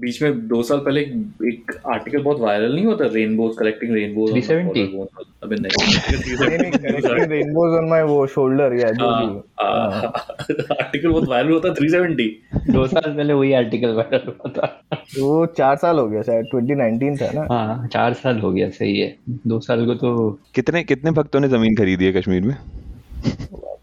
बीच 0.00 0.20
में 0.22 0.48
दो 0.48 0.62
साल 0.62 0.78
पहले 0.78 1.00
एक, 1.00 1.72
आर्टिकल 1.86 2.22
बहुत 2.22 2.40
वायरल 2.40 2.74
नहीं 2.74 2.84
होता 2.84 3.06
रेनबोज 3.12 3.56
कलेक्टिंग 3.58 3.92
रेनबोज 3.94 4.32
370 4.32 5.06
अबे 5.42 5.56
नहीं। 5.56 5.70
रेनबोज 7.26 7.76
ऑन 7.78 7.88
माय 7.88 8.02
वो 8.02 8.26
शोल्डर 8.26 8.74
या 8.80 8.90
जो 8.92 9.10
भी। 9.10 9.26
आर्टिकल 9.60 11.08
बहुत 11.08 11.28
वायरल 11.28 11.50
होता 11.50 11.72
370 11.74 12.28
दो 12.72 12.86
साल 12.86 13.12
पहले 13.12 13.32
वही 13.32 13.52
आर्टिकल 13.52 13.94
वायरल 13.94 14.26
हुआ 14.28 14.50
था। 14.50 14.66
वो 15.18 15.46
चार 15.56 15.76
साल 15.76 15.98
हो 15.98 16.06
गया 16.08 16.22
शायद 16.22 16.44
2019 16.46 17.20
था 17.22 17.30
ना। 17.34 17.46
हाँ 17.50 17.88
चार 17.92 18.12
साल 18.14 18.38
हो 18.38 18.52
गया 18.52 18.68
सही 18.70 18.98
है। 18.98 19.14
दो 19.46 19.60
साल 19.60 19.86
को 19.86 19.94
तो 19.94 20.30
कितने 20.54 20.82
कितने 20.84 21.10
भक्तों 21.12 21.40
ने 21.40 21.48
ज़मीन 21.48 21.76
खरीदी 21.76 22.04
है 22.04 22.12
कश्मीर 22.12 22.42
में? 22.42 22.56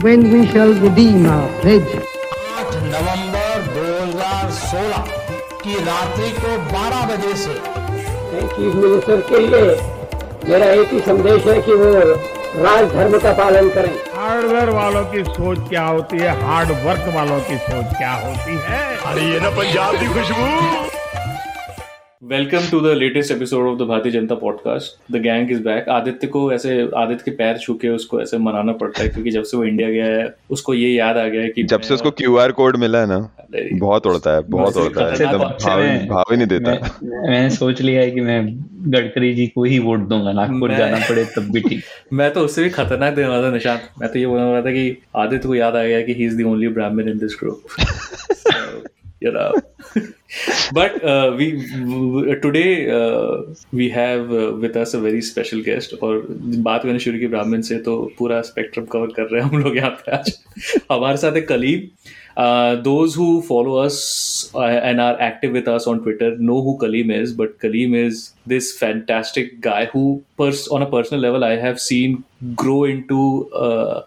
when 0.04 0.24
we 0.32 0.40
shall 0.52 0.72
redeem 0.84 1.26
our 1.26 1.48
pledge. 1.62 1.94
8 1.94 2.74
नवंबर 2.74 3.62
2016 3.74 4.96
की 5.64 5.74
रात्रि 5.74 6.28
को 6.30 6.56
12 6.58 7.06
बजे 7.06 7.36
से। 7.36 7.54
चीफ 8.48 8.74
मिनिस्टर 8.74 9.20
के 9.20 9.38
लिए। 9.38 9.94
मेरा 10.50 10.66
एक 10.66 10.88
ही 10.88 11.00
संदेश 11.00 11.46
है 11.46 11.62
कि 11.62 11.72
वो 11.72 11.94
राज 12.64 12.92
धर्म 12.92 13.18
का 13.18 13.32
पालन 13.32 13.68
करें। 13.68 13.94
हार्डवेयर 14.14 14.70
वालों 14.70 15.04
की 15.04 15.24
सोच 15.24 15.68
क्या 15.68 15.84
होती 15.84 16.18
है? 16.18 16.44
हार्ड 16.44 16.68
वर्क 16.68 17.14
वालों 17.14 17.40
की 17.40 17.56
सोच 17.56 17.96
क्या 17.96 18.12
होती 18.12 18.58
है? 18.64 18.96
अरे 18.96 19.22
ये 19.22 19.40
ना 19.40 19.50
पंजाब 19.50 19.96
की 20.00 20.06
खुशबू। 20.06 20.93
Welcome 22.24 22.58
to 22.70 22.80
the 22.80 22.86
latest 22.86 23.32
episode 23.32 23.66
of 23.66 23.78
the 23.78 23.82
Bharatiya 23.82 24.12
Janta 24.12 24.34
podcast 24.34 25.12
the 25.12 25.16
gang 25.16 25.50
is 25.52 25.62
back 25.62 25.88
Aditya 25.88 26.26
को 26.26 26.52
ऐसे 26.52 26.88
आदित्य 26.96 27.22
के 27.24 27.30
पैर 27.30 27.58
छू 27.58 27.74
के 27.74 27.88
उसको 27.88 28.20
ऐसे 28.20 28.38
मनाना 28.38 28.72
पड़ता 28.72 29.02
है 29.02 29.08
क्योंकि 29.08 29.30
जब 29.30 29.42
से 29.42 29.56
वो 29.56 29.64
इंडिया 29.64 29.90
गया 29.90 30.06
है 30.06 30.34
उसको 30.50 30.74
ये 30.74 30.88
याद 30.88 31.16
आ 31.16 31.28
गया 31.28 31.42
है 31.42 31.48
कि 31.48 31.62
जब 31.62 31.80
से 31.80 31.94
उसको 31.94 32.10
क्यू 32.10 32.36
आर 32.36 32.52
कोड 32.52 32.76
मिला 32.76 33.00
है 33.00 33.06
ना 33.06 33.36
बहुत 33.72 34.06
उड़ता 34.06 34.34
है 34.34 34.42
बहुत 34.42 34.76
उड़ता 34.76 35.06
है। 35.06 35.12
एकदम 35.12 35.38
भाव 35.38 36.06
भाव 36.06 36.24
ही 36.30 36.36
नहीं 36.36 36.46
देता। 36.46 36.70
मैं- 36.70 36.92
मैंने 37.02 37.50
सोच 37.50 37.80
लिया 37.80 38.00
है 38.00 38.10
कि 38.10 38.20
मैं 38.20 38.58
गडकरी 38.92 39.34
जी 39.34 39.46
को 39.46 39.64
ही 39.64 39.78
वोट 39.78 39.98
दूँगा 39.98 40.32
नागपुर 40.32 40.74
जाना 40.74 40.96
पड़े 40.96 41.24
तब 41.24 41.42
भी 41.42 41.60
ठीक। 41.60 41.82
मैं 42.12 42.32
तो 42.32 42.40
उससे 42.40 42.62
भी 42.62 42.70
खतरनाक 42.70 43.14
देने 43.14 43.28
वाला 43.28 43.48
था 43.48 43.52
निशांत। 43.52 43.80
मैं 44.00 44.12
तो 44.12 44.18
ये 44.18 44.26
बोलने 44.26 44.44
वाला 44.44 44.60
था 44.60 44.70
कि 44.70 45.02
आदित्य 45.16 45.48
को 45.48 45.54
याद 45.54 45.76
आ 45.76 45.82
गया 45.82 46.02
कि 46.02 46.14
ही 46.14 46.24
is 46.24 46.42
the 46.42 46.46
only 46.46 46.68
Brahmin 46.68 47.08
in 47.08 47.18
this 47.18 47.36
group 47.40 47.62
you 49.20 49.30
know 49.32 49.52
but 50.72 51.04
uh, 51.04 51.34
we 51.36 51.46
today 52.42 52.90
uh, 52.90 53.42
we 53.72 53.88
have 53.88 54.32
uh, 54.32 54.52
with 54.64 54.76
us 54.76 54.94
a 54.94 55.00
very 55.00 55.22
special 55.22 55.62
guest 55.68 55.94
और 56.02 56.26
बात 56.68 56.84
मैंने 56.84 56.98
शुरू 57.06 57.18
की 57.18 57.26
ब्राह्मण 57.36 57.60
से 57.68 57.78
तो 57.88 57.96
पूरा 58.18 58.40
स्पेक्ट्रम 58.50 58.84
कवर 58.96 59.12
कर 59.16 59.30
रहे 59.32 59.42
हैं 59.42 59.48
हम 59.50 59.62
लोग 59.62 59.76
यहाँ 59.76 59.90
पे 59.90 60.12
आज 60.16 60.32
हमारे 60.90 61.16
साथ 61.16 61.32
है 61.32 61.40
Kaleem 61.52 61.88
uh, 62.36 62.76
who 62.82 63.42
follow 63.42 63.76
us 63.78 64.50
uh, 64.54 64.62
and 64.62 65.00
are 65.00 65.20
active 65.20 65.52
with 65.52 65.68
us 65.68 65.86
on 65.86 66.02
Twitter 66.02 66.36
know 66.36 66.62
who 66.62 66.78
Kaleem 66.78 67.12
is, 67.12 67.32
but 67.32 67.58
Kaleem 67.58 67.94
is 67.94 68.32
this 68.46 68.76
fantastic 68.76 69.60
guy 69.60 69.86
who, 69.86 70.24
pers- 70.36 70.68
on 70.68 70.82
a 70.82 70.90
personal 70.90 71.20
level, 71.20 71.44
I 71.44 71.56
have 71.56 71.80
seen 71.80 72.24
grow 72.54 72.84
into 72.84 73.50
uh, 73.52 74.02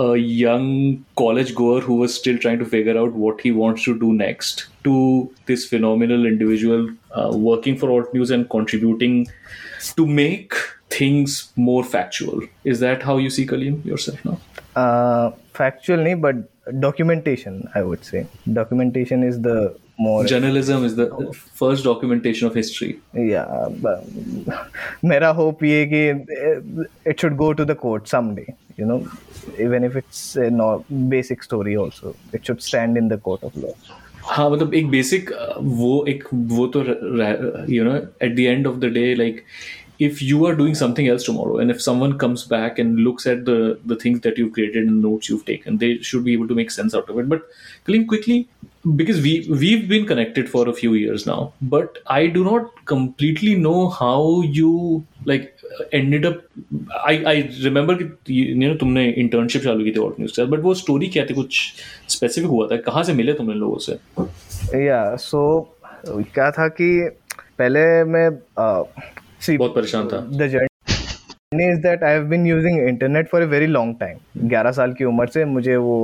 a 0.00 0.16
young 0.16 1.04
college 1.16 1.54
goer 1.54 1.80
who 1.80 1.94
was 2.02 2.14
still 2.14 2.38
trying 2.38 2.58
to 2.58 2.64
figure 2.74 2.96
out 2.98 3.12
what 3.12 3.40
he 3.40 3.50
wants 3.52 3.84
to 3.84 3.98
do 3.98 4.12
next 4.12 4.66
to 4.84 4.94
this 5.46 5.66
phenomenal 5.72 6.26
individual 6.26 6.88
uh, 7.12 7.30
working 7.34 7.76
for 7.82 7.90
alt 7.96 8.14
news 8.14 8.30
and 8.30 8.48
contributing 8.54 9.18
to 9.96 10.06
make 10.06 10.54
things 10.90 11.52
more 11.56 11.82
factual. 11.84 12.40
Is 12.64 12.80
that 12.80 13.02
how 13.02 13.18
you 13.18 13.30
see 13.30 13.46
kalim 13.52 13.84
yourself 13.84 14.24
now? 14.24 14.38
Uh, 14.76 15.30
factual 15.60 16.08
nahi, 16.08 16.20
but 16.28 16.80
documentation 16.80 17.60
i 17.74 17.82
would 17.82 18.04
say. 18.04 18.26
Documentation 18.60 19.22
is 19.28 19.40
the 19.46 19.76
more 19.98 20.24
journalism 20.32 20.84
is 20.88 20.96
the 20.98 21.06
first 21.60 21.84
documentation 21.84 22.46
of 22.50 22.54
history. 22.54 22.90
Yeah 23.14 23.68
but 23.86 24.04
mera 25.12 25.32
hope 25.40 25.64
ye 25.70 25.80
ki 25.94 26.02
eh, 26.10 26.84
it 27.14 27.24
should 27.24 27.36
go 27.42 27.52
to 27.62 27.66
the 27.72 27.78
court 27.86 28.12
someday 28.16 28.46
you 28.80 28.86
know? 28.86 29.00
You 29.48 29.52
know 29.52 29.66
even 29.66 29.84
if 29.84 29.98
it's 29.98 30.34
basic 30.92 31.42
story 31.42 31.74
also 31.74 32.14
it 32.34 32.46
should 32.46 32.58
stand 32.58 32.98
in 32.98 33.08
the 33.08 33.20
court 33.20 33.44
of 33.44 33.58
law 33.58 33.68
हाँ 34.24 34.50
मतलब 34.50 34.74
एक 34.74 34.88
basic 34.90 35.30
वो 35.58 36.06
एक, 36.08 36.24
वो 36.32 36.66
तो 36.66 36.80
you 37.72 37.84
know 37.84 37.96
at 37.96 38.34
the 38.36 38.38
end 38.38 38.66
of 38.66 38.76
the 38.76 38.84
day 38.84 39.14
like 39.14 39.44
if 39.99 40.21
you 40.21 40.45
are 40.45 40.53
doing 40.55 40.75
something 40.75 41.07
else 41.07 41.23
tomorrow 41.23 41.57
and 41.57 41.71
if 41.71 41.81
someone 41.81 42.17
comes 42.17 42.43
back 42.43 42.79
and 42.79 42.99
looks 42.99 43.25
at 43.25 43.45
the 43.45 43.79
the 43.85 43.95
things 43.95 44.19
that 44.21 44.37
you've 44.37 44.53
created 44.53 44.87
and 44.87 45.01
notes 45.01 45.29
you've 45.29 45.45
taken 45.45 45.77
they 45.77 45.97
should 45.99 46.23
be 46.23 46.33
able 46.33 46.47
to 46.47 46.55
make 46.55 46.71
sense 46.71 46.93
out 46.93 47.09
of 47.09 47.17
it 47.19 47.29
but 47.29 47.43
Kalim, 47.87 48.07
quickly 48.07 48.47
because 48.95 49.21
we 49.21 49.47
we've 49.49 49.87
been 49.87 50.05
connected 50.05 50.49
for 50.49 50.67
a 50.69 50.73
few 50.73 50.93
years 50.93 51.25
now 51.25 51.53
but 51.61 51.97
i 52.07 52.27
do 52.27 52.43
not 52.43 52.85
completely 52.85 53.55
know 53.55 53.89
how 53.89 54.41
you 54.41 55.03
like 55.25 55.57
ended 55.91 56.25
up 56.25 56.41
i 57.05 57.15
i 57.33 57.35
remember 57.63 57.95
कि 57.95 58.33
you 58.33 58.55
know 58.55 58.75
तुमने 58.83 59.05
internship 59.23 59.63
चालू 59.63 59.83
की 59.83 59.91
थी 59.91 59.99
alt 59.99 60.19
news 60.19 60.39
but 60.39 60.59
वो 60.63 60.73
story 60.83 61.07
क्या 61.15 61.25
थी 61.25 61.33
कुछ 61.33 61.61
specific 62.15 62.49
हुआ 62.49 62.67
था 62.71 62.77
कहाँ 62.89 63.03
से 63.03 63.13
मिले 63.13 63.33
तुमने 63.33 63.53
लोगों 63.53 63.77
से 63.87 64.85
या 64.85 65.15
सो 65.29 65.41
क्या 66.07 66.49
था 66.51 66.67
कि 66.79 66.91
पहले 67.59 67.81
मैं 68.03 68.29
see 69.40 69.58
बहुत 69.58 69.74
परेशान 69.74 70.08
था। 70.08 70.28
the 70.30 70.69
is 71.52 71.80
that 71.80 72.04
I 72.04 72.10
have 72.10 72.28
been 72.28 72.46
using 72.46 72.86
internet 72.86 73.28
for 73.28 73.42
a 73.42 73.46
very 73.46 73.66
long 73.66 73.96
time. 73.98 74.20
11 74.38 74.72
साल 74.72 74.92
की 74.98 75.04
उम्र 75.04 75.26
से 75.28 75.44
मुझे 75.44 75.76
वो 75.76 75.96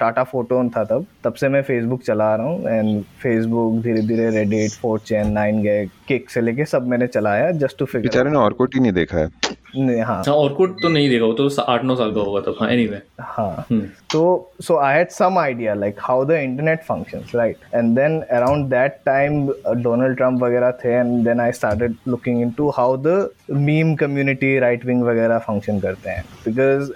टाटा 0.00 0.24
फोटोन 0.32 0.70
था 0.76 0.84
तब 0.84 1.06
तब 1.24 1.34
से 1.40 1.48
मैं 1.48 1.62
फेसबुक 1.62 2.02
चला 2.02 2.34
रहा 2.36 2.46
हूँ 2.46 2.68
एंड 2.68 3.02
फेसबुक 3.22 3.82
धीरे 3.82 4.02
धीरे 4.08 4.30
Reddit 4.38 4.80
four 4.82 4.98
chan 5.06 5.32
nine 5.32 5.62
gag 5.62 5.86
Kik 6.08 6.30
से 6.30 6.40
लेके 6.40 6.64
सब 6.64 6.86
मैंने 6.88 7.06
चलाया 7.06 7.50
जस्ट 7.64 7.78
टू 7.78 7.84
फिगर 7.84 8.08
बेचारे 8.08 8.30
ने 8.30 8.36
ऑर्कुट 8.38 8.74
ही 8.74 8.80
नहीं 8.80 8.92
देखा 8.92 9.18
है 9.18 9.28
हाँ 9.74 10.04
हाँ 10.06 10.34
ऑर्कुट 10.34 10.80
तो 10.82 10.88
नहीं 10.88 11.08
देखा 11.10 11.24
वो 11.24 11.32
तो 11.32 11.48
आठ 11.62 11.84
नौ 11.84 11.94
साल 11.96 12.14
का 12.14 12.20
होगा 12.20 12.40
तब 12.40 12.56
हाँ 12.60 12.70
एनीवे 12.70 13.00
हाँ 13.20 13.66
so 14.12 14.22
so 14.66 14.74
i 14.86 14.88
had 14.94 15.12
some 15.12 15.38
idea 15.42 15.74
like 15.82 16.00
how 16.06 16.16
the 16.30 16.38
internet 16.46 16.82
functions 16.88 17.30
right 17.38 17.62
and 17.78 17.96
then 17.98 18.16
around 18.38 18.68
that 18.74 18.98
time 19.06 19.38
uh, 19.50 19.74
donald 19.86 20.18
trump 20.18 20.42
वगैरह 20.42 20.70
थे 20.84 20.92
and 21.00 21.28
then 21.28 21.40
i 21.44 21.50
started 21.60 21.96
looking 22.14 22.42
into 22.46 22.70
how 22.78 22.88
the 23.06 23.16
meme 23.50 23.94
community 23.94 24.58
right 24.58 24.84
wing 24.86 25.02
वगैरह 25.02 25.38
function 25.38 25.80
करते 25.80 26.10
हैं। 26.10 26.24
Because 26.46 26.90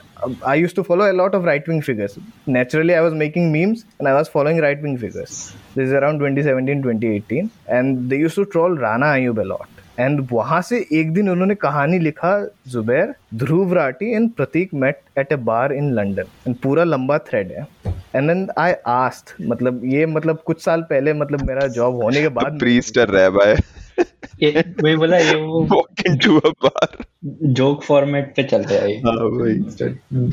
I 0.46 0.60
use 0.60 0.74
to 0.74 0.82
follow 0.82 1.04
a 1.04 1.12
lot 1.12 1.34
of 1.34 1.44
right 1.44 1.68
wing 1.68 1.82
figures 1.82 2.14
naturally 2.48 2.92
I 2.92 3.00
was 3.00 3.14
making 3.14 3.50
memes 3.52 3.84
and 4.00 4.08
I 4.08 4.14
was 4.14 4.30
following 4.34 4.60
right 4.60 4.82
wing 4.82 4.98
figures 4.98 5.54
this 5.78 5.92
around 5.92 6.20
twenty 6.82 7.38
and 7.70 7.98
they 7.98 8.16
use 8.16 8.36
to 8.36 8.44
troll 8.44 8.78
Rana 8.78 9.10
I 9.12 9.26
a lot 9.26 10.00
and 10.00 10.26
वहाँ 10.32 10.60
से 10.62 10.78
एक 10.92 11.12
दिन 11.12 11.28
उन्होंने 11.28 11.54
कहानी 11.54 11.98
लिखा 11.98 12.32
Zubair 12.68 13.14
Dhruv 13.34 13.72
Rathee 13.74 14.10
and 14.14 14.30
Pratik 14.30 14.74
met 14.74 14.98
at 15.18 15.32
a 15.32 15.36
bar 15.36 15.72
in 15.72 15.92
London 15.92 16.24
and 16.46 16.56
पूरा 16.56 16.84
लंबा 16.84 17.18
thread 17.18 17.52
है। 17.52 17.66
एंड 18.16 18.28
देन 18.28 18.48
आई 18.58 18.72
आस्ट 18.86 19.34
मतलब 19.42 19.80
ये 19.84 20.06
मतलब 20.06 20.42
कुछ 20.46 20.62
साल 20.64 20.82
पहले 20.90 21.12
मतलब 21.12 21.46
मेरा 21.48 21.66
जॉब 21.66 22.02
होने 22.02 22.20
के 22.20 22.28
बाद 22.28 22.58
प्रीस्टर 22.58 23.08
रह 23.08 23.28
भाई 23.30 23.54
ये 24.42 24.64
वही 24.82 24.96
बोला 24.96 25.18
ये 25.18 25.34
वो 25.36 25.62
walk 25.72 26.06
into 26.06 26.38
a 26.38 26.50
bar 26.64 27.04
joke 27.26 27.82
format 27.82 28.32
पे 28.36 28.42
चल 28.42 28.62
रहा 28.62 28.80
है 28.80 28.90
ये। 28.90 28.96
हाँ 29.06 29.28
भाई 29.30 30.28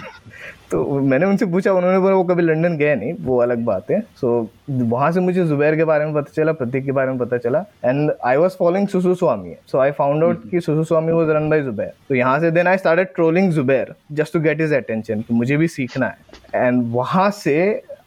तो 0.71 0.99
मैंने 1.01 1.25
उनसे 1.25 1.45
पूछा 1.45 1.71
उन्होंने 1.73 1.99
बोला 1.99 2.15
वो 2.15 2.23
कभी 2.23 2.43
लंदन 2.43 2.77
गए 2.77 2.95
नहीं? 2.95 3.13
वो 3.19 3.37
अलग 3.41 3.63
बात 3.65 3.91
है। 3.91 3.99
सो 4.01 4.41
so, 4.41 4.81
वहाँ 4.91 5.11
से 5.11 5.19
मुझे 5.19 5.43
जुबैर 5.45 5.75
के 5.75 5.83
बारे 5.83 6.05
में 6.05 6.13
पता 6.13 6.31
चला 6.35 6.51
प्रतीक 6.53 6.85
के 6.85 6.91
बारे 6.91 7.11
में 7.11 7.19
पता 7.19 7.37
चला 7.37 7.59
एंड 7.85 8.11
आई 8.25 8.37
वाज 8.37 8.51
फॉलोइंग 8.59 8.87
सुसु 8.87 9.13
स्वामी 9.15 9.55
सो 9.71 9.77
आई 9.79 9.91
फाउंड 9.91 10.23
आउट 10.23 10.49
कि 10.51 10.61
सुसु 10.61 10.83
Swamy 10.83 11.11
was 11.11 11.29
run 11.35 11.49
by 11.49 11.61
Zubair 11.63 11.93
तो 12.09 12.15
यहाँ 12.15 12.39
से 12.39 12.51
then 12.51 12.67
I 12.67 12.77
started 12.77 13.13
trolling 13.15 13.51
Zubair 13.51 13.93
just 14.11 14.33
to 14.33 14.39
get 14.39 14.61
his 14.61 14.73
attention 14.73 15.23
मुझे 15.31 15.57
भी 15.57 15.67
सीखना 15.67 16.07
है। 16.07 16.65
एंड 16.65 16.83
वहाँ 16.93 17.29
से 17.33 17.59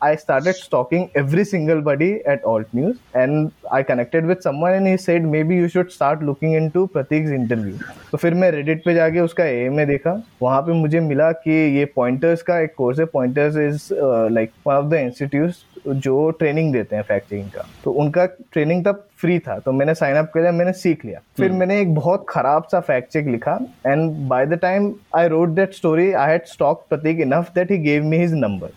I 0.02 0.14
started 0.16 0.56
stalking 0.56 1.08
every 1.14 1.44
single 1.44 1.80
buddy 1.80 2.08
at 2.26 2.44
Alt 2.44 2.72
News 2.74 2.96
and 3.14 3.52
I 3.72 3.82
connected 3.82 4.26
with 4.26 4.42
someone 4.42 4.72
and 4.72 4.86
he 4.86 4.96
said 4.96 5.24
maybe 5.24 5.56
you 5.56 5.68
should 5.68 5.90
start 5.90 6.22
looking 6.22 6.52
into 6.52 6.86
Pratik's 6.96 7.30
interview. 7.30 7.78
तो 8.10 8.18
फिर 8.18 8.34
मैं 8.34 8.50
Reddit 8.52 8.84
पे 8.84 8.94
जाके 8.94 9.20
उसका 9.20 9.44
ए 9.44 9.68
में 9.68 9.86
देखा। 9.88 10.12
वहाँ 10.42 10.60
पे 10.62 10.72
मुझे 10.72 11.00
मिला 11.00 11.30
कि 11.32 11.52
ये 11.76 11.84
पॉइंटर्स 11.96 12.42
का 12.42 12.58
एक 12.60 12.74
कोर्स 12.78 12.98
है। 13.00 13.04
Poynter's 13.14 13.56
is 13.56 13.88
like 14.32 14.50
one 14.66 14.74
of 14.74 14.86
the 14.86 14.94
institute 14.94 15.88
जो 16.04 16.30
ट्रेनिंग 16.38 16.72
देते 16.72 16.96
हैं 16.96 17.02
फैक्ट 17.02 17.28
चेकिंग 17.30 17.50
का। 17.50 17.66
तो 17.84 17.90
उनका 17.90 18.26
ट्रेनिंग 18.26 18.84
तब 18.84 19.04
फ्री 19.20 19.38
था। 19.38 19.58
तो 19.58 19.72
मैंने 19.72 19.94
साइन 19.94 20.16
अप 20.16 20.30
किया 20.32 20.52
मैंने 20.52 20.72
सीख 20.72 21.04
लिया। 21.04 21.20
फिर 21.36 21.52
मैंने 21.52 21.80
एक 21.80 21.94
बहुत 21.94 22.26
खराब 22.28 22.64
सा 22.72 22.80
फैक्ट 22.80 23.12
चेक 23.12 23.26
लिखा 23.26 23.58
and 23.86 24.10
by 24.28 24.46
the 24.46 24.58
time 24.62 24.92
I 25.16 25.28
wrote 25.28 25.48
that 25.48 25.74
story 25.74 26.10
I 26.12 26.30
had 26.30 26.44
stalk 26.46 26.84
Pratik 26.90 27.20
enough 27.20 27.50
that 27.54 27.70
he 27.70 27.78
gave 27.78 28.04
me 28.04 28.16
his 28.18 28.34
number 28.34 28.68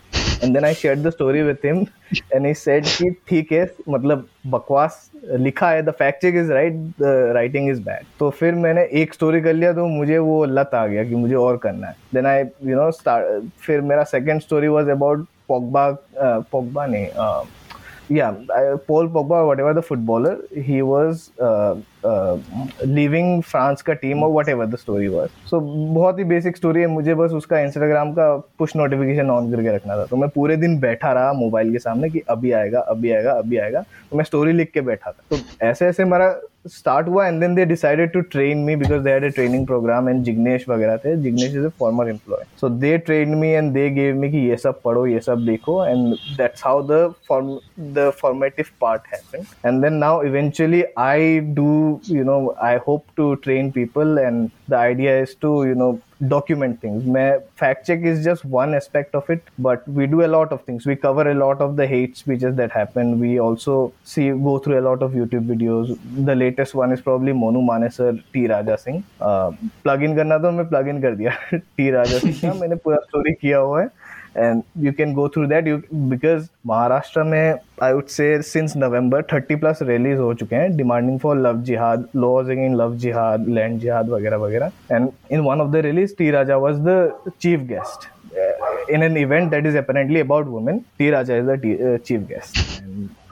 and 0.44 0.53
then 0.53 0.65
I 0.65 0.74
share 0.74 1.00
the 1.00 1.09
story 1.09 1.41
with 1.41 1.65
him 1.65 1.86
and 2.33 2.45
he 2.45 2.53
said 2.53 2.86
कि 2.86 3.09
ठीक 3.30 3.51
है 3.51 3.68
मतलब 3.89 4.25
बकवास 4.47 5.12
लिखा 5.25 5.69
है 5.69 5.81
the 5.81 5.91
fact 6.00 6.21
check 6.21 6.36
is 6.36 6.51
right 6.51 6.74
the 7.01 7.31
writing 7.36 7.69
is 7.69 7.81
bad 7.81 8.06
तो 8.19 8.30
फिर 8.39 8.56
मैंने 8.65 8.88
एक 9.01 9.13
स्टोरी 9.13 9.41
कर 9.41 9.53
लिया 9.53 9.74
तो 9.74 9.88
मुझे 9.88 10.18
वो 10.18 10.44
लत 10.45 10.75
आ 10.75 10.86
गया 10.88 11.03
कि 11.03 11.15
मुझे 11.15 11.36
और 11.36 11.57
करना 11.63 11.88
है। 11.88 11.95
देन 12.13 12.25
आई 12.25 12.44
यू 12.63 12.81
नो 12.81 12.91
फिर 13.65 13.81
मेरा 13.91 14.03
second 14.15 14.41
story 14.41 14.68
was 14.68 14.89
about 14.89 15.25
Pogba 15.47 15.89
Pogba 16.51 16.85
नहीं 16.85 17.07
uh, 17.25 17.45
yeah, 18.12 18.33
Paul 18.88 19.07
Pogba, 19.07 19.45
whatever 19.47 19.71
the 19.71 19.81
footballer, 19.83 20.38
he 20.68 20.81
was 20.81 21.30
uh, 21.39 21.75
uh, 22.03 23.41
France 23.45 23.81
का 23.81 23.93
टीम 23.93 24.23
और 24.23 24.31
whatever 24.31 24.67
the 24.71 24.79
story 24.81 25.09
was. 25.09 25.29
So 25.51 25.61
बहुत 25.95 26.19
ही 26.19 26.23
बेसिक 26.23 26.57
स्टोरी 26.57 26.81
है। 26.81 26.87
मुझे 26.87 27.15
बस 27.15 27.31
उसका 27.31 27.59
इंस्टाग्राम 27.59 28.11
का 28.13 28.35
पुश 28.59 28.75
नोटिफिकेशन 28.75 29.29
ऑन 29.31 29.51
करके 29.51 29.75
रखना 29.75 29.97
था। 29.97 30.05
तो 30.05 30.17
मैं 30.17 30.29
पूरे 30.35 30.55
दिन 30.57 30.79
बैठा 30.79 31.11
रहा 31.13 31.33
मोबाइल 31.33 31.71
के 31.71 31.79
सामने 31.79 32.09
कि 32.09 32.21
अभी 32.29 32.51
आएगा 32.51 32.79
अभी 32.79 33.11
आएगा 33.11 33.31
अभी 33.31 33.57
आएगा। 33.57 33.81
तो 34.11 34.17
मैं 34.17 34.23
स्टोरी 34.23 34.53
लिख 34.53 34.71
के 34.73 34.81
बैठा 34.81 35.11
था। 35.11 35.23
तो 35.29 35.65
ऐसे 35.65 35.85
ऐसे 35.87 36.03
हमारा 36.03 36.35
स्टार्ट 36.67 37.07
हुआ 37.07 37.25
and 37.27 37.39
then 37.41 37.53
they 37.55 37.65
decided 37.65 38.11
to 38.11 38.21
train 38.31 38.57
me 38.57 38.75
because 38.75 39.01
they 39.03 39.11
had 39.11 39.23
a 39.23 39.27
training 39.35 39.65
program 39.67 40.09
and 40.09 40.23
Jignesh 40.23 40.67
वगैरह 40.69 40.97
थे। 40.97 41.15
Jignesh 41.23 41.55
is 41.55 41.65
a 41.65 41.69
former 41.79 42.09
employ 42.09 42.43
so 42.61 42.69
they 42.69 42.97
train 42.97 43.35
me 43.35 43.49
and 43.49 43.71
they 43.73 43.89
gave 43.89 44.15
me 44.15 44.29
कि 44.31 44.37
ये 44.49 44.55
सब 44.55 44.81
पढ़ो 44.81 45.05
ये 45.07 45.19
सब 45.19 45.45
देखो 45.45 45.85
and 45.85 46.13
that's 46.37 46.65
how 46.65 46.81
the 46.87 47.13
form 47.27 47.57
the 47.93 48.11
formative 48.21 48.65
part 48.81 49.01
happened 49.13 49.45
and 49.65 49.81
then 49.83 49.93
now 49.93 50.21
eventually 50.23 50.83
I 50.97 51.39
do 51.39 51.88
you 52.03 52.24
know 52.24 52.56
i 52.62 52.77
hope 52.77 53.06
to 53.15 53.36
train 53.47 53.71
people 53.71 54.18
and 54.19 54.51
the 54.68 54.77
idea 54.77 55.19
is 55.25 55.36
to 55.36 55.65
you 55.65 55.75
know 55.75 56.00
document 56.27 56.81
things. 56.81 57.03
Fact 57.56 57.88
check 57.88 58.01
is 58.01 58.24
just 58.24 58.44
one 58.44 58.74
aspect 58.74 59.15
of 59.15 59.30
it 59.30 59.41
but 59.57 59.88
we 59.88 60.06
do 60.06 60.25
a 60.25 60.27
lot 60.27 60.51
of 60.51 60.63
things. 60.63 60.86
We 60.86 60.95
cover 60.95 61.30
a 61.31 61.33
lot 61.33 61.62
of 61.62 61.75
the 61.75 61.88
hate 61.88 62.18
speeches 62.18 62.56
that 62.56 62.71
happen. 62.71 63.19
We 63.19 63.39
also 63.39 63.94
see 64.03 64.30
go 64.31 64.59
through 64.59 64.80
a 64.80 64.86
lot 64.89 65.01
of 65.01 65.13
youtube 65.13 65.47
videos. 65.47 65.97
The 66.25 66.36
latest 66.36 66.75
one 66.75 66.91
is 66.91 67.01
probably 67.01 67.31
monu 67.31 67.63
manesar 67.71 68.21
t. 68.33 68.47
Raja 68.47 68.77
singh. 68.77 69.03
Uh, 69.21 69.51
plug 69.83 70.03
in 70.03 70.15
karna 70.15 70.39
to 70.42 70.51
main 70.51 70.68
plug 70.68 70.88
in 70.88 71.01
kar 71.01 71.12
diya. 71.15 71.35
T. 71.77 71.89
Raja 71.92 72.19
singh 72.19 72.39
ka 72.42 72.53
maine 72.62 72.77
pura 72.80 73.00
story 73.07 73.38
kiya 73.42 73.65
hua 73.65 73.83
hai. 73.83 73.89
And 74.39 74.62
you 74.86 74.91
can 74.97 75.13
go 75.13 75.27
through 75.30 75.45
that 75.47 75.68
you 75.68 75.77
because 75.94 76.47
Maharashtra 76.68 77.24
में 77.24 77.56
I 77.83 77.94
would 77.94 78.06
say 78.07 78.41
since 78.41 78.74
November 78.77 79.21
thirty 79.33 79.56
plus 79.56 79.80
rallies 79.81 80.19
हो 80.19 80.33
चुके 80.33 80.56
हैं 80.56 80.75
demanding 80.77 81.19
for 81.19 81.38
love 81.38 81.62
jihad 81.63 82.06
laws 82.15 82.50
again 82.51 82.75
love 82.75 82.95
jihad 82.97 83.47
land 83.50 83.80
jihad 83.80 84.09
वगैरह 84.09 84.38
वगैरह. 84.38 84.71
And 84.91 85.09
in 85.31 85.39
one 85.39 85.62
of 85.62 85.71
the 85.71 85.86
rallies 85.86 86.15
T 86.18 86.31
Raja 86.31 86.57
was 86.57 86.80
the 86.88 87.12
chief 87.41 87.68
guest 87.69 88.09
in 88.91 89.03
an 89.03 89.18
event 89.18 89.50
that 89.51 89.65
is 89.65 89.77
apparently 89.77 90.19
about 90.19 90.47
women 90.47 90.80
T 91.00 91.09
Raja 91.12 91.35
is 91.38 91.45
the 91.45 91.97
chief 92.06 92.27
guest 92.30 92.68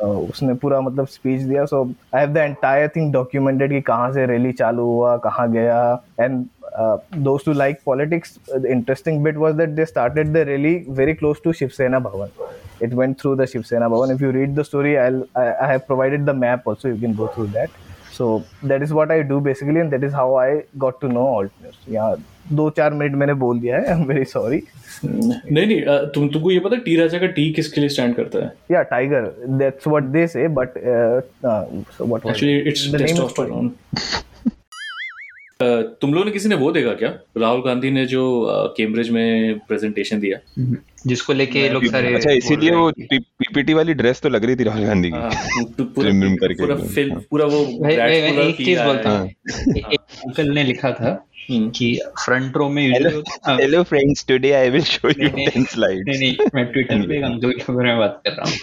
उसने 0.02 0.54
पूरा 0.54 0.80
मतलब 0.82 1.08
speech 1.08 1.42
दिया. 1.42 1.64
So 1.66 1.84
I 2.16 2.22
have 2.22 2.34
the 2.34 2.38
entire 2.38 2.88
thing 2.96 3.12
documented 3.14 3.72
कि 3.72 3.82
कहाँ 3.82 4.12
से 4.14 4.26
rally 4.26 4.52
चालू 4.54 4.84
हुआ, 4.86 5.16
कहाँ 5.18 5.52
गया. 5.52 5.80
And 6.20 6.46
uh, 6.78 6.98
those 7.28 7.44
who 7.44 7.54
like 7.54 7.84
politics, 7.84 8.40
uh, 8.54 8.60
the 8.60 8.72
interesting 8.72 9.24
bit 9.24 9.36
was 9.36 9.56
that 9.58 9.76
they 9.76 9.86
started 9.86 10.34
the 10.34 10.46
rally 10.46 10.86
very 11.02 11.16
close 11.16 11.40
to 11.42 11.54
Shiv 11.54 11.74
Sena 11.74 12.00
Bhavan. 12.00 12.32
It 12.80 12.94
went 12.94 13.20
through 13.20 13.36
the 13.38 13.48
Shiv 13.48 13.66
Sena 13.66 13.90
Bhavan. 13.90 14.16
If 14.16 14.22
you 14.22 14.32
read 14.32 14.56
the 14.56 14.64
story, 14.64 14.98
I'll, 14.98 15.28
I, 15.36 15.46
I 15.66 15.68
have 15.74 15.86
provided 15.88 16.26
the 16.26 16.34
map 16.46 16.68
also. 16.68 16.88
You 16.90 16.98
can 16.98 17.14
go 17.14 17.28
through 17.28 17.48
that. 17.60 17.70
So 18.12 18.44
that 18.64 18.82
is 18.82 18.94
what 18.94 19.12
I 19.12 19.22
do 19.22 19.40
basically, 19.40 19.80
and 19.80 19.92
that 19.92 20.04
is 20.04 20.14
how 20.14 20.36
I 20.36 20.64
got 20.78 21.00
to 21.02 21.08
know 21.08 21.28
alt 21.28 21.52
news. 21.64 21.78
Yeah, 21.88 22.16
दो 22.54 22.70
चार 22.78 22.94
minute 22.94 23.16
मैंने 23.16 23.34
बोल 23.44 23.60
दिया 23.60 23.78
है 23.78 23.86
I 23.86 24.00
am 24.00 24.04
very 24.08 24.24
sorry 24.26 24.62
नहीं 25.06 25.66
नहीं 25.68 25.82
तुम 26.14 26.28
तुमको 26.34 26.52
ये 26.52 26.60
पता 26.60 26.76
टी 26.86 26.96
राजा 26.96 27.20
का 27.20 27.28
टी 27.38 27.50
किसके 27.54 27.82
लिए 27.82 27.90
स्टैंड 27.90 28.16
करता 28.16 28.44
है 28.46 28.54
या 28.72 28.82
tiger 28.92 29.34
that's 29.60 29.88
what 29.88 30.04
they 30.14 30.26
say 30.28 30.48
but 30.60 30.78
what 31.44 32.26
actually 32.28 32.58
it's 32.60 32.92
testosterone 32.98 33.74
तुम 35.62 36.14
लोगों 36.14 36.26
ने 36.26 36.32
किसी 36.32 36.50
ने 36.50 36.56
वो 36.56 36.72
देखा 36.72 36.94
क्या? 36.94 37.10
राहुल 37.38 37.62
गांधी 37.62 37.92
ने 37.92 38.06
जो 38.06 38.24
कैम्ब्रिज 38.78 39.10
में 39.10 39.60
प्रेजेंटेशन 39.60 40.20
दिया। 40.20 40.40
जिसको 41.08 41.34
लेके 41.34 41.70
लोग 41.70 41.86
सारे 41.86 42.14
अच्छा 42.14 42.32
इसीलिए 42.32 42.72
वो 42.72 42.92
पीपीटी 43.12 43.74
वाली 43.74 43.94
ड्रेस 43.94 44.22
तो 44.22 44.30
लग 44.30 44.46
रही 44.46 44.56
थी 44.56 44.64
राहुल 44.64 44.84
गांधी 44.84 45.10
हाँ, 45.10 45.32
की 45.32 45.84
पूरा 45.84 46.12
Trim 46.12 46.36
पूरा 46.62 46.76
पूरा 47.32 47.46
वो 47.46 47.60
एक 47.90 48.58
चीज़ 48.58 48.80
बोलता 48.80 49.10
हूँ। 49.10 49.30
अंकल 49.30 50.52
ने 50.52 50.64
लिखा 50.64 50.92
था 50.92 51.28
हम्म। 51.50 51.70
कि 51.70 52.00
फ्रंट 52.26 52.58
रो 52.58 52.70
में 52.70 52.84
hello 52.90 53.84
friends 53.84 54.26
today 54.28 54.52
I 54.52 54.70
will 54.70 54.82
show 54.82 55.10
you 55.10 55.14
नहीं, 55.20 55.32
नहीं, 55.34 55.48
10 55.48 55.56
नहीं 55.56 55.66
स्लाइड्स 55.66 56.20
नहीं 56.20 56.36
मैं 56.56 56.66
ट्विटर 56.66 57.08
पे 57.08 57.18
एक 57.18 57.66
के 57.66 57.74
बारे 57.74 57.90
में 57.90 57.98
बात 57.98 58.22
कर 58.28 58.32
रहा 58.32 58.50
हूँ। 58.50 58.58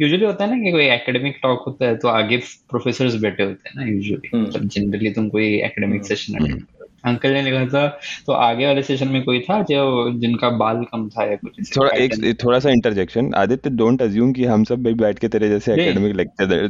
यूजुअली 0.00 0.24
होता 0.24 0.44
है 0.44 0.50
ना 0.50 0.64
कि 0.64 0.72
कोई 0.72 0.86
एकेडमिक 0.86 1.38
टॉक 1.42 1.64
होता 1.66 1.86
है 1.86 1.96
तो 1.96 2.08
आगे 2.08 2.36
प्रोफेसर्स 2.70 3.14
बैठे 3.14 3.42
होते 3.42 3.68
हैं 3.68 3.74
ना 3.76 3.90
यूजुअली। 3.92 4.38
मतलब 4.38 4.68
जनरली 4.68 5.10
तुम 5.10 5.28
कोई 5.28 5.46
एकेडमिक 5.60 6.04
सेशन 6.04 6.34
अटेंड 6.34 6.62
अंकल 7.04 7.30
ने 7.30 7.42
लिखा 7.42 7.64
था 7.66 7.86
तो 8.26 8.32
आगे 8.32 8.66
वाले 8.66 8.82
सेशन 8.82 9.08
में 9.08 9.22
कोई 9.24 9.40
था 9.40 9.62
जो 9.62 10.12
जिनका 10.12 10.50
बाल 10.50 10.84
कम 10.84 11.08
था 11.08 11.24
या 11.24 11.36
कुछ 11.36 11.76
थोड़ा 11.76 11.90
एक 11.90 12.38
थोड़ा 12.44 12.58
सा 12.58 12.70
इंटरजेक्शन 12.70 13.32
आदित्य 13.34 13.70
डोंट 13.70 14.02
अज्यूम 14.02 14.32
कि 14.32 14.44
हम 14.44 14.64
सब 14.64 14.82
भाई 14.82 14.94
बैठ 14.94 15.18
के 15.18 15.28
तेरे 15.28 15.48
जैसे 15.48 15.72
एकेडमिक 15.72 16.16
लेक्चर 16.16 16.68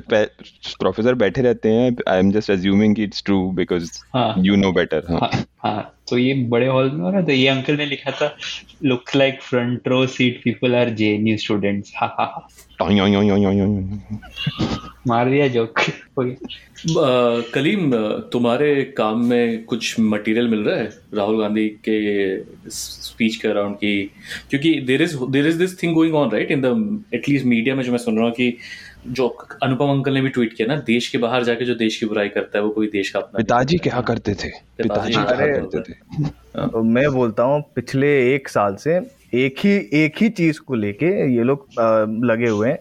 प्रोफेसर 0.80 1.14
बैठे 1.14 1.42
रहते 1.42 1.68
हैं। 1.68 1.96
आई 2.08 2.18
एम 2.18 2.30
जस्ट 2.32 2.50
अज्यूमिंग 2.50 2.96
कि 2.96 3.04
it's 3.04 3.22
true 3.26 3.50
because. 3.50 3.90
You 4.38 4.56
know 4.56 4.72
better 4.72 5.02
हाँ 5.10 5.30
हाँ। 5.58 5.90
तो 6.08 6.18
ये 6.18 6.34
बड़े 6.34 6.66
हॉल 6.66 6.90
में 6.90 7.00
हो 7.00 7.10
रहा 7.10 7.22
था 7.22 7.32
ये 7.32 7.48
अंकल 7.48 7.76
ने 7.76 7.86
लिखा 7.86 8.10
था 8.10 8.36
look 8.84 9.04
like 9.16 9.42
front 9.42 9.88
row 9.88 10.06
seat 10.06 10.40
people 10.44 10.74
are 10.74 10.96
students 11.36 11.92
हा 11.96 12.48
टॉय, 12.78 12.96
यों, 12.96 13.58
यों। 13.58 13.98
मार 15.06 15.30
दिया 15.30 15.48
जोक 15.48 15.74
कलीम 17.54 17.92
तुम्हारे 18.32 18.84
काम 18.84 19.24
में 19.24 19.64
कुछ 19.64 20.00
मटेरियल 20.00 20.48
मिल 20.48 20.60
रहा 20.60 20.76
है? 20.76 20.90
राहुल 21.14 21.40
गांधी 21.40 21.68
के 21.68 22.38
स्पीच 22.70 23.36
के 23.36 23.48
अराउंड 23.48 23.76
की? 23.76 24.10
क्योंकि 24.50 24.80
there 24.80 25.02
is 25.02 25.16
there 25.30 25.46
is 25.46 25.58
this 25.58 25.82
thing 25.82 25.94
going 25.94 26.14
on 26.14 26.30
right 26.30 26.50
in 26.50 26.60
the 26.60 27.04
at least 27.14 27.46
media 27.46 27.74
में 27.74 27.84
जो 27.84 27.90
मैं 27.90 27.98
सुन 27.98 28.16
रहा 28.16 28.24
हूँ 28.24 28.32
कि 28.32 28.56
जो 29.06 29.26
अनुपम 29.62 29.90
अंकल 29.90 30.14
ने 30.14 30.20
भी 30.20 30.28
ट्वीट 30.28 30.52
किया 30.52 30.66
ना 30.68 30.76
देश 30.86 31.08
के 31.08 31.18
बाहर 31.18 31.44
जाके 31.44 31.64
जो 31.64 31.74
देश 31.74 31.96
की 31.96 32.06
बुराई 32.06 32.28
करता 32.28 32.58
है 32.58 32.64
वो 32.64 32.70
कोई 32.70 32.86
देश 32.88 33.10
का 33.10 33.18
अपना 33.20 33.38
पिताजी। 33.38 33.76
क्या 33.78 34.00
करते 34.02 34.34
थे? 34.34 34.48
पिताजी 34.78 35.12
क्या 35.12 35.22
अरे, 35.24 35.52
करते 35.52 35.80
थे? 35.80 36.28
तो 36.58 36.82
मैं 36.82 37.10
बोलता 37.12 37.42
हूँ 37.42 37.62
पिछले 37.74 38.08
एक 38.34 38.48
साल 38.48 38.76
से 38.76 39.00
एक 39.34 39.58
ही 39.58 39.76
एक 40.02 40.22
ही 40.22 40.28
चीज़ 40.30 40.60
को 40.60 40.74
लेके 40.74 41.06
ये 41.34 41.42
लोग 41.42 41.66
लगे 42.24 42.48
हुए 42.48 42.68
हैं। 42.68 42.78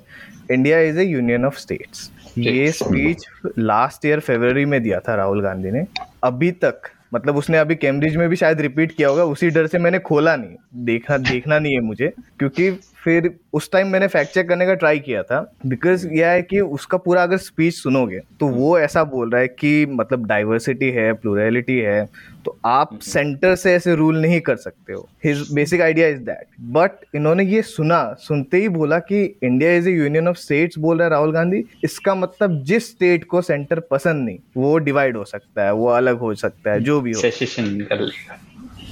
India 0.51 0.79
is 0.81 0.99
a 0.99 1.03
union 1.03 1.45
of 1.45 1.57
states 1.59 2.09
ये 2.37 2.71
स्पीच 2.71 3.25
लास्ट 3.59 4.05
ईयर 4.05 4.19
फरवरी 4.19 4.65
में 4.65 4.81
दिया 4.83 4.99
था 4.99 5.15
राहुल 5.15 5.41
गांधी 5.41 5.71
ने। 5.71 5.85
अभी 6.23 6.51
तक 6.63 6.89
मतलब 7.13 7.37
उसने 7.37 7.57
अभी 7.57 7.75
कैम्ब्रिज 7.75 8.15
में 8.17 8.27
भी 8.29 8.35
शायद 8.35 8.61
रिपीट 8.61 8.91
किया 8.91 9.09
होगा 9.09 9.23
उसी 9.25 9.49
डर 9.49 9.67
से 9.67 9.79
मैंने 9.79 9.99
खोला 9.99 10.35
नहीं। 10.35 10.55
देखा 10.85 11.17
देखना 11.19 11.59
नहीं 11.59 11.73
है 11.73 11.81
मुझे 11.81 12.11
क्योंकि 12.39 12.69
फिर 13.03 13.29
उस 13.53 13.71
टाइम 13.71 13.87
मैंने 13.87 14.07
फैक्ट 14.07 14.33
चेक 14.33 14.47
करने 14.49 14.65
का 14.65 14.73
ट्राई 14.73 14.99
किया 14.99 15.23
था 15.23 15.39
बिकॉज़ 15.65 16.07
यह 16.07 16.27
है 16.27 16.41
कि 16.41 16.59
उसका 16.59 16.97
पूरा 16.97 17.23
अगर 17.23 17.37
स्पीच 17.37 17.73
सुनोगे 17.73 18.19
तो 18.39 18.47
वो 18.47 18.77
ऐसा 18.79 19.03
बोल 19.03 19.31
रहा 19.31 19.41
है 19.41 19.47
कि 19.47 19.85
मतलब 19.85 20.25
डाइवर्सिटी 20.25 20.89
है 20.91 21.11
प्लूरलिटी 21.13 21.77
है 21.79 22.05
तो 22.45 22.57
आप 22.65 22.99
सेंटर 22.99 23.55
से 23.55 23.73
ऐसे 23.73 23.95
रूल 23.95 24.17
नहीं 24.21 24.39
कर 24.41 24.55
सकते 24.55 24.93
हो। 24.93 25.07
His 25.23 25.47
basic 25.53 25.81
idea 25.81 26.07
is 26.07 26.19
that 26.19 26.45
but 26.73 27.15
इन्होंने 27.15 27.43
ये 27.43 27.61
सुना 27.61 28.01
सुनते 28.19 28.57
ही 28.57 28.69
बोला 28.69 28.99
कि 28.99 29.23
India 29.43 29.71
is 29.71 29.89
a 29.89 29.91
union 29.91 30.27
of 30.27 30.37
states 30.37 30.77
बोल 30.77 30.97
रहा 30.97 31.05
है 31.05 31.11
राहुल 31.11 31.33
गांधी। 31.33 31.63
इसका 31.83 32.15
मतलब 32.15 32.63
जिस 32.63 32.89
स्टेट 32.91 33.23
को 33.23 33.41
सेंटर 33.41 33.79
पसंद 33.91 34.25
नहीं 34.25 34.39
वो 34.57 34.77
डिवाइड 34.79 35.17
हो 35.17 35.23
सकता 35.25 35.65
है 35.65 35.73
वो 35.73 35.87
अलग 35.89 36.17
हो 36.17 36.33
सकता 36.35 36.71
है 36.71 36.79
जो 36.81 36.99
भी 37.01 37.11
हो। 37.11 37.21
सेशन 37.21 37.79
कर 37.81 37.99
लेगा। 37.99 38.39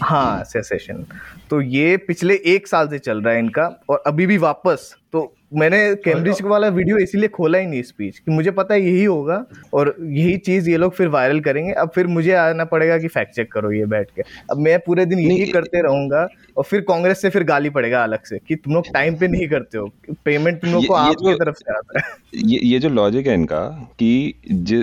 हाँ 0.01 0.43
सेसेशन 0.43 1.05
तो 1.49 1.61
ये 1.61 1.97
पिछले 1.97 2.39
एक 2.45 2.67
साल 2.67 2.87
से 2.87 2.99
चल 2.99 3.21
रहा 3.21 3.33
है 3.33 3.39
इनका 3.39 3.67
और 3.89 4.03
अभी 4.07 4.25
भी 4.25 4.37
वापस 4.37 4.95
तो 5.11 5.33
मैंने 5.51 5.77
कैम्ब्रिज 5.95 6.41
वाला 6.43 6.67
वीडियो 6.69 6.97
इसीलिए 6.97 7.27
खोला 7.29 7.57
ही 7.57 7.65
नहीं 7.67 7.81
स्पीच 7.83 8.17
कि 8.19 8.31
मुझे 8.31 8.51
पता 8.51 8.73
है 8.73 8.81
यही 8.81 9.03
होगा 9.03 9.43
और 9.73 9.95
यही 10.01 10.37
चीज़ 10.39 10.69
ये 10.69 10.77
लोग 10.77 10.93
फिर 10.95 11.07
वायरल 11.09 11.39
करेंगे। 11.41 11.71
अब 11.73 11.89
फिर 11.95 12.07
मुझे 12.07 12.33
आना 12.33 12.65
पड़ेगा 12.65 12.97
कि 12.97 13.07
फैक्ट 13.07 13.35
चेक 13.35 13.51
करो 13.51 13.71
ये 13.71 13.85
बैठ 13.87 14.09
के। 14.15 14.21
अब 14.51 14.59
मैं 14.59 14.77
पूरे 14.79 15.05
दिन 15.05 15.19
यही 15.19 15.45
करते 15.47 15.81
रहूँगा 15.81 16.27
और 16.57 16.63
फिर 16.63 16.81
कांग्रेस 16.81 17.21
से 17.21 17.29
फिर 17.29 17.43
गाली 17.43 17.69
पड़ेगा 17.71 18.03
अलग 18.03 18.23
से 18.25 18.39
कि 18.47 18.55
तुम 18.55 18.73
लोग 18.73 18.87
टाइम 18.93 19.15
पे 19.17 19.27
नहीं 19.27 19.47
करते 19.47 19.77
हो 19.77 19.91
पेमेंट 20.25 20.61
तुम 20.61 20.71
लोग 20.71 20.85
को 20.87 20.93
आपकी 20.93 21.33
तरफ़ 21.35 21.55
से 21.55 21.73
आता 21.73 21.99
है। 21.99 22.15
ये 22.45 22.59
ये 22.63 22.79
जो 22.79 22.89
लॉजिक 22.91 23.27
है 23.27 23.33
इनका 23.33 23.59
कि 23.99 24.33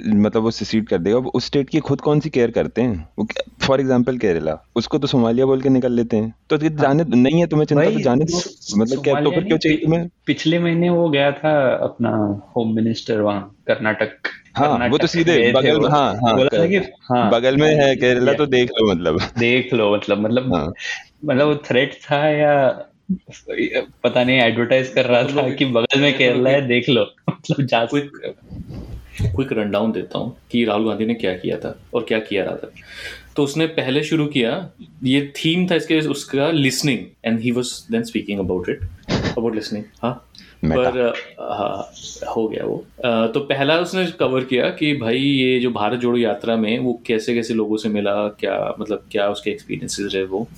मतलब 0.07 0.43
वो 0.43 0.51
सिसीड 0.51 0.87
कर 0.89 0.99
देगा 0.99 1.19
उस 1.19 1.47
स्टेट 1.47 1.71
की 1.71 1.81
खुद 1.81 2.01
कौन 2.01 2.21
सी 2.21 2.31
केयर 2.31 2.51
करते 2.51 2.83
हैं? 2.83 3.09
फॉर 3.63 3.81
एग्ज़ाम्पल 3.81 4.19
केरला 4.19 4.59
उसको 4.77 4.99
तो 4.99 5.07
सोमालिया 5.07 5.47
बोल 5.47 5.63
के 5.63 5.69
निकल 5.69 5.93
लेते 5.93 6.17
हैं। 6.17 6.35
तो 6.51 6.57
जाने 6.59 7.05
नहीं 7.07 7.41
है 7.41 7.47
तुम्हें 7.47 7.67
चिंता 7.67 7.85
तो 7.85 8.01
जाने 8.01 8.25
दो। 8.25 8.43
मतलब 8.77 9.03
क्या 9.05 9.21
तो 9.21 9.31
फिर 9.31 9.45
क्यों 9.45 9.59
चाहिए 9.59 9.79
तुम्हें? 9.79 10.09
पिछले 10.27 10.58
महीने 10.59 10.91
वो 10.91 11.09
गया 11.09 11.33
था 11.33 11.75
अपना 11.75 12.11
होम 12.57 12.75
मिनिस्टर 12.75 13.21
वहाँ 13.21 13.57
कर्नाटक 13.67 14.29
हाँ 14.57 14.89
वो 14.89 14.99
तो 14.99 15.07
सीधे 15.07 15.53
बगल। 15.53 15.89
हाँ 15.89 16.15
हाँ 16.15 16.37
बोला 16.37 16.59
था 16.59 16.67
कि 16.67 16.77
हाँ 16.77 17.31
बगल 17.31 17.57
में 17.57 17.75
है 17.75 17.97
केरला 17.97 18.33
तो 18.33 18.47
देख 18.47 18.71
लो 18.71 18.91
मतलब 18.91 19.21
देख 19.39 19.75
लो 19.75 19.97
मतलब 19.97 20.21
मतलब 20.21 20.55
हाँ। 20.55 20.73
मतलब 21.25 21.47
वो 21.47 21.55
थ्रेट 21.55 21.95
था 21.95 22.29
या 22.29 22.85
पता 24.05 24.25
नहीं 24.25 24.41
एडवर्टाइज 24.41 24.89
कर 24.89 25.07
रहा 25.07 25.23
था 25.23 25.55
कि 25.55 25.65
बगल 25.65 26.01
में 26.01 26.19
केरला 26.19 26.51
है 26.51 26.67
देख 26.69 26.89
लो 26.89 27.07
मतलब 27.31 27.67
जा 27.67 27.85
क्विक 27.85 28.11
क्विक 29.23 29.53
रन 29.53 29.71
डाउन 29.71 29.93
देता 29.93 30.19
हूँ 30.19 30.37
कि 30.51 30.65
राहुल 30.65 30.89
गांधी 30.89 31.07
ने 31.07 31.15
क्या 31.15 31.37
किया 31.37 31.57
था 31.57 31.79
और 31.95 32.05
क्या 32.09 32.19
किया 32.19 32.45
रहा 32.45 32.57
था 32.57 32.71
तो 33.37 33.43
उसने 33.45 33.67
पहले 33.67 34.03
शुरू 34.05 34.27
किया 34.27 34.71
ये 35.05 35.33
थीम 35.37 35.67
था 35.71 35.75
इसके 35.75 36.01
उसका 36.01 36.51
listening 36.51 36.99
and 37.25 37.41
he 37.41 37.51
was 37.51 37.87
then 37.91 38.03
speaking 38.03 38.39
about 38.39 38.69
it 38.69 38.81
about 39.11 39.55
listening 39.55 39.85
हाँ. 40.03 40.25
पर 40.65 41.13
हाँ 41.41 41.93
हो 42.37 42.49
गया 42.49 42.65
वो। 42.65 42.77
अ, 43.05 43.27
तो 43.27 43.41
पहला 43.41 43.79
उसने 43.79 44.07
कवर 44.07 44.45
किया 44.45 44.71
कि 44.71 44.95
भाई 44.95 45.19
ये 45.19 45.61
जो 45.61 45.71
भारत 45.71 46.01
जोड़ो 46.01 46.19
यात्रा 46.19 46.57
में 46.57 46.79
वो 46.79 47.03
कैसे 47.07 47.35
कैसे 47.35 47.55
लोगों 47.55 47.77
से 47.77 47.89
मिला 47.89 48.29
क्या 48.29 48.75
मतलब 48.81 49.05
क्या 49.13 49.29
उसके 49.29 49.51
एक्सपीरियंसेस 49.51 50.15
रहे 50.15 50.25
वो। 50.25 50.49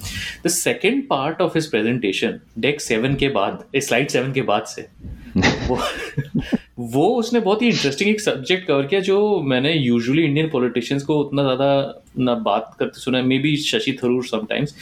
The 0.47 0.49
second 0.49 1.09
part 1.09 1.41
of 1.41 1.53
his 1.55 1.71
presentation 1.71 2.41
deck 2.59 2.81
seven 2.81 3.15
के 3.15 3.29
बाद 3.29 3.65
स्लाइड 3.77 4.09
सेवन 4.09 4.33
के 4.33 4.43
बाद 4.43 4.65
से 4.65 4.89
वो 5.37 5.79
वो 6.79 7.09
उसने 7.09 7.41
बहुत 7.41 7.63
ही 7.63 7.69
इंटरेस्टिंग 7.69 8.11
एक 8.11 8.21
सब्जेक्ट 8.21 8.67
कवर 8.69 8.87
किया 8.87 9.01
जो 9.01 9.41
मैंने 9.41 9.73
यूजुअली 9.73 10.25
इंडियन 10.25 10.49
पॉलिटिशियंस 10.51 11.03
को 11.03 11.19
उतना 11.19 11.43
ज़्यादा 11.43 12.03
ना 12.19 12.35
बात 12.35 12.77
करते 12.79 13.01
सुना 13.01 13.23
maybe 13.39 13.57
Shashi 13.57 13.99
Tharoor 14.05 14.25
sometimes 14.25 14.75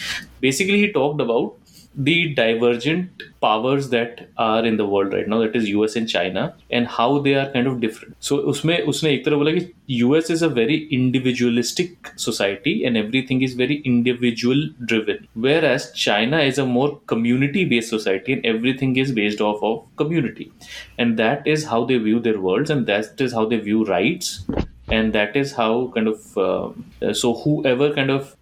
basically 0.42 0.78
he 0.80 0.86
talked 0.86 1.22
about 1.22 1.56
the 1.97 2.33
divergent 2.33 3.23
powers 3.39 3.89
that 3.89 4.27
are 4.37 4.65
in 4.65 4.77
the 4.77 4.85
world 4.85 5.13
right 5.13 5.27
now 5.27 5.39
that 5.39 5.55
is 5.55 5.69
US 5.69 5.95
and 5.95 6.09
China 6.09 6.55
and 6.71 6.87
how 6.87 7.19
they 7.19 7.35
are 7.35 7.51
kind 7.51 7.67
of 7.67 7.79
different 7.79 8.15
so 8.19 8.37
उसमें 8.53 8.77
उसने 8.93 9.11
एक 9.13 9.25
तरह 9.25 9.37
बोला 9.37 9.51
कि 9.57 9.73
US 10.05 10.29
is 10.35 10.41
a 10.41 10.49
very 10.49 10.77
individualistic 10.97 12.11
society 12.15 12.75
and 12.85 12.97
everything 12.97 13.41
is 13.41 13.53
very 13.53 13.81
individual 13.93 14.63
driven 14.85 15.27
whereas 15.33 15.91
China 15.93 16.39
is 16.39 16.57
a 16.57 16.65
more 16.65 16.99
community 17.13 17.65
based 17.65 17.89
society 17.89 18.33
and 18.33 18.45
everything 18.45 18.95
is 19.05 19.11
based 19.11 19.41
off 19.41 19.61
of 19.71 19.81
community 19.97 20.51
and 20.97 21.17
that 21.17 21.45
is 21.55 21.65
how 21.65 21.83
they 21.85 21.97
view 21.97 22.19
their 22.19 22.39
worlds 22.39 22.69
and 22.69 22.87
that 22.87 23.21
is 23.27 23.33
how 23.33 23.45
they 23.45 23.57
view 23.57 23.83
rights 23.85 24.45
and 24.89 25.13
that 25.13 25.35
is 25.35 25.53
how 25.53 25.91
kind 25.95 26.07
of 26.07 26.37
um, 26.37 26.85
uh, 27.01 27.13
so 27.13 27.33
whoever 27.33 27.93
kind 27.93 28.09
of 28.09 28.35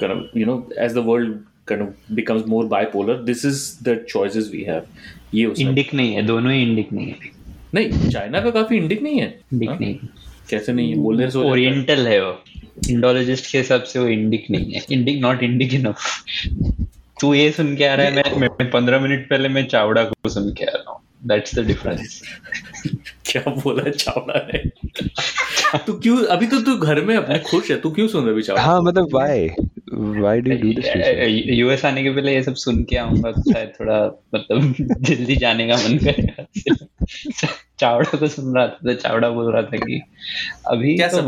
kind 0.00 0.12
of 0.12 0.28
you 0.32 0.46
know 0.46 0.68
as 0.76 0.94
the 0.94 1.02
world 1.02 1.42
kind 1.71 1.85
of 1.85 2.15
becomes 2.19 2.45
more 2.53 2.63
bipolar 2.73 3.15
this 3.29 3.43
is 3.49 3.63
the 3.87 3.95
choices 4.13 4.51
we 4.55 4.63
have. 4.69 4.85
ये 5.33 5.53
Indic 5.59 5.93
नहीं 5.93 6.13
है 6.13 6.21
दोनों 6.25 6.53
ही 6.53 6.61
Indic 6.61 6.93
नहीं 6.93 7.07
है। 7.07 7.31
नहीं 7.73 8.09
China 8.09 8.41
का 8.41 8.51
काफ़ी 8.51 8.77
Indic 8.77 9.01
नहीं 9.03 9.19
है। 9.21 9.27
इंडिक 9.53 9.69
हाँ? 9.69 9.77
नहीं। 9.81 9.95
कैसे 10.49 10.73
नहीं 10.73 10.89
है 10.91 10.97
बोलने 10.97 11.29
से। 11.31 11.39
ओरिएंटल 11.39 12.07
है 12.07 12.19
वो। 12.25 12.31
इंडोलॉजिस्ट 12.89 13.51
के 13.51 13.57
हिसाब 13.57 13.83
से 13.83 13.99
वो 13.99 14.07
इंडिक 14.07 14.45
नहीं 14.51 14.71
है। 14.73 14.85
इंडिक 14.91 15.21
नॉट 15.21 15.43
इंडिक 15.43 15.73
इनफ 15.73 15.97
तू 17.21 17.33
ये 17.33 17.51
सुन 17.51 17.75
के 17.75 17.85
आ 17.85 17.93
रहा 17.95 18.05
है 18.05 18.39
मैं 18.39 18.49
मैं 18.59 18.69
पंद्रह 18.71 18.99
मिनट 18.99 19.29
पहले 19.29 19.49
मैं 19.49 19.65
चावड़ा 19.67 20.03
को 20.03 20.29
सुन 20.29 20.53
के 20.57 20.65
आ 20.65 20.71
रहा 20.75 20.91
हूँ। 20.91 21.01
दैट्स 21.27 21.55
द 21.55 21.59
डिफरेंस 21.59 22.21
क्या 23.25 23.51
बोला 23.51 23.89
चावड़ा 23.89 24.47
ने 24.53 24.69
तू 25.77 25.93
क्यों 25.93 26.25
अभी 26.25 26.47
तो 26.47 26.61
तू 26.61 26.77
घर 26.77 27.01
में 27.01 27.15
अपने 27.15 27.39
खुश 27.39 27.71
है 27.71 27.81
तू 27.81 27.91
क्यों 27.91 28.07
सुन 28.07 28.21
रहा 28.21 28.27
है 28.27 28.33
अभी 28.33 28.43
चावड़ा 28.43 28.63
हाँ 28.63 28.81
मतलब 28.81 29.05
why? 29.05 29.49
Why 29.93 30.35
do 30.41 30.51
you 30.51 30.57
do 30.57 30.73
this 30.73 30.85
to 30.85 30.99
yourself? 30.99 31.49
US 31.53 31.85
आने 31.85 32.03
के 32.03 32.09
पहले 32.09 32.33
ये 32.33 32.43
सब 32.43 32.55
सुन 32.55 32.83
के 32.83 32.95
आऊँगा 32.95 33.31
तो 33.31 33.53
शायद 33.53 33.73
थोड़ा 33.79 34.21
मतलब 34.35 34.75
जल्दी 35.01 35.35
जाने 35.35 35.67
का 35.67 35.75
मन 35.75 35.97
करेगा। 35.97 36.45
चावड़ा 37.79 38.17
तो 38.17 38.27
सुन 38.27 38.55
रहा 38.55 38.67
था 38.67 38.77
तो 38.83 38.93
चावड़ा 38.93 39.29
बोल 39.29 39.53
रहा 39.53 39.61
था 39.61 39.77
कि 39.77 40.01
अभी 40.67 40.95
क्या 40.95 41.07
तो 41.07 41.21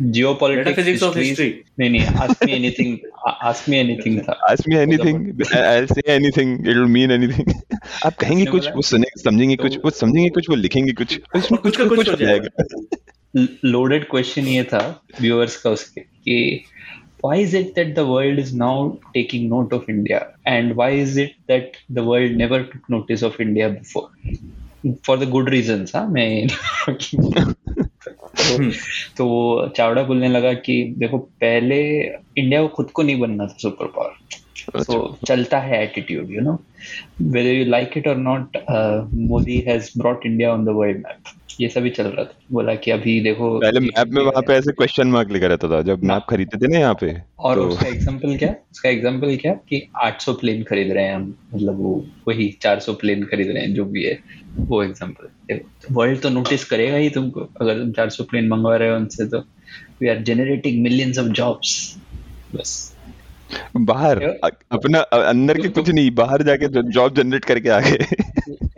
जियो 0.00 0.34
पॉलिटिक्स 0.34 1.02
नहीं 1.80 1.90
नहीं 7.10 7.44
आप 8.06 8.14
कहेंगे 8.14 8.44
कुछ 8.44 8.68
वो 8.68 8.82
सुनेंगे 8.82 9.20
समझेंगे 9.20 9.56
कुछ 9.56 9.76
वो 9.76 9.90
समझेंगे 9.90 10.28
कुछ 10.30 10.50
वो 10.50 10.56
लिखेंगे 10.56 10.92
कुछ 10.92 11.20
उसमें 11.36 11.60
कुछ 11.60 11.80
कुछ 11.80 12.08
हो 12.10 12.16
जाएगा। 12.16 12.64
लोडेड 13.64 14.04
क्वेश्चन 14.04 14.42
ये 14.42 14.62
था 14.62 15.02
व्यूअर्स 15.20 15.56
का 15.56 15.70
उसके 15.70 16.00
कि 16.00 16.64
why 17.26 17.38
is 17.38 17.56
it 17.56 17.66
that 17.66 17.94
the 17.94 17.98
world 17.98 18.38
is 18.38 18.56
now 18.56 18.88
taking 19.14 19.48
note 19.48 19.72
of 19.72 19.82
India 19.90 20.36
and 20.48 20.74
why 20.74 20.90
is 20.90 21.20
it 21.20 21.34
that 21.48 21.72
the 21.92 21.98
world 21.98 22.36
never 22.36 22.62
took 22.62 22.82
notice 22.90 23.24
of 23.24 23.42
India 23.42 23.68
before 23.68 24.10
for 24.86 25.18
the 25.18 25.28
good 25.28 25.48
reason 25.48 25.86
हाँ 25.96 26.06
मैं 26.06 26.48
तो, 26.48 26.92
तो 29.16 29.26
वो 29.26 29.72
चावड़ा 29.76 30.02
बोलने 30.02 30.28
लगा 30.28 30.52
कि 30.52 30.94
देखो 30.98 31.18
पहले 31.18 32.06
इंडिया 32.38 32.62
को 32.62 32.68
खुद 32.68 32.90
को 32.90 33.02
नहीं 33.02 33.20
बनना 33.20 33.46
था 33.46 33.48
सुपर 33.48 33.86
पावर 33.86 34.39
तो 34.68 35.18
चलता 35.26 35.58
है 35.58 35.82
attitude 35.82 36.30
you 36.30 36.40
know 36.40 36.62
whether 37.22 37.52
you 37.54 37.72
like 37.72 37.96
it 37.98 38.06
or 38.12 38.18
not 38.22 38.44
uh, 38.74 39.14
Modi 39.14 39.58
has 39.58 39.90
brought 39.98 40.26
India 40.26 40.52
on 40.52 40.64
the 40.64 40.68
world 40.68 40.96
map 40.96 41.16
ये 41.60 41.68
सभी 41.68 41.90
चल 41.90 42.04
रहा 42.04 42.24
था। 42.24 42.38
बोला 42.52 42.74
कि 42.74 42.90
अभी 42.90 43.20
देखो 43.20 43.58
पहले 43.58 43.80
मैप 43.80 44.06
में 44.08 44.22
वहाँ 44.22 44.42
पे 44.42 44.52
ऐसे 44.52 44.72
क्वेश्चन 44.72 45.08
मार्क 45.08 45.30
लिखा 45.30 45.46
रहता 45.46 45.68
था 45.68 45.82
जब 45.82 46.04
मैप 46.04 46.26
खरीदते 46.30 46.58
थे 46.58 46.72
ना 46.72 46.78
यहाँ 46.78 46.94
पे 46.94 47.22
और 47.38 47.54
तो 47.54 47.62
उसका 47.62 47.86
एग्जांपल 47.86 48.36
क्या? 48.36 48.54
उसका 48.72 48.88
एग्जांपल 48.88 49.36
क्या? 49.36 49.52
कि 49.52 49.88
800 49.96 50.32
प्लेन 50.32 50.62
खरीद 50.62 50.92
रहे 50.92 51.04
हैं 51.04 51.14
हम। 51.14 51.34
मतलब 51.54 51.76
वो 51.76 52.06
वही 52.28 52.58
400 52.62 52.94
प्लेन 52.94 53.24
खरीद 53.24 53.48
रहे 53.48 53.62
हैं 53.62 53.74
जो 53.74 53.84
भी 53.84 54.04
है। 54.04 54.18
वो 54.56 54.82
एग्जांपल 54.82 55.60
वर्ल्ड 55.92 56.20
तो 56.20 56.28
नोटिस 56.28 56.64
करेगा 56.64 56.96
ही 56.96 57.10
तुमको। 57.10 57.40
अगर 57.60 57.78
तुम 57.78 57.92
400 57.92 58.22
प्लेन 58.22 58.48
मंगवा 58.48 58.76
रहे 58.76 58.90
हो 58.90 58.96
उनसे 58.96 59.26
तो। 59.26 59.38
We 60.00 60.08
are 60.08 60.18
generating 60.18 60.82
millions 60.82 61.18
of 61.18 61.26
jobs 61.26 61.96
बस। 62.54 62.89
बाहर 63.76 64.22
अपना 64.72 65.00
अंदर 65.00 65.60
के 65.60 65.68
कुछ 65.68 65.88
नहीं 65.90 66.10
बाहर 66.14 66.42
जाके 66.42 66.68
जॉब 66.82 67.14
जनरेट 67.14 67.44
करके 67.44 67.68
आ 67.68 67.80
गए 67.80 68.06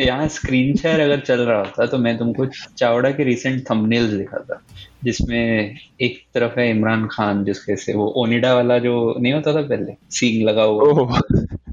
यहाँ 0.00 0.28
स्क्रीन 0.28 0.76
शेयर 0.76 1.00
अगर 1.00 1.20
चल 1.20 1.40
रहा 1.40 1.58
होता 1.58 1.86
तो 1.86 1.98
मैं 1.98 2.16
तुमको 2.18 2.46
चावड़ा 2.76 3.10
के 3.10 3.24
रिसेंट 3.24 3.64
थंबनेल्स 3.70 4.12
दिखा 4.12 4.38
था 4.50 4.60
जिसमें 5.04 5.76
एक 6.00 6.18
तरफ़ 6.34 6.58
है 6.60 6.68
इमरान 6.70 7.06
खान 7.12 7.44
जिसके 7.44 7.76
से 7.76 7.94
वो 7.94 8.06
ओनिडा 8.16 8.54
वाला 8.54 8.78
जो 8.78 8.92
नहीं 9.20 9.32
होता 9.32 9.54
था 9.54 9.62
पहले 9.62 9.94
सींग 10.10 10.42
लगा 10.48 10.62
हुआ। 10.62 11.20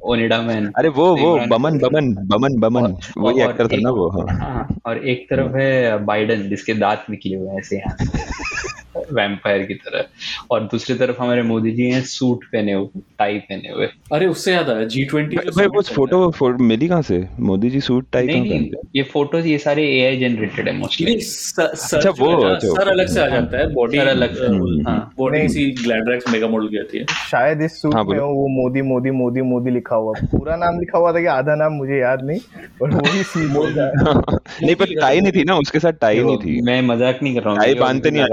ओनिडा 0.03 0.41
मैन 0.41 0.71
अरे 0.77 0.89
वो 0.89 1.05
वो 1.15 1.35
बमन 1.47 1.77
बमन 1.79 2.13
बमन 2.27 2.59
बमन 2.59 2.95
वही 3.17 3.41
एक्टर 3.41 3.67
था 3.67 3.77
ना 3.81 3.89
वो 3.89 4.09
हाँ। 4.09 4.27
हाँ 4.37 4.67
और 4.85 5.05
एक 5.07 5.27
तरफ़ 5.29 5.57
है 5.57 5.97
बाइडन 6.05 6.49
जिसके 6.49 6.73
दांत 6.73 7.05
निकले 7.09 7.35
हुए 7.35 7.49
हैं 7.49 7.59
ऐसे 7.59 7.77
यहाँ। 7.77 7.95
वैम्पायर 8.95 9.63
की 9.63 9.73
तरह। 9.73 10.05
और 10.51 10.63
दूसरी 10.63 10.95
तरफ़ 10.95 11.21
हमारे 11.21 11.41
मोदी 11.41 11.71
जी 11.71 11.89
हैं 11.89 12.01
सूट 12.01 12.43
पहने 12.45 12.73
हुए 12.73 13.01
टाई 13.19 13.39
पहने 13.39 13.69
हुए। 13.69 13.87
अरे 14.13 14.27
उससे 14.27 14.53
याद 14.53 14.69
आया 14.69 14.83
जी 14.85 15.03
ट्वेंटी 15.05 15.35
भाई 15.37 15.65
वो 15.65 15.81
फ़ोटो 15.81 16.29
फ़ोटो 16.31 16.63
मिली 16.63 16.87
कहाँ 16.87 17.01
से? 17.01 17.27
मोदी 17.39 17.69
जी 17.69 17.79
सूट 17.81 18.05
टाई 18.13 18.25
नहीं 18.27 18.49
कहाँ 18.49 18.59
नहीं 18.59 18.71
ये 18.95 19.03
फ़ोटोज़ 19.03 19.47
ये 19.47 19.57
सारे 19.57 19.83
एआई 19.89 20.17
जनरेटेड 20.17 20.67
है 20.67 20.75
मोस्टली 20.77 21.13
अच्छा, 21.15 22.09
वो, 22.09 22.59
सर 22.59 22.87
अलग 22.87 23.07
से 23.07 23.21
आ 23.21 23.27
जाता 23.27 23.57
है 23.57 23.73
बॉडी 23.73 23.97
सर 23.97 24.07
अलग 24.07 24.33
से, 24.35 24.45
हाँ। 24.89 25.13
बॉडी 25.17 25.37
नहीं। 25.37 25.47
किसी 25.47 26.31
मेगा 26.31 26.47
मॉडल 26.47 26.67
की 26.67 26.77
आती 26.79 26.97
है। 26.97 27.05
शायद 27.31 27.61
इस 27.61 27.81
सूट 27.81 27.95
हाँ, 27.95 28.03
में 28.03 28.19
वो 28.19 28.47
मोदी 28.47 28.81
मोदी 28.81 29.11
मोदी 29.11 29.41
मोदी 29.41 29.71
लिखा 29.71 29.95
हुआ 29.95 30.13
पूरा 30.31 30.55
नाम 30.55 30.79
लिखा 30.79 30.97
हुआ 30.97 31.11
था 31.13 31.19
कि 31.19 31.25
आधा 31.25 31.55
नाम 31.55 31.73
मुझे 31.73 31.99
याद 31.99 32.25
नहीं 32.25 32.39
पर 32.81 32.89
वही 32.89 33.23
सीट 33.23 33.49
नहीं 34.63 34.75
पर 34.75 34.85
टाई 35.01 35.21
नहीं 35.21 35.31
थी 35.31 35.43
ना 35.43 35.55
उसके 35.57 35.79
साथ 35.79 35.93
टाई 36.01 36.23
नहीं 36.23 36.37
थी। 36.37 36.61
मैं 36.61 36.81
मज़ाक 36.81 37.19
नहीं 37.23 37.35
कर 37.35 37.41
रहा 37.41 37.53
हूँ 37.53 37.59
टाई 37.59 37.73
बांधते 37.73 38.11
नहीं 38.11 38.23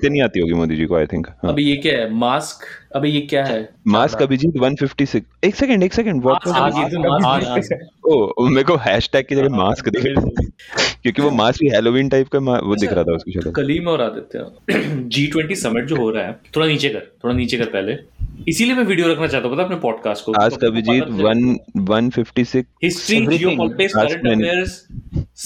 टाई 0.00 0.08
बांधते 0.08 0.08
नहीं 0.08 0.22
आती 0.22 0.40
होगी 0.40 0.52
मोदी 0.52 0.76
जी 0.76 0.86
को 0.86 0.96
आई 0.96 1.06
थिंक 1.06 1.26
हाँ. 1.26 1.52
अभी 1.52 1.62
ये 1.64 1.76
क्या 1.76 1.92
है? 1.92 2.14
मास्क 2.14 2.64
अभी 2.96 3.10
ये 3.10 3.20
क्या 3.20 3.44
है? 3.44 3.68
मास्क 3.86 4.22
अभिजीत 4.22 4.54
156 4.56 5.22
एक 5.44 5.54
सेकंड 5.54 5.82
एक 5.82 5.94
सेकंड 5.94 6.22
व्हाट। 6.22 6.48
ओ 8.04 8.46
मेरे 8.48 8.62
को 8.62 8.76
हैशटैग 8.76 9.26
की 9.26 9.34
जगह 9.34 9.48
मास्क 9.48 9.88
दिख 9.88 10.02
क्योंकि 11.02 11.22
वो 11.22 11.30
मास्क 11.30 11.60
भी 11.60 11.68
हेलोवीन 11.68 12.08
टाइप 12.08 12.28
का 12.28 12.38
वो 12.38 12.76
दिख 12.76 12.92
रहा 12.92 13.04
था 13.04 13.14
उसकी 13.14 13.32
शक्ल 13.32 13.50
कलीम 13.50 13.88
और 13.88 14.00
आदित्य। 14.02 14.46
जी 15.08 15.26
ट्वेंटी 15.26 15.54
समिट 15.54 15.84
जो 15.84 15.96
हो 15.96 16.10
रहा 16.10 16.26
है 16.26 16.32
थोड़ा 16.56 16.66
नीचे 16.66 16.88
कर 16.88 17.02
थोड़ा 17.24 17.34
नीचे 17.34 17.58
कर 17.58 17.64
पहले। 17.64 17.98
इसीलिए 18.48 18.74
मैं 18.74 18.84
वीडियो 18.84 19.08
रखना 19.08 19.26
चाहता 19.26 19.48
हूँ 19.48 19.56
पता 19.56 19.64
अपने 19.64 19.76
पॉडकास्ट 19.76 20.24
को? 20.24 20.32
Mask 20.32 20.64
Abhijit 20.64 21.04
1 21.04 21.56
156 21.78 22.64
history 22.84 23.16
Everything. 23.16 23.38
Geopolitics 23.38 23.96
Ask 23.96 24.06
current 24.06 24.26
affairs 24.26 24.86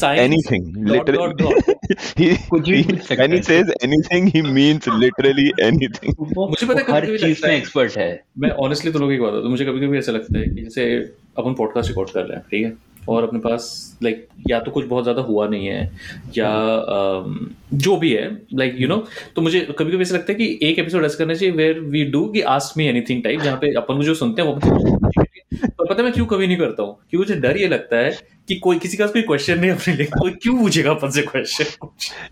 science 0.00 0.32
anything 0.34 0.64
dot, 0.86 1.06
dot, 1.06 1.36
dot. 1.36 1.54
he, 2.16 2.28
he 2.64 3.18
when 3.18 3.32
he 3.32 3.42
says 3.42 3.72
anything 3.82 4.26
he 4.26 4.42
means 4.42 4.86
literally 4.86 5.52
anything. 5.62 6.16
मुझे 6.38 6.66
पता 6.66 6.80
है 6.80 6.92
हर 6.92 7.06
चीज़ 7.18 7.46
में 7.46 7.56
एक्सपर्ट 7.56 7.96
है। 7.96 8.24
मैं 8.38 8.50
ऑनेस्टली 8.50 8.92
तो 8.92 8.98
लोगों 8.98 9.12
की 9.12 9.18
बात 9.18 9.34
है 9.34 9.42
तो 9.42 9.48
मुझे 9.48 9.64
कभी 9.64 9.86
कभी 9.86 9.98
ऐसा 9.98 10.12
लगता 10.12 10.38
है 10.38 10.44
कि 10.44 10.62
जैसे 10.62 10.96
अपन 11.38 11.54
पॉडकास्ट 11.54 11.88
रिकॉर्ड 11.88 12.10
कर 12.10 12.22
रहे 12.22 12.36
हैं 12.36 12.44
ठीक 12.50 12.66
है? 12.66 12.94
और 13.08 13.22
अपने 13.22 13.38
पास 13.38 13.64
लाइक 14.02 14.26
या 14.50 14.60
तो 14.60 14.70
कुछ 14.70 14.86
बहुत 14.86 15.04
ज़्यादा 15.04 15.22
हुआ 15.22 15.48
नहीं 15.48 15.66
है 15.66 15.92
या 16.38 16.50
अम, 16.74 17.50
जो 17.74 17.96
भी 17.96 18.12
है 18.12 18.38
लाइक 18.54 18.76
यू 18.78 18.88
नो 18.88 19.06
तो 19.36 19.42
मुझे 19.42 19.60
कभी 19.60 19.92
कभी 19.92 20.02
ऐसा 20.02 20.14
लगता 20.14 20.32
है 20.32 20.38
कि 20.38 20.58
एक 20.62 20.78
एपिसोड 20.78 21.04
ऐसा 21.04 21.18
करना 21.18 21.34
चाहिए 21.34 21.54
वेयर 21.54 21.80
वी 21.80 22.04
डू 22.04 22.24
कि 22.26 22.40
आस्क 22.40 22.78
मी 22.78 22.86
एनीथिंग 22.86 23.22
टाइप 23.22 23.40
जहाँ 23.40 23.56
पे 23.56 23.74
अपन 23.74 23.96
को 23.96 24.02
जो 24.02 24.14
सुनते 24.14 24.42
हैं 24.42 24.48
वो 24.48 24.60
पर 25.66 25.86
पता 25.86 25.94
है 25.94 26.02
मैं 26.02 26.12
क्यों 26.12 26.26
कभी 26.26 26.46
नहीं 26.46 26.56
करता 26.56 26.82
हूँ? 26.82 26.98
क्योंकि 27.10 27.16
मुझे 27.16 27.40
डर 27.40 27.56
ये 27.56 27.68
लगता 27.68 27.96
है 27.96 28.33
कि 28.48 28.54
कोई 28.54 28.78
किसी 28.78 28.96
का 28.96 29.06
कोई 29.06 29.22
क्वेश्चन 29.22 29.58
नहीं 29.58 29.70
अपने 29.70 29.94
लिए। 29.94 30.06
कोई 30.06 30.30
क्यों 30.30 30.58
पूछेगा 30.58 30.90
अपन 30.90 31.10
से 31.10 31.22
क्वेश्चन 31.22 31.88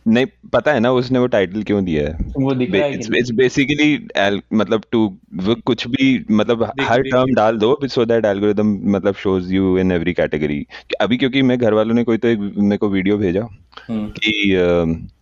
नहीं 0.06 0.26
पता 0.52 0.72
है 0.72 0.80
ना 0.80 0.92
उसने 0.92 1.18
वो 1.18 1.26
टाइटल 1.26 1.62
क्यों 1.62 1.84
दिया 1.84 2.02
है? 2.02 2.16
वो 2.38 2.54
दिख 2.54 2.72
रहा 2.72 2.82
है 2.82 2.94
इट्स 2.94 3.30
बेसिकली 3.30 4.08
मतलब 4.52 4.82
टू 4.92 5.18
कुछ 5.66 5.86
भी 5.88 6.26
मतलब 6.30 6.72
हर 6.80 7.02
टर्म 7.02 7.34
डाल 7.34 7.58
दो 7.58 7.78
सो 7.84 8.04
दैट 8.04 8.24
एल्गोरिदम 8.24 8.78
मतलब 8.84 9.14
shows 9.14 9.54
you 9.54 9.78
in 9.78 9.92
every 9.92 10.12
category 10.12 10.66
अभी 11.00 11.16
क्योंकि 11.16 11.42
मैं 11.42 11.58
घर 11.58 11.72
वालों 11.72 11.94
ने 11.94 12.04
कोई 12.04 12.16
तो 12.16 12.28
एक 12.28 12.38
मेरे 12.38 12.76
को 12.76 12.88
वीडियो 12.88 13.18
भेजा 13.18 13.48
हम्म, 13.88 14.06
कि 14.08 14.54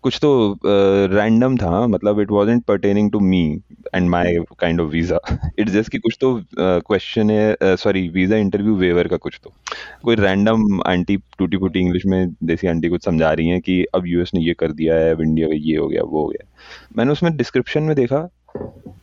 कुछ 0.02 0.18
तो 0.22 0.58
रैंडम 1.12 1.56
था 1.56 1.86
मतलब 1.86 2.20
it 2.20 2.30
wasn't 2.30 2.64
pertaining 2.64 3.12
to 3.12 3.20
me 3.20 3.60
and 3.94 4.08
my 4.10 4.36
kind 4.58 4.80
of 4.80 4.90
visa 4.90 5.18
it's 5.58 5.72
just 5.72 5.90
कि 5.90 5.98
कुछ 5.98 6.16
तो 6.20 6.44
क्वेश्चन 6.60 7.30
है 7.30 7.56
सॉरी 7.62 8.08
वीज़ा 8.08 8.36
इंटरव्यू 8.36 8.74
वेवर 8.74 9.08
का 9.08 9.16
कुछ 9.16 9.40
तो। 9.44 9.52
कोई 10.04 10.16
रैंडम 10.16 10.80
आंटी 10.86 11.16
टूटी 11.16 11.56
फूटी 11.56 11.80
इंग्लिश 11.80 12.06
में 12.06 12.34
देसी 12.44 12.66
आंटी 12.66 12.88
कुछ 12.88 13.04
समझा 13.04 13.32
रही 13.32 13.48
हैं 13.48 13.60
कि 13.60 13.84
अब 13.94 14.06
यूएस 14.06 14.30
ने 14.34 14.40
ये 14.40 14.54
कर 14.54 14.72
दिया 14.72 14.94
है 14.94 15.14
अब 15.14 15.22
इंडिया 15.22 15.48
में 15.48 15.56
ये 15.56 15.76
हो 15.76 15.88
गया 15.88 16.02
वो 16.02 16.22
हो 16.22 16.28
गया। 16.28 16.46
मैंने 16.98 17.12
उसमें 17.12 17.36
डिस्क्रिप्शन 17.36 17.82
में 17.82 17.96
देखा 17.96 18.28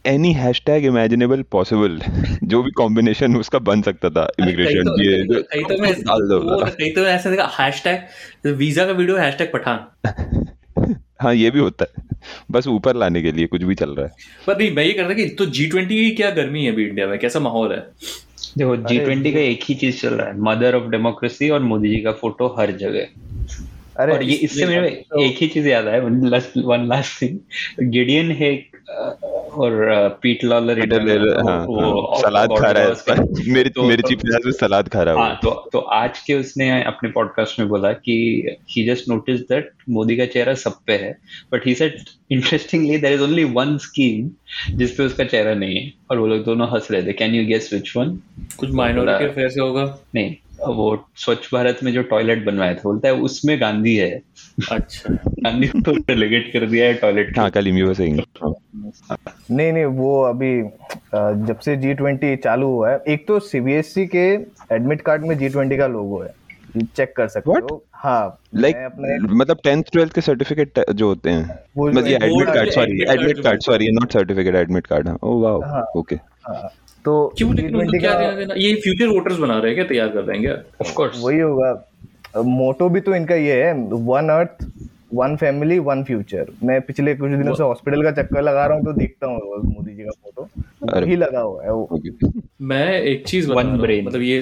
एनी 0.06 0.34
हैशटैग 0.34 0.86
इमेजिनेबल 0.86 1.42
पॉसिबल 1.42 2.02
जो 2.44 2.64
भी 2.64 2.72
कॉम्बिनेशन 2.72 3.36
उसका 3.36 3.60
बन 3.60 3.82
सकता 3.82 4.10
था 4.10 4.30
इमिग्रेशन 4.40 4.84
तो- 4.84 5.02
ये 5.02 5.42
कहीं- 5.42 5.70
तो 5.70 5.82
मैं 5.82 5.94
दो। 5.94 6.40
वो 6.40 6.66
कहीं 6.66 6.94
तो 6.94 7.02
मैं 7.02 7.10
ऐसा 7.10 7.30
देखा 7.30 7.52
हैशटैग 7.60 8.00
वीज़ा 8.48 8.86
का 8.86 8.92
वीडियो 8.92 9.18
हैशटैग 9.18 9.52
पठान। 9.54 9.80
हाँ 11.22 11.36
ये 11.36 11.52
भी 11.52 11.60
होता 11.60 11.86
है। 11.98 12.04
बस 12.52 12.68
ऊपर 12.68 12.96
लाने 12.96 13.22
के 13.22 13.32
लिए 13.32 13.48
कुछ 13.48 13.64
भी 13.64 13.76
चल 13.76 13.90
रहा 13.90 14.06
है। 14.06 14.12
पर 14.48 14.58
नहीं 14.58 14.72
मैं 14.72 14.84
ये 14.84 14.94
करता 14.94 15.14
कि 15.14 15.26
तो 15.26 15.46
जी 15.46 15.68
ट्वेंटी 15.68 16.10
की 16.10 16.16
क्या 16.16 16.30
गर्मी 16.30 16.66
है 16.66 16.72
अभी 16.72 16.86
इंडिया 16.88 17.08
में? 17.08 17.20
कैसा 17.20 17.40
माहौल 17.40 17.72
है? 17.72 17.88
देखो 18.58 18.78
जी 18.78 19.00
ट्वेंटी 19.00 19.34
का 19.34 19.40
एक 19.40 19.60
ही 19.64 19.76
चीज़ 19.76 20.02
चल 20.02 20.10
रहा 20.10 20.28
है 20.28 20.42
मदर 20.42 20.76
ऑफ़ 20.76 20.90
डेमोक्रेसी 20.92 21.50
और 21.50 21.60
मोदी 21.60 21.90
जी 21.90 21.98
का 21.98 22.12
फ़ोटो 22.12 22.56
हर 22.60 22.72
जगह। 22.72 23.08
अरे 24.00 24.14
और 24.14 24.24
ये 24.24 24.34
इससे 24.34 24.66
मेरे 24.66 24.90
तो- 24.90 25.24
एक 25.24 25.38
ही 25.42 25.48
चीज़ 25.48 25.68
याद 25.68 25.88
आया 25.88 26.02
one 26.02 26.86
last 26.88 27.22
thing 27.22 27.40
Gideon 27.92 28.32
Heck 28.32 28.77
और 28.90 30.10
पीट 30.22 30.44
लॉलर 30.44 30.82
पीटर 30.82 31.04
लेलर, 31.04 31.38
हाँ, 31.38 31.60
हाँ, 31.60 32.22
सलाद 32.22 32.50
खा 32.50 32.72
रहा 32.72 32.84
है 32.84 32.90
मेरी 33.54 33.70
तो- 33.70 33.86
मेरी 33.86 34.02
तो- 34.02 34.10
चीफ 34.10 34.20
मिनिस्टर 34.26 34.68
सलाद 34.68 34.88
खा 34.88 35.04
रहा 35.04 35.14
है 35.14 35.22
हाँ 35.22 35.40
तो 35.42 35.70
तो 35.74 35.80
आज 35.80 36.20
के 36.20 36.34
उसने 36.34 36.84
अपने 36.84 37.10
पॉडकास्ट 37.10 37.60
में 37.60 37.70
बोला 37.70 37.92
कि 37.92 38.48
he 38.70 38.86
just 38.88 39.10
notice 39.10 39.40
that 39.40 39.72
Modi 39.90 40.18
का 40.18 40.26
चेहरा 40.26 40.54
सब 40.54 40.74
पे 40.88 40.94
है 40.94 41.18
but 41.54 41.68
he 41.68 41.76
said 41.76 41.98
interestingly 42.32 42.98
there 42.98 43.14
is 43.14 43.22
only 43.22 43.44
one 43.44 43.78
scheme 43.78 44.30
जिसपे 44.78 45.04
उसका 45.04 45.24
चेहरा 45.24 45.54
नहीं 45.54 45.76
है 45.76 45.94
और 46.12 46.20
वो 46.20 46.28
लोग 46.28 46.44
दोनों 46.44 46.68
हंस 46.68 46.88
रहे 46.92 47.04
थे। 47.04 47.14
Can 47.14 47.36
you 47.36 47.46
guess 47.46 47.74
which 47.74 47.98
one 47.98 48.20
कुछ 48.58 48.72
माइनॉरिटी 48.72 49.18
बोला- 49.18 49.32
अफेयर 49.32 49.50
से 49.50 49.62
होगा। 49.62 50.00
नहीं। 50.16 50.36
वो 50.66 51.08
स्वच्छ 51.16 51.54
भारत 51.54 51.80
में 51.84 51.92
जो 51.94 52.02
टॉयलेट 52.04 52.46
बनवाया 52.46 52.74
था 52.74 52.82
बोलता 52.84 53.08
है 53.08 53.14
उसमें 53.22 53.60
गांधी 53.62 53.96
है। 53.96 54.10
अच्छा। 54.72 55.14
गांधी 55.14 55.68
को 55.68 55.92
डेलीगेट 55.98 56.52
कर 56.54 56.66
दिया 56.66 56.86
है 56.86 56.94
टॉयलेट 56.94 57.38
हाँ 57.40 57.50
कल 57.52 57.68
इमी 57.68 57.82
वो 57.82 57.94
नहीं 58.00 59.72
नहीं 59.74 59.86
वो 59.86 60.22
अभी 60.24 60.52
जब 61.48 61.60
से 61.60 61.76
जी 61.78 61.94
ट्वेंटी 61.94 62.36
चालू 62.36 62.68
हुआ 62.68 62.92
है 62.92 63.04
एक 63.08 63.28
तो 63.28 63.40
सीबीएसई 63.40 64.06
E 64.06 64.10
के 64.10 64.28
एडमिट 64.76 65.02
कार्ड 65.02 65.26
में 65.26 65.38
जी 65.38 65.50
ट्वेंटी 65.50 65.78
का 65.78 65.88
लोगो 65.88 66.22
है। 66.22 66.34
चेक 66.96 67.14
कर 67.18 67.28
सकते 67.28 67.52
What? 67.52 67.72
हो। 67.72 67.84
हाँ 67.94 68.40
लाइक 68.56 68.76
मैं 68.76 68.86
अपने 68.86 69.18
मतलब 69.36 69.58
टेंथ 69.64 69.84
ट्वेल्थ 69.92 70.14
के 70.14 70.22
सर्टिफिकेट 70.22 70.80
जो 70.92 71.08
होते 71.08 71.30
हैं। 71.30 71.60
मतलब 71.80 72.08
ये 72.08 72.16
admit 72.16 72.48
card 72.48 72.70
sorry 72.72 73.02
admit 73.12 73.40
card 73.44 73.62
sorry 73.62 73.88
not 73.92 74.14
certificate 74.14 74.56
admit 74.56 74.88
card 74.88 75.08
हाँ। 75.08 75.18
Oh 75.24 75.40
wow. 75.42 75.84
ओके 76.00 76.16
हाँ, 76.16 76.70
तो 77.08 77.14
क्यों 77.38 77.54
क्या 77.54 78.14
देना 78.14 78.32
देना 78.36 78.54
ये 78.58 78.74
फ्यूचर 78.84 79.08
वोटर्स 79.08 79.38
बना 79.40 79.58
रहे 79.60 79.68
हैं 79.68 79.76
क्या 79.76 79.86
तैयार 79.88 80.10
कर 80.10 80.24
रहे 80.24 80.38
हैं 80.38 80.56
ऑफ़ 80.82 80.94
कोर्स 80.94 81.22
वही 81.24 81.40
होगा। 81.40 82.42
मोटो 82.46 82.90
भी 82.90 83.02
तो 83.02 83.16
इनका 83.16 83.36
ये 83.36 83.62
है 83.64 83.74
one 84.08 84.30
earth 84.30 84.66
one 85.14 85.36
family 85.36 85.78
one 85.82 86.04
future 86.04 86.48
मैं 86.64 86.80
पिछले 86.82 87.14
कुछ 87.16 87.32
दिनों 87.32 87.54
से 87.56 87.64
हॉस्पिटल 87.64 88.04
का 88.04 88.12
चक्कर 88.14 88.42
लगा 88.42 88.66
रहा 88.66 88.78
हूँ 88.78 88.86
तो 88.86 88.94
देखता 88.94 89.28
हूँ 89.28 89.62
मोदी 89.66 89.94
जी 89.94 90.04
का 90.04 90.12
फ़ोटो। 90.12 90.50
वही 91.00 91.16
लगा 91.16 91.40
हुआ 91.40 91.64
है 91.64 91.74
वो। 91.74 92.02
मैं 92.62 93.00
एक 93.02 93.26
चीज़ 93.28 93.52
हूँ, 93.52 93.56
brain. 93.82 94.06
मतलब 94.08 94.22
ये 94.22 94.42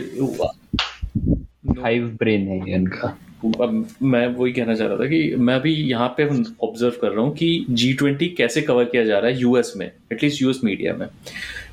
फाइव 1.82 2.08
ब्रेन 2.20 2.48
है 2.48 2.58
ये 2.70 2.76
इनका। 2.76 3.18
अब 3.64 3.86
मैं 4.02 4.26
वही 4.28 4.52
कहना 4.54 4.74
चाह 4.76 4.88
रहा 4.88 4.98
था 4.98 5.06
कि 5.06 5.36
मैं 5.38 5.56
अभी 5.56 5.74
यहाँ 5.74 6.08
पे 6.18 6.26
ऑब्ज़र्व 6.64 6.94
कर 7.02 7.12
रहा 7.12 7.24
हूँ 7.26 7.34
कि 7.36 7.66
जी 7.70 7.94
ट्वेंटी 7.94 8.28
कैसे 8.38 8.62
कवर 8.62 8.86
किया 8.86 9.04
जा 9.06 9.20
रहा 9.20 9.32
है 9.32 9.40
यूएस 9.42 9.74
में 9.78 9.86
एटलीस्ट 9.86 10.42
यूएस 10.42 10.62
मीडिया 10.64 10.94
में। 10.94 11.08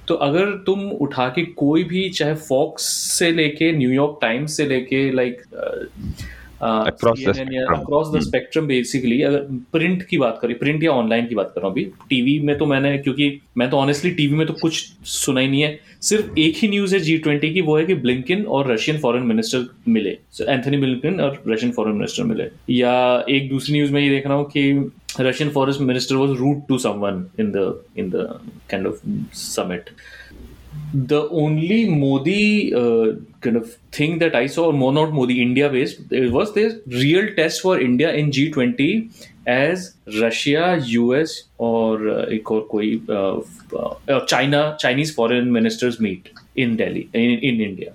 तो 0.09 0.14
अगर 0.14 0.50
तुम 0.66 0.90
उठा 0.90 1.28
के 1.28 1.44
कोई 1.44 1.85
भी, 1.85 2.09
चाहे 2.11 2.35
फॉक्स 2.35 2.82
से 3.18 3.32
लेके 3.32 3.73
न्यूयॉर्क 3.73 4.18
टाइम्स 4.23 4.56
से 4.56 4.67
लेके 4.67 5.10
like 5.10 5.43
spectrum. 5.43 6.42
Across 6.63 8.15
the 8.15 8.21
spectrum 8.21 8.67
basically 8.67 9.21
अगर 9.23 9.47
प्रिंट 9.73 10.03
की 10.03 10.19
बात 10.19 10.39
करें 10.43 10.59
प्रिंट 10.59 10.83
या 10.83 10.91
ऑनलाइन 10.91 11.27
की 11.27 11.35
बात 11.35 11.53
कर 11.55 11.61
रहा 11.61 11.69
हूँ 11.69 11.75
अभी 11.75 11.85
टीवी 12.11 12.39
में 12.41 12.57
तो 12.59 12.67
मैंने 12.67 12.97
क्योंकि 12.99 13.41
मैं 13.59 13.71
तो 13.71 13.77
ऑनेस्टली 13.77 14.11
टीवी 14.11 14.37
में 14.37 14.47
तो 14.47 14.53
कुछ 14.53 14.93
सुना 15.05 15.41
ही 15.41 15.49
नहीं 15.49 15.63
है 15.63 15.79
सिर्फ़ 16.01 16.39
एक 16.39 16.57
ही 16.57 16.69
न्यूज़ 16.69 16.95
है 16.95 17.01
जी 17.01 17.17
ट्वेंटी 17.19 17.53
की 17.55 17.61
वो 17.61 17.77
है 17.79 17.85
कि 17.87 17.95
ब्लिंकिन 17.95 18.45
और 18.47 18.73
रशियन 18.73 18.99
फॉरेन 18.99 19.23
मिनिस्टर 19.23 19.67
मिले। 19.89 20.11
एंथनी 20.43 20.77
ब्लिंकिन 20.77 21.21
और 21.21 21.43
रशियन 21.49 21.73
फॉरेन 21.73 21.95
मिनिस्टर 21.95 22.25
मिले। 22.25 22.49
या 22.71 23.25
एक 23.31 23.49
दूसरी 23.49 23.75
न्यूज़ 23.75 23.93
में 23.93 24.01
ये 24.03 24.09
देख 24.11 24.27
रहा 24.27 24.37
हूँ 24.37 24.45
कि 24.57 24.91
Russian 25.21 25.51
foreign 25.51 25.85
minister 25.85 26.17
was 26.17 26.31
rude 26.39 26.67
to 26.69 26.79
someone 26.79 27.25
in 27.41 27.51
the 27.51 27.83
in 27.97 28.11
the 28.11 28.29
kind 28.71 28.87
of 28.87 29.01
summit 29.35 29.91
the 30.93 31.28
only 31.31 31.89
Modi 31.89 32.75
uh, 32.75 33.15
kind 33.41 33.57
of 33.57 33.75
thing 33.91 34.19
that 34.19 34.35
I 34.35 34.47
saw, 34.47 34.73
more 34.73 34.93
not 34.93 35.13
Modi, 35.13 35.41
India 35.41 35.69
based, 35.69 36.00
was 36.11 36.52
this 36.55 36.75
real 36.87 37.35
test 37.35 37.63
for 37.63 37.81
India 37.81 38.13
in 38.13 38.31
G20 38.31 39.11
as 39.47 39.95
Russia, 40.21 40.78
US, 40.81 41.45
or 41.59 42.09
uh, 42.09 42.39
or 42.47 42.67
koi, 42.67 43.00
uh, 43.09 43.41
uh, 43.76 44.26
China, 44.26 44.76
Chinese 44.78 45.15
foreign 45.15 45.52
ministers 45.52 45.99
meet 45.99 46.31
in 46.55 46.76
Delhi, 46.76 47.09
in, 47.13 47.39
in 47.39 47.61
India. 47.61 47.95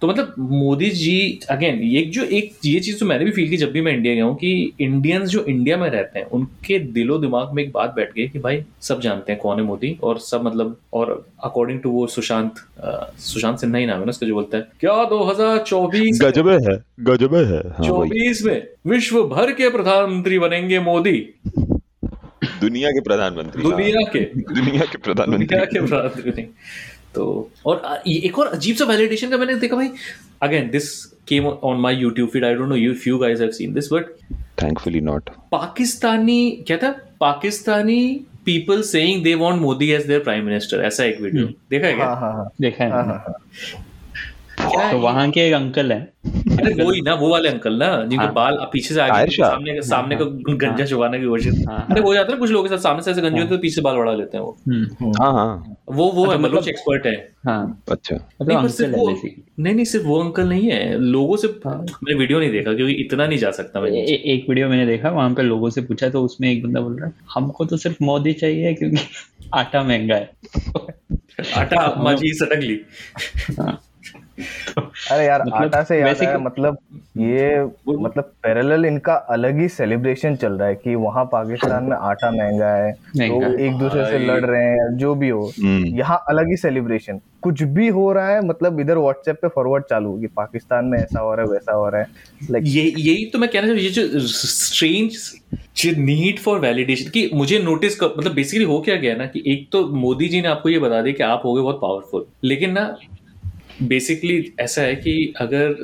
तो 0.00 0.08
मतलब 0.08 0.34
Modi 0.38 0.90
ji 0.90 1.16
again 1.50 1.80
एक 1.96 2.10
जो 2.12 2.24
एक 2.38 2.52
ये 2.64 2.80
चीज़ 2.80 2.98
तो 3.00 3.06
मैंने 3.06 3.24
भी 3.24 3.30
feel 3.30 3.48
की 3.50 3.56
जब 3.56 3.72
भी 3.72 3.80
मैं 3.80 3.92
इंडिया 3.92 4.14
गया 4.14 4.24
हूँ 4.24 4.34
कि 4.36 4.52
इंडियंस 4.80 5.28
जो 5.28 5.44
इंडिया 5.48 5.76
में 5.76 5.88
रहते 5.90 6.18
हैं 6.18 6.26
उनके 6.38 6.78
दिलो 6.92 7.18
दिमाग 7.18 7.52
में 7.54 7.62
एक 7.62 7.72
बात 7.72 7.94
बैठ 7.96 8.12
गई 8.14 8.28
कि 8.28 8.38
भाई 8.38 8.62
सब 8.82 9.00
जानते 9.00 9.32
हैं 9.32 9.40
कौन 9.40 9.58
है 9.58 9.64
मोदी 9.64 9.96
और 10.02 10.18
सब 10.20 10.44
मतलब 10.44 10.76
और 10.92 11.14
अकॉर्डिंग 11.44 11.80
टू 11.80 11.90
वो 11.90 12.06
सुशांत 12.06 12.54
सुशांत 13.22 13.58
सिन्हा 13.58 13.80
ही 13.80 13.86
नाम 13.86 13.98
है 13.98 14.04
ना 14.06 14.10
उसका 14.10 14.26
जो 14.26 14.34
बोलता 14.34 14.58
है 14.58 14.68
क्या 14.80 14.92
2024 15.10 16.22
गजबे 16.22 16.54
है 16.68 16.76
गजबे 17.10 17.44
है 17.52 17.60
हाँ 17.68 17.86
चौबीस 17.86 18.44
में 18.44 18.62
विश्व 18.86 19.22
भर 19.28 19.52
के 19.52 19.68
प्रधानमंत्री 19.70 20.38
बनेंगे 20.38 20.80
मोदी 20.80 21.18
दुनिया 22.60 22.90
के 22.90 23.00
प्रधानमंत्री 23.00 23.62
हाँ। 23.62 23.70
दुनिया 23.70 24.00
के 24.12 24.20
दुनिया 24.54 24.84
के 24.84 24.98
प्रधानमंत्री 24.98 25.46
दुनिया 25.46 25.64
के 25.64 25.80
प्रधानमंत्री। 25.86 26.42
तो 27.14 27.50
और 27.66 28.02
एक 28.08 28.38
और 28.38 28.46
अजीब 28.46 28.76
सा 28.76 28.84
वैलिडेशन 28.84 29.30
का 29.30 29.36
मैंने 29.36 29.54
देखा 29.56 29.76
भाई। 29.76 29.90
Again 30.42 30.70
this 30.70 30.92
came 31.28 31.46
on 31.46 31.80
my 31.80 31.96
YouTube 31.96 32.28
feed 32.28 32.44
I 32.44 32.54
don't 32.54 32.68
know 32.68 32.76
you 32.76 32.94
few 33.04 33.18
guys 33.18 33.40
have 33.40 33.50
seen 33.50 33.74
this 33.74 33.92
but 33.92 34.10
thankfully 34.62 35.00
not 35.00 35.30
Pakistani 35.52 36.50
क्या 36.66 36.76
था? 36.76 36.90
Pakistani 37.20 38.26
people 38.44 38.82
saying 38.82 39.22
they 39.24 39.34
want 39.34 39.60
Modi 39.60 39.90
as 39.92 40.06
their 40.06 40.20
prime 40.20 40.44
minister 40.44 40.84
ऐसा 40.84 41.04
एक 41.04 41.20
video 41.20 41.46
देखा 41.70 41.86
है 41.86 41.94
क्या? 41.94 42.06
हाँ 42.06 42.32
हाँ 42.32 42.50
देखा 42.60 42.84
है। 42.84 42.90
हाँ 42.90 43.02
मैंने। 43.02 43.18
हाँ। 43.26 43.34
तो 44.58 44.78
है? 44.78 44.94
वहाँ 44.94 45.30
के 45.30 45.40
एक 45.40 45.54
अंकल 45.54 45.92
हैं। 45.92 46.00
अरे 46.58 46.82
वो 46.84 46.90
ही 46.90 47.00
ना 47.00 47.14
वो 47.14 47.28
वाले 47.28 47.48
अंकल 47.48 47.74
ना 47.74 47.86
जिनको 48.04 48.24
हाँ। 48.24 48.32
बाल 48.34 48.56
पीछे 48.72 48.94
से 48.94 49.00
आगे 49.00 49.12
ताहिर 49.12 49.30
शाह? 49.30 49.50
सामने 49.50 49.80
सामने 49.82 50.16
को 50.16 50.24
गंजा 50.56 50.84
छुपाने 50.86 51.18
की 51.20 51.26
कोशिश। 51.26 51.54
हाँ, 51.68 51.86
अरे 51.90 52.00
हो 52.00 52.14
जाता 52.14 52.32
है 52.32 52.38
कुछ 52.38 52.50
लोगों 52.50 52.68
के 52.68 52.76
साथ 52.76 52.82
सामने 52.82 53.02
से 53.02 53.10
ऐसे 53.10 53.20
गंजे 53.20 53.30
होते 53.30 53.40
हैं 53.40 53.48
तो 53.50 53.58
पीछे 53.58 53.74
से 53.74 53.80
बाल 53.80 53.96
बढ़ा 53.96 54.12
लेते 54.14 54.36
हैं 54.36 54.44
वो। 54.44 54.56
हम्म, 54.68 55.12
हाँ 55.22 55.32
हाँ। 55.32 55.76
वो 55.92 56.10
वो 56.10 56.26
है 56.26 56.38
मतलब- 56.38 56.68
एक्सपर्ट 56.68 57.06
है। 57.06 57.14
हाँ। 57.46 57.82
अच्छा। 57.90 58.14
मतलब 58.16 58.48
नहीं 58.48 58.62
पर 58.62 58.68
सिर्फ़ 58.68 58.94
वो 58.96 59.08
नहीं 59.58 59.74
नहीं 59.74 59.84
सिर्फ़ 59.84 60.06
वो 60.06 60.22
अंकल 60.22 60.48
नहीं 60.48 60.70
है। 60.70 60.98
लोगों 60.98 61.36
से 61.36 61.48
मैंने 61.66 62.14
वीडियो 62.14 62.38
नहीं 62.40 62.50
देखा 62.50 62.74
क्योंकि 62.74 62.92
इतना 62.94 63.26
नहीं 63.26 63.38
जा 63.38 63.50
सकता 63.50 63.80
मैं 63.80 63.90
एक 63.90 64.46
वीडियो 64.48 64.68
मैंने 64.68 64.86
देखा 64.86 65.10
वहाँ 65.10 65.30
पे 65.34 65.42
लोगों 65.42 65.70
से 65.70 65.80
पूछा 65.82 66.08
तो 66.08 66.22
उसमें 66.22 66.50
एक 66.52 66.62
बंदा 66.62 66.80
बोल 66.80 66.96
रहा 66.96 67.06
है 67.06 67.12
हमको 67.34 67.64
तो 67.64 67.76
सिर्फ़ 67.76 68.04
मोदी 68.04 68.32
चाहिए 68.32 68.74
क्योंकि 68.74 68.96
आटा 69.54 69.82
महँगा 69.82 70.14
है। 70.14 70.30
आटा 71.56 71.80
अम्मा 71.82 72.12
जी 72.12 72.32
सटक 72.34 72.58
ली। 72.58 72.80
हाँ, 73.60 73.80
अरे 75.10 75.24
यार 75.26 75.42
मतलब 75.42 75.54
आटा 75.54 75.82
से 75.82 76.00
याद 76.00 76.22
आया 76.22 76.38
मतलब 76.38 76.78
ये 77.18 77.64
मतलब 77.88 78.32
पैरेलल 78.42 78.84
इनका 78.84 79.14
अलग 79.14 79.58
ही 79.60 79.68
सेलिब्रेशन 79.68 80.36
चल 80.36 80.52
रहा 80.52 80.68
है 80.68 80.74
कि 80.74 80.94
वहाँ 80.94 81.24
पाकिस्तान 81.24 81.84
में 81.84 81.96
आटा 81.96 82.30
महँगा 82.30 82.68
है 82.68 82.92
लोग 83.18 83.42
है। 83.44 83.54
एक 83.66 83.78
दूसरे 83.78 84.04
से 84.06 84.18
लड़ 84.18 84.44
रहे 84.44 84.64
हैं 84.64 84.96
जो 84.96 85.14
भी 85.14 85.28
हो 85.28 85.50
हम्म। 85.58 85.96
यहाँ 85.98 86.24
अलग 86.28 86.48
ही 86.48 86.56
सेलिब्रेशन 86.56 87.20
कुछ 87.42 87.62
भी 87.62 87.88
हो 87.88 88.12
रहा 88.12 88.28
है 88.28 88.44
मतलब 88.46 88.80
इधर 88.80 88.98
व्हाट्सएप 88.98 89.38
पे 89.42 89.48
फॉरवर्ड 89.48 89.84
चालू 89.84 90.10
होगी 90.10 90.26
पाकिस्तान 90.26 90.84
में 90.84 90.98
ऐसा 90.98 91.20
हो 91.20 91.34
रहा 91.34 91.46
है 91.46 91.52
वैसा 91.52 91.72
हो 91.72 91.88
रहा 91.88 92.00
है 92.00 92.08
लाइक 92.50 92.64
ये 92.66 92.82
यही 92.98 93.24
तो 93.24 93.38
मैं 93.38 93.50
कहना 93.50 93.66
चाहूँ 93.66 93.80
ये 93.80 93.90
जो 93.90 94.20
स्ट्रेंज 94.20 95.16
नीड 95.98 96.38
फॉर 96.38 96.58
वैलिडेशन 96.58 97.10
कि 97.10 97.30
मुझे 97.34 97.58
नोटिस 97.58 97.94
कर 97.94 98.14
मतलब 98.18 98.34
बेसिकली 98.34 98.64
हो 98.64 98.80
क्या 98.80 98.96
गया 98.96 99.14
ना 99.16 99.26
कि 99.26 99.42
एक 99.46 99.68
तो 99.72 99.86
मोदी 99.96 100.28
जी 100.28 100.40
ने 100.40 100.48
आपको 100.48 100.68
ये 100.68 100.78
बता 100.78 101.00
दिया 101.02 101.14
कि 101.14 101.22
आप 101.22 101.42
हो 101.44 101.54
गए 101.54 101.62
बहुत 101.62 101.78
पावरफुल 101.82 102.26
लेकिन 102.44 102.72
ना 102.72 102.84
बेसिकली 103.82 104.52
ऐसा 104.60 104.82
है 104.82 104.94
कि 104.96 105.34
अगर 105.36 105.82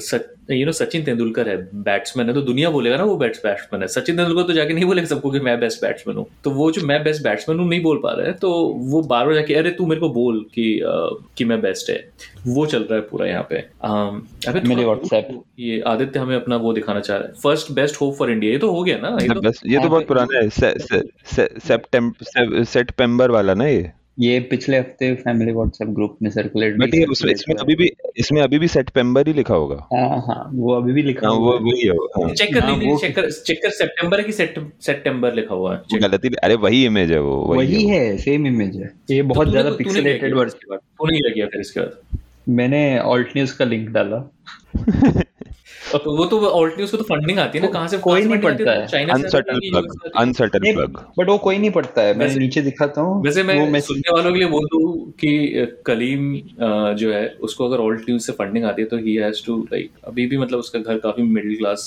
यू 0.51 0.67
नो 0.67 0.73
सचिन 0.73 1.03
तेंदुलकर 1.03 1.49
है 1.49 1.57
बैट्समैन 1.75 2.27
है 2.27 2.35
तो 2.35 2.41
दुनिया 2.43 2.71
बोलेगा 2.71 2.97
ना 2.97 3.05
वो 3.05 3.17
बेस्ट 3.17 3.43
बैट्समैन 3.47 3.83
है। 3.83 3.89
सचिन 3.89 4.17
तेंदुलकर 4.17 4.43
तो 4.43 4.53
जाके 4.53 4.75
नहीं 4.75 4.85
बोलेगा 4.85 5.07
सबको 5.07 5.31
कि 5.31 5.41
मैं 5.41 5.61
बेस्ट 5.61 5.83
बैट्समैन 5.83 6.17
हूँ। 6.17 6.27
तो 6.45 6.51
वो 6.51 6.71
जो 6.73 6.83
मैं 6.83 7.05
बेस्ट 7.05 7.23
बैट्समैन 7.23 7.59
हूँ 7.59 7.69
नहीं 7.69 7.83
बोल 7.83 7.99
पा 7.99 8.13
रहा 8.13 8.27
है 8.27 8.33
तो 8.33 8.51
वो 8.79 9.03
बार 9.03 9.27
बार 9.27 9.35
जाके 9.35 9.55
अरे 9.55 9.71
तू 9.71 9.87
मेरे 9.87 10.01
को 10.01 10.09
बोल 10.09 10.47
कि 10.55 10.81
अ, 10.81 11.17
कि 11.39 11.45
मैं 11.45 11.61
बेस्ट 11.61 11.91
है। 11.91 12.11
वो 12.47 12.67
चल 12.67 12.83
रहा 12.83 12.95
है 12.95 13.01
पूरा 13.01 13.27
यहाँ 13.27 13.47
पे। 13.51 13.57
अम, 13.57 14.23
मेरे 14.69 14.83
थोड़ा- 14.85 15.43
ये 15.59 15.81
आदित्य 15.81 16.19
हमें 16.19 16.37
अपना 16.37 16.57
वो 16.57 16.73
दिखाना 16.73 17.01
चाह 17.01 17.17
रहा 17.17 17.27
है। 17.27 17.35
First 17.35 17.73
best 17.73 18.01
hope 18.01 18.17
for 18.17 18.31
India 18.31 18.53
ये 18.53 18.59
तो 18.59 18.71
हो 18.71 18.83
गया 18.85 18.99
ना 18.99 19.19
ये 19.23 19.29
तो 19.29 19.41
ये 19.67 19.77
तो 19.77 19.89
बहुत 19.89 20.07
पुराना 20.07 20.39
है 20.39 20.49
सेप्टेम्बर 21.59 22.65
सेप्टेम्बर 22.65 23.31
वाला 23.31 23.55
ना 23.55 23.67
ये? 23.67 23.93
ये 24.19 24.41
पिछले 24.41 24.79
हफ़्ते 24.79 25.15
फैमिली 25.15 25.53
व्हाट्सएप 25.53 25.89
ग्रुप 25.89 26.17
में 26.23 26.31
सर्कुलेट 26.31 26.77
बट 26.79 26.95
ये 26.95 27.05
उसमें 27.05 27.33
इसमें 27.33 27.57
अभी 27.57 27.75
भी 27.75 27.91
इसमें 28.17 28.43
अभी 28.43 28.59
भी 28.59 28.69
सेप्टेम्बर 28.69 29.27
ही 29.29 29.33
लिखा 29.33 29.55
होगा। 29.55 29.77
हाँ 29.93 30.21
हाँ 30.27 30.51
वो 30.55 30.75
अभी 30.75 30.93
भी 30.93 31.03
लिखा 31.03 31.27
हाँ 31.29 31.37
हुआ 31.37 31.53
वो 31.53 31.59
वही 31.59 31.87
है 31.87 31.93
हाँ 31.93 32.35
चेक 32.35 32.55
कर 32.55 32.61
हाँ, 32.61 32.77
लीजिए 32.79 32.97
चेक 32.97 33.15
कर 33.17 33.31
चेक 33.31 33.63
कर 33.63 33.71
सितंबर 33.71 34.19
है 34.19 34.25
कि 34.25 34.33
सितंबर 34.33 35.35
लिखा 35.35 35.55
हुआ 35.55 35.75
है। 35.75 35.99
गलती 36.01 36.29
अरे 36.43 36.55
वही 36.55 36.85
इमेज 36.87 37.13
है 37.13 37.21
वो 37.21 37.37
वही। 37.37 37.85
है 37.87 38.17
सेम 38.19 38.47
इमेज 38.47 38.77
है। 38.77 38.93
ये 39.11 39.23
तो 39.23 39.29
बहुत 39.29 39.49
ज़्यादा 39.51 39.71
पिक्सेलेटेड 39.71 40.35
वर्जन 40.35 40.47
इसके 40.47 40.71
बाद? 40.71 40.79
तूने 40.79 41.19
क्या 41.19 41.35
किया 41.35 41.47
फिर 41.47 41.61
इसके 41.61 41.81
बाद? 41.81 42.19
मैंने 42.49 42.99
ऑल्ट 42.99 43.29
न्यूज़ 43.29 43.59
का 43.59 43.65
लिंक 43.65 43.89
डाला। 43.91 44.31
अब 45.95 46.03
वो 46.07 46.25
तो 46.27 46.39
ऑल्ट 46.41 46.75
न्यूज़ 46.77 46.91
को 46.91 46.97
तो 46.97 47.05
फंडिंग 47.05 47.39
आती 47.39 47.59
है 47.59 47.65
ना 47.65 47.71
कहाँ 47.71 47.89
से 47.89 47.99
कोई 47.99 48.25
नहीं 48.25 48.39
पढ़ता 48.41 48.65
तो 48.65 48.71
है। 48.71 48.87
चाइना 48.87 49.15
अनसर्टन 49.15 49.59
प्लग 49.61 49.87
है। 50.05 50.11
अनसर्टन 50.17 50.73
प्लग 50.75 50.99
बट 51.19 51.29
वो 51.29 51.37
कोई 51.39 51.59
नहीं 51.59 51.71
पढ़ता 51.71 52.03
है। 52.03 52.17
मैं 52.19 52.29
नीचे 52.37 52.63
दिखाता 52.63 53.01
हूँ। 53.01 53.23
वैसे 53.25 53.43
मैं 53.43 53.81
सुनने 53.81 54.13
वालों 54.13 54.33
के 54.33 54.39
लिए 54.39 54.49
बोल 54.49 54.65
दूँ 54.65 55.11
कि 55.21 55.67
कलीम 55.87 56.35
जो 56.97 57.13
है 57.13 57.27
उसको 57.41 57.69
अगर 57.69 57.79
ऑल्ट 57.79 58.01
न्यूज़ 58.01 58.23
से 58.23 58.33
फंडिंग 58.33 58.65
आती 58.65 58.83
है 58.83 58.89
तो 58.89 58.99
ही 58.99 59.15
हैज़ 59.15 59.45
टू 59.47 59.57
लाइक 59.73 59.91
अभी 60.05 60.27
भी 60.27 60.39
मतलब 60.39 60.59
उसका 60.59 60.79
घर 60.79 60.99
काफ़ी 60.99 61.23
मिडिल 61.23 61.57
क्लास 61.57 61.87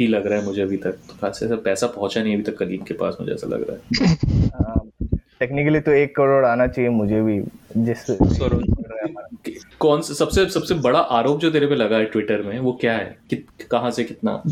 ही 0.00 0.06
लग 0.06 0.26
रहा 0.26 0.38
है 0.38 0.44
मुझे 0.44 0.62
अभी 0.62 0.76
तक। 0.76 0.98
तो 1.08 1.14
खास 1.20 1.40
ऐसा 1.42 1.56
पैसा 1.64 1.86
पहुँचा 1.86 2.22
नहीं 2.22 2.34
अभी 2.34 2.42
तक 2.42 2.56
कलीम 2.58 2.82
के 2.82 2.94
पास 2.94 3.16
मुझे 3.20 3.32
ऐसा 3.32 3.46
लग 3.46 3.66
रहा 3.70 3.76
है। 3.76 4.84
टेक्निकली 5.40 5.80
तो 5.80 5.92
एक 5.92 6.14
करोड़ 6.16 6.44
आना 6.46 6.66
चाहिए 6.66 6.90
मुझे 6.90 7.20
भी 7.22 7.38
जिस 7.76 8.06
कौन 9.80 10.00
सा 10.00 10.14
सबसे 10.14 10.46
सबसे 10.50 10.74
बड़ा 10.74 10.98
आरोप 10.98 11.40
जो 11.40 11.50
तेरे 11.50 11.66
पे 11.66 11.74
लगा 11.74 11.96
है 11.96 12.04
ट्विटर 12.04 12.42
में 12.42 12.58
वो 12.58 12.72
क्या 12.72 12.92
है? 12.92 13.16
कि 13.30 13.36
कहाँ 13.70 13.90
से 13.90 14.04
कितना? 14.04 14.42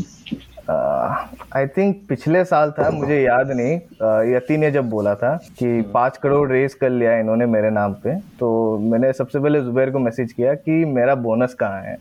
आई 1.55 1.65
uh, 1.65 1.77
थिंक 1.77 2.05
पिछले 2.09 2.43
साल 2.45 2.71
था 2.71 2.89
मुझे 2.91 3.21
याद 3.21 3.51
नहीं। 3.51 3.79
uh, 3.79 4.35
यति 4.35 4.57
ने 4.57 4.71
जब 4.71 4.89
बोला 4.89 5.15
था 5.15 5.35
कि 5.59 5.81
पाँच 5.93 6.17
करोड़ 6.17 6.51
रेस 6.51 6.75
कर 6.75 6.89
लिया 6.89 7.17
इन्होंने 7.17 7.45
मेरे 7.45 7.69
नाम 7.69 7.93
पे 7.93 8.15
तो 8.39 8.77
मैंने 8.79 9.13
सबसे 9.13 9.39
पहले 9.39 9.61
जुबैर 9.61 9.91
को 9.91 9.99
मैसेज 9.99 10.31
किया 10.33 10.53
कि 10.53 10.85
मेरा 10.85 11.15
बोनस 11.15 11.53
कहाँ 11.53 11.81
है? 11.81 11.97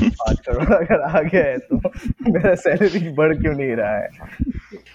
पाँच 0.00 0.40
करोड़ 0.40 0.74
अगर 0.74 1.00
आ 1.00 1.20
गया 1.22 1.44
है 1.44 1.58
तो 1.58 1.76
मेरा 2.30 2.54
सैलरी 2.54 3.12
बढ़ 3.14 3.36
क्यों 3.36 3.54
नहीं 3.54 3.76
रहा 3.76 3.96
है? 3.98 4.08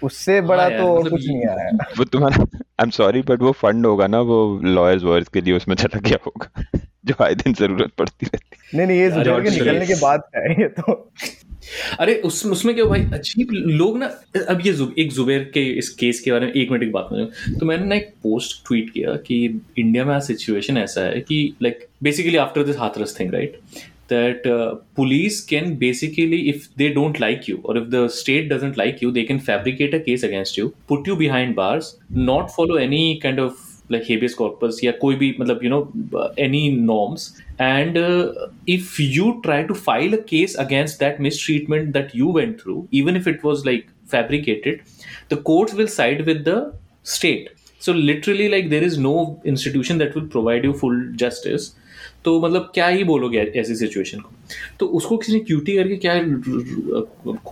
उससे 0.02 0.40
बड़ा 0.40 0.62
हाँ 0.62 0.70
तो 0.70 0.98
मतलब 0.98 1.10
कुछ 1.10 1.28
नहीं 1.28 1.46
आया। 1.46 1.62
है 1.62 1.70
वो 1.98 2.04
तुम्हारा 2.04 2.42
आई 2.42 2.84
एम 2.84 2.90
सॉरी 2.90 3.22
बट 3.22 3.42
वो 3.42 3.52
फंड 3.52 3.86
होगा 3.86 4.06
ना 4.06 4.20
वो 4.20 4.60
लॉयर्स 4.64 5.02
वर्स 5.02 5.28
के 5.28 5.40
लिए 5.40 5.56
उसमें 5.56 5.76
चला 5.76 6.00
गया 6.00 6.18
होगा। 6.26 6.64
जो 7.10 7.24
आए 7.24 7.34
दिन 7.34 7.54
ज़रूरत 7.54 7.92
पड़ती 7.98 8.26
रहती। 8.26 8.78
नहीं 8.78 8.86
नहीं 8.86 8.98
ये 8.98 9.10
के 9.14 9.50
निकलने 9.50 9.86
के 9.86 9.94
बाद 9.94 10.22
है 10.36 10.52
ये 10.62 10.68
तो। 10.68 11.12
अरे 12.00 12.14
उस 12.14 12.46
उसमें 12.46 12.74
क्या 12.74 12.84
भाई? 12.84 13.00
अजीब 13.00 13.48
लोग 13.50 13.98
ना 13.98 14.06
अब 14.48 14.66
ये 14.66 14.72
जुब, 14.72 14.94
एक 14.98 15.12
जुबैर 15.12 15.50
के 15.54 15.64
इस 15.78 15.88
केस 15.88 16.20
के 16.20 16.32
बारे 16.32 16.46
में 16.46 16.52
एक 16.52 16.70
मिनट 16.70 16.84
की 16.84 16.90
बात 16.90 17.08
करूँ। 17.10 17.58
तो 17.58 17.66
मैंने 17.66 17.86
ना 17.86 17.94
एक 17.94 18.08
पोस्ट 18.22 18.66
ट्वीट 18.66 18.90
किया 18.90 19.14
कि 19.16 19.62
इंडिया 19.78 20.04
में 20.04 20.20
सिचुएशन 20.20 20.78
ऐसा 20.78 21.00
है 21.00 21.20
कि 21.20 21.56
like 21.62 21.86
basically 22.02 22.36
after 22.36 22.64
this 22.64 22.78
Hathras 22.78 23.16
thing 23.20 23.34
right 23.34 23.60
that 24.10 24.46
uh, 24.46 24.70
police 24.98 25.36
can 25.50 25.68
basically 25.80 26.38
if 26.52 26.64
they 26.80 26.86
don't 26.94 27.20
like 27.24 27.44
you 27.50 27.60
or 27.62 27.76
if 27.80 27.84
the 27.90 28.00
state 28.08 28.48
doesn't 28.52 28.80
like 28.80 29.04
you 29.04 29.10
they 29.18 29.22
can 29.28 29.42
fabricate 29.48 29.94
a 29.98 30.00
case 30.06 30.24
against 30.28 30.58
you 30.60 30.64
put 30.92 31.10
you 31.10 31.14
behind 31.20 31.54
bars 31.58 31.90
not 32.30 32.50
follow 32.56 32.80
any 32.86 33.02
kind 33.24 33.42
of 33.44 33.60
like 33.89 34.03
habeas 34.09 34.35
corpus 34.41 34.83
या 34.83 34.91
कोई 35.01 35.15
भी 35.15 35.35
मतलब 35.39 35.63
you 35.63 35.69
know 35.73 35.81
uh, 36.21 36.29
any 36.45 36.63
norms 36.91 37.25
and 37.59 37.97
uh, 37.97 38.47
if 38.75 38.99
you 38.99 39.41
try 39.43 39.63
to 39.63 39.75
file 39.75 40.13
a 40.13 40.21
case 40.31 40.55
against 40.65 40.99
that 40.99 41.19
mistreatment 41.19 41.93
that 41.93 42.15
you 42.21 42.27
went 42.39 42.61
through 42.61 42.87
even 42.91 43.15
if 43.15 43.27
it 43.33 43.43
was 43.43 43.65
like 43.65 43.87
fabricated 44.15 44.81
the 45.29 45.37
courts 45.51 45.73
will 45.73 45.87
side 45.87 46.25
with 46.25 46.43
the 46.45 46.57
state 47.03 47.49
so 47.79 47.93
literally 47.93 48.49
like 48.49 48.69
there 48.69 48.83
is 48.83 48.97
no 48.97 49.15
institution 49.45 49.97
that 49.99 50.15
will 50.15 50.27
provide 50.35 50.63
you 50.63 50.73
full 50.73 50.97
justice 51.23 51.75
तो 52.24 52.40
मतलब 52.40 52.70
क्या 52.74 52.86
ही 52.86 53.04
बोलोगे 53.04 53.38
ऐसी 53.38 53.76
situation 53.76 54.18
को? 54.18 54.30
तो 54.80 54.86
उसको 54.86 55.16
किसी 55.16 55.32
ने 55.32 55.40
क्यूटी 55.40 55.76
करके 55.76 55.96
क्या 55.96 56.14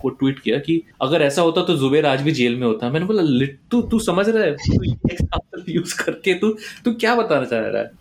ट्वीट 0.09 0.39
किया 0.39 0.59
कि 0.59 0.83
अगर 1.01 1.21
ऐसा 1.21 1.41
होता 1.41 1.63
तो 1.63 1.77
जुबेर 1.77 2.05
आज 2.05 2.21
भी 2.21 2.31
जेल 2.31 2.55
में 2.55 2.67
होता। 2.67 2.89
मैंने 2.89 3.05
बोला 3.05 3.21
"लिट- 3.21 3.71
तू 3.71 3.81
तू 3.81 3.99
समझ 3.99 4.29
रहा 4.29 4.43
है? 4.43 4.51
तू 4.51 5.71
यूज़ 5.71 6.03
करके 6.03 6.33
तू 6.33 6.49
तू 6.85 6.93
क्या 6.93 7.15
बताना 7.15 7.45
चाह 7.45 7.59
रहा 7.59 7.81
है? 7.81 7.91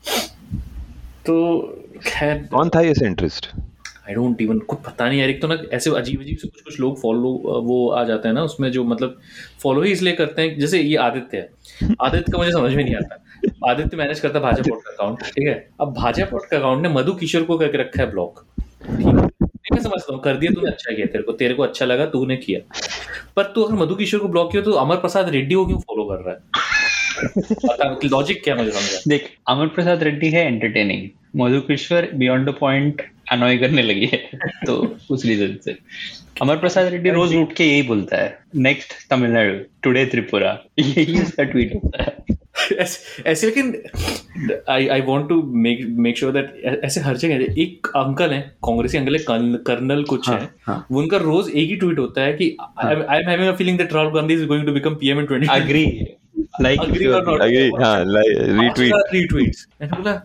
तो 1.26 1.60
खैर। 2.06 2.48
कौन 2.50 2.68
था 2.68 2.80
ये 2.80 2.94
सेंट्रिस्ट 2.94 3.50
आई 4.08 4.14
डोंट 4.14 4.42
इवन 4.42 4.58
कुछ 4.58 4.78
पता 4.78 5.08
नहीं 5.08 5.20
यार 5.20 5.30
एक 5.30 5.42
तो 5.42 5.48
ना 5.48 5.58
ऐसे 5.72 5.90
अजीब 5.90 6.20
अजीब 6.20 6.36
से 6.36 6.48
कुछ 6.48 6.60
कुछ 6.60 6.80
लोग 6.80 7.02
फॉलो 7.02 7.60
वो 7.64 7.88
आ 7.88 8.04
जाते 8.04 8.28
हैं 8.28 8.34
ना 8.34 8.42
उसमें 8.42 8.72
जो 8.72 8.84
मतलब 8.84 9.18
फॉलो 9.62 9.82
ही 9.82 9.92
इसलिए 9.92 10.12
करते 10.12 10.42
हैं 10.42 10.58
जैसे 10.60 10.80
ये 10.80 10.96
आदित्य 10.96 11.38
है। 11.38 11.50
आदित्य 12.02 12.32
का 12.32 12.38
मुझे 12.38 12.52
समझ 12.52 12.74
में 12.74 12.84
नहीं 12.84 12.94
आता। 12.94 13.24
आदित्य 13.68 13.96
मैनेज 13.96 14.20
करता 14.20 14.40
भाजपा 14.40 14.76
का 14.76 14.90
अकाउंट 14.90 15.22
ठीक 15.24 15.48
है? 15.48 15.54
अब 15.80 15.92
भाजपा 15.94 16.38
का 16.40 16.56
अकाउंट 16.56 16.82
ने 16.82 16.88
मधु 16.88 17.12
किशोर 17.14 17.42
को 17.42 17.58
करके 17.58 17.78
रखा 17.78 18.02
है 18.02 18.10
ब्लॉक 18.10 18.44
ठीक 18.60 19.06
है? 19.06 19.12
मैं 19.72 19.80
समझता 19.80 20.12
हूँ 20.12 20.20
कर 20.22 20.36
दिया 20.36 20.52
तूने 20.54 20.70
अच्छा 20.70 20.94
किया 20.94 21.06
तेरे 21.06 21.24
को 21.24 21.32
तेरे 21.34 21.54
को 21.54 21.62
अच्छा 21.62 21.86
लगा 21.86 22.06
तूने 22.08 22.36
किया। 22.38 22.60
पर 23.36 23.52
तू 23.54 23.62
अगर 23.62 23.74
मधु 23.76 23.94
किशोर 23.94 24.20
को 24.20 24.28
ब्लॉक 24.28 24.50
किया 24.52 24.62
तो 24.62 24.72
अमर 24.82 24.96
प्रसाद 24.96 25.28
रेड्डी 25.30 25.54
को 25.54 25.66
क्यों 25.66 25.78
फॉलो 25.80 26.04
कर 26.04 26.24
रहा 26.24 26.34
है? 26.34 26.40
लॉजिक 28.04 28.42
क्या 28.44 28.54
मुझे 28.56 28.70
समझा 28.70 29.00
देख 29.08 29.28
अमर 29.48 29.66
प्रसाद 29.68 30.02
रेड्डी 30.02 30.30
है 30.30 30.44
entertaining 30.46 31.08
Madhu 31.36 31.60
Kishore 31.62 32.08
beyond 32.14 32.48
the 32.48 32.54
point 32.60 33.02
annoy 33.32 33.58
करने 33.58 33.82
लगी 33.82 34.06
है 34.12 34.18
तो 34.66 34.76
उस 35.10 35.24
रीजन 35.26 35.56
से। 35.64 35.76
अमर 36.42 36.56
प्रसाद 36.56 36.86
रेड्डी 36.86 37.10
रोज 37.10 37.34
उठ 37.36 37.52
के 37.52 37.64
यही 37.64 37.82
बोलता 37.82 38.16
है 38.16 38.38
नेक्स्ट 38.56 38.92
तमिलनाडु 39.10 39.58
टुडे 39.82 40.04
त्रिपुरा। 40.06 40.58
यही 40.78 41.20
उसका 41.22 41.44
ट्वीट 41.44 41.74
होता 41.74 42.02
है। 42.02 42.36
ऐसे 42.72 43.46
लेकिन 43.46 43.72
I 44.68 44.86
I 44.88 45.00
want 45.00 45.28
to 45.28 45.42
make 45.58 45.86
make 45.98 46.18
sure 46.18 46.32
that 46.32 46.80
ऐसे 46.84 47.00
हर 47.00 47.16
जगह 47.16 47.60
एक 47.62 47.86
अंकल 47.96 48.32
है 48.32 48.40
कांग्रेसी 48.64 48.98
अंकल 48.98 49.16
है 49.16 49.22
कर्नल 49.66 50.02
कुछ 50.04 50.28
हाँ, 50.28 50.38
है 50.38 50.50
हाँ। 50.66 50.86
वो 50.92 51.00
उनका 51.00 51.16
रोज 51.18 51.50
एक 51.50 51.68
ही 51.70 51.76
ट्वीट 51.76 51.98
होता 51.98 52.22
है 52.22 52.32
कि 52.32 52.56
I 52.80 52.94
am 53.18 53.28
having 53.28 53.48
a 53.48 53.56
feeling 53.56 53.78
that 53.78 53.92
Rahul 53.92 54.12
Gandhi 54.14 54.34
is 54.34 54.46
going 54.46 54.66
to 54.66 54.72
become 54.72 54.94
PM 54.94 55.20
in 55.20 55.26
20 55.28 55.50
agree 55.52 55.84
like? 56.62 56.80
अगे 56.80 57.66
हाँ 57.82 57.96
रीट्वीट 58.04 58.94
रीट्वीट्स 59.12 59.66
मैंने 59.80 59.96
बोला 59.96 60.20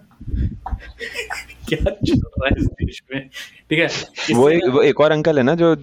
क्या 1.75 1.95
चल 2.05 2.19
रहा 2.19 2.45
है 2.45 2.51
इस 2.57 2.65
देश 2.65 3.03
में? 3.13 3.29
ठीक 3.69 3.79
है 3.79 3.87
वो 4.35 4.49
एक 4.49 4.61
वो 4.65 4.81
एक 4.81 5.01
और 5.01 5.11
अंकल 5.11 5.37
है 5.37 5.43
ना 5.43 5.55
जो 5.55 5.75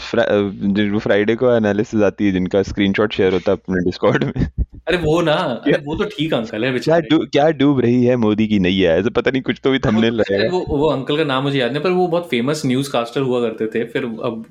फ्रा, 0.00 0.26
जो 0.52 0.98
फ्राइडे 0.98 1.34
को 1.34 1.56
एनालिसिस 1.56 2.00
आती 2.00 2.26
है 2.26 2.32
जिनका 2.32 2.62
स्क्रीनशॉट 2.62 3.12
शेयर 3.12 3.32
होता 3.32 3.52
है 3.52 3.56
अपने 3.56 3.84
डिस्कॉर्ड 3.84 4.24
में। 4.24 4.50
अरे 4.88 4.96
वो 4.96 5.22
ना 5.22 5.32
अरे 5.32 5.72
वो 5.72 5.94
तो 5.94 6.04
ठीक 6.04 6.34
अंकल 6.34 6.54
है 6.54 6.60
क्या 6.60 6.72
बेचारे। 6.72 7.08
डूब 7.10 7.28
क्या 7.28 7.50
डूब 7.50 7.80
रही 7.80 8.04
है 8.04 8.16
मोदी 8.16 8.48
की 8.48 8.58
नैया 8.58 8.94
ऐसे 8.94 9.10
पता 9.10 9.30
नहीं 9.30 9.42
कुछ 9.42 9.60
तो 9.64 9.70
भी 9.70 9.78
थंबनेल 9.78 10.18
अरे 10.18 10.36
रहेगा 10.36 10.56
वो 10.56 10.64
वो 10.68 10.86
अंकल 10.86 11.16
का 11.16 11.24
नाम 11.24 11.42
मुझे 11.42 11.58
याद 11.58 11.72
नहीं 11.72 11.82
पर 11.82 11.90
वो 11.90 12.06
बहुत 12.06 12.30
फ़ेमस 12.30 12.62
न्यूज़ 12.66 12.90
कास्टर 12.90 13.20
हुआ 13.20 13.40
करते 13.40 13.66
थे 13.66 13.84
फिर 13.84 14.04
अब 14.04 14.44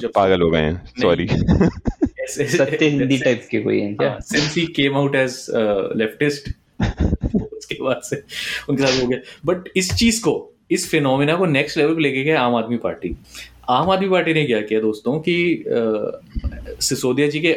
जब 0.00 0.10
पागल 0.14 0.40
हो 0.40 0.50
गए 0.50 0.60
हैं 0.60 0.86
सॉरी 1.02 1.28
सत्य 2.28 2.86
हिंदी 2.86 3.18
टाइप 3.18 3.48
के 3.50 3.60
कोई 3.60 3.80
है 3.80 3.94
क्या? 3.94 4.08
हाँ, 4.08 4.18
he 4.54 4.66
came 4.80 4.96
out 4.96 5.14
as 5.14 5.32
uh, 5.54 5.82
leftist 5.96 6.50
उसके 7.66 7.82
बाद 7.84 8.00
से 8.04 8.22
उनके 8.68 8.82
साथ 8.82 9.02
हो 9.02 9.06
गया। 9.08 9.18
बट 9.46 9.68
इस 9.76 9.92
चीज़ 9.94 10.20
को 10.20 10.34
इस 10.70 10.88
फिनोमिना 10.90 11.34
को 11.36 11.46
नेक्स्ट 11.46 11.78
लेवल 11.78 11.94
पे 11.94 12.02
लेके 12.02 12.22
गया 12.24 12.40
आम 12.40 12.54
आदमी 12.54 12.76
पार्टी। 12.76 13.16
आम 13.70 13.90
आदमी 13.90 14.08
पार्टी 14.08 14.34
ने 14.34 14.44
क्या 14.44 14.60
किया 14.60 14.80
दोस्तों 14.80 15.18
कि 15.20 15.64
सिसोदिया 16.80 17.28
जी 17.28 17.40
के 17.40 17.52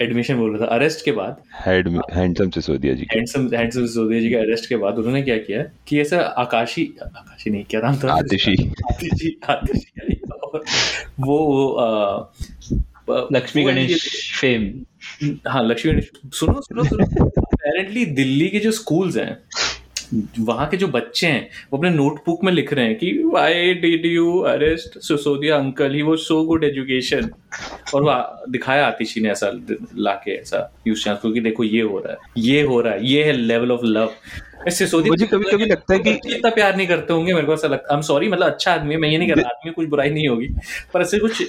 एडमिशन 0.00 0.36
बोल 0.36 0.56
रहा 0.56 0.66
था। 0.66 0.70
अरेस्ट 0.74 1.04
के 1.04 1.12
बाद 1.12 1.42
handsome 2.12 2.50
Sisodia 2.50 2.94
ji 2.94 3.06
handsome 3.12 3.48
handsome 3.54 3.86
Sisodia 3.86 4.20
ji 4.20 4.28
के 4.28 4.36
अरेस्ट 4.36 4.68
के 4.68 4.76
बाद 4.76 4.98
उन्होंने 4.98 5.22
क्या 5.22 5.36
किया 5.38 5.62
कि 5.88 6.00
ऐसा 6.00 6.20
आकाशी 6.20 6.84
आकाशी 7.02 7.50
नहीं 7.50 7.64
क्या 7.70 7.80
नाम 7.80 7.96
था? 7.96 8.12
आतिशी। 8.12 8.54
आतिशी 8.90 9.38
आतिशी। 9.48 10.20
और 10.32 10.64
वो 11.20 11.38
वो 13.08 13.28
लक्ष्मी 13.32 13.62
गणेश 13.64 14.00
फेम। 14.40 14.72
हाँ 15.22 15.62
लक्ष्मी 15.64 15.92
गणेश, 15.92 16.10
सुनो 16.34 16.60
सुनो 16.60 16.84
सुनो। 16.84 17.26
अपेरेंटली 17.40 18.04
दिल्ली 18.06 18.48
के 18.48 18.58
जो 18.58 18.70
स्कूल्स 18.72 19.16
हैं, 19.16 19.38
वहाँ 20.40 20.66
के 20.68 20.76
जो 20.76 20.86
बच्चे 20.88 21.26
हैं, 21.26 21.48
वो 21.72 21.78
अपने 21.78 21.90
नोटबुक 21.90 22.42
में 22.44 22.52
लिख 22.52 22.72
रहे 22.72 22.86
हैं 22.86 22.96
कि 22.98 23.12
why 23.24 23.74
did 23.74 24.06
you 24.06 24.38
arrest 24.48 24.98
Sisodia 24.98 25.56
uncle 25.56 25.94
ही 25.94 26.02
वो 26.02 26.16
सो 26.16 26.42
गुड 26.44 26.64
एजुकेशन 26.64 27.30
और 27.94 28.02
वह 28.02 28.44
दिखाया 28.50 28.86
आतिशी 28.86 29.20
ने 29.20 29.30
ऐसा, 29.30 29.50
लाके 29.96 30.30
ऐसा 30.32 30.70
यूज़ 30.86 31.04
चांस 31.04 31.18
क्योंकि 31.20 31.40
देखो, 31.40 31.64
ये 31.64 31.82
हो 31.82 31.98
रहा 31.98 32.12
है, 32.12 32.18
ये 32.38 32.62
हो 32.62 32.80
रहा 32.80 32.92
है, 32.92 33.06
ये 33.06 33.24
है 33.24 33.32
लेवल 33.32 33.72
ऑफ़ 33.72 33.84
लव 33.84 34.12
सिसोदिया 34.70 35.10
मुझे 35.10 35.26
कभी-कभी 35.26 35.64
लगता 35.64 35.94
है 35.94 36.00
कि- 36.00 36.30
इतना 36.30 36.50
प्यार 36.50 36.76
नहीं 36.76 36.86
करते 36.86 37.12
होंगे 37.12 37.34
मेरे 37.34 37.46
को 37.46 37.54
ऐसा 37.54 37.68
लगता 37.68 37.94
आई 37.94 37.96
एम 37.96 38.02
सॉरी 38.02 38.28
मतलब 38.28 38.46
अच्छा 38.46 38.72
आदमी 38.72 38.94
है 38.94 39.00
मैं 39.00 39.08
ये 39.08 39.18
नहीं 39.18 39.28
कह 39.28 39.34
रहा 39.34 39.48
आदमी 39.48 39.72
कुछ 39.72 39.88
बुराई 39.88 40.10
नहीं 40.10 40.28
होगी। 40.28 40.48
पर 40.94 41.00
ऐसे 41.00 41.18
कुछ 41.18 41.42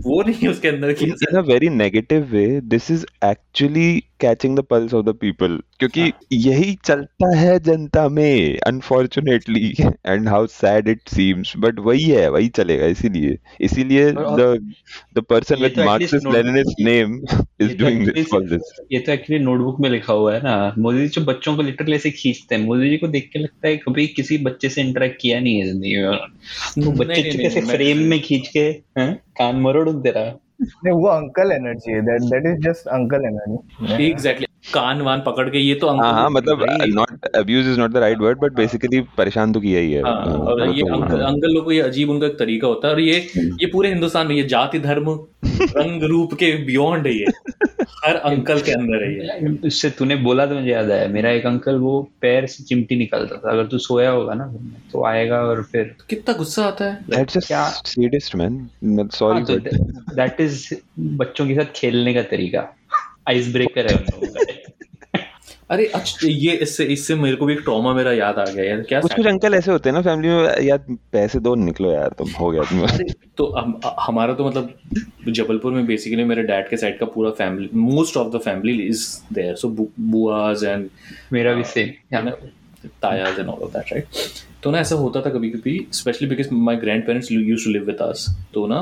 वो 0.00 0.22
नहीं 0.22 0.36
है 0.42 0.48
उसके 0.48 0.68
अंदर 0.68 0.92
की 0.92 1.04
in 1.04 1.34
a 1.34 1.44
very 1.44 1.68
negative 1.80 2.24
way 2.34 2.60
this 2.72 2.90
is 2.90 3.04
actually 3.24 4.02
catching 4.24 4.56
the 4.56 4.64
pulse 4.72 4.94
of 4.94 5.02
the 5.02 5.14
people 5.24 5.62
क्योंकि 5.78 6.12
यही 6.32 6.78
चलता 6.84 7.36
है 7.36 7.60
जनता 7.60 8.08
में 8.08 8.58
unfortunately 8.58 9.76
and 10.06 10.28
how 10.28 10.46
sad 10.46 10.88
it 10.88 11.00
seems 11.08 11.52
but 11.56 11.78
वही 11.78 12.02
है 12.02 12.30
वही 12.30 12.48
चलेगा 12.48 12.86
इसीलिए। 12.86 13.38
इसीलिए 13.60 14.12
और- 14.12 14.42
the 14.42 14.60
the 15.18 15.32
person 15.32 15.58
ये 15.58 15.68
with 15.68 15.78
तो 15.78 17.53
is 17.64 17.72
तो 17.72 17.84
doing 17.84 18.04
this 18.08 18.28
for 18.28 18.40
this. 18.50 18.70
ये 18.92 18.98
तो 18.98 19.12
एक्चुअली 19.12 19.42
नोटबुक 19.44 19.80
में 19.80 19.88
लिखा 19.90 20.12
हुआ 20.12 20.34
है 20.34 20.40
ना। 20.42 20.74
मोदी 20.78 21.00
जी 21.00 21.08
जो 21.08 21.20
बच्चों 21.24 21.56
को 21.56 21.62
लिटरली 21.62 21.96
ऐसे 21.96 22.10
खींचते 22.10 22.54
हैं 22.54 22.62
मोदी 22.62 22.90
जी 22.90 22.96
को 22.96 23.08
देख 23.08 23.28
के 23.32 23.38
लगता 23.38 23.68
है 23.68 23.76
कभी 23.76 24.06
किसी 24.16 24.38
बच्चे 24.44 24.68
से 24.68 24.82
इंटरेक्ट 24.82 25.20
किया 25.20 25.40
नहीं 25.40 25.56
है 25.56 25.66
ज़िंदगी 25.66 25.96
में। 25.96 26.84
तो 26.84 26.92
बच्चे 26.92 27.22
कैसे 27.22 27.60
फ्रेम 27.60 27.98
में 28.10 28.20
खींच 28.22 28.48
के 28.48 28.64
हैं, 28.98 29.14
कान 29.38 29.60
मरोड़ 29.60 29.88
तेरा 29.90 30.24
नहीं 30.60 30.94
वो 30.94 31.06
अंकल 31.08 31.52
एनर्जी 31.52 31.92
है 31.92 32.00
that 32.02 32.22
that 32.24 32.46
is 32.48 32.60
just 32.68 32.86
uncle 32.96 33.24
energy 33.26 34.06
exactly 34.06 34.46
कान 34.74 35.00
वान 35.02 35.22
पकड़ 35.26 35.48
के 35.50 35.58
ये 35.58 35.74
तो 35.74 35.88
हाँ 35.90 36.12
हाँ 36.12 36.24
अंकल 36.26 36.34
मतलब 36.34 36.62
not 36.94 37.26
abuse 37.36 37.66
is 37.68 37.78
not 37.80 37.90
the 37.90 37.96
right 37.96 38.18
word 38.18 38.38
but 38.40 38.52
basically 38.56 39.00
परेशान 39.18 39.52
तो 39.52 39.60
किया 39.60 39.80
ही 39.80 39.92
है। 39.92 40.02
हाँ, 40.02 40.14
हाँ, 40.16 40.36
और 40.36 40.66
ये 40.68 40.82
तो- 40.82 40.92
अंकल 40.92 41.20
हाँ। 41.22 41.32
अंकल 41.32 41.52
लोग 41.54 41.64
को 41.64 41.72
ये 41.72 41.80
अजीब 41.82 42.10
उनका 42.10 42.26
एक 42.26 42.38
तरीका 42.38 42.66
होता 42.66 42.88
है 42.88 42.94
और 42.94 43.00
ये 43.00 43.18
ये 43.36 43.66
पूरे 43.72 43.88
हिंदुस्तान 43.88 44.26
में 44.26 44.34
ये 44.36 44.42
जाति 44.48 44.78
धर्म 44.80 45.10
रंग 45.76 46.02
रूप 46.10 46.34
के 46.34 46.52
बियॉन्ड 46.66 47.06
है 47.06 47.14
ये। 47.14 47.26
हर 47.90 48.16
अंकल 48.16 48.60
के 48.60 48.72
अंदर 48.72 49.04
है 49.04 49.12
ये। 49.12 49.58
उससे 49.66 49.90
तूने 49.90 50.16
बोला 50.16 50.46
तो 50.46 50.54
मुझे 50.54 50.70
याद 50.70 50.90
आया। 50.90 51.08
मेरा 51.08 51.30
एक 51.30 51.46
अंकल 51.46 51.74
वो 51.76 52.10
पैर 52.20 52.46
से 52.46 52.64
चिमटी 52.64 52.96
निकालता 52.96 53.36
था। 53.36 53.50
अगर 53.50 53.66
तू 53.66 53.78
सोया 53.78 54.10
होगा 54.10 54.34
ना 54.34 54.54
तो 54.92 55.04
आएगा 55.04 55.36
और 55.36 55.62
फिर 55.62 55.96
कितना 56.10 56.34
गुस्सा 56.34 56.64
आता 56.64 56.84
है। 56.84 56.98
क्या- 57.40 57.98
man 58.36 58.68
man. 58.84 59.06
Sorry 59.08 59.46
but 59.50 59.66
that 60.14 60.40
is 60.40 60.74
बच्चों 60.98 61.46
के 61.46 61.54
साथ 61.54 61.64
खेलने 61.76 62.14
का 62.14 62.22
तरीका। 62.22 62.76
आइस 63.28 63.52
ब्रेकर 63.52 63.86
है 63.86 64.04
अरे 65.70 65.86
अच्छा 65.86 66.28
ये 66.28 66.52
इससे 66.56 66.84
इससे 66.84 67.14
मेरे 67.14 67.36
को 67.36 67.46
भी 67.46 67.52
एक 67.52 67.60
ट्रॉमा 67.60 67.92
मेरा 67.94 68.12
याद 68.12 68.38
आ 68.38 68.44
गया 68.44 68.64
यार 68.64 68.80
क्या 68.88 69.00
कुछ 69.00 69.14
कुछ 69.14 69.26
अंकल 69.26 69.54
ऐसे 69.54 69.70
होते 69.70 69.88
हैं 69.88 69.96
ना 69.96 70.02
फैमिली 70.02 70.28
में 70.28 70.62
यार 70.62 70.96
पैसे 71.12 71.40
दो 71.40 71.54
निकलो 71.54 71.92
यार 71.92 72.14
तुम 72.18 72.30
हो 72.30 72.50
गया 72.50 72.62
तुम 72.62 72.86
तो 73.38 73.46
हम 73.52 73.80
हमारा 74.00 74.34
तो 74.34 74.48
मतलब 74.48 74.74
जबलपुर 75.28 75.72
में 75.72 75.86
बेसिकली 75.86 76.24
मेरे 76.24 76.42
डैड 76.42 76.68
के 76.70 76.76
साइड 76.76 76.98
का 76.98 77.06
पूरा 77.06 77.30
family 77.30 77.68
most 77.74 78.16
of 78.16 78.36
the 78.36 78.40
family 78.40 78.82
is 78.82 79.06
there 79.32 79.54
so 79.54 79.68
बुआज 80.00 80.64
and 80.64 80.88
मेरा 81.32 81.52
भी 81.52 81.64
same 81.64 82.30
तायाज 83.02 83.38
and 83.38 83.48
all 83.48 83.62
of 83.62 83.72
that 83.72 83.92
right 83.92 84.06
तो 84.62 84.70
ना 84.70 84.78
ऐसा 84.78 84.94
होता 84.94 85.20
था 85.20 85.30
कभी 85.30 85.50
कभी 85.50 85.86
specially 85.92 86.28
because 86.28 86.48
my 86.52 86.76
grandparents 87.06 87.32
use 87.32 87.64
to 87.64 87.70
live 87.70 87.84
with 87.84 87.96
us 88.02 88.26
तो 88.54 88.66
ना 88.66 88.78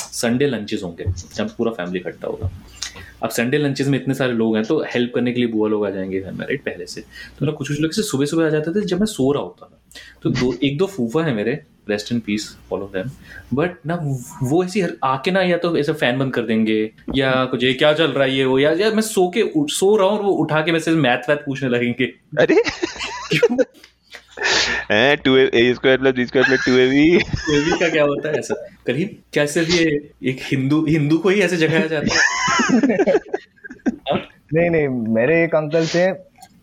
संडे 0.00 0.46
लंचेस 0.46 0.82
होंगे 0.84 1.04
जब 1.34 1.56
पूरा 1.56 1.72
फैमिली 1.72 1.98
इकट्ठा 1.98 2.28
होगा। 2.28 2.50
अब 3.22 3.30
संडे 3.30 3.58
लंचेस 3.58 3.86
में 3.86 4.00
इतने 4.00 4.14
सारे 4.14 4.32
लोग 4.32 4.56
हैं 4.56 4.64
तो 4.64 4.82
हेल्प 4.82 5.12
करने 5.14 5.32
के 5.32 5.40
लिए 5.40 5.48
बुआ 5.48 5.68
लोग 5.68 5.86
आ 5.86 5.90
जाएँगे 5.90 6.20
घर 6.20 6.32
में 6.32 6.46
राइट 6.46 6.60
पहले 6.64 6.86
से। 6.86 7.00
तो 7.38 7.46
ना 7.46 7.52
कुछ 7.52 7.68
कुछ 7.68 7.80
लोग 7.80 7.92
से 7.92 8.02
सुबह 8.02 8.26
सुबह 8.26 8.46
आ 8.46 8.48
जाते 8.48 8.70
थे 8.70 8.84
जब 8.84 8.98
मैं 8.98 9.06
सो 9.06 9.32
रहा 9.32 9.42
होता 9.42 9.66
था। 9.66 9.80
तो 10.22 10.30
दो 10.30 10.58
एक 10.62 10.78
दो 10.78 10.86
फूफा 10.86 11.24
है 11.24 11.34
मेरे 11.34 11.62
rest 11.88 12.12
in 12.12 12.20
peace 12.20 12.56
follow 12.70 12.90
them 12.96 13.10
but 13.54 13.70
ना 13.86 13.98
वो 14.42 14.64
ऐसी 14.64 14.80
हर- 14.80 14.94
आके 15.04 15.30
ना 15.30 15.42
या 15.42 15.56
तो 15.56 15.76
ऐसे 15.76 15.92
फ़ैन 15.92 16.18
बंद 16.18 16.34
कर 16.34 16.42
देंगे 16.42 16.90
या 17.14 17.44
कुछ 17.44 17.64
ये 17.64 17.72
क्या 17.72 17.92
चल 17.92 18.10
रहा 18.10 18.24
है 18.24 18.36
ये 18.36 18.44
वो? 18.44 18.58
या, 18.58 18.72
या 18.72 18.90
मैं 18.90 19.02
सो 19.02 19.32
के 19.36 19.44
सो 19.56 19.96
रहा 19.96 20.06
हूँ 20.08 20.18
और 20.18 20.24
वो 20.24 20.30
उठा 20.30 20.60
के 20.60 20.72
वैसे 20.72 20.90
मैथ 20.90 21.28
वैथ 21.28 21.36
पूछने 21.36 21.68
लगेंगे। 21.68 22.04
अरे! 22.38 22.62
हैं 24.90 25.16
two 25.16 25.36
A 25.36 25.72
square 25.74 25.98
plus 25.98 26.14
B 26.14 26.26
square 26.26 26.46
plus 26.46 26.66
two 26.66 26.72
A 26.72 26.86
B 26.86 27.16
baby 27.16 27.78
का 27.78 27.88
क्या 27.88 28.04
होता 28.04 28.28
है 28.28 28.38
ऐसा? 28.38 28.54
करीब 28.86 29.22
क्या 29.32 29.46
सिर्फ़ 29.46 29.70
ये 29.70 30.10
एक 30.24 30.38
हिंदू 30.42 30.86
हिंदू 30.86 31.18
को 31.18 31.28
ही 31.28 31.40
ऐसे 31.40 31.56
जगाया 31.56 31.86
जाता 31.86 32.14
है? 32.14 33.14
नहीं 34.54 34.70
नहीं 34.70 34.88
मेरे 34.88 35.44
एक 35.44 35.54
अंकल 35.54 35.86
थे 35.86 36.06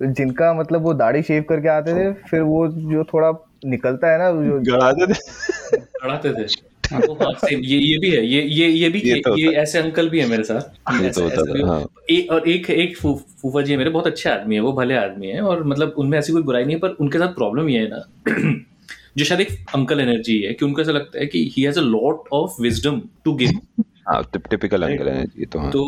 जिनका 0.08 0.54
मतलब 0.54 0.82
वो 0.82 0.94
दाढ़ी 0.94 1.22
शेव 1.22 1.44
करके 1.50 1.70
आते 1.70 1.94
थे 1.94 2.12
फिर 2.14 2.42
वो 2.42 2.68
जो 2.68 3.04
थोड़ा 3.04 3.32
निकलता 3.66 4.12
है 4.12 4.18
ना 4.18 4.32
जो 4.32 4.60
गड़ाते 4.72 5.14
थे। 5.14 5.18
गड़ाते 5.78 6.34
थे। 6.34 6.67
ये 6.92 7.78
ये 7.78 7.98
भी 7.98 8.10
है 8.10 8.26
ये 8.26 8.42
ये 8.42 8.68
ये 8.70 8.90
भी 8.90 9.00
ये 9.06 9.20
तो 9.20 9.38
ये 9.38 9.52
ऐसे 9.62 9.80
अंकल 9.80 10.10
भी 10.10 10.20
है 10.20 10.28
मेरे 10.30 10.44
साथ। 10.44 10.94
ये 11.04 11.10
तो 11.10 11.24
होता 11.24 11.44
था, 11.44 11.68
हाँ। 11.68 11.84
ए- 12.12 12.28
और 12.32 12.48
एक 12.50 12.70
एक 12.70 12.98
फूफा 12.98 13.62
जी 13.62 13.72
है 13.72 13.78
मेरे 13.78 13.90
बहुत 13.90 14.08
अच्छे 14.08 14.30
आदमी 14.30 14.56
है 14.56 14.62
वो 14.62 14.74
भले 14.74 14.96
आदमी 14.96 15.28
है 15.28 15.42
और 15.42 15.64
मतलब 15.64 15.94
उनमें 15.98 16.18
ऐसी 16.20 16.34
कोई 16.34 16.42
बुराई 16.42 16.64
नहीं 16.66 16.76
है 16.76 16.80
पर 16.82 16.96
उनके 17.02 17.20
साथ 17.20 17.34
प्रॉब्लम 17.34 17.70
ये 17.70 17.80
है 17.80 17.90
ना 17.90 18.04
जो 19.18 19.26
शायद 19.26 19.42
एक 19.42 19.50
अंकल 19.76 20.00
एनर्जी 20.00 20.38
है 20.42 20.54
कि 20.54 20.66
उनको 20.66 20.82
ऐसा 20.82 20.92
लगता 20.92 21.20
है 21.20 21.26
कि 21.26 21.52
he 21.56 21.64
has 21.64 21.80
a 21.80 21.84
lot 21.84 22.24
of 22.34 22.62
wisdom 22.62 23.02
to 23.26 23.34
give 23.34 23.60
हाँ 24.08 24.24
टिपिकल 24.34 24.84
अंकल 24.84 25.08
है 25.10 25.24
ये 25.24 25.46
तो 25.46 25.60
हाँ। 25.60 25.72
तो 25.72 25.84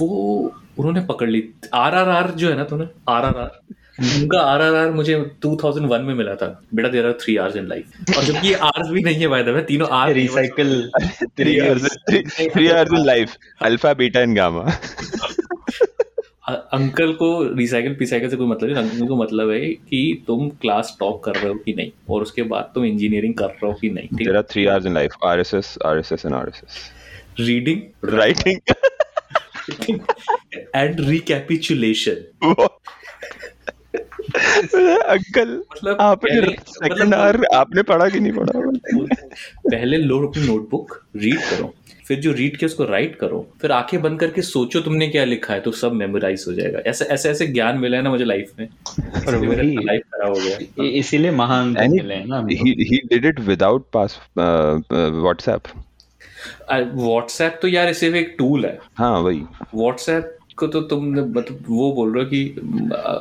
वो 0.00 0.06
उन्होंने 0.78 1.00
पकड़ 1.00 1.28
ली। 1.30 1.42
आर 1.74 1.94
आर 1.94 2.08
आर 2.08 2.30
जो 2.30 2.48
है 2.50 2.56
ना 2.56 2.64
तूने 2.64 2.86
आर 3.08 3.24
आर 3.24 3.36
आर 3.36 3.74
उनका 4.00 4.40
आर 4.40 4.62
आर 4.62 4.74
आर 4.74 4.90
मुझे 4.92 5.14
2001 5.44 6.02
में 6.06 6.14
मिला 6.14 6.34
था। 6.34 6.48
बेटा 6.74 6.88
there 6.88 7.06
are 7.06 7.12
three 7.20 7.36
hours 7.36 7.56
in 7.56 7.66
life 7.68 8.16
और 8.16 8.24
जबकि 8.24 8.48
ये 8.48 8.54
आर्स 8.70 8.88
भी 8.90 9.02
नहीं 9.02 9.20
है 9.20 9.28
बाय 9.28 9.42
द 9.44 9.48
वे 9.56 9.62
तीनों 9.68 9.88
are 9.98 10.12
recycle 10.14 10.90
three 11.38 11.54
years 11.54 11.96
three 12.10 12.64
years 12.64 12.92
in 12.92 13.04
life 13.06 13.36
alpha 13.62 13.92
beta 13.94 14.20
and 14.20 14.36
gamma 14.36 14.64
uncle 16.48 17.12
को 17.12 17.28
रिसाइकल 17.56 17.94
पिसाइकल 17.98 18.28
से 18.30 18.36
कोई 18.36 18.46
मतलब 18.46 18.70
नहीं। 18.70 18.90
अंकल 18.90 19.06
को 19.06 19.16
मतलब 19.22 19.50
है 19.50 19.60
कि 19.60 20.24
तुम 20.26 20.48
क्लास 20.62 20.96
टॉप 21.00 21.22
कर 21.24 21.34
रहे 21.34 21.48
हो 21.48 21.54
कि 21.54 21.72
नहीं 21.76 21.90
और 22.10 22.22
उसके 22.22 22.42
बाद 22.52 22.70
तुम 22.74 22.84
इंजीनियरिंग 22.84 23.34
कर 23.34 23.46
रहे 23.46 23.66
हो 23.66 23.72
कि 23.80 23.90
नहीं 23.90 24.08
ठीक? 24.08 24.26
There 24.28 24.38
are 24.40 24.46
three 24.52 24.66
hours 24.68 24.86
in 24.90 24.94
life 24.98 25.16
RSS 25.30 25.72
RSS 25.92 26.26
and 26.28 26.34
RSS 26.42 26.76
reading 27.40 28.12
writing 28.14 28.58
and 30.74 31.00
recapitulation 31.08 32.16
uncle 35.02 35.62
मतलब 35.72 35.96
आपने 36.00 36.34
सेकंड 36.50 36.92
मतलब- 36.92 37.14
आवर 37.14 37.44
आपने 37.54 37.82
पढ़ा 37.82 38.08
कि 38.08 38.20
नहीं 38.20 38.32
पढ़ा? 38.32 38.52
पहले 39.70 39.96
लो 39.96 40.28
अपनी 40.28 40.46
नोटबुक 40.46 41.04
रीड 41.16 41.38
करो। 41.38 41.74
फिर 42.08 42.20
जो 42.20 42.32
रीड 42.32 42.56
किया 42.56 42.66
उसको 42.66 42.84
राइट 42.84 43.16
करो। 43.16 43.48
फिर 43.62 43.72
आँखें 43.72 44.02
बंद 44.02 44.20
करके 44.20 44.42
सोचो 44.42 44.80
तुमने 44.80 45.08
क्या 45.08 45.24
लिखा 45.24 45.54
है 45.54 45.60
तो 45.60 45.70
सब 45.70 45.92
मेमोराइज 45.92 46.44
हो 46.48 46.52
जाएगा। 46.52 46.78
ऐसे 46.78 47.04
ऐसे 47.04 47.30
ऐसे 47.30 47.46
ज्ञान 47.46 47.78
मिला 47.78 47.96
है 47.96 48.02
ना 48.02 48.10
मुझे 48.10 48.24
लाइफ 48.24 48.52
में। 48.58 48.68
लाइफ 49.84 50.00
खराब 50.00 50.28
हो 50.28 50.40
गया। 50.40 50.84
इसीलिए 50.84 51.30
महान 51.30 51.68
मिले 51.68 52.14
हैं 52.14 52.26
ना 52.28 52.46
it 53.18 53.36
without 53.36 53.80
pass 53.96 54.12
uh, 54.38 54.82
uh, 54.92 55.26
WhatsApp. 55.26 55.78
WhatsApp 56.94 57.58
तो 57.62 57.68
यार 57.68 57.92
सिर्फ़ 57.92 58.16
एक 58.16 58.34
टूल 58.38 58.66
है। 58.66 58.78
हाँ 58.96 59.20
वही। 59.20 59.42
व्हाट्सएप 59.74 60.35
को 60.58 60.66
तो 60.66 60.80
तुम 60.90 61.08
मतलब 61.14 61.64
वो 61.68 61.92
बोल 61.92 62.14
रहे 62.14 62.24
हो 62.24 62.30
कि 62.30 62.40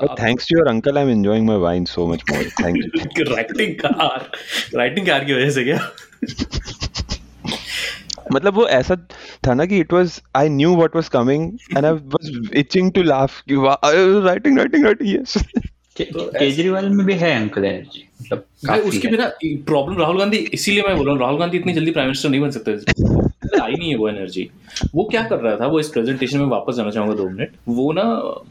But 0.01 0.17
thanks 0.19 0.47
to 0.49 0.57
your 0.57 0.67
uncle 0.73 0.97
I'm 1.01 1.09
enjoying 1.13 1.45
my 1.49 1.57
wine 1.65 1.85
so 1.93 2.07
much 2.11 2.23
more. 2.31 2.43
Thank 2.61 2.75
you. 2.77 3.25
Writing 3.31 3.75
car 3.79 4.29
writing 4.75 5.07
car 5.07 5.25
की 5.25 5.33
वजह 5.33 5.49
से 5.49 5.63
क्या? 5.63 5.79
मतलब 8.33 8.53
वो 8.55 8.67
ऐसा 8.67 8.95
था 9.47 9.53
ना 9.53 9.65
कि 9.65 9.79
it 9.79 9.93
was 9.93 10.21
I 10.35 10.49
knew 10.49 10.75
what 10.75 10.95
was 10.95 11.09
coming 11.09 11.51
and 11.77 11.85
I 11.85 11.91
was 11.91 12.49
itching 12.57 12.91
to 12.91 13.03
laugh 13.03 13.41
कि 13.51 13.55
writing 13.55 14.57
writing 14.57 14.85
writing 14.85 15.09
yes 15.15 15.37
Kejriwal 15.99 16.89
में 16.89 17.05
भी 17.05 17.13
है 17.13 17.35
अंकल 17.35 17.65
एनर्जी 17.65 18.03
मतलब 18.21 18.87
उसके 18.87 19.07
बिना 19.07 19.27
प्रॉब्लम 19.43 19.97
राहुल 19.99 20.17
गांधी 20.19 20.37
इसीलिए 20.37 20.83
मैं 20.87 20.95
बोल 20.97 21.05
रहा 21.05 21.13
हूँ 21.13 21.21
राहुल 21.21 21.39
गांधी 21.39 21.57
इतनी 21.57 21.73
जल्दी 21.73 21.91
प्राइम 21.91 22.07
मिनिस्टर 22.09 22.29
नहीं 22.29 22.41
बन 22.41 22.51
सकते। 22.51 22.71
आई 23.61 23.73
नहीं 23.73 23.89
है 23.89 23.95
वो 23.95 24.09
एनर्जी 24.09 24.49
वो 24.95 25.03
क्या 25.03 25.23
कर 25.23 25.39
रहा 25.39 25.55
था, 25.55 25.67
वो 25.67 25.79
इस 25.79 25.89
प्रेजेंटेशन 25.89 26.37
में 26.37 26.45
वापस 26.45 26.75
जाना 26.75 26.91
चाहूँगा 26.91 27.15
दो 27.15 27.29
मिनट 27.29 27.51
वो 27.67 27.91
ना 27.93 28.03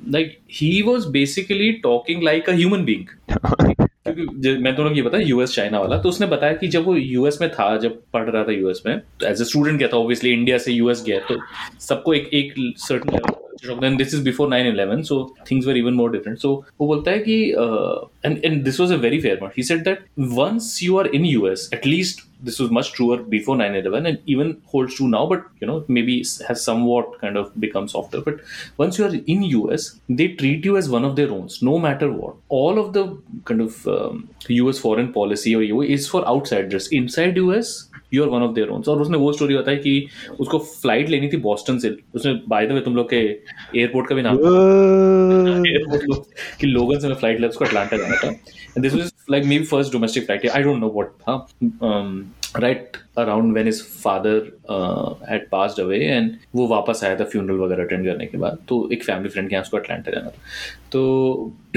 like 0.09 0.39
he 0.53 0.83
was 0.83 1.09
basically 1.09 1.73
talking 1.83 2.23
like 2.23 2.51
a 2.51 2.53
human 2.53 2.85
being 2.85 3.07
क्योंकि 4.07 4.63
मैं 4.63 4.75
को 4.77 4.89
ये 4.95 5.03
पता 5.03 5.19
यूएस 5.19 5.55
चाइना 5.55 5.79
वाला. 5.81 5.99
तो 5.99 6.09
उसने 6.09 6.27
बताया 6.27 6.53
कि 6.53 6.69
जब 6.69 6.85
वो 6.85 6.95
यूएस 6.97 7.39
में 7.41 7.51
था, 7.51 7.77
जब 7.77 8.01
पढ़ 8.13 8.29
रहा 8.31 8.43
था 8.45 8.53
यूएस 8.53 8.83
में 8.87 8.99
तो 9.21 9.27
एज 9.27 9.41
ए 9.41 9.45
स्टूडेंट 9.45 9.79
गया 9.79 9.89
था 9.89 9.97
ऑब्वियसली 9.97 10.31
इंडिया 10.31 10.59
से 10.59 10.73
यूएस 10.73 11.03
गया 11.07 11.19
तो 11.29 11.39
सबको 11.81 12.15
एक 12.15 12.29
एक 12.35 12.55
certain 12.59 13.81
then 13.81 13.97
this 13.97 14.15
is 14.15 14.23
before 14.25 14.49
9/11 14.49 15.03
so 15.03 15.35
things 15.51 15.67
were 15.67 15.77
even 15.77 15.95
more 15.95 16.11
different 16.13 16.39
so 16.39 16.53
वो 16.81 16.87
बोलता 16.87 17.11
है 17.11 17.19
कि 17.19 17.41
and 18.27 18.45
and 18.45 18.63
this 18.65 18.81
was 18.81 18.93
a 18.93 18.97
very 18.97 19.21
fair 19.21 19.37
point 19.37 19.55
he 19.57 19.63
said 19.63 19.85
that 19.85 20.05
once 20.19 20.79
you 20.83 20.99
are 20.99 21.07
in 21.07 21.25
US 21.25 21.69
at least 21.75 22.21
this 22.45 22.59
was 22.59 22.71
much 22.71 22.93
truer 22.93 23.19
before 23.35 23.57
9-11 23.57 24.09
and 24.09 24.19
even 24.27 24.61
holds 24.67 24.95
true 24.95 25.09
now 25.09 25.27
but 25.27 25.45
you 25.61 25.67
know 25.67 25.85
maybe 25.89 26.19
has 26.49 26.63
somewhat 26.63 27.19
kind 27.21 27.37
of 27.37 27.59
become 27.61 27.89
softer. 27.89 28.21
But 28.21 28.41
once 28.77 28.99
you 28.99 29.07
are 29.07 29.15
in 29.15 29.43
us 29.73 30.01
they 30.09 30.29
treat 30.35 30.65
you 30.65 30.77
as 30.77 30.89
one 30.89 31.05
of 31.05 31.17
their 31.17 31.31
own 31.31 31.49
no 31.63 31.79
matter 31.79 32.11
what. 32.13 32.37
All 32.49 32.79
of 32.79 32.93
the 32.93 33.19
kind 33.45 33.61
of 33.61 33.87
um, 33.89 34.29
us 34.49 34.79
foreign 34.79 35.13
policy 35.13 35.55
or 35.55 35.63
you 35.63 35.83
is 35.83 36.09
for 36.09 36.27
outsiders 36.27 36.89
inside 36.89 37.39
us 37.39 37.89
you 38.15 38.23
are 38.23 38.29
one 38.31 38.43
of 38.43 38.53
their 38.55 38.69
ones 38.69 38.89
और 38.89 39.01
उसने 39.03 39.19
वो 39.19 39.33
story 39.33 39.57
बताई 39.57 39.77
कि 39.79 40.07
उसको 40.41 40.59
flight 40.59 41.09
लेनी 41.11 41.29
थी 41.29 41.37
Boston 41.47 41.79
से। 41.79 41.97
उसने 42.15 42.33
बाय 42.49 42.67
द 42.67 42.73
वे 42.73 42.81
तुम 42.81 42.97
लोग 42.97 43.11
के 43.11 43.17
एयरपोर्ट 43.17 44.09
का 44.09 44.15
भी 44.15 44.23
नाम 44.23 44.39
एयरपोर्ट 45.67 46.27
कि 46.61 46.67
लोगन 46.67 46.99
से 46.99 47.09
मैं 47.09 47.15
फ़्लाइट 47.15 47.39
लिया 47.39 47.49
उसको 47.49 47.65
अटलांटा 47.65 47.97
जाना 47.97 48.17
था। 48.23 48.29
And 48.29 48.83
this 48.83 48.95
was 48.95 49.13
like 49.31 49.45
maybe 49.59 49.65
first 49.65 49.93
domestic 49.93 50.25
flight 50.27 50.47
I 50.47 50.63
don't 50.63 50.81
know 50.81 50.89
what 50.95 51.09
था 51.21 52.61
right 52.61 52.97
around 53.19 53.53
when 53.53 53.67
his 53.67 53.81
father 54.03 54.37
had 55.31 55.49
passed 55.51 55.81
away 55.81 55.99
and 55.99 56.31
वो 56.55 56.67
वापस 56.69 57.01
आया 57.05 57.17
था 57.21 57.25
फ्यूनरल 57.25 57.57
वगैरह 57.59 57.85
अटेंड 57.85 58.05
करने 58.07 58.27
के 58.27 58.39
बाद। 58.39 58.59
तो 58.69 58.89
एक 58.93 59.05
फैमिली 59.05 59.29
फ्रेंड 59.29 59.49
के 59.49 59.55
यहाँ 59.55 59.63
उसको 59.63 59.77
अटलांटा 59.77 60.11
जाना 60.13 60.29
था। 60.29 60.43
तो 60.93 61.53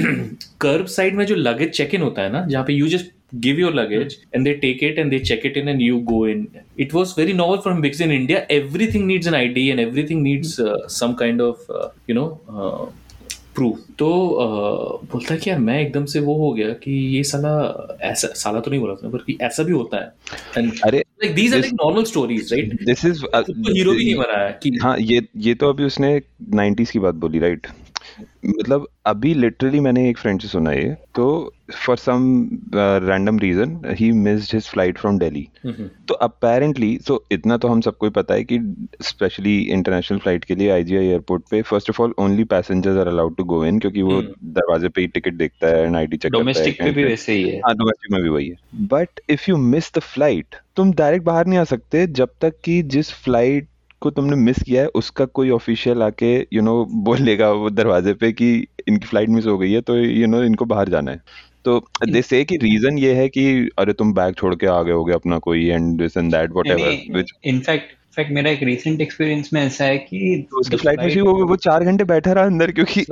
कर्ब 0.60 0.86
साइड 0.86 1.14
में 1.16 1.24
जो 1.26 1.34
लगेज 1.34 1.70
चेक 1.76 1.94
इन 1.94 2.02
होता 2.02 2.22
है 2.22 2.32
ना 2.32 2.44
जहाँ 2.46 2.64
पे 2.64 2.72
you 2.72 2.88
just 2.88 3.12
give 3.32 3.58
your 3.58 3.70
luggage 3.70 4.16
and 4.32 4.46
they 4.46 4.54
take 4.58 4.82
it 4.82 4.98
and 4.98 5.12
they 5.12 5.20
check 5.20 5.44
it 5.44 5.56
in 5.56 5.68
and 5.68 5.82
you 5.82 6.00
go 6.00 6.24
in 6.24 6.46
it 6.76 6.94
was 6.94 7.12
very 7.12 7.32
novel 7.32 7.60
for 7.60 7.72
him 7.72 7.80
because 7.80 8.00
in 8.00 8.10
india 8.10 8.46
everything 8.48 9.06
needs 9.06 9.26
an 9.26 9.34
id 9.34 9.70
and 9.70 9.80
everything 9.80 10.22
needs 10.22 10.58
uh, 10.58 10.88
some 10.88 11.14
kind 11.14 11.40
of 11.40 11.68
uh, 11.70 11.88
you 12.06 12.14
know 12.14 12.30
uh, 12.48 12.86
proof 13.54 13.78
तो 13.98 14.08
uh, 14.42 15.06
बोलता 15.12 15.32
है 15.34 15.38
कि 15.40 15.50
यार 15.50 15.58
मैं 15.58 15.80
एकदम 15.80 16.04
से 16.12 16.20
वो 16.20 16.34
हो 16.38 16.52
गया 16.54 16.68
कि 16.82 16.90
ये 17.16 17.22
साला 17.30 17.52
ऐसा 18.10 18.28
साला 18.42 18.60
तो 18.60 18.70
नहीं 18.70 18.80
बोला 18.80 18.92
उसने 18.92 19.08
बल्कि 19.10 19.36
ऐसा 19.42 19.62
भी 19.62 19.72
होता 19.72 20.02
है 20.02 20.60
And 20.60 20.80
अरे 20.86 21.02
like 21.22 21.34
these 21.38 21.56
are 21.56 21.60
like 21.62 21.74
normal 21.80 22.06
stories 22.10 22.52
right 22.52 22.74
this 22.84 23.04
is 23.04 23.24
तो 23.24 23.72
हीरो 23.72 23.92
भी 23.92 24.04
नहीं 24.04 24.14
बना 24.16 24.38
है 24.44 24.52
कि 24.62 24.70
हाँ 24.82 24.96
ये 24.98 25.26
ये 25.46 25.54
तो 25.62 25.68
अभी 25.68 25.84
उसने 25.84 26.20
90s 26.56 26.90
की 26.90 26.98
बात 26.98 27.14
बोली 27.24 27.38
राइट 27.38 27.66
मतलब 28.46 28.88
अभी 29.06 29.34
लिटरली 29.34 29.80
मैंने 29.80 30.08
एक 30.10 30.18
फ्रेंड 30.18 30.40
से 30.40 30.48
सुना 30.48 30.72
ये 30.72 30.94
तो 31.14 31.26
for 31.68 31.96
some 31.96 32.48
random 32.74 33.38
reason 33.38 33.80
he 33.98 34.10
missed 34.12 34.54
his 34.54 34.68
flight 34.68 34.98
from 34.98 35.18
Delhi 35.18 35.48
तो 36.08 36.14
अपेरेंटली 36.14 36.96
सो 36.98 37.24
इतना 37.32 37.56
तो 37.56 37.68
हम 37.68 37.80
सबको 37.80 38.06
ही 38.06 38.10
पता 38.10 38.34
है 38.34 38.44
कि 38.44 38.58
स्पेशली 39.02 39.58
इंटरनेशनल 39.60 40.18
फ़्लाइट 40.18 40.44
के 40.44 40.54
लिए 40.54 40.70
आईजीआई 40.70 41.06
एयरपोर्ट 41.06 41.42
पे 41.50 41.62
first 41.62 41.90
of 41.90 42.02
all 42.02 42.14
only 42.18 42.44
passengers 42.44 42.98
are 42.98 43.08
allowed 43.08 43.36
to 43.36 43.44
go 43.44 43.64
in 43.64 43.78
क्योंकि 43.78 44.02
वो 44.02 44.20
दरवाजे 44.22 44.88
पे 44.88 45.00
ही 45.00 45.06
टिकट 45.06 45.34
देखता 45.34 45.68
है 45.68 45.82
एंड 45.84 45.96
आईडी 45.96 46.16
चेक 46.16 46.32
करता 46.32 46.38
है 46.38 46.42
डोमेस्टिक 46.42 46.94
भी 46.94 47.04
वैसे 47.04 47.32
ही 47.32 47.48
है। 47.48 47.60
हाँ 47.60 47.74
डोमेस्टिक 47.74 48.12
में 48.12 48.22
भी 48.22 48.28
वही 48.28 48.48
है। 48.48 48.56
But 48.86 49.20
if 49.30 49.50
you 49.50 49.56
miss 49.56 49.92
the 49.94 49.98
flight 49.98 50.54
तुम 50.76 50.92
डायरेक्ट 50.92 51.24
बाहर 51.24 51.46
नहीं 51.46 51.58
आ 51.58 51.64
सकते 51.64 52.06
जब 52.06 52.28
तक 52.40 52.54
कि 52.64 52.82
जिस 52.82 53.12
फ़्लाइट 53.14 53.68
को 54.02 54.10
तुमने 54.10 54.36
मिस 54.36 54.62
किया 54.62 54.82
है 54.82 54.88
उसका 54.88 55.24
कोई 55.24 55.50
ऑफिशियल 55.50 56.02
आके 56.02 56.46
यू 56.52 56.62
नो 56.62 56.84
बोलेगा 57.04 57.50
वो 57.52 57.70
दरवाजे 57.70 58.14
पे 58.14 58.32
कि 58.32 58.50
इनकी 58.88 59.06
फ़्लाइट 59.06 59.28
मिस 59.28 59.46
हो 59.46 59.56
गई 59.58 59.72
है 59.72 59.80
तो 59.80 59.96
यू 59.96 60.26
नो 60.26 60.42
इनको 60.42 60.64
बाहर 60.64 60.88
जाना 60.88 61.10
है। 61.10 61.20
तो 61.68 61.78
दे 62.06 62.22
से 62.22 62.44
कि 62.44 62.56
रीजन 62.56 62.98
ये 62.98 63.14
है 63.14 63.28
कि 63.28 63.70
अरे 63.78 63.92
तुम 63.92 64.12
बैग 64.14 64.34
छोड़ 64.34 64.54
के 64.54 64.66
आ 64.66 64.82
गए 64.82 64.92
होगे 64.92 65.12
अपना 65.12 65.38
कोई 65.38 65.68
and 65.68 65.98
this 65.98 66.16
and 66.16 66.30
that 66.32 66.50
whatever 66.50 66.98
which 67.10 67.32
in fact 67.44 67.92
in fact 67.92 68.32
मेरा 68.32 68.50
एक 68.50 68.62
रीसेंट 68.62 69.00
एक्सपीरियंस 69.00 69.50
में 69.52 69.60
ऐसा 69.62 69.84
है 69.84 69.98
कि 69.98 70.48
उसकी 70.58 70.76
फ़्लाइट 70.76 71.00
हुई 71.00 71.20
वो 71.20 71.46
वो 71.46 71.56
चार 71.56 71.84
घंटे 71.84 72.04
बैठा 72.04 72.32
रहा 72.32 72.44
अंदर 72.44 72.70
क्योंकि 72.70 73.04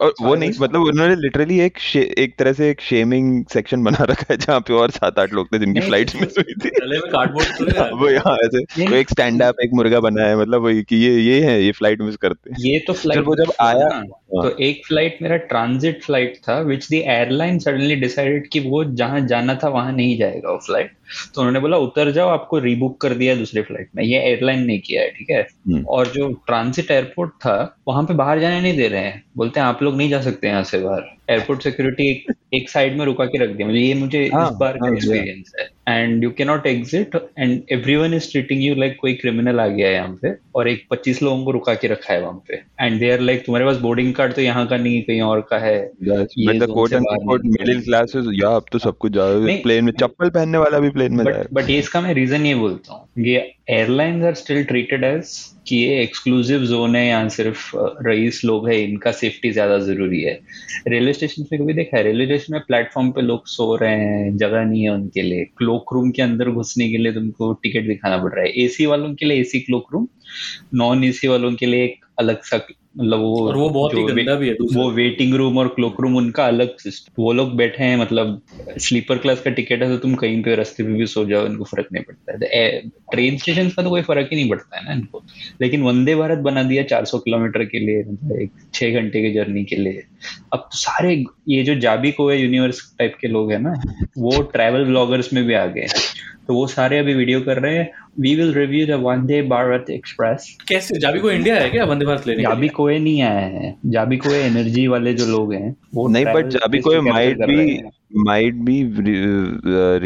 और 0.00 0.14
वो 0.20 0.34
नहीं 0.34 0.50
मतलब 0.60 0.80
उन्होंने 0.80 1.14
लिटरली 1.14 1.58
एक 1.60 1.78
एक 1.96 2.34
तरह 2.38 2.52
से 2.52 2.70
एक 2.70 2.80
शेमिंग 2.80 3.44
सेक्शन 3.52 3.84
बना 3.84 4.04
रखा 4.04 4.26
है 4.30 4.36
जहाँ 4.36 4.60
पे 4.60 4.74
और 4.74 4.90
सात 4.90 5.18
आठ 5.18 5.32
लोग 5.32 5.46
थे 5.46 5.58
जिनकी 5.58 5.80
फ़्लाइट 5.80 6.10
मिस 6.16 6.38
हुई 6.38 6.54
थी। 6.54 6.68
गले 6.68 6.98
में 6.98 7.10
कार्डबोर्ड 7.10 7.48
तो 7.48 7.96
वो 7.96 8.08
यहाँ 8.10 8.36
ऐसे। 8.44 8.84
वो 8.84 8.96
एक 8.96 9.10
स्टैंड 9.10 9.42
अप 9.42 9.60
एक 9.64 9.70
मुर्गा 9.74 10.00
बना 10.00 10.22
है 10.22 10.36
मतलब 10.36 10.68
कि 10.88 10.96
ये 10.96 11.20
ये 11.20 11.40
है 11.44 11.62
ये 11.64 11.72
फ़्लाइट 11.72 12.00
मिस 12.00 12.16
करते 12.16 12.50
हैं। 12.50 12.56
ये 12.60 12.78
तो 12.78 12.92
फ़्लाइट 12.92 13.24
वो 13.24 13.36
जब 13.36 13.52
आया 13.60 13.88
तो 14.32 14.56
एक 14.62 14.82
फ़्लाइट 14.86 15.18
मेरा 15.22 15.36
ट्रांजिट 15.36 16.02
फ़्लाइट 16.02 16.36
था 16.36 16.58
which 16.60 16.88
the 16.90 16.94
airline 16.94 17.58
suddenly 17.58 17.96
decided 17.96 18.48
कि 18.48 18.60
वो 18.60 18.84
जहाँ 18.84 19.20
जाना 19.20 19.54
था 19.54 19.68
वहाँ 19.68 19.92
नहीं 19.92 20.18
जाएगा 20.18 20.50
वो 20.50 20.58
फ़्लाइट 20.58 20.92
तो 21.34 21.40
उन्होंने 21.40 21.60
बोला 21.60 21.76
उतर 21.76 22.10
जाओ 22.10 22.28
आपको 22.28 22.58
रीबुक 22.58 23.00
कर 23.00 23.14
दिया 23.14 23.34
दूसरे 23.34 23.62
फ़्लाइट 23.62 23.88
में। 23.96 24.04
ये 24.04 24.18
एयरलाइन 24.18 24.64
ने 24.66 24.78
किया 24.78 25.02
है 25.02 25.10
ठीक 25.10 25.30
है? 25.30 25.40
हम्म। 25.42 25.84
और 25.84 26.06
जो 26.06 26.32
ट्रांजिट 26.46 26.90
एयरपोर्ट 26.90 27.30
था 27.30 27.76
वहाँ 27.88 28.02
पे 28.04 28.14
बाहर 28.14 28.40
जाने 28.40 28.60
नहीं 28.60 28.76
दे 28.76 28.88
रहे 28.88 29.00
हैं। 29.00 29.24
बोलते 29.36 29.60
हैं 29.60 29.66
आप 29.66 29.82
लोग 29.82 29.96
नहीं 29.96 30.10
जा 30.10 30.20
सकते 30.20 30.48
यहाँ 30.48 30.62
से 30.64 30.78
बाहर। 30.78 31.00
एयरपोर्ट 31.30 31.62
सिक्योरिटी 31.62 32.08
एक 32.10 32.32
एक 32.54 32.68
साइड 32.70 32.96
में 32.98 33.04
रुका 33.06 33.24
के 33.24 33.38
रख 33.38 33.50
दिया। 33.56 33.66
मुझे 33.66 33.80
ये 33.80 33.94
मुझे 33.94 34.24
हाँ, 34.34 34.46
इस 34.50 34.56
बार 34.56 34.76
का 34.78 34.86
हाँ, 34.86 34.94
एक्सपीरियंस 34.94 35.52
है। 35.60 35.68
And 35.88 36.24
you 36.24 36.30
can 36.30 36.46
not 36.46 36.66
exit 36.66 37.14
and 37.38 37.60
everyone 37.72 38.14
is 38.14 38.30
treating 38.30 38.62
you 38.64 38.74
like 38.74 38.96
कोई 39.00 39.12
क्रिमिनल 39.14 39.60
आ 39.60 39.66
गया 39.66 39.88
है 39.88 39.94
यहाँ 39.94 40.18
पे 40.22 40.34
और 40.54 40.68
एक 40.68 40.84
25 40.92 41.22
लोगों 41.22 41.44
को 41.44 41.50
रुका 41.50 41.74
के 41.74 41.88
रखा 41.88 42.12
है 42.12 42.20
वहाँ 42.22 42.42
पे। 42.48 42.62
एंड 42.80 42.98
दे 43.00 43.10
आर 43.10 43.20
लाइक 43.20 43.44
तुम्हारे 43.46 43.66
पास 43.66 43.76
बोर्डिंग 43.76 44.12
कार्ड 44.14 44.34
तो 44.34 44.42
यहाँ 44.42 44.66
का 44.66 44.76
नहीं 44.76 45.02
कहीं 45.02 45.20
और 45.22 45.40
का 45.50 45.58
है। 45.58 45.78
मिडिल 46.06 47.80
क्लासेस 47.80 48.26
या 48.34 48.48
अब 48.48 48.64
तो 48.72 48.78
सब 48.78 48.98
कुछ 48.98 49.12
प्लेन 49.16 49.84
में 49.84 49.92
चप्पल 49.92 50.30
पहनने 50.30 50.58
वाला 50.58 50.78
भी 50.78 50.90
प्लेन 50.90 51.14
में 51.14 51.24
बट 51.26 51.46
बट 51.52 51.70
ये 51.70 51.78
इसका 51.78 52.00
मैं 52.00 52.14
रीजन 52.14 52.46
ये 52.46 52.54
बोलता 52.54 52.94
हूँ 52.94 53.24
ये 53.24 53.38
airlines 53.68 54.24
are 54.24 54.34
still 54.34 54.64
treated 54.64 55.04
as 55.04 55.28
कि 55.68 55.76
ये 55.76 56.00
एक्सक्लूसिव 56.02 56.64
जोन 56.66 56.96
है, 56.96 57.06
यहाँ 57.06 57.28
सिर्फ़ 57.28 57.70
रईस 58.06 58.40
लोग 58.44 58.68
हैं, 58.68 58.76
इनका 58.78 59.12
सेफ्टी 59.12 59.50
ज़्यादा 59.50 59.78
ज़रूरी 59.78 60.20
है। 60.22 60.32
रेलवे 60.88 61.12
स्टेशन 61.12 61.42
पे 61.42 61.58
कभी 61.58 61.74
देखा 61.74 61.96
है? 61.96 62.02
रेलवे 62.02 62.26
स्टेशन 62.26 62.52
में 62.52 62.62
प्लेटफॉर्म 62.66 63.10
पे 63.10 63.22
लोग 63.22 63.46
सो 63.46 63.74
रहे 63.76 63.96
हैं, 63.96 64.36
जगह 64.36 64.64
नहीं 64.64 64.82
है 64.82 64.90
उनके 64.90 65.22
लिए। 65.22 65.44
क्लोक 65.58 65.92
रूम 65.94 66.10
के 66.10 66.22
अंदर 66.22 66.50
घुसने 66.50 66.90
के 66.90 66.98
लिए 66.98 67.12
तुमको 67.12 67.52
टिकट 67.62 67.86
दिखाना 67.88 68.18
पड़ 68.18 68.32
रहा 68.34 68.44
है। 68.44 68.50
एसी 68.64 68.86
वालों 68.86 69.14
के 69.14 69.26
लिए 69.26 69.40
AC 69.40 69.60
cloak 69.60 69.92
room 69.92 70.08
non 70.74 71.04
AC 71.04 71.28
वालों 71.28 71.52
के 71.54 71.66
लिए 71.66 71.84
एक 71.84 72.04
अलग 72.18 72.42
सा 72.42 72.58
मतलब 72.96 73.18
वो 73.18 73.48
और 73.48 73.56
वो 73.56 73.68
बहुत 73.70 73.94
ही 73.94 74.02
गंदा 74.02 74.34
भी 74.34 74.48
है 74.48 74.54
वो 74.54 74.90
वेटिंग 74.90 75.34
रूम 75.34 75.58
और 75.58 75.68
क्लोक 75.68 76.00
रूम 76.00 76.16
उनका 76.16 76.46
अलग 76.46 76.76
सिस्टम 76.78 77.22
वो 77.22 77.32
लोग 77.32 77.54
बैठे 77.56 77.84
हैं 77.84 77.96
मतलब 77.96 78.40
स्लीपर 78.78 79.18
क्लास 79.18 79.40
का 79.40 79.50
टिकट 79.50 79.82
है 79.82 79.88
तो 79.88 79.96
तुम 79.98 80.14
कहीं 80.14 80.42
पे 80.42 80.54
रास्ते 80.56 80.82
पे 80.82 80.92
भी 80.92 81.06
सो 81.06 81.24
जाओ 81.24 81.46
इनको 81.46 81.64
फ़र्क 81.64 81.86
नहीं 81.92 82.04
पड़ता। 82.04 82.38
है 82.54 82.80
ट्रेन 83.12 83.36
स्टेशन 83.38 83.68
का 83.68 83.82
तो 83.82 83.90
कोई 83.90 84.02
फ़र्क 84.02 84.28
ही 84.32 84.36
नहीं 84.36 84.50
पड़ता 84.50 84.78
है 84.78 84.84
ना 84.84 84.92
इनको। 84.92 85.22
लेकिन 85.60 85.82
वंदे 85.82 86.14
भारत 86.14 86.38
बना 86.38 86.62
दिया 86.62 86.82
400 86.82 87.18
किलोमीटर 87.18 87.64
के 87.64 87.78
लिए 87.78 88.02
मतलब 88.02 88.40
एक 88.40 88.52
छह 88.74 89.00
घंटे 89.00 89.22
की 89.22 89.32
जर्नी 89.34 89.64
के 89.64 89.76
लिए। 89.76 90.02
अब 90.52 90.58
तो 90.58 90.78
सारे 90.78 91.24
ये 91.48 91.62
जो 91.62 91.74
जाबी 91.74 92.12
को 92.12 92.32
यूनिवर्स 92.32 92.82
टाइप 92.98 93.14
के 93.20 93.28
लोग 93.28 93.52
है 93.52 93.58
ना 93.58 93.74
वो 94.18 94.40
ट्रैवल 94.42 94.84
ब्लॉगर्स 94.84 95.32
में 95.32 95.44
भी 95.44 95.54
आ 95.54 95.66
गए 95.66 95.86
तो 96.48 96.54
वो 96.54 96.66
सारे 96.66 96.98
अभी 96.98 97.14
वीडियो 97.14 97.40
कर 97.40 97.58
रहे 97.58 97.76
हैं 97.76 97.90
we 98.16 98.34
will 98.36 98.52
review 98.54 98.86
the 98.86 99.00
Vande 99.02 99.40
Bharat 99.48 99.90
express 99.90 100.56
कैसे? 100.68 100.98
जाबी 101.00 101.18
को 101.20 101.30
इंडिया 101.30 101.54
है 101.56 101.68
क्या 101.70 101.84
वंदे 101.84 102.06
भारत 102.06 102.26
लेने 102.26 102.42
जाबी 102.42 102.68
कोए 102.78 102.98
नहीं 102.98 103.22
आए 103.22 103.50
हैं। 103.52 103.74
जाबी 103.90 104.16
कोए 104.16 104.38
एनर्जी 104.42 104.86
वाले 104.86 105.14
जो 105.14 105.26
लोग 105.26 105.52
हैं 105.54 105.74
वो 105.94 106.08
नहीं 106.08 106.24
बट 106.24 106.48
जाबी 106.48 106.78
space 106.78 106.84
कोई 106.84 106.96
को 106.96 107.00
capture 107.00 107.12
might 107.14 107.46
be 107.46 107.82
might 108.26 108.54
be 108.64 108.82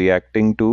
reacting 0.01 0.55
to 0.55 0.69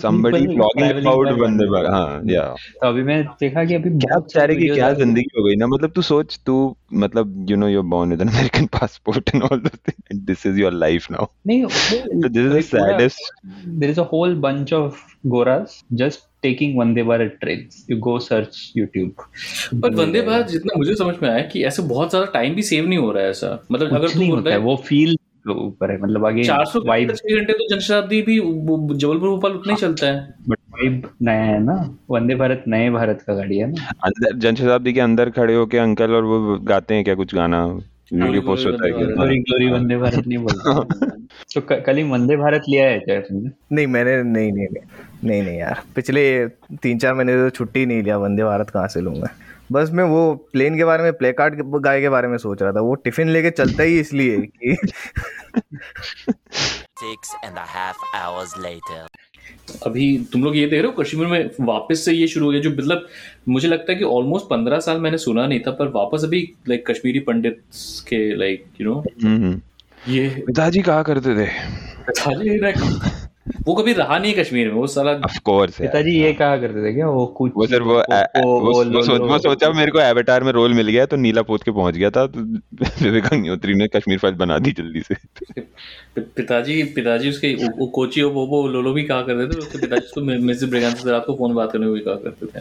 somebody 0.00 0.38
vlogging 0.46 0.88
about 0.92 1.28
Vande 1.40 1.40
Vande 1.42 1.66
Bharat 1.72 1.90
हाँ 1.90 2.20
या 2.26 2.42
तो 2.80 2.86
अभी 2.88 3.02
मैं 3.02 3.22
देखा 3.40 3.64
कि 3.64 3.74
अभी 3.74 3.90
क्या 3.90 4.18
बेचारे 4.18 4.54
की 4.56 4.68
क्या। 4.68 4.92
ज़िंदगी 4.94 5.22
हो 5.38 5.44
गई 5.44 5.54
ना? 5.56 5.66
मतलब 5.66 5.92
तू 5.96 6.02
सोच 6.02 6.38
तू 6.46 6.56
मतलब 7.04 7.46
you 7.50 7.56
know 7.56 7.68
you 7.68 7.82
born 7.94 8.10
with 8.10 8.20
an 8.20 8.28
American 8.28 8.66
passport 8.74 9.30
and 9.34 9.42
all 9.42 9.58
this 9.58 9.94
and 10.12 10.20
this 10.26 10.44
is 10.46 10.60
your 10.60 10.72
life 10.72 11.06
now 11.10 11.26
नहीं 11.46 11.64
this 12.34 12.42
is 12.42 12.52
the 12.54 12.62
saddest- 12.62 13.32
there 13.80 13.94
is 13.94 14.02
a 14.04 14.08
whole 14.12 14.36
bunch 14.46 14.74
of 14.80 15.00
goras 15.36 15.78
just 16.02 16.26
taking 16.42 16.74
Vande 16.76 17.02
Bharat 17.04 17.38
trains. 17.40 17.84
You 17.88 17.96
go 18.06 18.18
search 18.18 18.58
YouTube. 18.76 19.24
पर 19.82 19.94
वंदे 19.94 20.22
भारत 20.22 20.46
जितना 20.48 20.78
मुझे 20.78 20.94
समझ 20.96 21.14
में 21.22 21.28
आया 21.30 21.42
कि 21.48 21.64
ऐसे 21.64 21.82
बहुत 21.88 22.10
ज़्यादा 22.10 22.30
टाइम 22.32 22.54
भी 22.54 22.62
सेव 22.64 22.86
नहीं 22.88 22.98
हो 22.98 23.10
रहा 23.12 23.24
है 23.24 23.30
ऐसा। 23.30 23.58
मतलब 23.72 23.94
अगर 23.96 24.08
तू 24.08 24.30
होता 24.30 24.50
है 24.50 24.56
है 24.56 24.62
वो 24.62 24.76
फील 24.86 25.16
ऊपर 25.48 25.90
है। 25.90 26.00
मतलब 26.00 26.26
आगे 26.26 26.44
चार 26.44 26.64
सौ 26.66 26.80
वाइब 26.86 27.12
छह 27.14 27.36
घंटे 27.36 27.52
तो 27.52 27.68
जनशताब्दी 27.68 28.20
भी 28.22 28.38
जबलपुर 28.38 29.28
भोपाल 29.28 29.52
उतना 29.52 29.72
ही 29.72 29.80
चलता 29.80 30.06
है। 30.06 30.34
बट 30.48 30.58
वाइब 30.72 31.08
नया 31.22 31.42
है 31.42 31.58
ना। 31.64 31.74
वंदे 32.10 32.34
भारत 32.34 32.64
नए 32.68 32.90
भारत 32.90 33.24
का 33.26 33.34
गाड़ी 33.34 33.58
है 33.58 33.70
ना। 33.70 34.30
जनशताब्दी 34.32 34.92
के 34.92 35.00
अंदर 35.00 35.30
खड़े 35.30 35.54
होके 35.54 35.78
अंकल 35.78 36.14
और 36.14 36.24
वो 36.24 36.58
गाते 36.64 36.94
हैं 36.94 37.04
क्या 37.04 37.14
कुछ 37.14 37.34
गाना? 37.34 37.64
वीडियो 38.12 38.42
पोस्ट 38.42 38.66
होता 38.66 38.86
है 38.86 38.92
ग्लोरी 38.92 39.38
ग्लोरी 39.38 39.70
वंदे 39.72 39.96
भारत 39.96 40.26
नहीं 40.26 40.38
बोलते 40.38 41.08
तो 41.54 41.60
कल 41.82 41.96
ही 41.96 42.02
वंदे 42.10 42.36
भारत 42.36 42.62
लिया 42.68 42.88
है 42.88 42.98
क्या 43.00 43.20
तुमने 43.20 43.50
नहीं 43.72 43.86
मैंने 43.86 44.22
नहीं 44.22 44.52
नहीं 44.52 44.66
नहीं 44.66 44.82
नहीं 45.24 45.42
नहीं 45.42 45.58
यार। 45.58 45.82
पिछले 45.96 46.22
तीन 46.82 46.98
चार 46.98 47.14
महीने 47.14 47.32
से 47.32 47.42
तो 47.44 47.50
छुट्टी 47.56 47.84
नहीं 47.86 48.02
लिया 48.02 48.16
वंदे 48.18 48.44
भारत 48.44 48.70
कहाँ 48.70 48.88
से 48.88 49.00
लूँगा? 49.00 49.28
बस 49.72 49.90
मैं 49.92 50.04
वो 50.04 50.34
प्लेन 50.52 50.76
के 50.76 50.84
बारे 50.84 51.02
में 51.02 51.12
प्ले 51.12 51.32
कार्ड 51.32 51.62
गाय 51.82 52.00
के 52.00 52.08
बारे 52.08 52.28
में 52.28 52.36
सोच 52.38 52.62
रहा 52.62 52.72
था। 52.72 52.80
वो 52.80 52.94
टिफ़िन 52.94 53.28
लेके 53.28 53.50
चलता 53.50 53.82
ही 53.82 53.98
इसलिए 54.00 54.36
कि 54.38 54.76
अभी 59.86 60.06
तुम 60.32 60.44
लोग 60.44 60.56
ये 60.56 60.66
देख 60.66 60.82
रहे 60.82 60.90
हो 60.90 61.02
कश्मीर 61.02 61.26
में 61.26 61.50
वापस 61.60 62.04
से 62.04 62.12
ये 62.12 62.26
शुरू 62.28 62.46
हो 62.46 62.52
गया 62.52 62.60
जो 62.60 62.70
मतलब 62.70 63.06
मुझे 63.48 63.68
लगता 63.68 63.92
है 63.92 63.98
कि 63.98 64.04
ऑलमोस्ट 64.04 64.46
पंद्रह 64.46 64.80
साल 64.80 65.00
मैंने 65.00 65.18
सुना 65.18 65.46
नहीं 65.46 65.60
था 65.60 65.70
पर 65.70 65.88
वापस 65.88 66.24
अभी 66.24 66.42
लाइक 66.68 66.90
कश्मीरी 66.90 67.20
पंडित 67.20 67.60
के 68.08 68.36
लाइक 68.36 68.64
यू 68.80 68.86
नो 68.86 69.04
ये 70.08 70.28
पिताजी 70.46 70.80
कहा 70.82 71.02
करते 71.02 71.34
थे? 71.36 71.46
पिताजी 72.06 72.58
वो 73.66 73.74
कभी 73.74 73.92
रहा 73.92 74.18
नहीं 74.18 74.34
कश्मीर 74.34 74.66
में 74.68 74.74
वो 74.74 74.86
साला 74.86 75.12
ऑफ़ 75.12 75.38
कोर्स 75.40 75.78
पिताजी 75.80 76.10
ये 76.10 76.32
कहा 76.32 76.56
करते 76.56 76.88
थे 76.88 76.94
क्या 76.94 77.08
वो 77.08 77.26
कुछ 77.26 77.52
वो 77.56 77.66
सर 77.66 77.82
वो 77.82 77.94
वो- 77.94 78.86
वो- 78.86 79.06
सोच, 79.06 79.20
वो 79.20 79.38
सोचा 79.38 79.70
मेरे 79.70 79.90
को 79.90 80.00
एवेटार 80.00 80.44
में 80.44 80.52
रोल 80.52 80.74
मिल 80.74 80.88
गया 80.88 81.06
तो 81.06 81.16
नीला 81.16 81.42
पोत 81.42 81.62
के 81.62 81.70
पहुँच 81.70 81.94
गया 81.94 82.10
था 82.10 82.26
तो 82.26 82.40
विवेक 83.02 83.26
अग्निहोत्री 83.26 83.74
ने 83.74 83.88
कश्मीर 83.88 84.18
फ़ाइल 84.18 84.34
बना 84.34 84.58
दी 84.58 84.72
जल्दी 84.72 85.00
से। 85.00 85.14
पिताजी 86.20 86.82
पिताजी 86.82 87.28
उसके 87.28 87.54
वो- 87.54 87.90
कोची 87.90 88.22
वो 88.22 88.46
वो 88.46 88.68
लोलो 88.68 88.92
भी 88.92 89.02
कहा 89.02 89.22
करते 89.22 89.54
थे 89.54 89.58
उसके 89.58 89.78
पिताजी 89.78 90.06
उसको 90.06 90.20
मिस 90.20 90.64
ब्रिगेंड 90.64 90.94
से 90.94 91.10
रात 91.10 91.24
को 91.26 91.34
फ़ोन 91.34 91.54
बात 91.54 91.72
करने 91.72 91.86
को 91.86 91.92
भी 91.92 92.00
कहा 92.00 92.14
करते 92.14 92.46
थे। 92.46 92.60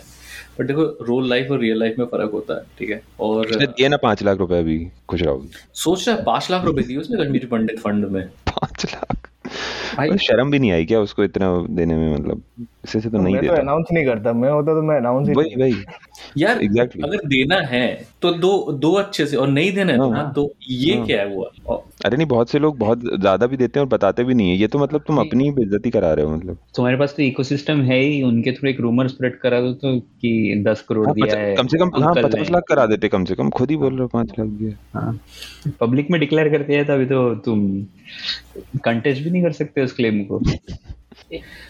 बट 0.59 0.67
देखो 0.67 0.83
रोल 0.83 1.29
लाइफ 1.29 1.51
और 1.51 1.59
रियल 1.59 1.79
लाइफ 1.79 1.95
में 1.99 2.05
फ़र्क 2.05 2.31
होता 2.31 2.53
है 2.53 2.61
ठीक 2.79 2.89
है? 2.89 3.01
और 3.19 3.47
उसने 3.47 3.65
दिए 3.67 3.87
ना 3.87 3.97
पाँच 3.97 4.23
लाख 4.23 4.37
रुपए 4.37 4.59
अभी 4.59 4.87
खुश 5.09 5.21
रहो 5.21 5.45
सोच 5.73 6.07
रहा 6.07 6.17
है 6.17 6.23
पाँच 6.23 6.51
लाख 6.51 6.65
रुपए 6.65 6.81
दिए 6.81 6.97
उसने 6.97 7.25
कश्मीरी 7.25 7.47
पंडित 7.47 7.79
फंड 7.79 8.05
में। 8.05 8.27
पाँच 8.27 8.85
लाख? 8.85 9.28
शर्म 10.17 10.51
भी 10.51 10.59
नहीं 10.59 10.71
आई 10.71 10.85
क्या 10.85 10.99
उसको 10.99 11.23
इतना 11.23 11.65
देने 11.69 11.95
में 11.95 12.13
मतलब? 12.13 12.43
इससे 12.83 12.99
से 12.99 13.09
तो 13.09 13.17
नहीं 13.17 13.33
मैं 13.33 13.41
तो 13.43 13.47
देता। 13.47 13.61
अनाउंस 13.61 13.87
नहीं 13.93 14.05
करता 14.05 14.33
मैं 14.33 14.49
होता 14.51 14.73
तो 14.73 14.81
मैं 14.81 14.95
अनाउंस 14.97 15.27
ही 15.29 15.33
वही 15.35 15.55
वही। 15.55 15.73
यार 16.37 16.59
Exactly. 16.59 17.03
अगर 17.03 17.25
देना 17.27 17.55
है 17.67 17.85
तो 18.21 18.31
दो 18.33 18.51
दो 18.71 18.91
अच्छे 18.93 19.25
से 19.25 19.37
और 19.37 19.47
नहीं 19.47 19.71
देना 19.71 19.91
है 19.91 19.97
तो 19.97 20.09
हाँ। 20.11 20.17
ना 20.17 20.31
दो 20.31 20.43
ये 20.69 20.95
हाँ। 20.95 21.05
क्या 21.05 21.21
है 21.21 21.33
हुआ 21.35 21.49
और 21.67 21.83
अरे 22.05 22.17
नहीं 22.17 22.27
बहुत 22.27 22.49
से 22.49 22.59
लोग 22.59 22.77
बहुत 22.77 22.99
ज़्यादा 23.19 23.47
भी 23.47 23.57
देते 23.57 23.79
हैं 23.79 23.85
और 23.85 23.89
बताते 23.89 24.23
भी 24.23 24.33
नहीं 24.33 24.49
है। 24.49 24.55
ये 24.57 24.67
तो 24.67 24.79
मतलब 24.79 25.03
तुम 25.07 25.17
अपनी 25.17 25.43
ही 25.43 25.51
बेइज्जती 25.51 25.89
करा 25.89 26.13
रहे 26.13 26.25
हो 26.25 26.35
मतलब। 26.35 26.57
तुम्हारे 26.75 26.97
पास 26.97 27.13
तो 27.17 27.23
इकोसिस्टम 27.23 27.81
है 27.81 27.99
ही 27.99 28.21
उनके 28.23 28.51
थ्रू 28.51 28.69
एक 28.69 28.79
रूमर 28.79 29.07
स्प्रेड 29.07 29.39
करा 29.39 29.61
दो 29.61 29.73
तो 29.73 29.97
कि 29.99 30.63
दस 30.67 30.81
करोड़ 30.81 31.05
हाँ, 31.07 31.15
दिया 31.15 31.39
है 31.39 31.55
कम 31.55 31.67
से 31.67 31.77
कम 31.77 31.91
हाँ 32.03 32.13
पचास 32.15 32.51
लाख 32.51 32.63
करा 32.69 32.85
देते 32.85 33.07
कम 33.07 33.25
से 33.25 33.35
कम 33.35 33.49
खुद 33.49 33.71
ही 33.71 33.77
बोल 33.77 33.93
रहे 33.93 34.01
हो 34.01 34.07
पाँच 34.07 34.33
लाख 34.39 34.75
हाँ। 34.93 35.19
पब्लिक 35.79 36.11
में 36.11 36.19
डिक्लेयर 36.19 36.49
करते 36.49 36.75
हैं 36.75 36.85
तभी 36.85 37.05
तो 37.05 37.33
तुम 37.45 37.67
कंटेस्ट 38.83 39.23
भी 39.23 39.29
नहीं 39.29 39.43
कर 39.43 39.51
सकते 39.53 39.83
उस 39.83 39.93
क्लेम 39.93 40.23
को। 40.23 40.41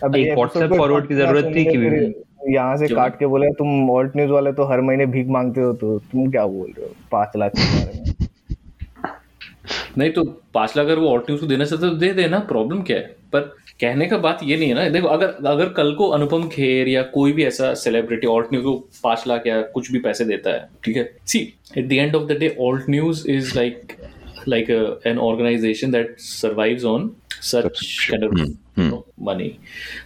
अब 0.04 0.16
एक 0.16 0.28
ये 0.28 0.36
WhatsApp 0.36 0.56
episode 0.56 0.78
को 0.78 0.88
forward 0.88 1.08
की 1.08 1.16
ज़रूरत 1.16 1.46
थी 1.46 1.66
कि- 1.66 2.14
यहाँ 2.56 2.78
से 2.78 2.88
काट 2.88 3.20
के 3.20 3.26
बोले 3.26 3.48
तुम 3.48 3.90
ऑल्ट 3.92 4.16
न्यूज़ 4.16 4.32
वाले 4.32 4.52
तो 4.52 4.64
हर 4.64 4.82
महीने 4.82 5.06
भीख 5.06 5.28
मांगते 5.28 5.62
हो 5.62 5.74
तो 5.74 6.00
तुम 6.00 6.32
क्या 6.32 6.46
बोल 6.46 6.74
रहे 6.78 6.86
हो? 6.86 6.96
पाँच 7.12 7.32
लाख 7.38 7.52
के 7.52 7.64
बारे 7.64 8.00
में. 8.00 8.28
नहीं 9.98 10.12
तो 10.12 10.24
पाँच 10.54 10.78
लाख 10.78 10.86
अगर 10.86 11.00
वो 11.00 11.08
ऑल्ट 11.08 11.24
न्यूज़ 11.24 11.42
को 11.42 11.48
देना 11.48 11.66
चाहते 11.66 11.90
तो 11.90 11.96
दे 11.96 12.14
देना 12.14 12.40
प्रॉब्लम 12.40 12.82
क्या 12.82 12.98
है? 12.98 13.16
पर 13.34 13.40
कहने 13.82 14.06
का 14.06 14.18
बात 14.18 14.40
ये 14.44 14.58
नहीं 14.58 14.70
है 14.70 14.76
ना। 14.76 14.90
देखो 14.90 15.08
अगर 15.08 15.36
अगर 15.46 15.70
कल 15.70 15.94
को 15.94 16.08
अनुपम 16.08 16.48
खेर 16.48 16.88
या 16.88 17.02
कोई 17.02 17.32
भी 17.32 17.44
ऐसा 17.44 17.74
सेलिब्रिटी 17.74 18.28
ऑल्ट 18.28 18.48
न्यूज़ 18.54 18.66
को 18.66 18.88
पाँच 19.04 19.24
लाख 19.28 19.48
या 19.48 19.62
कुछ 19.62 19.92
भी 19.92 20.00
पैसे 20.00 20.26
देता 20.26 20.50
है 20.50 20.70
ठीक 20.84 20.98
है? 20.98 21.12
See 21.26 21.54
at 21.78 21.88
the 21.88 21.94
end 21.94 22.16
of 22.16 22.24
the 22.24 22.32
day 22.32 22.58
Alt 22.60 22.90
News 22.90 23.32
is 23.32 23.56
like 23.56 23.94
like 24.48 24.70
an 25.06 25.18
organization 25.18 25.92
that 25.92 26.08
survives 26.42 26.86
on 26.86 27.10
such 27.44 27.84
kind 28.12 28.24
of 28.24 28.40
money 29.22 29.58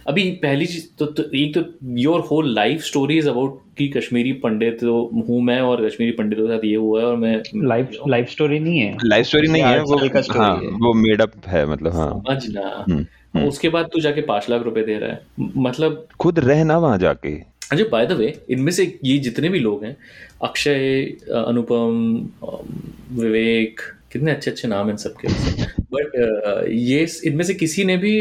अभी 0.06 0.30
पहली 0.30 0.66
चीज़ 0.66 0.86
तो, 0.98 1.06
तो 1.06 1.22
एक 1.34 1.58
तो 1.58 1.64
your 1.84 2.20
whole 2.20 2.54
life 2.54 2.82
story 2.82 3.18
is 3.18 3.28
about 3.28 3.62
कि 3.78 3.88
कश्मीरी 3.88 4.32
पंडित 4.32 4.78
तो 4.80 5.24
हूँ 5.28 5.42
मैं 5.42 5.60
और 5.60 5.88
कश्मीरी 5.88 6.12
पंडितों 6.12 6.48
के 6.48 6.54
साथ 6.54 6.64
ये 6.64 6.76
हुआ 6.76 7.00
है 7.00 7.06
और 7.06 7.16
मैं 7.16 7.42
लाइफ 7.56 7.90
लाइफ 8.08 8.30
स्टोरी 8.30 8.58
नहीं 8.58 8.78
है। 8.78 8.98
लाइफ 9.04 9.26
स्टोरी 9.26 9.48
नहीं 9.48 9.62
है 9.62 9.82
वो 9.82 9.96
हाँ 10.38 10.56
है। 10.56 10.68
वो 10.68 10.94
मेड 10.94 11.22
अप 11.22 11.32
है 11.46 11.66
मतलब 11.66 11.92
हाँ। 11.92 12.22
समझना। 12.28 12.84
हम्म, 12.88 13.06
हम्म। 13.34 13.48
उसके 13.48 13.68
बाद 13.68 13.86
तू 13.92 14.00
जाके 14.00 14.20
पाँच 14.20 14.50
लाख 14.50 14.62
रुपए 14.62 14.82
दे 14.82 14.98
रहा 14.98 15.10
है। 15.10 15.26
मतलब 15.56 16.08
खुद 16.20 16.38
रहना 16.38 16.78
वहाँ 16.78 16.98
जाके। 16.98 17.54
अच्छा 17.72 17.84
बाय 17.92 18.06
द 18.06 18.12
वे 18.12 18.40
इनमें 18.50 18.72
से 18.72 18.98
ये 19.04 19.18
जितने 19.18 19.48
भी 19.48 19.58
लोग 19.58 19.84
हैं 19.84 19.96
अक्षय 20.44 21.04
अनुपम 21.46 22.26
विवेक 23.12 23.80
कितने 24.12 24.30
अच्छे 24.30 24.50
अच्छे 24.50 24.68
नाम 24.68 24.88
हैं 24.88 24.96
सबके। 24.96 25.28
बट 25.94 26.68
ये 26.70 27.06
इनमें 27.24 27.44
से 27.44 27.54
किसी 27.54 27.84
ने 27.84 27.96
भी 27.96 28.16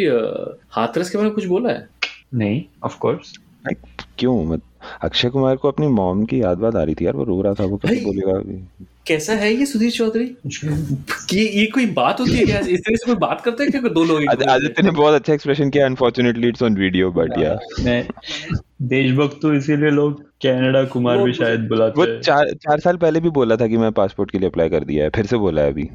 हाथरस 0.72 1.10
के 1.10 1.18
बारे 1.18 1.30
में 1.30 1.36
कुछ 1.36 1.46
बोला 1.46 1.70
है? 1.70 1.88
नहीं 2.34 2.64
ऑफ़ 2.84 2.98
कोर्स 3.00 3.34
क्यों? 4.20 4.44
मत 4.46 4.62
अक्षय 5.04 5.30
कुमार 5.30 5.56
को 5.56 5.68
अपनी 5.68 5.88
मॉम 5.90 6.24
की 6.26 6.42
याद 6.42 6.58
बात 6.58 6.76
आ 6.76 6.84
रही 6.84 6.96
थी 6.96 7.06
यार 7.06 7.16
वो 7.16 7.24
रो 7.24 7.42
रहा 7.42 7.54
था 7.54 7.66
वो 7.66 7.78
कैसे 7.78 8.04
बोलेगा 8.06 8.38
अभी 8.38 8.62
कैसा 9.08 9.34
है 9.34 9.52
ये 9.54 9.66
सुधीर 9.66 9.92
चौधरी? 9.92 10.26
कि 11.30 11.38
ये 11.38 11.66
कोई 11.66 11.86
बात 11.94 12.20
होती 12.20 12.32
है 12.32 12.46
क्या? 12.46 12.60
इस 12.60 12.80
तरह 12.80 12.96
से 12.96 13.06
कोई 13.06 13.16
बात 13.16 13.42
करते 13.42 13.64
हैं 13.64 13.72
क्या? 13.72 13.82
दो 13.90 14.04
लोग 14.04 14.48
आदित्य 14.50 14.84
ने 14.84 14.92
बहुत 14.92 15.14
अच्छा 15.14 15.34
एक्सप्रेशन 15.34 15.70
किया 15.70 15.86
unfortunately 15.86 16.48
it's 16.48 16.64
on 16.64 16.78
video 16.78 17.12
but 17.12 17.38
या 17.40 17.58
मैं 17.80 18.06
देशभक्त 18.82 19.40
तो 19.42 19.54
इसीलिए 19.54 19.90
लोग 19.90 20.22
कनाडा 20.46 20.84
कुमार 20.86 21.18
भी 21.18 21.34
शायद 21.34 21.68
बुलाते 21.68 22.02
हैं। 22.02 22.08
वो 22.08 22.22
चार 22.22 22.54
चार 22.54 22.80
साल 22.80 22.98
पहले 22.98 23.20
भी 23.20 23.30
बोला 23.32 23.56
था 23.56 23.68
कि 23.68 23.78
मैं 23.78 23.92
पासपोर्ट 23.92 24.32
के 24.32 24.40
लिए 24.40 24.50
अप्लाई 24.50 24.70
कर 24.70 24.84
दिया 24.84 25.04
है 25.04 25.10
फिर 25.10 25.26
से 25.26 25.38
बोला 25.38 25.62
है 25.62 25.72
अभी। 25.72 25.90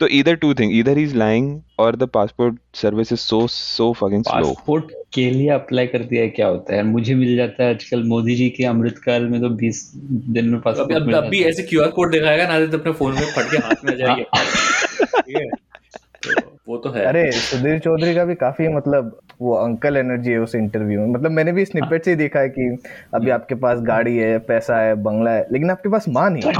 तो 0.00 0.06
इधर 0.06 0.34
टू 0.34 0.54
थिंग 0.54 0.78
इधर 0.78 0.98
इज़ 0.98 1.16
लाइंग 1.16 1.60
और 1.78 1.96
the 1.96 2.02
passport 2.02 2.56
service 2.74 3.12
is 3.12 3.20
so 3.20 3.46
so 3.46 3.92
fucking 3.92 4.24
slow 4.24 4.48
passport 4.48 4.84
के 5.14 5.30
लिए 5.30 5.48
अप्लाई 5.48 5.86
कर 5.86 5.98
दिया 5.98 6.22
है 6.22 6.28
क्या 6.28 6.46
होता 6.46 6.74
है? 6.74 6.82
मुझे 6.82 7.14
मिल 7.14 7.36
जाता 7.36 7.64
है 7.64 7.74
आजकल 7.74 8.02
मोदी 8.02 8.34
जी 8.34 8.50
के 8.50 8.64
अमृतकाल 8.64 9.22
में 9.22 9.40
तो 9.40 9.48
20 9.48 9.92
दिन 10.30 10.48
में 10.48 10.60
पासपोर्ट 10.60 10.92
अब 10.92 11.06
मिल 11.06 11.14
अब 11.16 11.24
भी 11.24 11.36
जाता 11.38 11.44
है। 11.44 11.50
ऐसे 11.50 11.62
क्यूआर 11.62 11.88
कोड 11.88 12.12
दिखाएगा 12.12 12.48
ना 12.48 12.54
आदित्य 12.54 12.76
अपने 12.76 12.92
फ़ोन 12.92 13.14
में 13.14 13.22
फट 13.22 13.50
के 13.50 13.56
हाथ 13.56 13.84
में 13.84 13.92
आ 13.92 13.96
जाएगी। 13.96 14.22
ठीक 15.20 15.36
है। 15.36 15.48
तो 16.24 16.56
वो 16.68 16.76
तो 16.76 16.90
है। 16.90 17.04
अरे 17.04 17.32
सुधीर 17.32 17.78
चौधरी 17.78 18.14
का 18.14 18.24
भी 18.24 18.34
काफ़ी 18.34 18.68
मतलब 18.68 19.20
वो 19.40 19.54
अंकल 19.54 19.96
एनर्जी 19.96 20.30
है 20.30 20.38
उस 20.38 20.54
इंटरव्यू 20.54 21.00
में। 21.00 21.06
मतलब 21.06 21.30
मैंने 21.30 21.52
भी 21.52 21.64
स्निपेट 21.64 22.04
से 22.04 22.10
ही 22.10 22.16
देखा 22.16 22.40
है 22.40 22.48
कि 22.48 22.78
अभी 23.14 23.30
आपके 23.30 23.54
पास 23.54 23.78
गाड़ी 23.80 24.16
है 24.16 24.38
पैसा 24.38 24.80
है 24.80 24.94
बंगला 24.94 25.30
है 25.30 25.46
लेकिन 25.52 25.70
आपके 25.70 25.88
पास 25.88 26.08
माँ 26.08 26.30
नहीं 26.30 26.42
है। 26.46 26.52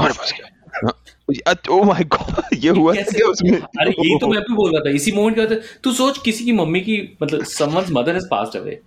ओ 1.71 1.83
माय 1.83 2.03
गॉड 2.03 2.55
ये 2.63 2.69
हुआ 2.69 2.93
कैसे 2.93 3.17
क्या 3.17 3.27
उसमें? 3.27 3.51
अरे 3.81 3.91
यही 3.91 4.17
तो 4.19 4.27
मैं 4.27 4.41
भी 4.41 4.55
बोल 4.55 4.71
रहा 4.71 4.81
था 4.85 4.95
इसी 4.95 5.11
मोमेंट 5.11 5.35
क्या 5.35 5.45
होता 5.45 5.55
तू 5.83 5.91
सोच 5.93 6.17
किसी 6.25 6.45
की 6.45 6.51
मम्मी 6.51 6.81
की 6.81 7.01
मतलब 7.23 7.43
someone's 7.43 7.87
mother 7.91 8.13
has 8.13 8.27
passed 8.31 8.57
away 8.57 8.79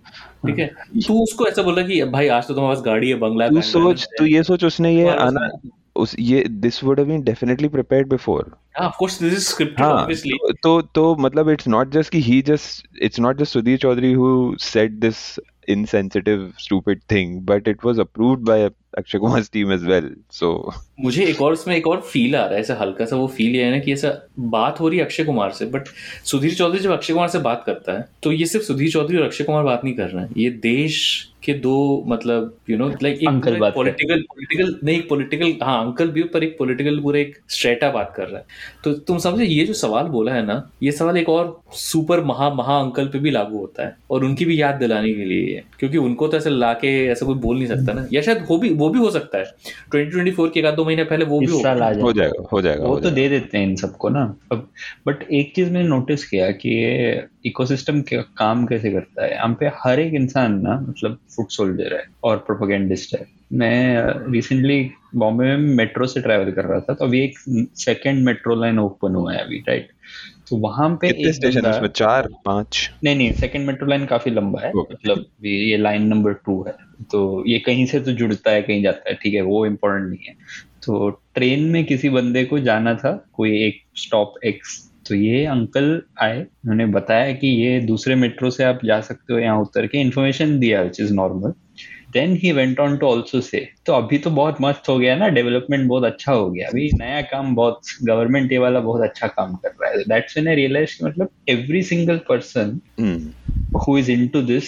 ठीक 0.47 0.59
है? 0.59 0.67
तू 1.07 1.21
उसको 1.23 1.47
ऐसा 1.47 1.63
बोला 1.63 1.81
कि 1.81 2.03
भाई 2.17 2.27
आज 2.27 2.47
तो 2.47 2.53
तुम्हारे 2.53 2.75
पास 2.75 2.85
गाड़ी 2.85 3.09
है 3.09 3.15
बंगला 3.19 3.45
है 3.45 3.51
तू 3.51 3.61
सोच 3.61 4.07
तू 4.17 4.25
ये 4.25 4.43
सोच 4.43 4.63
उसने 4.63 4.95
ये 4.95 5.09
आना 5.09 5.49
उस 5.95 6.15
ये 6.19 6.43
this 6.49 6.83
would 6.83 6.99
have 6.99 7.07
been 7.07 7.23
definitely 7.23 7.67
prepared 7.69 8.09
before 8.09 8.51
हाँ 8.77 8.87
of 8.87 8.95
course 8.99 9.21
this 9.23 9.33
is 9.33 9.47
scripted 9.47 9.85
obviously 9.85 10.37
तो 10.37 10.53
तो 10.63 10.81
तो 10.95 11.15
मतलब 11.19 11.49
इट्स 11.49 11.67
नॉट 11.67 11.91
जस्ट 11.91 12.11
कि 12.11 12.21
he 12.21 12.41
just 12.41 13.01
it's 13.01 13.19
not 13.19 13.39
just 13.39 13.53
Sudhir 13.53 13.77
Chaudhary 13.77 14.13
who 14.13 14.29
said 14.61 14.99
this 14.99 15.25
insensitive 15.67 16.53
stupid 16.57 17.01
thing 17.03 17.39
but 17.41 17.67
it 17.67 17.83
was 17.83 17.97
approved 17.97 18.45
by 18.45 18.69
Akshay 18.97 19.19
Kumar's 19.19 19.49
team 19.49 19.71
as 19.71 19.83
well 19.83 20.09
so 20.29 20.71
मुझे 20.97 21.25
एक 21.25 21.41
और 21.41 21.53
इसमें 21.53 21.75
एक 21.75 21.87
और 21.87 22.01
फील 22.01 22.35
आ 22.35 22.43
रहा 22.45 22.53
है 22.53 22.59
ऐसा 22.59 22.77
हल्का 22.81 23.05
सा 23.05 23.15
वो 23.15 23.27
फील 23.27 23.55
ये 23.55 23.63
है 23.63 23.71
ना 23.71 23.79
कि 23.79 23.93
ऐसा 23.93 24.13
बात 24.39 24.79
हो 24.79 24.89
रही 24.89 24.99
है 24.99 25.05
अक्षय 25.05 25.23
कुमार 25.23 25.51
से 25.51 25.65
बट 25.65 25.87
सुधीर 26.25 26.53
चौधरी 26.53 26.79
जब 26.79 26.91
अक्षय 26.91 27.13
कुमार 27.13 27.27
से 27.27 27.39
बात 27.39 27.63
करता 27.65 27.97
है 27.97 28.07
तो 28.23 28.31
ये 28.31 28.45
सिर्फ़ 28.45 28.65
सुधीर 28.65 28.91
चौधरी 28.91 29.17
और 29.17 29.25
अक्षय 29.25 29.43
कुमार 29.43 29.63
बात 29.63 29.83
नहीं 29.83 29.93
कर 29.93 30.09
रहे 30.09 30.23
हैं। 30.23 30.33
ये 30.37 30.49
देश 30.63 31.29
के 31.43 31.53
दो 31.53 32.03
मतलब 32.07 32.53
यू 32.69 32.77
नो 32.77 32.87
लाइक 33.03 33.17
एक 33.17 33.73
पॉलिटिकल 33.75 34.21
पॉलिटिकल 34.29 34.75
नहीं 34.83 35.01
पॉलिटिकल 35.01 35.53
हाँ 35.63 35.85
अंकल 35.85 36.09
भी 36.09 36.23
पर 36.23 36.43
एक 36.43 36.57
पॉलिटिकल 36.59 36.99
पूरा 36.99 37.19
एक 37.19 37.37
स्ट्रेटा 37.49 37.89
बात 37.91 38.13
कर 38.17 38.27
रहा 38.27 38.37
है। 38.37 38.45
तो 38.83 38.93
तुम 38.99 39.17
समझे 39.17 39.45
ये 39.45 39.65
जो 39.65 39.73
सवाल 39.73 40.07
बोला 40.07 40.33
है 40.33 40.45
ना 40.45 40.55
ये 40.83 40.91
सवाल 40.91 41.17
एक 41.17 41.29
और 41.29 41.59
सुपर 41.73 42.23
महा 42.23 42.49
महा 42.53 42.79
अंकल 42.79 43.07
पे 43.07 43.19
भी 43.19 43.31
लागू 43.31 43.57
होता 43.57 43.85
है 43.85 43.95
और 44.11 44.23
उनकी 44.25 44.45
भी 44.45 44.61
याद 44.61 44.75
दिलाने 44.75 45.13
के 45.13 45.25
लिए 45.25 45.55
है 45.55 45.63
क्योंकि 45.79 45.97
उनको 45.97 46.27
तो 46.27 46.37
ऐसे 46.37 46.49
लाके 46.49 46.95
ऐसा 47.07 47.25
कोई 47.25 47.35
बोल 47.37 47.57
नहीं 47.57 47.67
सकता 47.67 47.93
ना। 47.93 48.07
या 48.13 48.21
शायद 48.21 48.45
हो 48.49 48.57
भी 48.57 48.69
वो 48.73 48.89
भी 48.89 48.99
हो 48.99 49.09
सकता 49.11 49.37
है। 49.37 49.51
2024 49.95 50.49
के 50.49 50.59
एक 50.59 50.65
आध 50.65 50.75
दो 50.83 50.87
महीने 50.87 51.03
पहले 51.03 51.25
वो 51.25 51.39
भी 51.39 51.45
हो 51.45 51.59
साल 51.61 51.81
आ 51.83 51.91
हो 51.93 52.13
जाएगा 52.13 52.47
हो 52.51 52.61
जाएगा 52.61 52.83
वो 52.83 52.89
हो 52.89 52.95
तो 52.95 53.01
जाएगा। 53.01 53.15
दे 53.15 53.29
देते 53.29 53.57
हैं 53.57 53.67
इन 53.67 53.75
सबको 53.75 54.09
ना। 54.09 54.37
अब 54.51 54.69
बट 55.07 55.23
एक 55.31 55.53
चीज़ 55.55 55.71
मैंने 55.71 55.87
नोटिस 55.89 56.29
किया 56.29 56.51
कि 56.51 56.69
ये 56.69 57.25
इकोसिस्टम 57.45 58.01
काम 58.13 58.65
कैसे 58.65 58.91
करता 58.91 59.25
है। 59.25 59.31
यहाँ 59.31 59.57
पे 59.59 59.65
हर 59.65 59.99
एक 59.99 60.13
इंसान 60.13 60.61
ना 60.61 60.85
मतलब 60.89 61.17
फुट 61.35 61.49
सोल्जर 61.49 61.93
है 61.93 62.03
और 62.23 62.37
प्रोपोगेंडिस्ट 62.37 63.15
है। 63.15 63.25
मैं 63.53 63.97
रिसेंटली 64.31 64.91
बॉम्बे 65.15 65.45
में 65.45 65.57
मेट्रो 65.57 66.05
से 66.05 66.21
ट्रैवल 66.21 66.51
कर 66.51 66.65
रहा 66.65 66.79
था 66.79 66.93
तो 66.93 67.05
अभी 67.05 67.23
एक 67.23 67.33
सेकंड 67.75 68.25
मेट्रो 68.25 68.55
लाइन 68.55 68.79
ओपन 68.79 69.15
हुआ 69.15 69.33
है 69.33 69.39
अभी 69.39 69.57
राइट 69.57 69.89
तो 70.49 70.57
वहाँ 70.57 70.89
पे 71.01 71.07
कितने 71.07 71.29
एक 71.29 71.35
स्टेशन 71.35 71.65
उसमें? 71.65 71.89
चार 71.89 72.27
पाँच? 72.45 72.91
नहीं 73.03 73.15
नहीं 73.15 73.33
सेकंड 73.33 73.67
मेट्रो 73.67 73.87
लाइन 73.87 74.05
काफ़ी 74.05 74.31
लंबा 74.31 74.61
है। 74.61 74.71
मतलब 74.75 75.25
ये 75.43 75.51
ये 75.51 75.77
लाइन 75.77 76.07
नंबर 76.07 76.33
टू 76.33 76.63
है। 76.67 76.73
तो 77.11 77.43
ये 77.47 77.59
कहीं 77.59 77.85
से 77.85 77.99
तो 77.99 78.11
जुड़ता 78.11 78.51
है 78.51 78.61
कहीं 78.61 78.83
जाता 78.83 79.09
है। 79.09 79.15
ठीक 79.15 79.33
है 79.33 79.41
वो 79.41 79.65
इम्पोर्टेंट 79.65 80.09
नहीं 80.09 80.25
है। 80.27 80.35
तो 80.85 81.09
ट्रेन 81.09 81.63
में 81.63 81.83
किसी 81.85 82.09
बंदे 82.09 82.43
को 82.45 82.59
जाना 82.59 82.95
था 82.95 83.11
कोई 83.33 83.63
एक 83.63 83.81
स्टॉप 83.97 84.33
एक्स 84.45 84.77
तो 85.07 85.15
ये 85.15 85.45
अंकल 85.45 86.01
आए 86.21 86.39
उन्होंने 86.41 86.85
बताया 86.85 87.31
कि 87.33 87.47
ये 87.47 87.79
दूसरे 87.79 88.15
मेट्रो 88.15 88.49
से 88.49 88.63
आप 88.63 88.79
जा 88.85 88.99
सकते 89.01 89.33
हो 89.33 89.39
यहाँ 89.39 89.59
उतर 89.59 89.87
के 89.87 90.01
इन्फॉर्मेशन 90.01 90.59
दिया 90.59 90.81
which 90.81 90.99
is 90.99 91.13
normal 91.13 91.53
then 92.13 92.35
he 92.35 92.51
went 92.51 92.79
on 92.79 92.97
to 92.97 93.07
also 93.07 93.41
से 93.41 93.67
तो 93.85 93.93
अभी 93.93 94.17
तो 94.17 94.29
बहुत 94.29 94.57
मस्त 94.61 94.89
हो 94.89 94.97
गया 94.99 95.15
ना 95.15 95.27
डेवलपमेंट 95.27 95.87
बहुत 95.87 96.03
अच्छा 96.03 96.31
हो 96.31 96.49
गया। 96.51 96.67
अभी 96.67 96.89
नया 96.93 97.21
काम 97.21 97.55
बहुत 97.55 97.79
गवर्नमेंट 98.03 98.51
ये 98.51 98.57
वाला 98.57 98.79
बहुत 98.79 99.01
अच्छा 99.01 99.27
काम 99.27 99.55
कर 99.55 99.75
रहा 99.81 99.91
है। 99.91 100.03
दैट्स 100.03 100.37
व्हेन 100.37 100.47
आई 100.47 100.55
रियलाइज़ 100.55 100.97
मतलब 101.05 101.29
every 101.49 101.81
single 101.83 102.17
person 102.29 102.79
who 103.75 103.93
is 103.99 104.09
into 104.09 104.41
this 104.47 104.67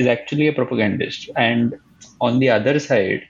is 0.00 0.06
actually 0.06 0.46
a 0.48 0.52
propagandist 0.52 1.28
and 1.36 1.74
on 2.20 2.38
the 2.40 2.48
other 2.50 2.78
side 2.78 3.24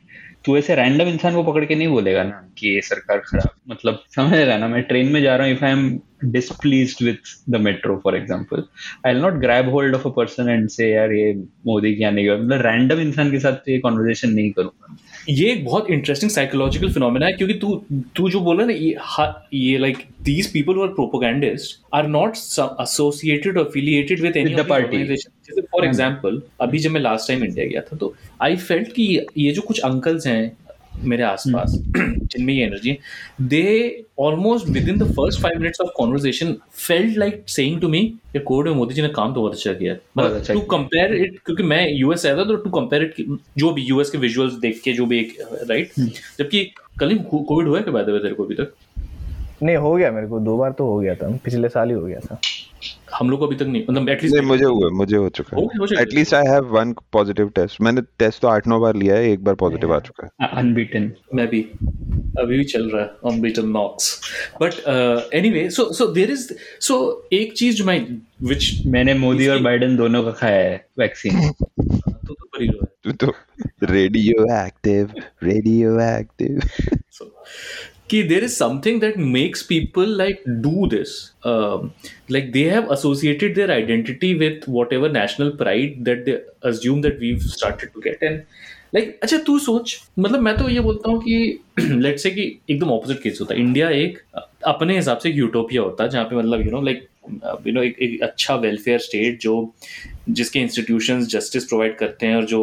तू 0.46 0.56
ऐसे 0.58 0.74
रैंडम 0.74 1.08
इंसान 1.08 1.34
को 1.34 1.42
पकड़ 1.42 1.64
के 1.64 1.74
नहीं 1.74 1.88
बोलेगा 1.88 2.22
ना 2.22 2.50
कि 2.58 2.68
ये 2.74 2.80
सरकार 2.82 3.18
खराब 3.20 3.50
मतलब 3.70 4.04
समझ 4.16 4.32
रहा 4.34 4.58
ना, 4.58 4.68
मैं 4.68 4.82
ट्रेन 4.82 5.12
में 5.12 5.22
जा 5.22 5.36
रहा 5.36 5.46
हूँ 5.46 5.54
if 5.54 5.64
I 5.64 5.72
am 5.72 5.88
displeased 6.20 7.00
with 7.00 7.18
the 7.46 7.58
metro 7.58 8.00
for 8.00 8.14
example 8.14 8.66
i'll 9.04 9.20
not 9.20 9.40
grab 9.40 9.66
hold 9.66 9.94
of 9.94 10.06
a 10.06 10.10
person 10.10 10.48
and 10.48 10.72
say 10.72 10.90
यार 10.90 11.12
ये 11.12 11.32
मोदी 11.66 11.94
क्या 11.94 12.10
नहीं 12.10 12.28
हुआ 12.28 12.36
मतलब 12.36 12.62
रैंडम 12.66 13.00
इंसान 13.00 13.30
के 13.30 13.38
साथ 13.40 13.68
ये 13.68 13.78
कॉन्वर्जेशन 13.78 14.30
नहीं 14.30 14.50
करूँगा 14.50 14.96
ये 15.28 15.50
एक 15.52 15.64
बहुत 15.64 15.90
इंटरेस्टिंग 15.90 16.30
साइकोलॉजिकल 16.30 16.92
फिनोमेना 16.92 17.26
है 17.26 17.32
क्योंकि 17.32 17.54
तू 17.54 17.74
तू 18.16 18.28
जो 18.30 18.40
बोला 18.40 18.64
ना 18.64 18.72
ये 18.72 18.96
ये 19.54 19.78
like 19.78 20.04
these 20.22 20.52
people 20.52 20.74
who 20.74 20.82
are 20.82 20.88
propagandist 20.88 21.80
are 21.94 22.06
not 22.08 22.36
associated 22.82 23.58
affiliated 23.58 24.20
with 24.20 24.36
any 24.36 24.54
With 24.54 24.62
the 24.62 24.70
party. 24.70 25.06
जैसे 25.06 25.60
फॉर 25.62 25.84
एग्जांपल 25.84 26.42
अभी 26.60 26.78
जब 26.78 26.90
मैं 26.90 27.00
लास्ट 27.00 27.28
टाइम 27.28 27.44
इंडिया 27.44 27.66
गया 27.66 27.80
था 27.80 27.96
तो 27.96 28.14
आई 28.42 28.56
फेल्ट 28.56 28.92
कि 28.92 29.26
ये 29.38 29.52
जो 29.52 29.62
कुछ 29.62 29.80
अंकल्स 29.80 30.26
हैं 30.26 30.56
मेरे 31.04 31.22
आसपास 31.22 31.72
जिनमें 31.96 32.52
ये 32.54 32.64
एनर्जी 32.64 32.90
है 32.90 33.46
they 33.48 34.04
almost 34.18 34.68
within 34.88 34.98
the 34.98 35.10
first 35.12 35.40
five 35.40 35.60
minutes 35.60 35.80
of 35.80 35.90
conversation 35.96 36.52
felt 36.86 37.16
like 37.18 37.42
saying 37.48 37.80
to 37.80 37.88
me 37.88 38.00
ये 38.36 38.38
कोड 38.38 38.68
में 38.68 38.74
मोदी 38.74 38.94
जी 38.94 39.02
ने 39.02 39.08
काम 39.08 39.34
तो 39.34 39.40
बहुत 39.40 39.52
अच्छा 39.52 39.72
किया 39.72 39.96
मतलब 40.18 40.42
टू। 40.52 40.60
कंपेयर 40.60 41.14
इट 41.14 41.38
क्योंकि 41.46 41.62
मैं 41.62 41.86
यूएस 41.90 42.26
आया 42.26 42.36
था 42.36 42.44
तो 42.44 42.56
टू 42.56 42.70
कंपेयर 42.70 43.02
इट 43.02 43.38
जो 43.58 43.70
भी 43.70 43.82
यूएस 43.82 44.10
के 44.10 44.18
विजुअल्स 44.18 44.54
देख 44.54 44.80
के 44.84 44.92
जो 44.92 45.06
भी 45.06 45.20
एक 45.20 45.36
राइट 45.70 45.92
जबकि 46.38 46.64
कल 47.00 47.10
ही 47.10 47.18
कोविड 47.30 47.68
हुआ 47.68 47.76
है 47.76 47.82
क्या 47.82 47.92
बाय 47.92 48.04
द 48.04 48.08
वे 48.08 48.18
तेरे 48.18 48.34
को 48.34 48.44
अभी 48.44 48.54
तक? 48.54 48.72
नहीं 49.62 49.76
हो 49.76 49.94
गया 49.94 50.10
मेरे 50.10 50.26
को 50.26 50.38
दो 50.40 50.56
बार 50.56 50.72
तो 50.72 50.86
हो 50.86 50.98
गया 50.98 51.14
था 51.14 51.28
पिछले 51.44 51.68
साल 51.68 51.88
ही 51.88 51.94
हो 51.94 52.06
गया 52.06 52.20
था। 52.20 52.38
हम 53.18 53.30
लोग 53.30 53.38
को 53.40 53.46
अभी 53.46 53.56
तक 53.56 53.66
नहीं 53.66 53.82
मतलब 53.90 54.08
एटलीस्ट 54.08 54.36
नहीं 54.36 54.46
मुझे 54.46 54.64
हुआ 54.64 54.88
मुझे 54.96 55.16
हो 55.16 55.28
चुका 55.28 55.56
हो। 55.56 55.86
At least 56.00 56.34
I 56.34 56.48
have 56.48 56.64
one 56.76 56.92
positive 57.12 57.48
test 57.56 57.80
मैंने 57.80 58.00
टेस्ट 58.18 58.40
तो 58.42 58.48
आठ 58.48 58.66
नौ 58.68 58.78
बार 58.80 58.96
लिया 58.96 59.16
है 59.16 59.30
एक 59.30 59.44
बार 59.44 59.54
पॉजिटिव 59.54 59.94
आ 59.94 59.98
चुका 60.00 60.24
है। 60.24 60.48
अनबीटन 60.58 61.12
मैं 61.34 61.46
भी 61.48 61.60
अभी 62.38 62.58
भी 62.58 62.64
चल 62.64 62.88
रहा 62.90 63.02
है 63.02 63.10
on 63.24 63.40
beaten 63.40 63.68
knocks 63.68 64.20
but 64.62 64.72
anyway 65.34 65.68
so 65.70 65.92
so 65.92 66.06
there 66.06 66.30
is 66.30 66.48
so 66.80 66.96
एक 67.32 67.52
चीज़ 67.52 67.76
जो 67.76 67.84
मैं 67.84 67.98
व्हिच 68.42 68.86
मैंने 68.86 69.14
मोदी 69.14 69.48
और 69.48 69.58
बाइडेन 69.62 69.96
दोनों 69.96 70.22
का 70.24 70.30
खाया 70.30 70.62
है 70.64 70.84
वैक्सीन 70.98 71.50
तो 71.52 72.34
तो 72.34 72.34
पर 72.34 72.62
ही। 72.62 72.68
रहा 72.68 72.86
तू 73.04 73.12
तो 73.12 73.32
रेडियो 73.82 74.44
एक्टिव 74.56 75.12
रेडियो 75.42 76.00
एक्टिव 76.00 76.60
कि 78.10 78.22
there 78.22 78.44
is 78.44 78.54
something 78.54 79.00
that 79.00 79.16
makes 79.18 79.62
people 79.66 80.16
like 80.18 80.42
do 80.48 80.86
this 80.86 81.18
like 82.32 82.50
they 82.52 82.68
have 82.70 82.92
associated 82.92 83.54
their 83.54 83.70
identity 83.72 84.32
with 84.34 84.68
whatever 84.92 85.12
national 85.12 85.50
pride 85.58 86.02
that 86.04 86.24
they 86.24 86.32
assume 86.68 87.02
that 87.02 87.18
we 87.20 87.36
started 87.40 87.90
to 87.94 88.00
get 88.00 88.22
and 88.22 88.40
like 88.94 89.18
अच्छा 89.22 89.38
तू 89.46 89.58
सोच। 89.58 89.96
मतलब 90.18 90.40
मैं 90.40 90.56
तो 90.56 90.68
ये 90.68 90.80
बोलता 90.80 91.10
हूँ 91.10 91.20
कि 91.22 91.58
लेट्स 91.80 92.22
से 92.22 92.30
कि 92.30 92.42
एकदम 92.70 92.90
ऑपोजिट 92.90 93.22
केस 93.22 93.38
होता 93.40 93.54
है। 93.54 93.60
इंडिया 93.60 93.88
एक 93.90 94.18
अपने 94.66 94.96
हिसाब 94.96 95.18
से 95.18 95.30
यूटोपिया 95.30 95.82
होता 95.82 96.04
है, 96.04 96.10
जहाँ 96.10 96.24
पे 96.24 96.36
मतलब 96.36 96.64
you 96.66 96.70
know 96.70 96.80
like 96.82 97.06
you 97.66 97.72
know 97.72 97.82
एक, 97.82 97.96
एक 97.98 98.22
अच्छा 98.22 98.54
वेलफेयर 98.56 98.98
स्टेट 98.98 99.40
जो 99.40 99.54
जिसके 100.30 100.58
इंस्टीट्यूशंस 100.58 101.26
जस्टिस 101.30 101.64
प्रोवाइड 101.64 101.96
करते 101.98 102.26
हैं 102.26 102.36
और 102.36 102.44
जो 102.46 102.60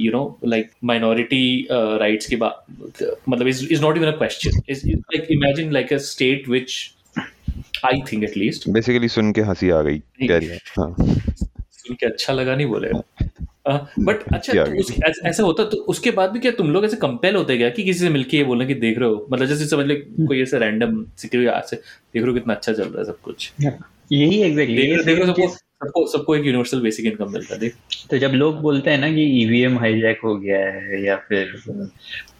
you 0.00 0.12
know 0.12 0.38
like 0.44 0.70
minority 0.84 1.66
rights 1.70 2.26
के 2.26 2.36
बात 2.36 2.64
मतलब 3.28 3.46
is 3.48 3.66
is 3.72 3.82
not 3.82 3.96
even 3.96 4.06
a 4.06 4.16
question 4.18 4.60
is 4.68 4.86
like 4.88 5.26
imagine 5.30 5.72
like 5.72 5.92
a 5.92 5.98
state 6.06 6.48
which 6.48 6.78
I 7.84 8.00
think 8.12 8.24
at 8.24 8.36
least 8.36 8.68
basically 8.70 9.08
सुन 9.08 9.32
के 9.32 9.40
हँसी 9.40 9.70
आ 9.70 9.80
गई। 9.82 9.98
कैरियर 9.98 10.60
हाँ। 10.78 10.94
सुन 11.00 11.94
के 11.94 12.06
अच्छा 12.06 12.32
लगा 12.32 12.56
नहीं 12.56 12.66
बोलेगा 12.66 13.02
बट 13.98 14.22
अच्छा 14.34 14.52
तो 14.64 14.78
उस, 14.80 14.90
ऐस- 15.08 15.24
ऐसा 15.26 15.42
होता 15.42 15.64
तो 15.64 15.76
उसके 15.88 16.10
बाद 16.10 16.30
भी 16.30 16.38
क्या 16.38 16.52
तुम 16.52 16.70
लोग 16.70 16.84
ऐसे 16.84 16.96
कंपेल 16.96 17.36
होते 17.36 17.56
क्या 17.56 17.68
कि 17.70 17.84
किसी 17.84 17.98
से 18.00 18.08
मिलके 18.08 18.36
ये 18.36 18.44
बोलना 18.44 18.64
कि 18.64 18.74
देख 18.74 18.98
रहे 18.98 19.08
हो? 19.08 19.26
मतलब 19.32 19.46
जैसे 19.46 19.66
समझ 19.66 19.86
ले 19.86 19.94
कोई 19.94 20.42
ऐसे 20.42 20.58
रैंडम 20.58 21.04
सिक्योरिटी 21.16 21.50
आज 21.52 21.64
से 21.64 21.76
देख 21.76 22.22
रहे 22.22 22.30
हो 22.30 22.34
कितना 22.34 22.54
अच्छा 22.54 22.72
चल 22.72 22.82
रहा 22.82 22.98
है 22.98 23.04
सब 23.04 23.20
कुछ। 23.20 23.52
यही 24.12 24.42
एग्जैक्टली 24.42 24.76
देख 24.76 24.96
रहे 24.96 25.04
देख 25.04 25.18
रहे 25.18 25.26
हो 25.26 25.32
सबको 25.34 25.48
सबको 25.80 26.06
सबको 26.08 26.34
एक 26.36 26.44
यूनिवर्सल 26.46 26.80
बेसिक 26.82 27.06
इनकम 27.06 27.32
मिलता 27.32 27.54
है, 27.54 27.58
देख। 27.60 27.74
तो 28.10 28.18
जब 28.18 28.30
लोग 28.34 28.60
बोलते 28.62 28.90
हैं 28.90 28.98
ना 28.98 29.08
कि 29.14 29.22
ईवीएम 29.42 29.78
हाईजैक 29.78 30.20
हो 30.24 30.34
गया 30.36 30.58
है 30.66 31.02
या 31.04 31.16
फिर 31.28 31.52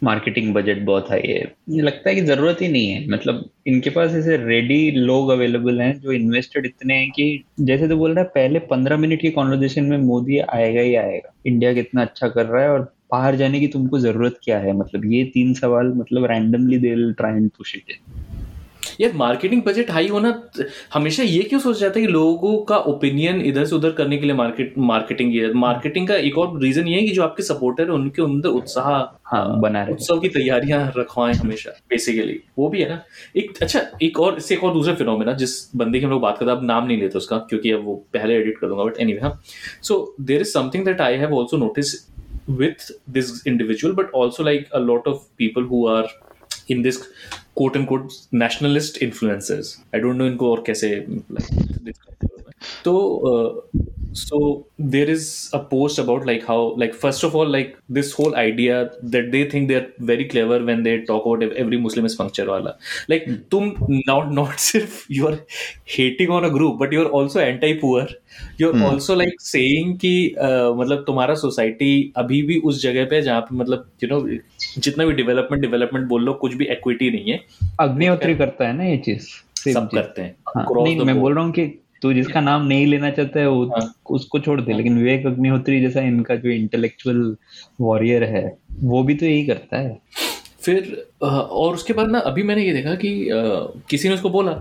मार्केटिंग 0.03 0.53
बजट 0.53 0.81
बहुत 0.85 1.09
हाई 1.09 1.21
है, 1.27 1.43
मुझे 1.69 1.81
लगता 1.81 2.09
है 2.09 2.15
कि 2.15 2.21
ज़रूरत 2.21 2.61
ही 2.61 2.67
नहीं 2.67 2.89
है। 2.89 3.07
मतलब 3.09 3.49
इनके 3.67 3.89
पास 3.89 4.13
ऐसे 4.15 4.37
रेडी 4.37 4.91
लोग 4.91 5.29
अवेलेबल 5.29 5.81
हैं 5.81 5.99
जो 5.99 6.11
इन्वेस्टेड 6.11 6.65
इतने 6.65 6.93
हैं 6.93 7.09
कि 7.11 7.43
जैसे 7.61 7.87
तो 7.87 7.97
बोल 7.97 8.13
रहा 8.13 8.23
है, 8.23 8.29
पहले 8.35 8.59
पंद्रह 8.67 8.97
मिनट 8.97 9.21
की 9.21 9.31
कॉन्वर्जेशन 9.31 9.83
में 9.83 9.97
मोदी 9.99 10.39
आएगा 10.39 10.81
ही 10.81 10.95
आएगा। 10.97 11.33
इंडिया 11.47 11.73
कितना 11.73 12.01
अच्छा 12.01 12.27
कर 12.27 12.45
रहा 12.45 12.63
है 12.63 12.69
और 12.69 12.93
बाहर 13.11 13.35
जाने 13.35 13.59
की 13.59 13.67
तुमको 13.69 13.99
ज़रूरत 13.99 14.39
क्या 14.43 14.59
है? 14.59 14.73
मतलब 14.73 15.11
ये 15.13 15.23
तीन 15.33 15.53
सवाल 15.53 15.93
मतलब 15.95 16.25
randomly 16.31 16.77
they 16.77 16.95
try 17.13 17.33
and 17.33 17.49
push 17.49 17.75
it 17.75 17.95
यार 19.01 19.13
मार्केटिंग 19.13 19.61
बजट 19.63 19.91
हाई 19.91 20.07
होना 20.07 20.31
हमेशा 20.93 21.23
ये 21.23 21.41
क्यों 21.43 21.59
सोचा 21.59 21.79
जाता 21.79 21.99
है 21.99 22.05
कि 22.05 22.11
लोगों 22.11 22.57
का 22.63 22.77
ओपिनियन 22.91 23.41
इधर 23.41 23.65
से 23.65 23.75
उधर 23.75 23.91
करने 23.91 24.17
के 24.17 24.25
लिए 24.25 24.35
मार्केट 24.35 24.73
मार्केटिंग 24.77 25.35
ये 25.35 25.51
मार्केटिंग 25.53 26.07
का 26.07 26.15
एक 26.15 26.37
और 26.37 26.59
रीजन 26.63 26.87
ये 26.87 26.99
है 26.99 27.07
कि 27.07 27.13
जो 27.13 27.23
आपके 27.23 27.43
सपोर्टर 27.43 27.83
है 27.83 27.91
उनके 27.91 28.21
अंदर 28.21 28.49
उत्साह 28.49 28.89
हाँ 29.31 29.59
बना 29.61 29.83
रहे। 29.83 29.93
उत्सव 29.93 30.19
की 30.19 30.29
तैयारियाँ 30.29 30.81
रखवाएँ 30.97 31.33
हमेशा 31.33 31.71
बेसिकली 31.89 32.39
वो 32.59 32.69
भी 32.69 32.81
है 32.81 32.89
ना। 32.89 33.01
एक 33.37 33.57
अच्छा 33.61 33.81
एक 34.01 34.19
और 34.19 34.37
इससे 34.37 34.55
एक 34.55 34.63
और 34.63 34.73
दूसरा 34.73 34.93
फिनोमेना 34.95 35.33
जिस 35.33 35.57
बंदे 35.75 35.99
की 35.99 36.05
हम 36.05 36.11
लोग 36.11 36.21
बात 36.21 36.37
करते 36.37 36.51
हैं 36.51 36.57
अब 36.57 36.65
नाम 36.65 36.87
नहीं 36.87 36.99
लेते 37.01 37.17
उसका 37.17 37.37
क्योंकि 37.49 37.71
अब 37.71 37.83
वो 37.85 37.95
पहले 38.13 38.35
एडिट 38.35 38.57
कर 38.57 38.67
दूँगा 38.67 38.83
बट 38.83 38.97
एनीवे 38.99 39.19
हाँ। 39.19 39.39
So 39.83 40.15
there 40.21 40.41
is 40.41 40.53
something 40.53 40.85
that 40.85 41.01
I 41.01 41.15
have 41.15 41.39
also 41.39 41.57
notice 41.57 41.97
with 42.59 42.85
this 43.15 43.27
individual 43.49 43.91
but 43.97 44.15
also 44.19 44.43
like 44.45 44.71
a 44.77 44.79
lot 44.79 45.07
of 45.09 45.17
people 45.41 45.65
who 45.71 45.81
are 45.87 46.05
in 46.75 46.79
this 46.85 46.97
quote 47.59 47.77
and 47.77 47.85
quote 47.87 48.11
nationalist 48.35 49.01
influencers 49.03 49.77
I 49.95 50.01
don't 50.01 50.17
know 50.17 50.27
इनको 50.27 50.51
और 50.51 50.63
कैसे 50.67 50.95
तो 52.83 52.93
so 54.11 54.65
there 54.79 55.07
is 55.09 55.49
a 55.53 55.59
post 55.59 55.99
about 55.99 56.25
like 56.25 56.43
how 56.45 56.73
like 56.83 56.93
first 56.95 57.23
of 57.23 57.35
all 57.35 57.47
like 57.47 57.77
this 57.89 58.11
whole 58.13 58.35
idea 58.35 58.89
that 59.03 59.31
they 59.31 59.43
think 59.49 59.67
they're 59.67 59.89
very 59.99 60.25
clever 60.25 60.63
when 60.69 60.81
they 60.83 61.01
talk 61.09 61.25
about 61.25 61.43
ev- 61.43 61.53
every 61.63 61.77
muslim 61.77 62.05
is 62.05 62.15
puncture 62.15 62.45
wala 62.51 62.73
like 63.07 63.27
tum 63.51 63.67
not 64.09 64.31
not 64.39 64.55
sirf 64.67 64.95
you 65.17 65.27
are 65.27 65.37
hating 65.97 66.29
on 66.29 66.45
a 66.45 66.49
group 66.49 66.79
but 66.79 66.91
you're 66.91 67.09
also 67.19 67.39
anti 67.39 67.73
poor 67.83 68.07
you're 68.57 68.73
Hmm. 68.73 68.83
also 68.89 69.15
like 69.15 69.35
saying 69.49 69.93
कि 70.01 70.13
uh, 70.47 70.69
मतलब 70.79 71.03
तुम्हारा 71.07 71.35
society 71.35 71.91
अभी 72.17 72.41
भी 72.49 72.59
उस 72.71 72.81
जगह 72.83 73.05
पे 73.09 73.15
है 73.15 73.21
जहाँ 73.21 73.41
पे 73.41 73.55
मतलब 73.55 73.89
यू 74.03 74.09
नो 74.09 74.19
जितना 74.81 75.05
भी 75.05 75.13
डेवलपमेंट 75.13 75.61
डेवलपमेंट 75.61 76.07
बोल 76.07 76.23
लो 76.23 76.33
कुछ 76.43 76.53
भी 76.53 76.65
इक्विटी 76.77 77.09
नहीं 77.11 77.31
है 77.31 77.39
अग्निहोत्री 77.79 78.35
करता 78.35 78.67
है 78.67 78.77
ना 78.77 78.83
ये 78.83 78.97
चीज़ 78.97 79.27
Same 79.59 79.73
सब 79.73 79.87
चीज़। 79.87 80.01
करते 80.01 80.21
हैं 80.21 80.35
हाँ, 80.55 80.65
नहीं 80.83 81.05
मैं 81.05 81.19
बोल 81.19 81.33
रहा 81.35 81.43
हूँ 81.43 81.51
कि 81.53 81.65
तू 82.01 82.13
जिसका 82.13 82.41
नाम 82.41 82.65
नहीं 82.67 82.85
लेना 82.87 83.09
चाहता 83.09 83.39
है 83.39 83.49
वो 83.49 83.65
हाँ। 83.65 83.95
उसको 84.09 84.39
छोड़ 84.39 84.61
दे 84.61 84.73
लेकिन 84.73 84.97
विवेक 84.97 85.25
अग्निहोत्री 85.25 85.81
जैसा 85.81 86.01
इनका 86.01 86.35
जो 86.35 86.49
इंटेलेक्चुअल 86.49 87.35
वॉरियर 87.81 88.23
है 88.23 88.57
वो 88.79 89.03
भी 89.03 89.15
तो 89.15 89.25
यही 89.25 89.45
करता 89.45 89.77
है 89.77 89.99
फिर 90.61 91.07
और 91.23 91.73
उसके 91.73 91.93
बाद 91.93 92.09
ना 92.09 92.19
अभी 92.19 92.43
मैंने 92.43 92.65
ये 92.65 92.73
देखा 92.73 92.95
कि 92.95 93.29
किसी 93.89 94.07
ने 94.07 94.13
उसको 94.13 94.29
बोला 94.29 94.51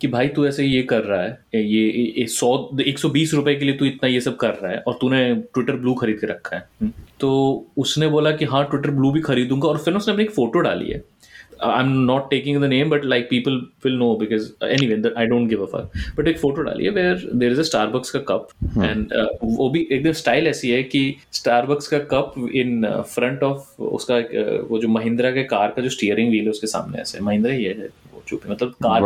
कि 0.00 0.08
भाई 0.08 0.28
तू 0.28 0.46
ऐसे 0.46 0.64
ये 0.64 0.82
कर 0.82 1.00
रहा 1.00 1.22
है 1.22 1.64
ये 1.64 2.26
सौ 2.26 2.70
एक 2.86 2.98
सौ 2.98 3.08
बीस 3.08 3.34
रुपए 3.34 3.54
के 3.54 3.64
लिए 3.64 3.74
तू 3.74 3.84
इतना 3.84 4.08
ये 4.08 4.20
सब 4.20 4.36
कर 4.36 4.50
रहा 4.50 4.72
है 4.72 4.78
और 4.78 4.98
तूने 5.00 5.34
ट्विटर 5.34 5.72
ब्लू 5.72 5.94
खरीद 5.94 6.18
के 6.20 6.26
रखा 6.26 6.56
है। 6.56 6.92
तो 7.20 7.30
उसने 7.76 8.08
बोला 8.08 8.30
कि 8.30 8.44
हाँ 8.44 8.64
ट्विटर 8.64 8.90
ब्लू 8.90 9.10
भी 9.10 9.20
खरीदूँगा 9.20 9.68
और 9.68 9.78
फिर 9.78 9.94
उसने 9.94 10.12
अपनी 10.12 10.24
एक 10.24 10.30
फ़ोटो 10.30 10.58
डाली 10.58 10.90
है 10.90 11.04
I 11.62 11.84
am 11.84 11.90
not 12.04 12.30
taking 12.30 12.60
the 12.62 12.64
name 12.64 12.90
but 12.90 13.04
like 13.04 13.28
people 13.30 13.56
will 13.84 13.94
know 13.94 14.14
because 14.16 14.50
any 14.64 14.86
way 14.86 15.12
I 15.18 15.26
don't 15.26 15.48
give 15.48 15.62
a 15.62 15.66
fuck 15.66 16.18
but 16.18 16.28
एक 16.28 16.38
फ़ोटो 16.38 16.62
डाली 16.62 16.84
है 16.84 16.90
where 16.90 17.30
there 17.34 17.52
is 17.52 17.60
a 17.60 17.62
Starbucks 17.62 18.10
का 18.10 18.18
कप 18.18 18.48
एंड 18.78 19.12
वो 19.42 19.70
भी 19.70 19.86
एकदम 19.92 20.12
स्टाइल 20.12 20.46
ऐसी 20.46 20.70
है 20.70 20.82
कि 20.82 21.16
स्टारबक्स 21.32 21.88
का 21.88 21.98
कप 21.98 22.34
इन 22.54 22.86
फ्रंट 22.86 23.42
ऑफ़ 23.42 23.82
उसका 23.82 24.14
uh, 24.14 24.70
वो 24.70 24.78
जो 24.78 24.88
महिंद्रा 24.88 25.30
के 25.30 25.44
कार 25.44 25.68
का 25.68 25.82
जो 25.82 25.88
स्टीयरिंग 25.88 26.28
व्हील 26.28 26.44
है 26.44 26.50
उसके 26.50 26.66
सामने 26.66 26.98
ऐसे। 26.98 27.20
महिंद्रा 27.20 27.52
ही 27.52 27.64
है 27.64 27.74
वो 28.14 28.22
भी 28.32 28.50
मतलब 28.50 28.74
car. 28.86 29.00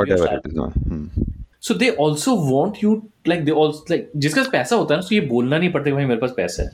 So 1.61 1.75
they 1.75 1.89
also 2.01 2.35
want 2.37 2.75
you 2.85 3.03
like 3.29 3.45
they 3.45 3.51
also 3.51 3.85
like 3.91 4.11
जिसका 4.17 4.41
पास 4.43 4.51
पैसा 4.53 4.77
होता 4.77 4.95
है 4.95 4.99
ना 4.99 5.03
उसको 5.03 5.15
ये 5.15 5.21
बोलना 5.21 5.59
नहीं 5.59 5.71
पड़ता 5.73 5.85
कि 5.85 5.93
भाई 5.93 6.05
मेरे 6.05 6.21
पास 6.21 6.35
पैसा 6.37 6.63
है। 6.63 6.69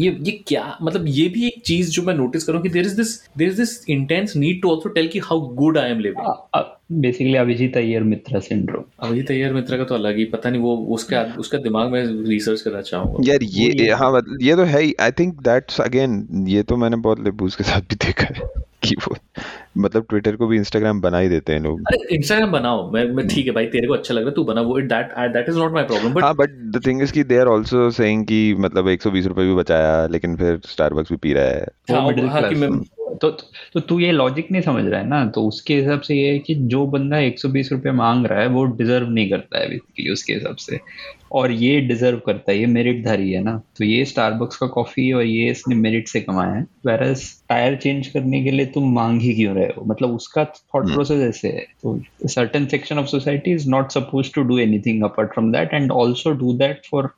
ये 0.00 0.16
ये 0.20 0.32
क्या? 0.48 0.78
मतलब 0.82 1.04
ये 1.08 1.28
भी 1.28 1.46
एक 1.46 1.62
चीज़ 1.66 1.90
जो 1.90 2.02
मैं 2.02 2.14
नोटिस 2.14 2.44
करूँ 2.44 2.62
कि 2.62 2.68
there 2.68 2.86
is 2.86 2.96
this 2.96 3.14
there 3.38 3.48
is 3.48 3.56
this 3.56 3.88
intense 3.88 4.36
need 4.36 4.62
to 4.62 4.70
also 4.70 4.88
tell 4.88 5.08
की 5.08 5.18
how 5.18 5.40
good 5.54 5.78
I 5.78 5.90
am 5.90 5.98
living 5.98 6.74
basically 6.90 7.34
Abhijit 7.34 7.76
Iyer 7.76 8.02
Mitra 8.02 8.40
syndrome 8.40 8.84
अभी 9.00 9.22
तैयार 9.22 9.52
मित्र 9.52 9.76
का 9.76 9.84
तो 9.84 9.94
अलग 9.94 10.16
ही 10.16 10.24
पता 10.24 10.50
नहीं 10.50 10.60
वो 10.60 10.76
उसका 10.76 11.34
उसका 11.38 11.58
दिमाग 11.58 11.90
में 11.92 12.24
रिसर्च 12.28 12.60
करना 12.60 12.80
चाहूँगा। 12.80 13.32
यार 13.32 13.42
ये 13.42 13.70
ये- 13.82 13.96
हाँ 13.96 14.12
मतलब 14.12 14.38
ये 14.42 14.56
तो 14.56 14.62
है 14.62 14.82
ही 14.82 14.94
आई 15.00 15.10
थिंक 15.10 15.34
दैट्स 15.34 15.80
अगेन 15.80 16.44
ये 16.48 16.62
तो 16.62 16.76
मैंने 16.76 16.96
बहुत 16.96 17.24
लेबूस 17.24 17.56
के 17.56 17.64
साथ 17.64 17.80
भी 17.80 17.96
देखा 17.96 18.34
है 18.34 18.48
कि 18.84 18.94
वो 18.94 19.16
मतलब 19.78 20.06
ट्विटर 20.10 20.36
को 20.36 20.46
भी 20.46 20.56
इंस्टाग्राम 20.56 21.00
बना 21.00 21.18
ही 21.18 21.28
देते 21.28 21.52
हैं 21.52 21.60
लोग। 21.60 21.80
अरे 21.80 22.16
इंस्टाग्राम 22.16 22.52
बनाओ 22.52 22.90
मैं 22.92 23.04
मैं 23.04 23.26
ठीक 23.28 23.46
है 23.46 23.52
भाई 23.52 23.66
तेरे 23.66 23.86
को 23.86 23.94
अच्छा 23.94 24.14
लग 24.14 24.20
रहा 24.20 24.28
है 24.28 24.34
तू 24.34 24.44
बना 24.44 24.60
वो 24.60 24.80
that 24.80 25.12
that 25.18 25.48
is 25.48 25.58
not 25.58 25.72
my 25.72 25.84
problem 25.84 26.14
but 26.14 26.24
हाँ 26.24 26.34
बट 26.34 26.50
द 26.50 26.86
थिंग 26.86 27.02
इज़ 27.02 27.12
कि 27.12 27.24
दे 27.24 27.38
आर 27.38 27.48
आल्सो 27.48 27.90
सेइंग 27.90 28.24
कि 28.24 28.54
मतलब 28.58 28.88
120 28.88 29.26
रुपए 29.26 29.42
भी 29.42 29.54
बचाया 29.54 30.06
लेकिन 30.06 30.36
फिर 30.36 30.60
स्टारबक्स 30.66 31.10
भी 31.10 31.16
पी 31.16 31.32
रहा 31.32 31.44
है। 31.44 31.66
हाँ, 31.90 32.00
हाँ 32.28 32.48
कि 32.48 32.54
मैं 32.54 32.68
तो 33.14 33.30
तो 33.74 33.80
तू 33.80 33.98
ये 34.00 34.12
लॉजिक 34.12 34.50
नहीं 34.52 34.62
समझ 34.62 34.84
रहा 34.84 35.00
है 35.00 35.06
ना? 35.06 35.26
तो 35.26 35.46
उसके 35.46 35.74
हिसाब 35.74 36.00
से 36.00 36.14
ये 36.14 36.32
है 36.32 36.38
कि 36.38 36.54
जो 36.54 36.86
बंदा 36.86 37.18
120 37.18 37.72
रुपए 37.72 37.90
मांग 37.90 38.26
रहा 38.26 38.40
है 38.40 38.46
वो 38.46 38.64
डिजर्व 38.64 39.08
नहीं 39.08 39.30
करता 39.30 39.60
है 39.60 39.68
बेसिकली 39.68 40.10
उसके 40.10 40.32
हिसाब 40.32 40.56
से। 40.56 40.80
और 41.32 41.50
ये 41.50 41.80
डिजर्व 41.80 42.18
करता 42.26 42.52
है 42.52 42.58
ये 42.58 42.66
मेरिट 42.66 43.04
धारी 43.04 43.32
है 43.32 43.42
ना? 43.42 43.62
तो 43.78 43.84
ये 43.84 44.04
स्टारबक्स 44.04 44.56
का 44.56 44.66
कॉफ़ी 44.66 45.12
और 45.12 45.22
ये 45.22 45.50
इसने 45.50 45.74
मेरिट 45.74 46.08
से 46.08 46.20
कमाया 46.20 46.52
है। 46.52 46.62
वेरस 46.86 47.44
टायर 47.48 47.76
चेंज 47.76 48.06
करने 48.06 48.42
के 48.44 48.50
लिए 48.50 48.66
तुम 48.66 48.92
मांग 48.94 49.20
ही 49.20 49.34
क्यों 49.34 49.54
रहे 49.54 49.66
हो? 49.66 49.84
मतलब 49.86 50.14
उसका 50.14 50.44
थॉट 50.44 50.92
प्रोसेस 50.92 51.28
ऐसे 51.28 51.48
है। 51.48 51.66
तो 51.82 52.00
certain 52.28 52.66
section 52.66 52.98
of 52.98 53.06
society 53.06 53.52
is 53.52 53.68
not 53.70 53.90
suppose 53.90 54.32
to 54.34 54.42
do 54.42 54.58
anything 54.58 55.02
apart 55.04 55.32
from 55.34 55.52
that 55.52 55.74
and 55.74 55.92
also 55.92 56.30
do 56.30 56.52
that 56.52 56.86
for 56.90 57.10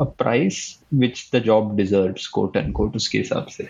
a 0.00 0.04
price 0.04 0.78
which 0.94 1.30
the 1.34 1.42
job 1.42 1.76
deserve 1.76 2.14
quote 2.32 2.56
and 2.56 2.72
quote 2.72 2.96
उसके 2.96 3.18
हिसाब 3.18 3.46
से। 3.46 3.68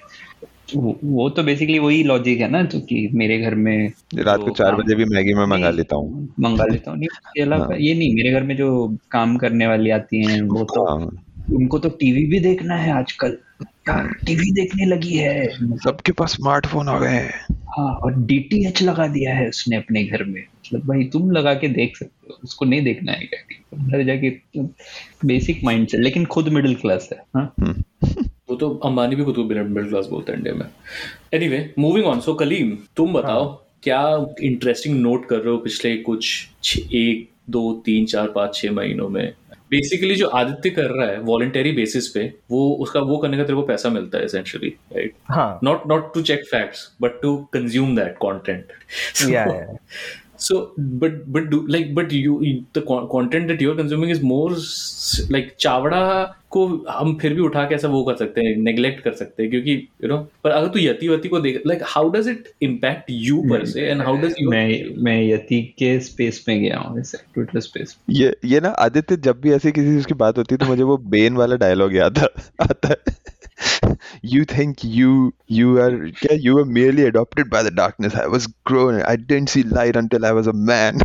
वो, 0.74 1.28
तो 1.30 1.42
बेसिकली 1.42 1.78
वही 1.78 2.02
लॉजिक 2.02 2.40
है 2.40 2.50
ना 2.50 2.62
तो 2.64 2.80
कि 2.80 3.10
मेरे 3.14 3.38
घर 3.38 3.54
में 3.54 3.92
रात 4.18 4.40
को 4.40 4.50
चार 4.50 4.74
बजे 4.74 4.94
भी 4.94 5.04
मैगी 5.04 5.34
में 5.34 5.46
मंगा 5.46 5.70
लेता 5.70 5.96
हूँ। 5.96 6.34
मंगा 6.40 6.64
लेता 6.64 6.90
हूँ 6.90 6.98
नहीं 6.98 7.46
हाँ। 7.50 7.76
ये 7.78 7.94
नहीं 7.94 8.14
मेरे 8.14 8.30
घर 8.30 8.42
में 8.42 8.56
जो 8.56 8.98
काम 9.10 9.36
करने 9.36 9.66
वाली 9.66 9.90
आती 9.90 10.24
हैं 10.24 10.40
वो 10.42 10.64
तो 10.64 10.86
हाँ, 10.86 11.24
उनको 11.52 11.78
तो 11.78 11.88
टीवी 11.88 12.24
भी 12.26 12.40
देखना 12.40 12.76
है 12.76 12.92
आजकल। 12.92 13.38
टीवी 13.88 14.52
देखने 14.52 14.86
लगी 14.86 15.16
है? 15.16 15.48
सबके 15.76 16.12
पास 16.12 16.32
स्मार्टफ़ोन 16.32 16.88
आ 16.88 16.98
गए 16.98 17.08
हैं। 17.08 17.46
हाँ 17.50 17.94
और 17.94 18.14
डीटीएच 18.22 18.82
लगा 18.82 19.06
दिया 19.06 19.34
है 19.34 19.48
उसने 19.48 19.76
अपने 19.76 20.04
घर 20.04 20.24
में। 20.24 20.40
मतलब 20.40 20.80
भाई 20.80 21.04
तुम 21.04 21.30
लगा 21.30 21.54
के 21.54 21.68
देख 21.68 21.96
सकते 21.96 22.26
हो 22.30 22.38
उसको 22.44 22.64
नहीं 22.64 22.82
देखना 22.82 23.12
है 23.12 23.26
घर 23.74 24.02
जाके 24.02 24.30
बेसिक 25.26 25.64
माइंड 25.64 25.88
से 25.88 25.98
लेकिन 25.98 26.24
खुद 26.24 26.48
मिडिल 26.48 26.74
क्लास 26.74 27.08
है 27.12 27.18
हाँ। 27.36 27.54
वो 28.56 28.60
तो 28.60 28.80
अंबानी 28.84 29.16
भी 29.16 29.24
खुद 29.24 29.34
को 29.34 29.44
मिडिल 29.44 29.88
क्लास 29.88 30.06
बोलते 30.06 30.32
हैं 30.32 30.38
इंडिया 30.38 30.54
में। 30.54 30.66
Anyway 31.34 31.74
moving 31.78 32.06
on 32.06 32.20
so 32.20 32.34
Kaleem 32.34 32.76
तुम 32.96 33.12
बताओ 33.12 33.62
क्या 33.82 34.26
इंटरेस्टिंग 34.42 35.00
नोट 35.00 35.28
कर 35.28 35.36
रहे 35.36 35.50
हो 35.50 35.58
पिछले 35.58 35.96
कुछ 35.96 36.48
एक 36.76 37.28
दो 37.50 37.82
तीन 37.86 38.06
चार 38.06 38.28
पाँच 38.28 38.54
छह 38.54 38.72
महीनों 38.72 39.08
में? 39.08 39.32
बेसिकली 39.70 40.14
जो 40.14 40.26
आदित्य 40.28 40.70
कर 40.70 40.90
रहा 40.90 41.06
है 41.06 41.20
वॉलेंटरी 41.20 41.72
बेसिस 41.72 42.08
पे 42.08 42.32
वो 42.50 42.74
उसका 42.80 43.00
वो 43.00 43.16
करने 43.18 43.36
का 43.36 43.42
तेरे 43.42 43.54
को 43.54 43.62
पैसा 43.62 43.88
मिलता 43.88 44.18
है 44.18 44.24
एसेंशियली 44.24 44.68
राइट 44.68 45.14
हाँ। 45.30 45.60
Not 45.60 45.86
not 45.92 46.04
to 46.14 46.22
check 46.22 46.44
facts 46.52 46.84
but 47.04 47.16
to 47.22 47.32
consume 47.56 47.94
that 47.98 48.14
content. 48.24 48.72
So, 50.38 50.72
but 50.76 51.32
but 51.32 51.50
do 51.50 51.66
like 51.66 51.94
but 51.94 52.12
you 52.12 52.64
the 52.72 52.82
content 52.82 53.48
that 53.48 53.60
you're 53.60 53.76
consuming 53.76 54.10
is 54.10 54.22
more 54.22 54.50
like 55.30 55.56
Chavda 55.60 56.02
को 56.50 56.66
हम 56.90 57.14
फिर 57.20 57.34
भी 57.34 57.40
उठा 57.40 57.64
के 57.68 57.74
ऐसा 57.74 57.88
वो 57.88 58.02
कर 58.04 58.16
सकते 58.16 58.40
हैं 58.40 58.56
नेग्लेक्ट 58.56 59.02
कर 59.04 59.12
सकते 59.12 59.42
हैं 59.42 59.50
क्योंकि 59.50 59.72
यू 59.72 60.08
नो 60.08 60.16
पर 60.44 60.50
अगर 60.50 60.68
तू 60.68 60.78
यति 60.78 61.08
वति 61.08 61.28
को 61.28 61.40
देख 61.40 61.62
like 61.66 61.82
how 61.86 62.10
does 62.10 62.28
it 62.28 62.52
impact 62.62 63.10
you 63.10 63.42
पर 63.50 63.64
से 63.64 63.86
एंड 63.86 64.02
हाउ 64.02 64.16
डज 64.16 64.34
यू 64.40 64.50
मैं 64.50 64.94
मैं 65.04 65.22
यति 65.22 65.62
के 65.78 66.00
स्पेस 66.00 66.44
में 66.48 66.60
गया 66.62 66.78
हूँ 66.78 67.00
ऐसे 67.00 67.18
ट्विटर 67.34 67.60
स्पेस 67.60 67.96
ये 68.10 68.36
ये 68.44 68.60
ना 68.60 68.68
आदित्य 68.68 69.16
जब 69.16 69.40
भी 69.40 69.52
ऐसी 69.52 69.72
किसी 69.72 69.96
चीज़ 69.96 70.06
की 70.06 70.14
बात 70.14 70.38
होती 70.38 70.54
है 70.54 70.58
तो 70.58 70.66
मुझे 70.66 70.82
वो 70.82 70.96
बेन 70.96 71.36
वाला 71.36 71.56
डायलॉग 71.56 71.96
याद 71.96 72.18
आता 72.62 72.88
है। 72.88 72.96
you 74.33 74.45
think 74.53 74.83
you 74.83 75.13
you 75.57 75.73
are 75.85 75.91
क्या 76.21 76.37
you 76.45 76.55
were 76.59 76.65
merely 76.77 77.05
adopted 77.11 77.49
by 77.55 77.61
the 77.67 77.73
darkness 77.81 78.15
I 78.23 78.27
was 78.35 78.47
grown 78.71 79.01
I 79.01 79.15
didn't 79.15 79.53
see 79.55 79.63
light 79.79 79.99
until 80.03 80.25
I 80.25 80.33
was 80.39 80.51
a 80.53 80.57
man 80.71 81.03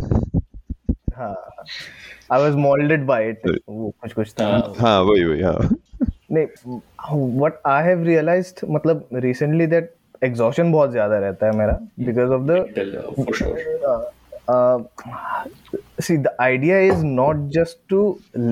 हाँ 1.17 1.35
I 2.33 2.41
was 2.41 2.55
moulded 2.55 3.05
by 3.05 3.29
it 3.29 3.47
वो 3.69 3.93
कुछ 4.01 4.13
कुछ 4.13 4.31
था 4.39 4.47
हाँ 4.79 4.99
वही 5.01 5.23
वही 5.23 5.41
हाँ 5.41 5.69
नहीं 6.31 6.47
व्हाट 7.37 7.61
आई 7.67 7.83
हैव 7.83 8.03
रियलाइज्ड 8.03 8.65
मतलब 8.69 9.07
रिसेंटली 9.13 9.67
दैट 9.67 9.93
एग्जॉशन 10.23 10.71
बहुत 10.71 10.91
ज्यादा 10.91 11.19
रहता 11.19 11.45
है 11.45 11.57
मेरा 11.57 11.79
because 12.05 12.31
of 12.31 12.45
the 12.49 12.65
for 13.17 13.35
sure 13.39 13.57
uh, 14.49 14.79
see 15.99 16.17
the 16.27 16.33
idea 16.41 16.79
is 16.91 17.03
not 17.03 17.41
just 17.57 17.79
to 17.93 18.01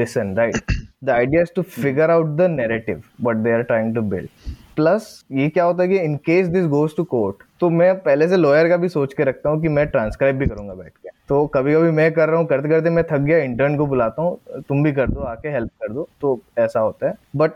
listen 0.02 0.36
right 0.36 0.76
the 1.03 1.13
idea 1.13 1.43
is 1.43 1.51
to 1.51 1.63
figure 1.63 2.11
out 2.11 2.37
the 2.37 2.47
narrative 2.47 3.05
what 3.19 3.43
they 3.43 3.51
are 3.51 3.65
trying 3.65 3.95
to 3.95 4.03
build. 4.03 4.29
Plus 4.77 5.07
ये 5.33 5.49
क्या 5.49 5.65
होता 5.65 5.83
है 5.83 5.89
कि 5.89 5.99
in 5.99 6.17
case 6.27 6.47
this 6.49 6.67
goes 6.67 6.95
to 6.97 7.05
court 7.05 7.43
तो 7.61 7.71
मैं 7.71 7.95
पहले 8.03 8.29
से 8.29 8.37
lawyer 8.37 8.69
का 8.69 8.77
भी 8.77 8.89
सोच 8.89 9.15
के 9.15 9.25
रखता 9.25 9.51
हूँ 9.51 9.61
कि 9.63 9.69
मैं 9.69 9.87
ट्रांसक्राइब 9.87 10.37
भी 10.39 10.47
करूँगा 10.47 10.75
बैठ 10.75 10.93
के। 10.93 11.09
तो 11.29 11.47
कभी 11.55 11.75
कभी 11.75 11.91
मैं 11.91 12.11
कर 12.13 12.29
रहा 12.29 12.39
हूँ 12.39 12.47
करते 12.47 12.69
करते 12.69 12.91
मैं 12.91 13.05
थक 13.11 13.21
गया 13.21 13.39
इंटर्न 13.39 13.77
को 13.77 13.87
बुलाता 13.87 14.23
हूँ 14.23 14.63
तुम 14.69 14.83
भी 14.85 14.93
कर 14.93 15.11
दो 15.11 15.21
आके 15.31 15.49
हेल्प 15.49 15.71
कर 15.83 15.93
दो 15.93 16.09
तो 16.21 16.41
ऐसा 16.59 16.81
होता 16.81 17.09
है। 17.09 17.15
बट 17.37 17.53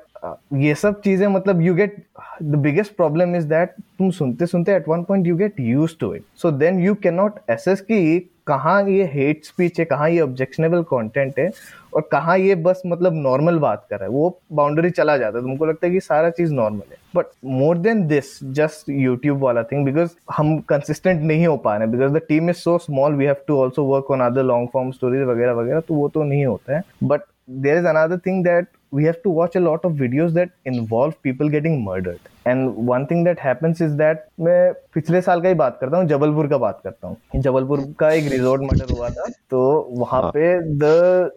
ये 0.55 0.75
सब 0.75 1.01
चीज़ें 1.01 1.27
मतलब 1.29 1.61
you 1.63 1.75
get 1.75 1.97
the 2.43 2.55
biggest 2.57 2.97
problem 2.97 3.37
is 3.37 3.47
that 3.49 3.75
तुम 3.99 4.11
सुनते 4.11 4.47
सुनते 4.47 4.73
at 4.73 4.89
one 4.89 5.03
point 5.05 5.27
you 5.27 5.37
get 5.37 5.61
use 5.61 5.97
to 6.01 6.15
it 6.15 6.25
so 6.43 6.51
then 6.53 6.81
you 6.81 6.95
can 6.95 7.15
not 7.15 7.41
assess 7.51 7.81
कि 7.81 8.31
कहाँ 8.47 8.83
ये 8.89 9.05
हेट 9.13 9.45
स्पीच 9.45 9.79
है, 9.81 9.85
कहाँ 9.85 10.09
ये 10.11 10.21
ऑब्जेक्शनेबल 10.21 10.83
कंटेंट 10.83 11.39
है, 11.39 11.49
और 11.95 12.09
कहाँ 12.13 12.37
ये 12.39 12.55
बस 12.55 12.83
मतलब 12.87 13.15
नॉर्मल 13.17 13.59
बात 13.59 13.87
कर 13.91 13.97
रहा 13.97 14.05
है। 14.05 14.11
वो 14.11 14.39
बाउंड्री 14.53 14.91
चला 14.91 15.17
जाता 15.17 15.39
है। 15.39 15.45
तुमको 15.45 15.67
लगता 15.67 15.87
है 15.87 15.93
कि 15.93 16.01
सारा 16.01 16.31
चीज़ 16.31 16.53
नॉर्मल 16.53 16.83
है। 16.91 16.97
But 17.17 17.27
more 17.45 17.79
than 17.79 18.07
this 18.07 18.39
just 18.55 18.89
YouTube 18.91 19.39
वाला 19.43 19.63
थिंग 19.63 19.85
बिकॉज़ 19.85 20.11
हम 20.37 20.59
कंसिस्टेंट 20.69 21.23
नहीं 21.23 21.47
हो 21.47 21.57
पा 21.57 21.77
रहे 21.77 21.89
because 21.89 22.13
the 22.13 22.21
team 22.29 22.51
is 22.51 22.57
so 22.57 22.77
small 22.79 23.15
we 23.15 23.25
have 23.25 23.37
to 23.49 23.57
also 23.61 23.85
work 23.85 24.11
on 24.11 24.21
other 24.21 24.43
long 24.43 24.69
form 24.73 24.91
stories 24.91 25.23
वगैरह 25.29 25.53
वगैरह 25.53 25.81
तो 25.81 25.95
वो 25.95 26.09
तो 26.09 26.23
नहीं 26.23 26.45
होता 26.47 26.77
है। 26.77 26.83
But 27.03 27.21
there 27.51 27.79
is 27.79 27.87
another 27.87 28.19
thing 28.27 28.47
that 28.47 28.67
we 28.95 29.05
have 29.05 29.17
to 29.23 29.31
watch 29.37 29.57
a 29.59 29.61
lot 29.61 29.85
of 29.87 29.93
videos 30.01 30.35
that 30.35 30.51
involve 30.71 31.15
people 31.27 31.49
getting 31.55 31.79
murdered. 31.85 32.21
And 32.47 32.77
one 32.89 33.07
thing 33.07 33.25
that 33.29 33.41
happens 33.45 33.81
is 33.87 33.97
that 34.01 34.27
मैं 34.41 34.59
पिछले 34.95 35.21
साल 35.23 35.41
का 35.43 35.49
ही 35.49 35.55
बात 35.61 35.79
करता 35.81 35.97
हूँ 35.97 36.07
जबलपुर 36.09 36.49
का 36.49 36.59
बात 36.65 36.81
करता 36.85 37.09
हूँ। 37.09 37.41
जबलपुर 37.43 37.81
का 37.99 38.11
एक 38.13 38.31
रिजॉर्ट 38.33 38.63
मर्डर 38.63 38.93
हुआ 38.93 39.09
था 39.11 39.29
तो 39.51 39.63
वहाँ 39.99 40.23
पे 40.35 40.53
द 40.83 41.31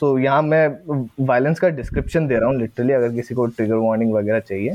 तो 0.00 0.18
यहाँ 0.18 0.42
मैं 0.42 0.66
वायलेंस 1.26 1.60
का 1.60 1.68
डिस्क्रिप्शन 1.80 2.26
दे 2.28 2.38
रहा 2.38 2.48
हूँ 2.48 2.58
लिटरली 2.60 2.92
अगर 2.92 3.12
किसी 3.14 3.34
को 3.34 3.46
ट्रिगर 3.46 3.74
वार्निंग 3.86 4.14
वगैरह 4.14 4.40
चाहिए। 4.40 4.74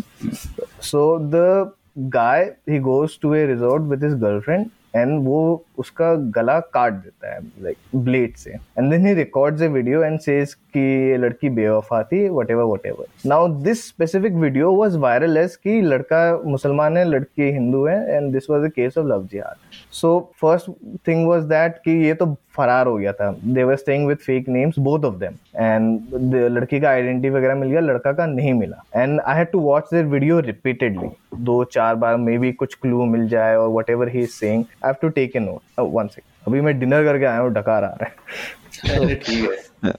So 0.92 1.08
the 1.34 1.72
guy 2.14 2.44
he 2.70 2.80
goes 2.80 3.20
to 3.22 3.34
a 3.34 3.46
resort 3.46 3.84
with 3.90 4.04
his 4.04 4.14
girlfriend 4.22 4.66
and 4.96 5.26
वो 5.26 5.66
उसका 5.78 6.14
गला 6.36 6.60
काट 6.74 6.94
देता 6.94 7.34
है 7.34 7.40
लाइक 7.64 7.78
ब्लेड 7.96 8.36
से। 8.38 8.52
And 8.52 8.90
then 8.92 9.06
he 9.08 9.14
records 9.14 9.62
a 9.62 9.68
video 9.68 10.04
and 10.04 10.20
says 10.20 10.54
कि 10.54 10.80
ये 10.80 11.18
लड़की 11.18 11.50
बेवफा 11.52 12.02
थी 12.04 12.28
whatever 12.52 12.64
whatever 12.86 13.30
now 13.30 13.48
this 13.64 13.88
specific 13.88 14.34
video 14.36 14.72
was 14.72 14.98
viral 14.98 15.38
as 15.38 15.56
कि 15.56 15.82
लड़का 15.82 16.22
मुसलमान 16.46 16.98
है, 16.98 17.06
लड़की 17.06 17.52
हिंदू 17.52 17.86
है 17.86 18.16
and 18.16 18.32
this 18.34 18.50
was 18.50 18.66
a 18.66 18.70
case 18.76 18.98
of 18.98 19.08
love 19.08 19.28
jihad 19.32 19.56
so 19.92 20.20
first 20.42 20.72
thing 21.08 21.28
was 21.28 21.46
that 21.46 21.78
कि 21.86 21.92
ये 22.06 22.14
तो 22.14 22.26
फरार 22.56 22.88
हो 22.88 22.96
गया 22.96 23.14
था। 23.14 23.32
They 23.46 23.64
were 23.64 23.76
staying 23.76 24.08
with 24.08 24.18
fake 24.18 24.50
names 24.50 24.80
both 24.80 25.06
of 25.06 25.16
them 25.16 25.34
and 25.56 26.34
लड़की 26.34 26.80
का 26.80 26.90
आइडेंटिटी 26.90 27.30
वगैरह 27.30 27.56
मिल 27.56 27.70
गया 27.70 27.80
लड़का 27.80 28.12
का 28.12 28.26
नहीं 28.26 28.54
मिला। 28.54 28.84
And 28.96 29.20
I 29.22 29.38
had 29.38 29.52
to 29.52 29.60
watch 29.60 29.90
this 29.94 30.06
video 30.06 30.40
repeatedly 30.40 31.10
दो 31.46 31.64
चार 31.64 31.96
बार 31.96 32.18
मे 32.18 32.38
बी 32.38 32.52
कुछ 32.54 32.76
क्लू 32.82 33.06
मिल 33.06 33.28
जाए 33.30 33.56
और 33.56 33.70
whatever 33.90 34.10
he 34.10 34.20
is 34.20 34.30
saying 34.30 34.64
I 34.64 34.88
have 34.88 34.96
to 35.02 35.10
take 35.10 35.36
a 35.36 35.40
note 35.40 35.80
one 35.80 36.08
second 36.08 36.48
अभी 36.48 36.62
मैं 36.62 36.80
डिनर 36.80 37.04
करके 37.04 37.26
आया 37.26 37.40
हूँ 37.40 37.54
डकार 37.54 37.84
आ 37.84 37.96
रहा 38.02 38.06
है। 38.06 39.16
ठीक 39.16 39.50
है। 39.86 39.94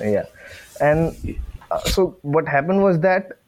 Yeah 0.00 0.22
and 0.80 1.12
uh, 1.70 1.78
so 1.78 2.16
what 2.22 2.48
happened 2.48 2.82
was 2.82 2.96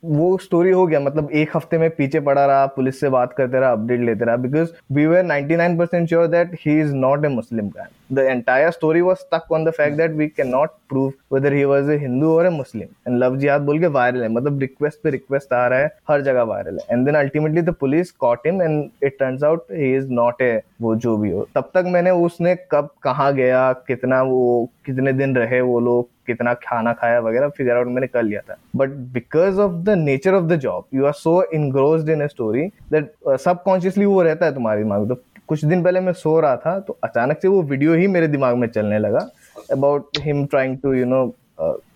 वो 0.05 0.37
स्टोरी 0.39 0.70
हो 0.70 0.87
गया। 0.87 1.01
मतलब 1.01 1.30
एक 1.32 1.57
हफ़्ते 1.57 1.78
में 1.78 1.89
पीछे 1.91 2.20
पड़ा 2.20 2.45
रहा 2.47 2.66
पुलिस 2.66 3.01
से 3.01 3.09
बात 3.09 3.32
करते 3.32 3.61
रहा 3.61 3.70
अपडेट 3.72 4.01
लेते 4.01 4.24
रहा। 4.24 4.37
Because 4.37 4.70
we 4.93 5.07
were 5.07 5.22
99% 5.22 6.07
sure 6.09 6.26
that 6.26 6.55
he 6.61 6.80
is 6.80 6.93
not 6.95 7.24
a 7.24 7.28
Muslim 7.28 7.68
guy 7.68 7.87
the 8.11 8.18
entire 8.20 8.70
story 8.70 9.00
was 9.00 9.16
stuck 9.16 9.52
on 9.52 9.64
the 9.64 9.70
fact 9.70 9.96
that 9.96 10.11
we 10.12 10.26
can 10.28 10.48
not 10.48 10.70
prove 10.88 11.12
whether 11.32 11.52
he 11.52 11.64
was 11.64 11.90
a 11.90 11.96
Hindu 11.98 12.32
और 12.34 12.46
a 12.46 12.50
Muslim 12.50 12.88
and 13.07 13.18
love 13.22 13.36
जिहाद 13.36 13.62
बोल 13.62 13.80
के 13.80 13.86
viral 13.88 14.22
है। 14.22 14.28
मतलब 14.28 14.61
request 14.61 15.02
पे 15.02 15.11
request 15.11 15.52
आ 15.52 15.66
रहा 15.66 15.78
है, 15.78 15.90
हर 16.09 16.22
जगह 16.22 16.42
वायरल 16.42 16.78
है। 16.78 16.86
And 16.90 17.05
then 17.07 17.14
ultimately 17.14 17.62
the 17.62 17.74
police 17.80 18.11
caught 18.12 18.46
him 18.46 18.62
and 18.62 18.90
it 19.05 19.16
turns 19.20 19.44
out 19.44 19.66
he 19.72 19.94
is 19.96 20.11
not 20.12 20.42
a 20.42 20.61
वो 20.82 20.94
जो 20.96 21.16
भी 21.16 21.30
हो। 21.30 21.46
तब 21.55 21.70
तक 21.74 21.84
मैंने 21.86 22.11
उसने 22.11 22.55
कब, 22.72 22.88
कहाँ 23.02 23.32
गया, 23.34 23.72
कितना 23.86 24.22
वो, 24.22 24.68
कितने 24.86 25.12
दिन 25.12 25.36
रहे 25.36 25.61
वो 25.61 25.78
लोग, 25.80 26.09
कितना 26.26 26.52
खाना 26.62 26.92
खाया 26.92 27.18
वगैरह 27.20 27.48
फिगर 27.48 27.76
आउट 27.76 27.86
मैंने 27.86 28.07
कर 28.07 28.22
लिया 28.22 28.40
था। 28.40 28.57
But 28.76 28.90
because 29.14 29.61
of 29.61 29.72
the 29.84 29.90
nature 29.98 30.34
of 30.34 30.44
the 30.44 30.57
job 30.61 30.84
you 30.94 31.05
are 31.07 31.12
so 31.12 31.42
engrossed 31.55 32.09
in 32.09 32.22
a 32.22 32.28
story 32.28 32.66
that 32.92 33.12
subconsciously 33.40 34.05
वो 34.05 34.22
रहता 34.22 34.46
है 34.46 34.55
तुम्हारे 34.55 34.82
दिमाग 34.82 35.09
तो 35.09 35.14
कुछ 35.49 35.64
दिन 35.64 35.82
पहले 35.84 36.01
मैं 36.01 36.12
सो 36.12 36.38
रहा 36.40 36.57
था 36.57 36.78
तो 36.80 36.99
अचानक 37.05 37.40
से 37.42 37.49
वो 37.49 37.62
वीडियो 37.62 37.95
ही 37.95 38.07
मेरे 38.09 38.28
दिमाग 38.28 38.57
में 38.57 38.68
चलने 38.68 38.99
लगा 38.99 39.28
about 39.72 40.18
him 40.22 40.45
trying 40.47 40.76
to 40.82 40.92
you 40.95 41.05
know 41.07 41.26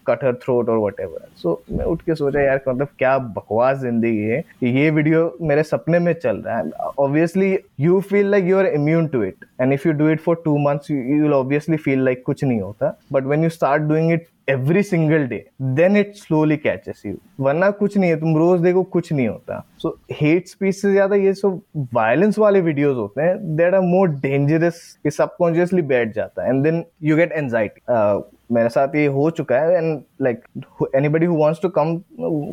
cut 0.06 0.22
her 0.24 0.34
throat 0.42 0.68
और 0.68 0.78
वट 0.78 1.00
एवर 1.00 1.26
सो 1.36 1.60
मैं 1.70 1.84
उठ 1.84 2.02
के 2.02 2.14
सोचा, 2.14 2.40
यार 2.40 2.60
मतलब 2.68 2.88
क्या 2.98 3.16
बकवास 3.18 3.76
ज़िंदगी 3.78 4.16
है 4.18 4.38
ये 4.64 4.90
वीडियो 4.90 5.36
मेरे 5.42 5.62
सपने 5.62 5.98
में 5.98 6.12
चल 6.12 6.36
रहा 6.36 6.56
है. 6.58 6.70
Obviously 6.98 7.58
you 7.80 8.00
feel 8.10 8.30
like 8.30 8.44
you 8.44 8.58
are 8.58 8.66
immune 8.66 9.06
to 9.06 9.22
it 9.24 9.44
and 9.60 9.72
if 9.72 9.86
you 9.88 9.92
do 9.94 10.08
it 10.10 10.20
for 10.20 10.40
two 10.44 10.56
months 10.58 10.90
you 10.90 11.22
will 11.22 11.34
obviously 11.34 11.76
feel 11.76 12.04
like 12.04 12.22
कुछ 12.26 12.44
नहीं 12.44 12.60
होता. 12.60 12.98
But 13.12 13.24
when 13.24 13.44
you 13.44 13.50
start 13.50 13.82
doing 13.82 14.12
it 14.12 14.26
every 14.48 14.82
single 14.84 15.26
day 15.26 15.44
then 15.74 15.96
it 15.96 16.14
slowly 16.16 16.56
catches 16.56 17.02
you 17.06 17.14
वरना 17.40 17.70
कुछ 17.72 17.96
नहीं 17.96 18.10
है, 18.10 18.16
तुम 18.20 18.36
रोज 18.38 18.60
देखो, 18.60 18.82
कुछ 18.84 19.12
नहीं 19.12 19.28
होता। 19.28 19.62
सो 19.78 19.96
हेट 20.12 20.48
स्पीच 20.48 20.74
से 20.76 20.92
ज़्यादा 20.92 21.16
ये 21.16 21.34
सब 21.34 21.60
वायलेंस 21.94 22.38
वाले 22.38 22.60
वीडियोज़ 22.60 22.96
होते 22.96 23.22
हैं 23.22 23.36
देट 23.56 23.74
आर 23.74 23.80
मोर 23.82 24.08
डेंजरस 24.20 24.80
ये 25.06 25.10
सबकॉन्शियसली 25.10 25.82
बैठ 25.84 26.14
जाता 26.14 26.42
है 26.42 26.48
and 26.48 26.62
then 26.64 26.84
you 27.02 27.16
get 27.16 27.32
anxiety 27.32 27.80
मेरे 28.50 28.68
साथ 28.68 28.94
ये 28.96 29.06
हो 29.16 29.28
चुका 29.30 29.58
है 29.60 29.76
and 29.76 30.00
like 30.22 30.40
anybody 30.96 31.26
who 31.26 31.36
wants 31.36 31.60
to 31.62 31.68
come 31.78 31.96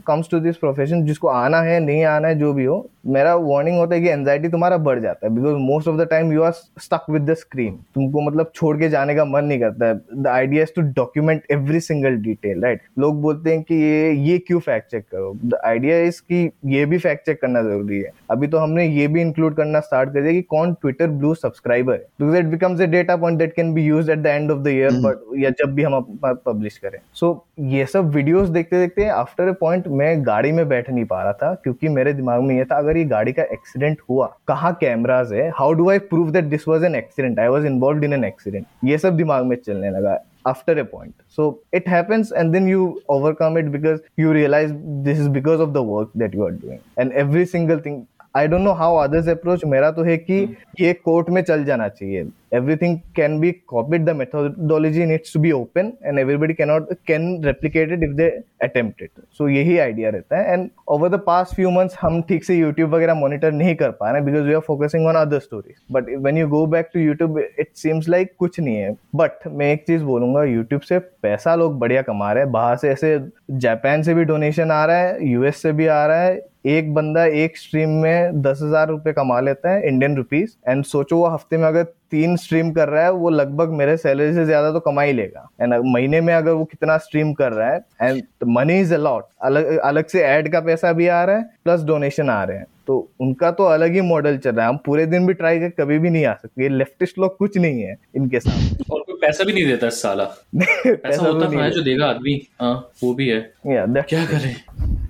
comes 0.07 0.29
to 0.31 0.39
this 0.39 0.57
profession 0.57 1.05
जिसको 1.05 1.27
आना 1.27 1.61
है 1.61 1.79
नहीं 1.79 2.03
आना 2.05 2.27
है 2.27 2.39
जो 2.39 2.51
भी 2.53 2.65
हो 2.65 2.85
मेरा 3.07 3.33
वार्निंग 3.35 3.77
होता 3.77 3.95
है 3.95 4.01
कि 4.01 4.09
एंजाइटी 4.09 4.49
तुम्हारा 4.49 4.77
बढ़ 4.85 4.99
जाता 4.99 5.27
है 5.27 5.33
because 5.33 5.55
most 5.61 5.87
of 5.87 5.97
the 5.97 6.07
time 6.09 6.31
you 6.33 6.43
are 6.43 6.51
stuck 6.51 7.05
with 7.09 7.29
the 7.29 7.33
screen 7.35 7.73
तुमको 7.95 8.21
मतलब 8.21 8.51
छोड़ 8.55 8.77
के 8.77 8.89
जाने 8.89 9.15
का 9.15 9.25
मन 9.25 9.45
नहीं 9.45 9.59
करता 9.59 9.85
है. 9.85 9.99
The 10.13 10.27
idea 10.27 10.63
is 10.63 10.71
to 10.75 10.81
document 10.93 11.43
every 11.51 11.79
single 11.79 12.15
detail 12.23 12.61
right 12.63 12.81
लोग 12.99 13.21
बोलते 13.21 13.51
हैं 13.51 13.61
कि 13.63 13.75
ये 13.75 14.11
ये 14.29 14.37
क्यों 14.37 14.59
फैक्ट 14.59 14.91
चेक 14.91 15.05
करो? 15.11 15.33
द 15.45 15.59
आइडिया 15.65 15.97
इज़ 16.03 16.21
कि 16.21 16.49
ये 16.73 16.85
भी 16.85 16.97
फैक्ट 16.97 17.25
चेक 17.25 17.41
करना 17.41 17.61
ज़रूरी 17.61 17.99
है. 17.99 18.11
अभी 18.31 18.47
तो 18.47 18.57
हमने 18.57 18.87
ये 18.87 19.07
भी 19.07 19.21
इंक्लूड 19.21 19.55
करना 19.55 19.79
स्टार्ट 19.79 20.13
कर 20.13 20.21
दिया 20.21 20.33
कि 20.33 20.41
कौन 20.49 20.73
ट्विटर 20.73 21.07
ब्लू 21.09 21.33
सब्सक्राइबर 21.35 21.93
है? 21.93 21.99
Because 22.21 22.37
it 22.37 22.45
becomes 22.51 22.81
a 22.81 22.87
data 22.87 23.15
point 23.17 23.39
that 23.39 23.53
can 23.55 23.73
be 23.73 23.85
use 23.85 24.11
at 24.11 24.19
the 24.19 24.27
end 24.27 24.51
of 24.51 24.59
the 24.59 24.67
year 24.67 24.99
but 25.05 25.37
या 25.43 25.49
जब 25.59 25.73
भी 25.75 25.83
हम 25.85 26.17
पब्लिश 26.45 26.77
करें। 26.77 26.99
सो 27.13 27.31
so, 27.31 27.71
ये 27.73 27.85
सब 27.85 28.09
वीडियोस 28.15 28.49
देखते 28.49 28.79
देखते 28.79 29.05
आफ्टर 29.05 29.49
ए 29.49 29.51
पॉइंट 29.59 29.87
मैं 29.87 30.25
गाड़ी 30.27 30.51
में 30.51 30.67
बैठ 30.69 30.89
नहीं 30.89 31.05
पा 31.05 31.21
रहा 31.23 31.33
था 31.33 31.53
क्योंकि 31.63 31.89
मेरे 31.89 32.13
दिमाग 32.13 32.41
में 32.43 32.55
ये 32.57 32.65
था 32.65 32.77
अगर 32.77 32.97
ये 32.97 33.03
गाड़ी 33.05 33.33
का 33.33 33.43
एक्सीडेंट 33.53 34.01
हुआ 34.09 34.27
कहाँ 34.47 34.73
कैमराज 34.81 35.33
है? 35.33 35.49
How 35.57 35.73
do 35.73 35.89
I 35.89 35.99
prove 36.13 36.31
that 36.31 36.45
this 36.53 36.67
was 36.67 36.85
an 36.85 36.95
accident 36.95 37.39
I 37.39 37.47
was 37.47 37.65
involve 37.67 38.03
in 38.03 38.13
an 38.13 38.23
accident 38.23 38.65
ये 38.85 38.97
सब 38.97 39.17
दिमाग 39.17 39.45
में 39.45 39.57
चलने 39.57 39.89
लगा 39.89 40.17
after 40.47 40.73
a 40.79 40.83
point. 40.85 41.13
So 41.35 41.45
it 41.77 41.87
happens 41.91 42.31
and 42.31 42.55
then 42.55 42.67
you 42.71 42.83
overcome 43.13 43.55
it 43.61 43.71
because 43.75 44.01
you 44.23 44.33
realize 44.35 44.73
this 45.07 45.21
is 45.21 45.29
because 45.37 45.63
of 45.65 45.71
the 45.77 45.81
work 45.81 46.11
that 46.23 46.35
you 46.35 46.43
are 46.47 46.51
doing. 46.51 46.81
And 47.03 47.15
every 47.23 47.45
single 47.53 47.81
thing 47.87 48.03
I 48.37 48.47
don't 48.47 48.61
know 48.61 48.71
how 48.73 48.95
others 48.97 49.27
approach 49.29 49.63
मेरा 49.65 49.89
तो 49.91 50.03
है 50.03 50.17
कि 50.17 50.37
ये 50.79 50.91
court 50.93 51.29
में 51.29 51.41
चल 51.41 51.63
जाना 51.65 51.87
चाहिए। 51.89 52.23
Everything 52.51 53.03
can 53.15 53.39
be 53.39 53.51
copied 53.67 54.05
the 54.05 54.13
methodology 54.13 55.05
needs 55.05 55.31
to 55.31 55.39
be 55.39 55.51
open 55.53 55.97
and 56.01 56.19
everybody 56.19 56.53
cannot 56.53 56.83
can 57.05 57.41
replicate 57.41 57.91
it 57.91 58.03
if 58.03 58.15
they 58.15 58.29
attempt 58.61 59.01
it 59.01 59.11
so 59.31 59.47
यही 59.49 59.77
idea 59.85 60.11
रहता 60.11 60.39
है 60.39 60.55
and 60.55 60.69
over 60.95 61.09
the 61.09 61.21
past 61.29 61.55
few 61.55 61.71
months 61.71 61.97
हम 62.01 62.21
ठीक 62.29 62.43
से 62.43 62.59
YouTube 62.61 62.93
वगैरह 62.93 63.19
monitor 63.21 63.51
नहीं 63.53 63.75
कर 63.75 63.91
पा 64.01 64.11
रहे 64.11 64.21
because 64.25 64.47
we 64.47 64.55
are 64.55 64.63
focusing 64.69 65.07
on 65.11 65.21
other 65.23 65.41
stories 65.47 65.77
but 65.89 66.11
when 66.27 66.37
you 66.37 66.47
go 66.47 66.65
back 66.75 66.91
to 66.93 67.05
YouTube 67.07 67.41
it 67.65 67.75
seems 67.83 68.09
like 68.15 68.35
कुछ 68.39 68.59
नहीं 68.59 68.75
है 68.75 68.95
but 69.15 69.47
मैं 69.47 69.71
एक 69.73 69.85
चीज़ 69.87 70.03
बोलूँगा 70.03 70.41
YouTube 70.55 70.85
से 70.85 70.99
पैसा 70.99 71.55
लोग 71.55 71.79
बढ़िया 71.79 72.01
कमा 72.01 72.31
रहे 72.33 72.43
हैं 72.43 72.51
बाहर 72.51 72.77
से 72.77 72.89
ऐसे 72.89 73.17
जापान 73.65 74.03
से 74.03 74.13
भी 74.13 74.23
डोनेशन 74.25 74.71
आ 74.71 74.83
रहा 74.85 74.97
है 74.97 75.29
यूएस 75.29 75.61
से 75.61 75.71
भी 75.71 75.87
आ 75.87 76.05
रहा 76.05 76.21
है 76.21 76.41
एक 76.65 76.93
बंदा 76.93 77.23
एक 77.41 77.57
स्ट्रीम 77.57 77.89
में 78.01 78.41
दस 78.41 78.59
हज़ार 78.61 78.87
रुपये 78.89 79.13
कमा 79.13 79.39
लेता 79.39 79.71
है 79.71 79.87
इंडियन 79.87 80.15
रुपीज़ 80.17 80.55
एंड 80.69 80.83
सोचो 80.83 81.17
वो 81.17 81.27
हफ़्ते 81.29 81.57
में 81.57 81.67
अगर 81.67 81.83
तीन 82.11 82.35
स्ट्रीम 82.37 82.71
कर 82.71 82.89
रहा 82.89 83.03
है 83.03 83.11
वो 83.13 83.29
लगभग 83.29 83.69
मेरे 83.73 83.95
सैलरी 83.97 84.33
से 84.33 84.45
ज़्यादा 84.45 84.71
तो 84.71 84.79
कमा 84.81 85.01
ही 85.01 85.13
लेगा। 85.13 85.47
एंड 85.61 85.73
महीने 85.85 86.21
में 86.21 86.33
अगर 86.33 86.51
वो 86.51 86.65
कितना 86.65 86.97
स्ट्रीम 86.99 87.33
कर 87.33 87.51
रहा 87.51 87.69
है 87.69 87.83
एंड 88.01 88.23
मनी 88.49 88.79
इज़ 88.79 88.93
अलॉट 88.93 89.25
अलग 89.43 89.77
अलग 89.77 90.07
से 90.07 90.23
एड 90.27 90.51
का 90.51 90.59
पैसा 90.61 90.91
भी 90.93 91.07
आ 91.07 91.23
रहा 91.23 91.35
है 91.35 91.43
प्लस 91.63 91.83
डोनेशन 91.83 92.29
आ 92.29 92.43
रहे 92.43 92.57
हैं। 92.57 92.65
तो 92.87 92.97
उनका 93.21 93.49
तो 93.51 93.63
अलग 93.65 93.93
ही 93.93 94.01
मॉडल 94.01 94.37
चल 94.37 94.51
रहा 94.51 94.65
है। 94.65 94.69
हम 94.69 94.77
पूरे 94.85 95.05
दिन 95.05 95.25
भी 95.27 95.33
ट्राई 95.33 95.59
कर 95.59 95.69
कभी 95.77 95.97
भी 95.99 96.09
नहीं 96.09 96.25
आ 96.25 96.33
सकते। 96.33 96.63
ये 96.63 96.69
लेफ्टिस्ट 96.69 97.19
लोग 97.19 97.37
कुछ 97.37 97.57
नहीं 97.57 97.81
है 97.81 97.95
इनके 98.15 98.39
साथ। 98.39 98.91
और 98.91 99.01
कोई 99.01 99.15
पैसा 99.21 99.43
भी 99.43 99.53
नहीं 99.53 99.65
देता 99.67 99.89
साला। 99.91 100.23
पैसा 100.55 101.15
तो 101.17 101.33
होता 101.33 101.63
है 101.63 101.69
जो 101.71 101.81
देगा 101.81 102.07
आदमी। 102.07 102.41
हाँ 102.61 102.73
वो 103.03 103.13
भी 103.13 103.27
है। 103.29 103.39
Yeah, 103.67 104.05
क्या 104.09 104.25
करें? 104.25 104.55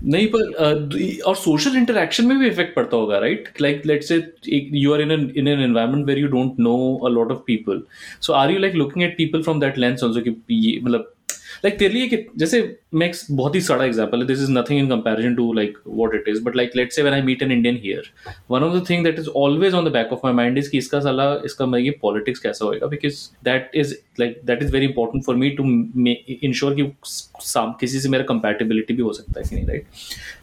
नहीं, 0.05 0.27
पर 0.27 1.21
और 1.27 1.35
सोशल 1.35 1.75
इंटरेक्शन 1.77 2.25
में 2.25 2.37
भी 2.39 2.47
इफ़ेक्ट 2.47 2.75
पड़ता 2.75 2.97
होगा 2.97 3.17
right 3.19 3.49
like 3.61 3.85
let's 3.85 4.07
say 4.07 4.17
you 4.73 4.93
are 4.93 5.01
in 5.01 5.11
in 5.11 5.47
an 5.47 5.59
environment 5.59 6.05
where 6.07 6.19
you 6.19 6.27
don't 6.27 6.59
know 6.59 6.75
a 7.05 7.09
lot 7.09 7.31
of 7.31 7.39
people 7.47 7.81
so 8.21 8.33
are 8.33 8.51
you 8.51 8.59
like 8.59 8.75
looking 8.75 9.03
at 9.03 9.17
people 9.17 9.43
from 9.43 9.59
that 9.59 9.77
lens 9.77 10.03
also 10.03 10.21
कि 10.21 10.79
मतलब 10.83 11.11
like 11.65 11.77
तेरे 11.79 11.93
लिए 11.93 12.07
कि, 12.07 12.17
जैसे, 12.37 12.77
मैं 12.93 13.11
बहुत 13.31 13.55
ही 13.55 13.61
सड़ा 13.61 13.83
एग्ज़ाम्पल 13.85 14.19
है 14.19 14.25
this 14.27 14.39
is 14.39 14.51
nothing 14.51 14.79
in 14.79 14.87
comparison 14.89 15.35
to 15.35 15.53
like 15.53 15.77
what 15.87 16.15
it 16.15 16.27
is 16.27 16.43
but 16.43 16.55
like 16.55 16.71
let's 16.75 16.95
say 16.95 17.01
when 17.01 17.13
I 17.15 17.21
meet 17.21 17.41
an 17.43 17.51
Indian 17.51 17.79
here 17.83 18.03
one 18.51 18.63
of 18.63 18.77
the 18.77 18.89
thing 18.89 19.03
that 19.03 19.19
is 19.19 19.29
always 19.29 19.73
on 19.73 19.85
the 19.85 19.91
back 19.91 20.13
of 20.13 20.19
my 20.25 20.33
mind 20.33 20.57
is 20.57 20.69
कि 20.69 20.77
इसका 20.77 20.99
साला, 20.99 21.41
इसका 21.45 21.65
मैं 21.65 21.79
ये 21.79 21.91
politics 22.01 22.39
कैसा 22.39 22.65
होएगा? 22.65 22.87
Because 22.87 23.29
that 23.43 23.71
is 23.75 23.95
like 24.19 24.41
that 24.45 24.63
is 24.63 24.73
very 24.73 24.85
important 24.85 25.23
for 25.25 25.35
me 25.35 25.49
to 25.49 25.63
ensure 26.43 26.75
कि 26.75 26.91
किसी 27.57 27.99
से 27.99 28.09
मेरा 28.09 28.23
कंपैटिबिलिटी 28.23 28.93
भी 28.93 29.01
हो 29.01 29.13
सकता 29.13 29.39
है 29.39 29.49
कि 29.49 29.55
नहीं 29.55 29.65
राइट 29.65 29.85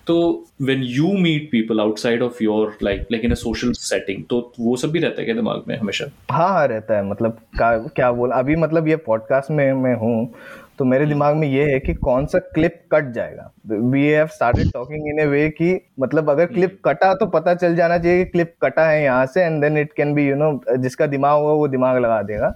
तो 0.07 0.47
when 0.63 0.83
you 0.83 1.13
meet 1.13 1.49
people 1.53 1.81
outside 1.81 2.23
of 2.23 2.43
your 2.43 2.77
like 2.83 3.01
like 3.01 3.25
in 3.25 3.31
a 3.31 3.35
social 3.35 3.73
setting 3.73 4.25
तो 4.31 4.53
वो 4.61 4.77
सब 4.77 4.91
भी 4.91 4.99
रहता 4.99 5.21
है 5.21 5.25
क्या 5.25 5.35
दिमाग 5.35 5.63
में 5.69 5.77
हमेशा? 5.79 6.07
हाँ 6.31 6.49
हाँ 6.49 6.67
रहता 6.69 6.97
है 6.97 7.11
मतलब 7.11 7.41
क्या 7.59 8.13
बोल, 8.13 8.31
अभी 8.31 8.57
मतलब 8.57 8.89
ये 8.89 8.97
पॉडकास्ट 8.97 9.51
में 9.51 9.73
मैं 9.73 9.95
हूँ 9.95 10.35
तो 10.83 10.87
मेरे 10.87 11.05
दिमाग 11.07 11.35
में 11.37 11.47
ये 11.49 11.65
है 11.65 11.79
कि 11.81 11.93
कौन 11.97 12.25
सा 12.27 12.39
क्लिप 12.55 12.81
कट 12.93 13.11
जाएगा। 13.15 13.51
We 13.71 14.01
have 14.03 14.27
started 14.29 14.71
talking 14.73 15.07
in 15.09 15.19
a 15.21 15.27
way 15.27 15.49
कि 15.51 15.69
मतलब 16.01 16.31
अगर 16.31 16.47
क्लिप 16.47 16.81
कटा 16.85 17.13
तो 17.15 17.27
पता 17.29 17.55
चल 17.55 17.77
जाना 17.77 17.99
चाहिए 17.99 18.25
कि 18.25 18.31
क्लिप 18.31 18.55
कटा 18.63 18.87
है 18.87 19.03
यहाँ 19.03 19.27
से 19.27 19.43
and 19.43 19.61
then 19.63 19.79
it 19.79 19.93
can 19.93 20.15
be 20.15 20.27
you 20.29 20.37
know 20.37 20.51
जिसका 20.77 21.07
दिमाग 21.07 21.35
होगा 21.35 21.53
वो 21.53 21.69
दिमाग 21.69 21.99
लगा 21.99 22.21
देगा। 22.23 22.53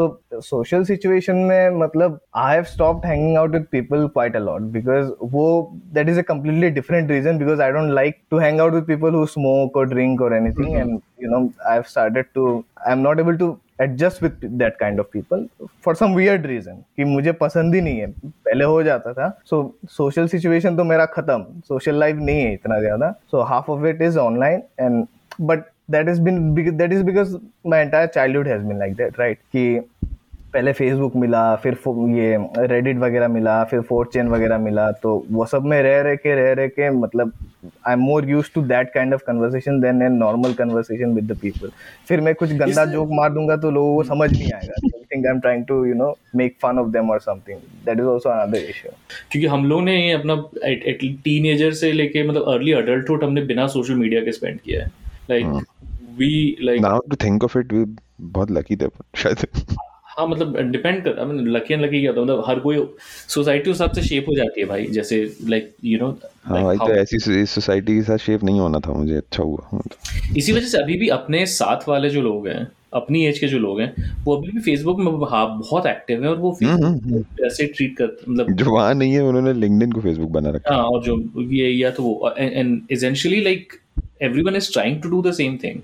सो 0.00 0.40
सोशल 0.44 0.84
सिचुएशन 0.84 1.36
में 1.50 1.78
मतलब 1.80 2.18
I 2.36 2.54
have 2.54 2.64
stopped 2.72 3.06
hanging 3.06 3.36
out 3.38 3.50
with 3.52 3.66
people 3.72 4.06
quite 4.08 4.36
a 4.36 4.40
lot 4.40 4.62
because 4.76 5.10
वो 5.32 5.46
that 5.94 6.08
is 6.08 6.18
a 6.18 6.22
completely 6.28 6.70
different 6.80 7.10
reason 7.10 7.38
because 7.38 7.62
I 7.62 7.72
don't 7.72 7.90
like 7.92 8.18
to 8.30 8.38
hang 8.38 8.60
out 8.60 8.74
with 8.74 8.84
people 8.86 9.14
who 9.14 9.24
smoke 9.26 9.76
और 9.76 9.88
ड्रिंक 9.88 10.22
और 10.22 10.34
anything 10.36 10.76
and 10.76 10.98
you 11.22 11.28
know 11.30 11.38
i've 11.68 11.86
started 11.92 12.26
to 12.36 12.42
i'm 12.88 13.00
not 13.04 13.20
able 13.22 13.38
to 13.38 13.46
adjust 13.84 14.20
with 14.24 14.44
that 14.60 14.76
kind 14.82 15.00
of 15.02 15.08
people 15.14 15.40
for 15.86 15.94
some 16.00 16.12
weird 16.18 16.44
reason 16.50 16.76
कि 16.96 17.04
मुझे 17.04 17.32
पसंद 17.40 17.74
ही 17.74 17.80
नहीं 17.80 17.98
है। 18.00 18.06
पहले 18.20 18.64
हो 18.64 18.82
जाता 18.82 19.12
था। 19.12 19.28
सो 19.46 19.58
सोशल 19.96 20.28
सिचुएशन 20.28 20.76
तो 20.76 20.84
मेरा 20.84 21.06
खत्म। 21.16 21.60
सोशल 21.68 21.98
लाइफ 22.00 22.16
नहीं 22.16 22.40
है 22.40 22.52
इतना 22.54 22.78
ज़्यादा। 22.80 23.10
So 23.30 23.40
half 23.50 23.70
of 23.70 23.86
it 23.86 24.02
is 24.02 24.18
online 24.18 24.62
and 24.80 25.06
but 25.40 25.64
that 25.88 26.08
is 26.08 26.20
been 26.22 26.54
that 26.54 26.92
is 26.92 27.02
because 27.04 27.36
my 27.66 27.80
entire 27.80 28.06
childhood 28.08 28.48
has 28.48 28.62
been 28.62 28.78
like 28.78 28.94
that 28.96 29.20
right 29.20 29.38
कि 29.52 29.80
पहले 30.52 30.72
फेसबुक 30.72 31.16
मिला 31.16 31.40
फिर 31.62 31.76
ये 32.10 32.36
रेडिट 32.66 32.96
वगैरह 32.98 33.28
मिला 33.28 33.62
फिर 33.70 33.80
फोर 33.88 34.08
चेन 34.12 34.28
वगैरह 34.28 34.58
मिला 34.58 34.90
तो 35.02 35.10
वो 35.30 35.44
सब 35.46 35.64
में 35.64 35.80
रह 35.82 36.00
रह 36.02 36.14
के 36.16 36.34
रह 36.34 36.52
रह 36.52 36.66
के 36.68 36.90
मतलब 36.90 37.32
I 37.86 37.92
am 37.92 38.00
more 38.00 38.28
use 38.30 38.46
to 38.54 38.62
that 38.66 38.90
kind 38.92 39.14
of 39.14 39.22
conversation 39.26 39.80
than 39.80 40.02
an 40.02 40.12
normal 40.12 40.52
conversation 40.52 41.12
with 41.14 41.32
the 41.32 41.36
people 41.38 41.70
फिर 42.08 42.20
मैं 42.20 42.34
कुछ 42.34 42.52
गंदा 42.52 42.84
जोक 42.92 43.08
मार 43.12 43.32
दूँगा 43.32 43.56
तो 43.56 43.70
लोगों 43.70 43.94
को 43.96 44.02
समझ 44.08 44.30
नहीं 44.32 44.52
आएगा। 44.54 44.88
Think 44.88 45.26
I 45.26 45.32
am 45.32 45.40
trying 45.40 45.64
to 45.64 45.84
you 45.86 45.94
know 45.94 46.16
make 46.36 46.56
fun 46.62 46.78
of 46.78 46.88
them 46.92 47.10
और 47.10 47.20
something 47.20 47.58
that 47.86 47.98
is 47.98 48.06
also 48.06 48.30
another 48.30 48.70
issue 48.70 48.88
क्योंकि 49.30 49.46
हम 49.46 49.64
लोग 49.66 49.82
ने 49.82 50.12
अपना 50.12 50.36
टीनेजर 51.24 51.72
से 51.82 51.92
लेके 51.92 52.26
मतलब 52.28 52.48
अर्ली 52.54 52.72
अडल्टहुड 52.72 53.24
हमने 53.24 53.42
बिना 53.44 53.66
सोशल 53.76 53.94
मीडिया 53.94 54.20
के 54.20 54.32
स्पेंड 54.32 54.58
किया 54.60 54.82
है। 54.84 54.90
Like 55.30 55.64
we 56.18 56.56
like 56.62 56.80
now 56.80 56.98
to 57.10 57.16
think 57.24 57.44
of 57.44 57.58
it 57.58 57.72
we 57.72 57.86
बहुत 58.20 58.50
लकी 58.50 58.76
थे 58.76 58.86
शायद। 59.16 59.46
हाँ 60.18 60.26
मतलब 60.28 60.56
डिपेंड 60.56 61.04
कर 61.04 61.18
आई 61.18 61.44
लकी 61.44 61.74
एंड 61.74 61.82
लकी 61.84 62.00
क्या 62.00 62.12
है? 62.12 62.22
मतलब 62.22 62.44
हर 62.46 62.58
कोई 62.58 62.88
सोसाइटी 63.28 63.70
उस 63.70 63.74
हिसाब 63.74 63.92
से 63.92 64.02
शेप 64.02 64.28
हो 64.28 64.34
जाती 64.36 64.60
है 64.60 64.66
भाई 64.66 64.86
जैसे 64.86 65.34
लाइक 65.48 65.74
यू 65.84 65.98
नो 65.98 66.18
हाँ 66.44 66.62
भाई 66.64 66.76
तो 66.76 66.94
ऐसी 66.94 67.46
सोसाइटी 67.46 67.96
के 67.96 68.02
साथ 68.02 68.18
शेप 68.18 68.44
नहीं 68.44 68.60
होना 68.60 68.78
था 68.78 68.92
मुझे 68.92 69.14
अच्छा 69.14 69.42
हुआ 69.42 69.68
मतलब। 69.74 70.36
इसी 70.36 70.52
वजह 70.52 70.66
से 70.66 70.78
अभी 70.78 70.96
भी 70.98 71.08
अपने 71.08 71.46
साथ 71.46 71.88
वाले 71.88 72.10
जो 72.10 72.22
लोग 72.22 72.48
हैं 72.48 72.68
अपनी 72.92 73.26
एज 73.26 73.38
के 73.38 73.48
जो 73.48 73.58
लोग 73.58 73.80
हैं 73.80 73.92
वो 74.24 74.36
अभी 74.36 74.50
भी 74.50 74.60
फेसबुक 74.60 75.00
में 75.00 75.12
हाँ 75.30 75.46
बहुत 75.58 75.86
एक्टिव 75.86 76.22
हैं 76.22 76.30
और 76.30 76.36
वो 76.36 76.50
हम्म, 76.62 76.76
Facebook 76.76 77.24
को 77.38 77.46
ऐसे 77.46 77.66
ट्रीट 77.66 77.96
कर 77.96 78.16
मतलब 78.28 78.52
जो 78.52 78.70
वहाँ 78.70 78.94
नहीं 78.94 79.12
है 79.12 79.22
उन्होंने 79.22 79.52
लिंक्डइन 79.52 79.92
को 79.92 80.00
फेसबुक 80.00 80.30
बना 80.30 80.50
रखा 80.50 80.74
हाँ 80.74 80.84
और 80.84 81.02
जो 81.04 81.42
ये 81.42 81.70
या 81.70 81.90
तो 81.90 82.02
वो 82.02 82.34
and 82.38 82.80
essentially 82.92 83.40
like 83.40 83.72
everyone 84.22 84.56
is 84.56 84.72
trying 84.72 85.02
to 85.02 85.08
do 85.08 85.22
the 85.22 85.32
same 85.32 85.56
thing 85.64 85.80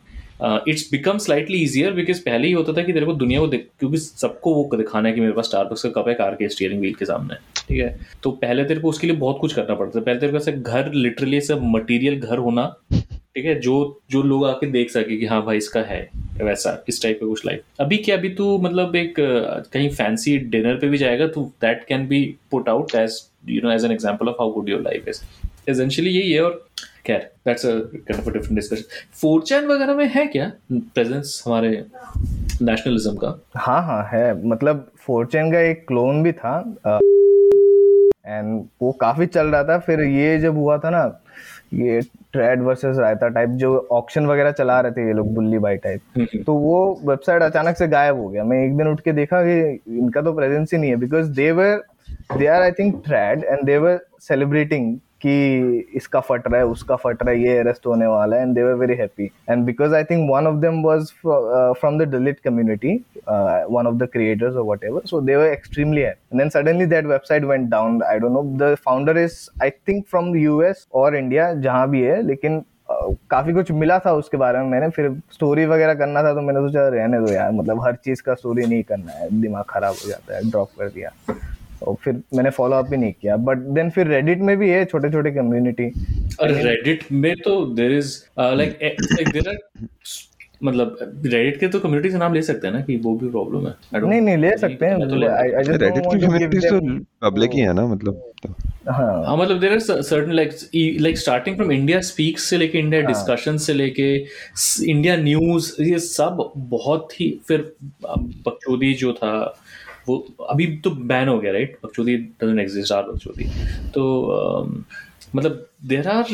it's 0.69 0.89
become 0.93 1.19
slightly 1.19 1.59
easier 1.59 1.93
because 1.93 2.21
पहले 2.21 2.47
ही 2.47 2.53
होता 2.53 2.73
था 2.73 2.83
कि 2.83 2.93
तेरे 2.93 3.07
को 3.07 3.13
दुनिया 3.15 3.41
को 3.41 3.49
क्योंकि 3.49 3.97
सबको 3.97 4.55
वो 4.55 4.77
दिखाना 4.77 5.09
है 5.09 5.15
कि 5.15 5.21
मेरे 5.21 5.33
पास 5.33 5.45
स्टारबक्स 5.45 5.83
का 5.83 5.91
कप 5.91 6.09
है 6.09 6.15
कार 6.15 6.35
के 6.35 6.49
स्टीयरिंग 6.49 6.81
व्हील 6.81 6.95
के 6.95 7.05
सामने 7.05 7.35
ठीक 7.69 7.79
है? 7.79 7.99
तो 8.23 8.31
पहले 8.31 8.65
तेरे 8.65 8.81
को 8.81 8.89
उसके 8.89 9.07
लिए 9.07 9.17
बहुत 9.17 9.39
कुछ 9.41 9.53
करना 9.55 9.75
पड़ता 9.75 10.01
था। 10.01 10.05
पहले 10.05 10.21
तेरे 10.21 10.33
को 10.33 10.39
ऐसे 10.39 10.53
घर 10.53 10.93
लिटरली 10.93 11.41
सब 11.41 11.61
मटेरियल 11.63 12.21
घर 12.21 12.39
होना 12.39 12.75
ठीक 13.37 13.45
है, 13.47 13.55
जो 13.61 14.01
जो 14.11 14.23
लोग 14.23 14.45
आके 14.47 14.67
देख 14.71 14.91
सके 14.91 15.17
कि 15.17 15.27
हाँ 15.27 15.41
भाई 15.45 15.57
इसका 15.57 15.81
है, 15.83 16.09
वैसा, 16.41 16.85
इस 16.89 17.03
टाइप 17.03 17.19
का 17.21 17.27
कुछ 17.27 17.45
लाइफ 17.47 17.81
अभी 17.81 17.97
क्या, 17.99 18.17
अभी 18.17 18.29
तू 18.35 18.59
मतलब 18.59 18.97
एक 18.97 19.15
कहीं 19.19 19.89
फैंसी 19.91 20.37
डिनर 20.51 20.77
पे 20.81 20.89
भी 20.89 20.99
जाएगा 20.99 21.27
तो 21.29 21.43
that 21.61 21.85
can 21.89 22.07
B 22.09 22.23
put 22.51 22.69
out 22.69 22.95
as 22.97 23.21
you 23.49 23.61
know 23.65 23.73
as 23.73 23.85
an 23.85 23.93
example 23.93 24.29
of 24.29 24.37
how 24.41 24.53
good 24.53 24.69
your 24.69 24.83
life 24.83 25.09
is 25.09 25.21
essentially 25.71 26.11
यही 26.11 26.33
है 26.33 26.43
और 26.43 26.65
खैर 27.07 27.31
दैट्स 27.47 27.67
अ 27.67 27.73
डिफरेंट 27.73 28.53
डिस्कशन 28.53 28.85
फोरचैन 29.21 29.67
वगैरह 29.67 29.95
में 29.95 30.07
है 30.15 30.27
क्या 30.27 30.51
प्रेजेंस 30.73 31.43
हमारे 31.47 31.71
नेशनलिज्म 32.63 33.17
का? 33.17 33.39
हाँ 33.57 33.83
हाँ 33.87 34.03
है। 34.13 34.47
मतलब 34.47 34.87
फोरचैन 35.07 35.53
का 35.53 35.61
एक 35.61 35.85
क्लोन 35.89 36.23
भी 36.23 36.33
था 36.33 36.57
एंड 38.27 38.65
वो 38.83 38.93
काफ़ी 39.01 39.27
चल 39.27 39.47
रहा 39.47 39.65
था। 39.65 39.79
फिर 39.79 40.01
ये 40.01 40.39
जब 40.41 40.57
हुआ 40.57 40.79
था 40.79 40.91
ना 40.91 41.05
ये 41.77 42.01
ट्रेड 42.33 42.63
वर्सेस 42.63 42.97
रायता 42.99 43.29
टाइप 43.29 43.51
जो 43.63 43.77
ऑक्शन 43.93 44.27
वगैरह 44.27 44.51
चला 44.51 44.81
रहे 44.81 44.93
थे 44.93 45.07
ये 45.07 45.13
लोग 45.13 45.33
बुल्ली 45.35 45.59
बाई 45.59 45.77
टाइप 45.77 46.27
तो 46.47 46.55
वो 46.55 46.79
वेबसाइट 47.07 47.43
अचानक 47.43 47.77
से 47.77 47.89
गायब 47.89 48.17
हो 48.17 48.29
गया। 48.29 48.45
मैं 48.45 48.65
एक 48.67 48.77
दिन 48.77 48.89
उठ 48.89 49.01
के 49.01 49.13
देखा 49.13 49.43
कि 49.43 49.59
इनका 49.99 50.23
तो 50.23 50.33
प्रेजेंस 50.33 50.73
ही 50.73 50.79
नहीं 50.79 50.91
है 50.91 50.97
because 50.97 51.31
they 51.37 51.51
were 51.53 51.83
they 52.39 52.47
are 52.47 52.63
I 52.63 52.73
think 52.73 53.03
trade 53.07 53.45
and 53.45 53.65
they 53.67 53.79
were 53.79 53.99
celebrating 54.21 54.97
कि 55.27 55.87
इसका 55.95 56.21
फट 56.21 56.49
रहा 56.49 56.61
है 56.61 56.67
उसका 56.67 56.97
फट 56.97 57.23
रहा 57.23 57.35
है 57.35 57.41
ये 57.43 57.59
अरेस्ट 57.59 57.87
होने 57.87 58.07
वाला 58.07 58.37
है 58.37 58.43
and 58.43 58.55
they 58.55 58.63
were 58.63 58.75
very 58.81 58.95
happy 58.95 59.31
and 59.51 59.65
because 59.67 59.95
I 59.95 60.05
think 60.05 60.31
one 60.31 60.47
of 60.47 60.57
them 60.63 60.83
was 60.85 61.13
from 61.27 61.99
the 61.99 62.11
delete 62.15 62.41
community 62.45 62.99
of 63.95 63.99
the 63.99 64.07
creators 64.07 64.57
or 64.57 64.65
whatever 64.65 65.01
so 65.05 65.21
they 65.21 65.37
were 65.37 65.51
extremely 65.53 66.03
happy. 66.03 66.19
And 66.31 66.41
then 66.41 66.51
suddenly 66.51 66.87
that 66.87 67.05
website 67.05 67.47
went 67.47 67.71
down. 67.71 68.03
I 68.03 68.19
don't 68.19 68.35
know 68.35 68.45
the 68.57 68.77
founder 68.77 69.17
is 69.17 69.49
i 69.63 69.71
think 69.71 70.09
from 70.09 70.33
the 70.33 70.45
us 70.69 70.87
or 70.91 71.15
india 71.15 71.55
जहाँ 71.55 71.89
भी 71.91 72.03
है 72.03 72.21
लेकिन 72.23 72.59
uh, 72.61 73.17
काफ़ी 73.31 73.53
कुछ 73.53 73.71
मिला 73.71 73.99
था 74.07 74.13
उसके 74.13 74.37
बारे 74.37 74.59
में 74.59 74.67
मैंने 74.67 74.89
फिर 74.99 75.11
स्टोरी 75.33 75.67
वगैरह 75.67 75.95
करना 75.95 76.23
था 76.23 76.35
तो 76.35 76.41
मैंने 76.41 76.61
सोचा 76.69 76.89
रहने 76.89 77.21
दो 77.21 77.33
यार 77.33 77.53
मतलब 77.53 77.85
हर 77.87 77.95
चीज़ 78.05 78.23
का 78.23 78.35
स्टोरी 78.35 78.67
नहीं 78.67 78.83
करना 78.83 79.13
है 79.13 79.29
दिमाग 79.41 79.65
खराब 79.69 79.95
हो 80.05 80.09
जाता 80.09 80.37
है 80.37 80.51
ड्रॉप 80.51 80.71
कर 80.79 80.89
दिया। 80.89 81.11
और 81.85 81.97
फिर 82.05 82.21
मैंने 82.35 82.51
फॉलो 82.51 82.77
अप 82.77 82.93
ही 82.93 82.97
नहीं 82.97 83.13
किया। 83.13 83.37
बट 83.49 83.59
देन 83.77 83.91
फिर 83.91 84.07
रेडिट 84.07 84.41
में 84.41 84.57
भी 84.59 84.71
है 84.71 84.85
छोटे 84.85 85.11
छोटे 85.13 85.31
कम्युनिटी 85.31 85.91
और 86.41 86.53
रेडिट 86.53 87.05
में 87.13 87.35
तो 87.45 87.65
there 87.75 87.93
is 87.93 88.17
like 88.39 88.79
like 88.83 89.33
there 89.33 89.49
are 89.49 89.59
मतलब 90.63 90.97
रेडिट 91.25 91.59
के 91.61 91.69
तो 91.69 91.79
कम्युनिटी 91.81 92.11
से 92.11 92.19
नाम 92.19 92.35
ले 92.35 92.43
सकते 92.43 92.67
हैं 92.67 92.75
ना 92.75 92.81
कि 92.81 92.97
वो 92.97 93.15
भी 93.19 93.29
प्रॉब्लम 93.31 93.67
है। 93.67 94.01
नहीं 94.03 94.21
नहीं 94.21 94.37
ले 94.37 94.57
सकते 94.59 94.87
हैं। 94.87 94.97
रेडिट 94.99 96.05
की 96.05 96.19
कम्युनिटीज 96.21 96.65
तो 96.67 96.81
पब्लिक 97.29 97.55
ही 97.55 97.61
है 97.61 97.73
ना 97.73 97.87
मतलब 97.87 98.23
तो। 98.43 98.55
हाँ। 98.91 99.37
मतलब 99.37 99.61
there 99.61 99.73
are 99.73 99.79
certain 99.81 100.33
like 100.33 100.53
like 101.01 101.19
starting 101.19 101.57
from 101.57 101.73
India 101.73 102.01
speaks 102.01 102.45
से 102.51 102.57
लेके 102.57 102.79
इंडिया 102.79 103.01
डिस्कशन 103.03 103.57
से 103.57 103.75
लेके 103.75 104.15
इंडिया 104.91 105.17
न्यूज़ 105.17 105.71
ये 105.83 105.99
सब 105.99 106.53
बहुत 106.57 107.21
ही 107.21 107.29
फिर 107.49 107.73
बकचोदी 108.03 108.93
जो 108.95 109.13
था 109.13 109.33
वो 110.09 110.17
अभी 110.51 110.67
तो 110.77 110.91
बैन 110.91 111.29
हो 111.29 111.39
गया 111.39 111.53
राइट 111.53 111.77
बकचोदी 111.85 112.17
डजंट 112.17 112.61
एग्जिस्ट 112.61 112.93
आर 112.93 113.03
बकचोदी 113.03 113.45
तो 113.95 114.05
मतलब 115.37 115.67
there 115.85 116.09
are 116.09 116.25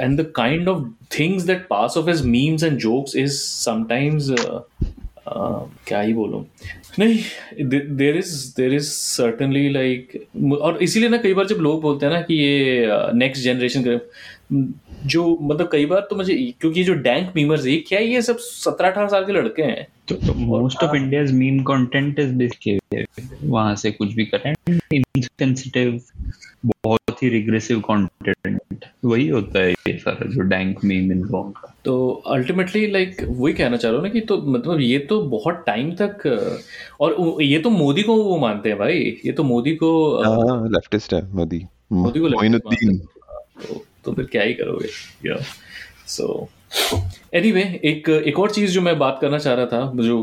and 0.00 0.20
the 0.20 0.32
kind 0.36 0.68
of 0.68 0.88
things 1.18 1.42
that 1.42 1.66
pass 1.70 1.94
off 1.96 2.10
as 2.10 2.22
memes 2.26 2.64
and 2.64 2.78
jokes 2.78 3.16
is 3.16 3.32
sometimes 3.40 4.28
क्या 5.28 6.00
ही 6.00 6.12
बोलूँ? 6.14 6.44
नहीं 6.98 7.18
there 7.96 8.16
is 8.16 8.54
there 8.56 8.74
is 8.74 8.88
certainly 8.88 9.68
like 9.68 10.26
और 10.60 10.78
इसीलिए 10.82 11.08
ना 11.08 11.16
कई 11.16 11.34
बार 11.34 11.46
जब 11.46 11.56
लोग 11.56 11.80
बोलते 11.82 12.06
हैं 12.06 12.12
ना 12.12 12.20
कि 12.20 12.34
ये 12.34 12.88
नेक्स्ट 13.14 13.44
जनरेशन 13.44 14.00
जो 14.52 15.38
मतलब 15.42 15.68
कई 15.72 15.86
बार 15.86 16.06
तो 16.10 16.16
मुझे 16.16 16.34
क्योंकि 16.60 16.84
जो 16.84 16.94
डैंक 16.94 17.32
मीमर्स 17.36 17.66
है 17.66 17.76
क्या 17.88 17.98
ये 18.00 18.22
सब 18.22 18.38
सत्रह 18.38 18.88
अठारह 18.88 19.08
साल 19.08 19.24
के 19.24 19.32
लड़के 19.32 19.62
हैं? 19.62 19.86
तो 20.08 20.34
most 20.34 20.82
of 20.82 20.94
India's 20.96 21.32
meme 21.32 21.62
content 21.62 22.18
is 22.18 22.32
basically 22.34 23.04
वहाँ 23.44 23.74
से 23.76 23.90
कुछ 23.90 24.12
भी 24.14 24.24
करें। 24.24 24.52
इनसेंसिटिव 24.94 26.00
बहुत 26.66 27.22
ही 27.22 27.28
रिग्रेसिव 27.28 27.80
कंटेंट 27.80 28.84
वही 29.04 29.28
होता 29.28 29.58
है 29.58 29.70
ये 29.70 29.96
सारा 29.98 30.28
जो 30.30 30.42
डैंक 30.42 30.84
मीम 30.84 31.12
इन 31.12 31.20
लोगों 31.20 31.50
का। 31.50 31.74
तो 31.84 32.10
अल्टीमेटली 32.26 32.86
लाइक 32.90 33.16
वही 33.22 33.54
कहना 33.54 33.76
चाह 33.76 33.90
रहा 33.90 34.00
हूँ 34.00 34.06
ना 34.06 34.12
कि 34.12 34.20
तो 34.20 34.36
मतलब 34.42 34.80
ये 34.80 34.98
तो 34.98 35.20
बहुत 35.30 35.62
टाइम 35.66 35.90
तक 36.00 36.26
और 37.00 37.42
ये 37.42 37.58
तो 37.58 37.70
मोदी 37.70 38.02
को 38.02 38.16
वो 38.24 38.36
मानते 38.38 38.68
हैं 38.68 38.78
भाई। 38.78 38.98
ये 39.26 39.32
तो 39.32 39.42
मोदी 39.44 39.74
को 39.76 39.90
लेफ्टिस्ट 40.68 41.14
है 41.14 41.22
मोदी। 41.34 41.64
मोदी 41.92 42.20
को 42.20 42.28
लेफ्टिस्ट 42.28 43.82
तो, 44.04 44.12
फिर 44.12 44.24
क्या 44.24 44.42
ही 44.42 44.54
करोगे 44.54 44.88
या 45.28 45.36
सो 46.06 46.48
एनीवे 47.34 47.62
एक 47.84 48.08
एक 48.08 48.38
और 48.38 48.50
चीज़ 48.50 48.70
जो 48.70 48.80
मैं 48.80 48.98
बात 48.98 49.18
करना 49.20 49.38
चाह 49.38 49.54
रहा 49.54 49.66
था 49.66 49.92
जो 50.02 50.22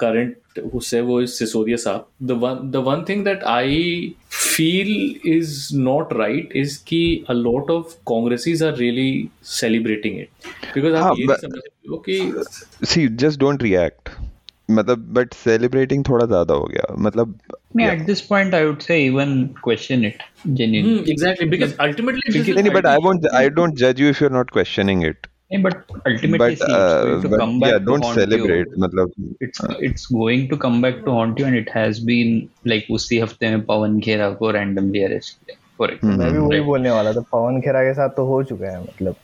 करंट 0.00 0.58
उससे 0.74 1.00
वो 1.00 1.20
इस 1.20 1.38
सिसोदिया 1.38 1.76
साहब। 1.76 2.08
The 2.22 2.30
one 2.32 2.70
the 2.70 2.76
one 2.76 3.04
thing 3.08 3.24
that 3.24 3.44
I 3.44 4.14
feel 4.30 5.14
is 5.26 5.76
not 5.76 6.12
right 6.12 6.52
is 6.56 6.78
कि 6.88 7.02
a 7.28 7.32
lot 7.32 7.70
of 7.70 7.94
Congressis 8.08 8.62
are 8.62 8.76
really 8.76 9.28
celebrating 9.44 10.18
it 10.20 10.28
because 10.74 10.94
आप 10.94 11.16
ये 11.18 11.26
समझ 11.26 11.54
रहे 11.54 11.90
हो 11.90 12.04
कि 12.08 12.86
सी 12.86 13.08
जस्ट 13.08 13.40
डोंट 13.40 13.62
रिएक्ट 13.62 14.08
मतलब 14.72 14.98
बट 15.14 15.34
सेलिब्रेटिंग 15.34 16.04
थोड़ा 16.08 16.26
ज़्यादा 16.26 16.54
हो 16.54 16.64
गया। 16.64 16.94
मतलब 16.98 17.38
at 17.80 18.06
this 18.06 18.20
point 18.20 18.54
I 18.54 18.64
would 18.64 18.78
say 18.78 19.04
even 19.04 19.44
question 19.64 20.04
it 20.04 20.22
genuine 20.46 21.04
exactly 21.10 21.48
because 21.48 21.74
ultimately 21.80 22.52
नहीं 22.52 22.70
but 22.70 22.86
I 22.86 22.96
won't 23.04 23.26
I 23.34 23.48
don't 23.48 23.74
जज 23.74 24.00
you 24.00 24.08
if 24.08 24.22
you 24.24 24.28
are 24.28 24.34
not 24.36 24.50
questioning 24.50 25.04
it 25.04 25.26
but 25.60 25.74
ultimately 26.06 26.52
it's 29.86 30.08
going 30.12 30.48
to 30.50 30.56
come 30.56 30.82
back 30.82 31.02
to 31.04 31.10
haunt 31.10 31.40
you 31.40 31.46
and 31.46 31.56
it 31.56 31.70
has 31.76 32.04
been 32.06 32.48
like 32.66 32.86
उसी 32.90 33.18
हफ़्ते 33.18 33.50
में 33.50 33.60
पवन 33.64 34.00
खेरा 34.00 34.30
को 34.30 34.50
randomly 34.50 35.02
arrest 35.02 35.38
किया 35.38 35.56
मैं 36.04 36.32
भी 36.32 36.38
वही 36.38 36.60
बोलने 36.60 36.90
वाला 36.90 37.12
था 37.12 37.20
पवन 37.20 37.60
खेरा 37.60 37.82
के 37.82 37.94
साथ 37.94 38.08
तो 38.08 38.24
हो 38.26 38.42
चुका 38.42 38.66
है 38.66 38.82
मतलब। 38.82 39.14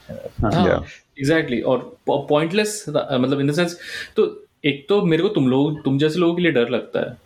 एग्जैक्टली 1.18 1.60
और 1.60 1.96
मतलब 2.10 3.40
इन 3.40 3.52
एक 4.64 4.86
तो 4.88 5.02
मेरे 5.02 5.22
को 5.22 5.28
तुम 5.28 5.48
लोग 5.48 5.84
तुम 5.84 5.98
जैसे 5.98 6.18
लोगों 6.18 6.34
के 6.34 6.42
लिए 6.42 6.52
डर 6.52 6.68
लगता 6.68 7.00
है। 7.00 7.16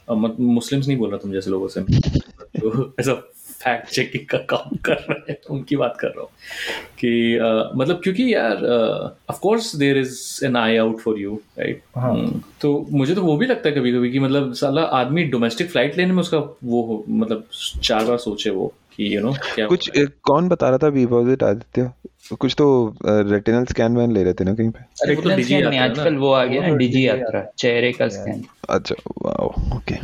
मुस्लिम्स 0.41 0.89
नहीं 0.89 0.99
बोल 0.99 1.11
रहा 1.11 1.19
तुम 1.19 1.33
जैसे 1.33 1.51
लोगों 1.51 1.69
से। 1.69 1.81
तो 2.61 2.95
ऐसा 3.01 3.15
फैक्ट 3.63 3.91
चेकिंग 3.91 4.27
का 4.27 4.39
काम 4.39 4.77
कर 4.77 4.93
रहे 4.93 5.33
हैं 5.33 5.37
उनकी 5.51 5.77
बात 5.77 5.97
कर 6.01 6.09
रहा 6.09 6.21
हूँ 6.21 6.29
कि 6.99 7.39
uh, 7.39 7.77
मतलब 7.77 8.01
क्योंकि 8.03 8.35
यार 8.35 8.65
of 9.31 9.41
course 9.41 9.77
there 9.77 9.99
is 9.99 10.45
an 10.45 10.57
eye 10.57 10.77
out 10.77 10.99
for 10.99 11.19
you 11.19 11.41
right 11.59 11.83
तो 12.61 12.87
मुझे 12.91 13.15
तो 13.15 13.23
वो 13.23 13.37
भी 13.37 13.47
लगता 13.47 13.69
है 13.69 13.75
कभी 13.75 13.93
कभी 13.93 14.13
कि 14.13 14.19
मतलब 14.19 14.53
साला 14.55 14.83
आदमी 14.83 15.25
डोमेस्टिक 15.25 15.71
फ़्लाइट 15.71 15.99
लेने 15.99 16.13
में 16.13 16.21
उसका 16.21 16.39
वो 16.39 16.83
हो 16.83 17.05
मतलब 17.09 17.49
चार 17.83 18.05
बार 18.05 18.19
सोचे 18.19 18.51
वो। 18.51 18.75
कि 18.97 19.17
यू 19.17 19.21
नो 19.21 19.33
क्या 19.55 19.67
कुछ 19.67 19.91
कौन 19.99 20.49
बता 20.49 20.69
रहा 20.69 20.79
था 20.79 20.91
बी 20.91 21.05
आदित्य? 21.45 21.91
कुछ 22.41 22.55
तो 22.59 22.97
रेटिनल 23.05 23.65
स्कैन 23.65 23.97
वैन 23.97 24.13
ले 24.13 24.23
रहे 24.25 24.33
थे 24.33 24.45
ना 24.45 24.55
कहीं 24.55 24.71
पे? 24.71 24.79
अरे 24.79 25.15
वो 25.15 25.23
तो 25.23 25.37
डिजी 25.37 25.63
नहीं 25.63 25.79
आजकल 25.79 26.15
वो 26.15 26.33
आ 26.33 26.45
गया 26.45 26.69
ना 26.69 26.75
डिजी 26.75 27.09
यात्रा 27.09 27.47
चेहरे 27.59 27.93
का 27.93 28.09
स्कैन 28.09 28.45
अच्छा 28.69 28.95
वाओ 29.23 29.49
ओके 29.77 29.95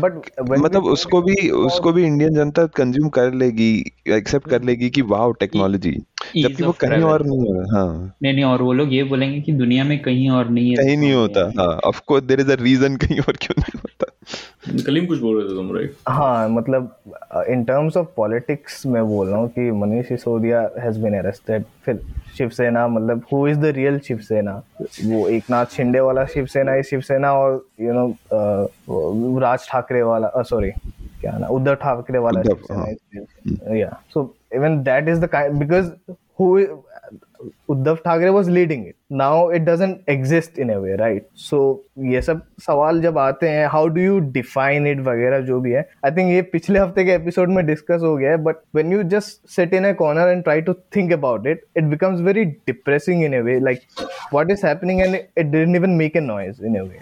बट 0.00 0.12
मतलब 0.58 0.84
उसको 0.84 1.22
भी 1.22 1.50
उसको 1.50 1.92
भी 1.92 2.04
इंडियन 2.04 2.34
जनता 2.34 2.66
कंज्यूम 2.66 3.08
कर 3.08 3.34
लेगी 3.34 3.92
एक्सेप्ट 4.08 4.48
कर 4.48 4.62
लेगी 4.62 4.90
कि 4.90 5.02
वाओ 5.02 5.32
टेक्नोलॉजी 5.32 5.92
जबकि 6.36 6.64
वो 6.64 6.72
कहीं 6.72 7.02
और 7.02 7.26
नहीं 7.26 7.38
हो 7.38 7.60
रहा 7.60 7.80
हाँ। 7.80 8.14
नहीं 8.22 8.32
नहीं 8.34 8.44
और 8.44 8.62
वो 8.62 8.72
लोग 8.72 8.94
ये 8.94 9.04
बोलेंगे 9.04 9.40
कि 9.40 9.52
दुनिया 9.52 9.84
में 9.84 10.02
कहीं 10.02 10.30
और 10.30 10.48
नहीं 10.48 10.70
है 10.70 10.76
कहीं 10.76 10.96
नहीं 10.96 11.12
होता 11.12 11.52
हाँ। 11.58 11.78
Of 11.84 12.00
course 12.06 12.24
there 12.24 12.40
is 12.40 12.52
a 12.52 12.54
reason 12.54 12.96
कहीं 12.96 13.20
और 13.20 13.36
क्यों 13.36 13.54
नहीं 13.58 13.78
होता। 13.78 14.12
कलीम 14.68 15.06
कुछ 15.06 15.18
बोल 15.18 15.38
रहे 15.38 15.48
थे 15.48 15.54
तुम 15.54 15.76
राइट 15.76 15.94
हाँ 16.08 16.48
मतलब 16.48 16.96
इन 17.48 17.64
टर्म्स 17.64 17.96
ऑफ़ 17.96 18.06
पॉलिटिक्स 18.16 18.86
मैं 18.86 19.06
बोल 19.06 19.28
रहा 19.28 19.38
हूँ 19.38 19.48
कि 19.48 19.70
Manish 19.70 20.08
Sisodia 20.08 20.70
has 20.78 20.98
been 20.98 21.18
arrested 21.18 21.64
फिर 21.84 22.00
शिवसेना 22.38 22.88
मतलब 22.88 23.22
who 23.32 23.48
is 23.48 23.58
the 23.58 23.64
real 23.64 23.98
Shivsena? 23.98 24.62
वो 25.04 25.28
एक 25.28 25.44
नाथ 25.50 25.66
शिंदे 25.66 26.00
वाला 26.00 26.24
शिवसेना 26.24 26.72
है 26.72 26.82
शिवसेना 26.82 27.32
और 27.32 27.66
यू 27.80 27.92
नो 27.92 29.38
राज 29.38 29.68
ठाकरे 29.68 30.02
वाला 30.02 30.42
सॉरी 30.42 30.70
क्या 31.20 31.38
ना 31.38 31.46
उद्धव 31.46 31.74
ठाकरे 31.74 32.18
वाला 32.18 32.42
शिवसेना 32.42 33.76
या 33.76 34.00
so 34.14 34.34
that 34.84 35.08
is 35.08 35.20
the 35.20 35.28
kind 35.28 35.58
because 35.60 35.90
who 36.38 36.66
Uddhav 37.70 37.96
Thackeray 38.04 38.28
was 38.28 38.50
leading 38.50 38.86
it 38.86 38.94
now 39.12 39.50
it 39.52 39.62
doesn't 39.62 40.08
exist 40.08 40.58
in 40.58 40.72
a 40.72 40.76
way 40.76 40.96
right 40.96 41.26
so 41.36 41.60
ये 42.06 42.20
सब 42.22 42.42
सवाल 42.62 43.00
जब 43.02 43.18
आते 43.18 43.48
हैं 43.48 43.66
how 43.66 43.86
do 43.88 44.00
you 44.00 44.18
define 44.32 44.86
it 44.86 45.00
वगैरह 45.00 45.40
जो 45.40 45.60
भी 45.60 45.70
है? 45.70 45.88
आई 46.04 46.10
थिंक 46.10 46.30
ये 46.32 46.42
पिछले 46.52 46.78
हफ़्ते 46.78 47.04
के 47.04 47.12
एपिसोड 47.12 47.50
में 47.50 47.64
डिस्कस 47.66 48.00
हो 48.02 48.16
गया 48.16 48.30
है 48.30 48.36
but 48.44 48.56
when 48.74 48.92
you 48.92 49.02
just 49.14 49.48
sit 49.50 49.74
in 49.74 49.84
a 49.84 49.92
corner 50.02 50.28
and 50.28 50.42
try 50.44 50.60
to 50.60 50.72
think 50.96 51.12
about 51.12 51.46
it 51.46 51.64
it 51.76 51.84
becomes 51.84 52.20
very 52.20 52.44
depressing 52.44 53.24
in 53.24 53.38
a 53.38 53.42
way 53.44 53.58
like 53.60 53.80
what 54.34 54.50
is 54.50 54.66
happening 54.66 55.00
and 55.00 55.14
it 55.14 55.46
didn't 55.46 55.76
even 55.76 55.90
make 56.02 56.16
a 56.16 56.20
noise 56.20 56.64
in 56.64 56.78
a 56.78 56.82
way 56.82 57.00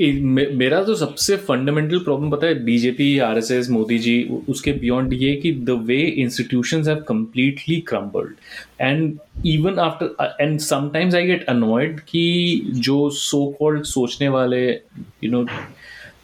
मेरा 0.00 0.82
तो 0.84 0.94
सबसे 0.94 1.36
fundamental 1.48 1.98
problem 1.98 2.30
पता 2.30 2.46
है 2.46 2.54
BJP 2.64 3.18
RSS 3.18 3.68
Modi 3.70 3.98
ji 3.98 4.22
उसके 4.48 4.72
beyond 4.72 5.12
ये 5.12 5.34
कि 5.36 5.52
the 5.64 5.70
way 5.86 6.00
institutions 6.22 6.88
have 6.88 7.04
completely 7.08 7.80
crumbled 7.88 8.34
and 8.80 9.18
even 9.46 9.78
after 9.78 10.36
and 10.40 10.58
sometimes 10.60 11.14
I 11.14 11.26
get 11.26 11.44
annoyed 11.48 12.00
कि 12.00 12.60
जो 12.76 13.08
सो 13.12 13.44
कॉल्ड 13.60 13.84
सोचने 13.84 14.28
वाले 14.28 14.64
you 14.68 15.30
know 15.30 15.42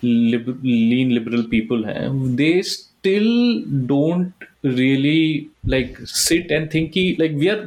lean 0.05 1.13
liberal 1.13 1.43
people 1.51 1.85
हैं 1.85 2.35
they 2.37 2.53
still 2.65 3.31
don't 3.87 4.45
really 4.67 5.47
like 5.69 5.97
sit 6.07 6.53
and 6.53 6.69
think 6.75 6.91
कि 6.93 7.17
like 7.21 7.33
we 7.33 7.49
are 7.49 7.67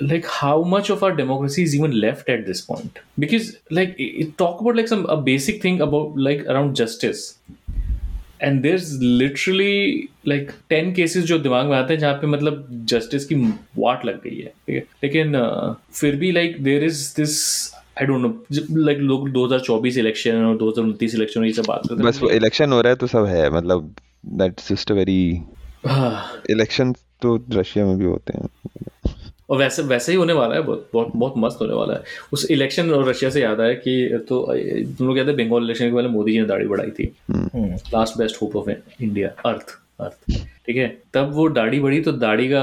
like 0.00 0.26
how 0.26 0.56
much 0.74 0.90
of 0.90 1.02
our 1.02 1.12
democracy 1.12 1.62
is 1.62 1.74
even 1.74 1.94
left 2.00 2.28
at 2.28 2.46
this 2.46 2.60
point? 2.60 2.98
Because 3.18 3.52
like 3.70 3.94
it, 3.98 4.36
talk 4.38 4.60
about 4.60 4.76
like 4.76 4.88
some 4.88 5.06
a 5.06 5.16
basic 5.16 5.62
thing 5.62 5.80
about 5.80 6.18
like 6.28 6.46
around 6.46 6.76
justice. 6.82 7.32
And 8.42 8.60
there 8.62 8.80
literally 9.00 10.08
like 10.28 10.50
ten 10.68 10.92
cases 10.94 11.24
जो 11.24 11.38
दिमाग 11.38 11.66
में 11.66 11.76
आते 11.76 11.94
हैं 11.94 12.00
जहाँ 12.00 12.14
पे 12.14 12.26
मतलब 12.26 12.66
justice 12.84 13.24
की 13.24 13.34
वाट 13.78 14.04
लग 14.04 14.22
गई 14.22 14.36
है 14.36 14.46
ठीक 14.46 14.76
है? 14.76 14.84
लेकिन 15.04 15.36
uh, 15.36 15.74
फिर 15.92 16.16
भी 16.16 16.32
like 16.32 16.62
there 16.64 16.84
is 16.84 17.14
this 17.16 17.36
I 17.74 18.06
don't 18.06 18.20
know 18.20 18.44
like 18.84 18.98
लोग 18.98 19.28
2024 19.30 19.98
इलेक्शन 19.98 20.44
और 20.44 20.58
2029 20.58 21.14
इलेक्शन 21.14 21.44
ये 21.44 21.52
सब 21.52 21.64
बात 21.68 21.80
करते 21.82 21.94
हैं। 21.94 22.04
बस 22.04 22.22
वो 22.22 22.30
इलेक्शन 22.30 22.72
हो 22.72 22.80
रहा 22.80 22.90
है 22.90 22.96
तो 22.96 23.06
सब 23.06 23.24
है 23.24 23.50
मतलब 23.50 23.94
that's 24.26 24.72
just 24.72 24.92
a 24.92 24.94
very 24.94 25.42
election 26.50 26.92
तो 26.92 27.44
रशिया 27.50 27.86
में 27.86 27.98
भी 27.98 28.04
होते 28.04 28.38
हैं। 28.38 28.48
और 29.50 29.58
वैसे 29.58 29.82
वैसे 29.82 30.12
ही 30.12 30.18
होने 30.18 30.32
वाला 30.32 30.54
है 30.54 30.62
बहुत 30.62 30.88
बहुत 30.92 31.12
बहुत 31.16 31.34
मस्त 31.38 31.58
होने 31.60 31.74
वाला 31.74 31.94
है। 31.94 32.02
उस 32.32 32.50
इलेक्शन 32.50 32.90
और 32.90 33.08
रशिया 33.08 33.30
से 33.30 33.40
याद 33.42 33.60
आया 33.60 33.74
कि 33.76 34.24
तो 34.28 34.40
तुम 34.98 35.06
लोग 35.06 35.16
कहते 35.16 35.30
हैं 35.30 35.36
बंगाल 35.36 35.64
इलेक्शन 35.64 35.88
के 35.88 35.94
पहले 35.94 36.08
मोदी 36.08 36.32
जी 36.32 36.40
ने 36.40 36.46
दाढ़ी 36.46 36.66
बढ़ाई 36.66 36.90
थी। 36.90 37.12
Last 37.30 38.18
best 38.18 38.42
hope 38.42 38.56
of 38.56 38.70
India 38.70 39.28
earth 39.46 39.78
earth 40.00 40.38
ठीक 40.66 40.76
है? 40.76 40.86
तब 41.14 41.30
वो 41.34 41.48
दाढ़ी 41.48 41.80
बढ़ी 41.80 42.00
तो 42.00 42.12
दाढ़ी 42.12 42.48
का 42.48 42.62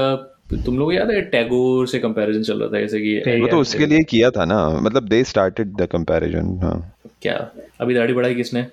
तुम 0.64 0.78
लोग 0.78 0.92
याद 0.94 1.10
है 1.10 1.20
टैगोर 1.30 1.86
से 1.88 1.98
कंपैरिजन 1.98 2.42
चल 2.42 2.58
रहा 2.60 2.68
था 2.68 2.80
जैसे 2.80 3.00
कि 3.00 3.40
वो 3.40 3.48
तो 3.48 3.58
उसके 3.58 3.86
लिए 3.86 4.02
किया 4.08 4.30
था 4.30 4.44
ना 4.44 4.68
मतलब 4.80 5.08
दे 5.08 5.22
स्टार्टेड 5.24 5.74
द 5.76 5.86
कंपैरिजन 5.92 6.58
हाँ। 6.62 6.78
क्या? 7.22 7.36
अभी 7.80 7.94
दाढ़ी 7.94 8.12
बढ़ाई 8.12 8.34
किसने? 8.34 8.66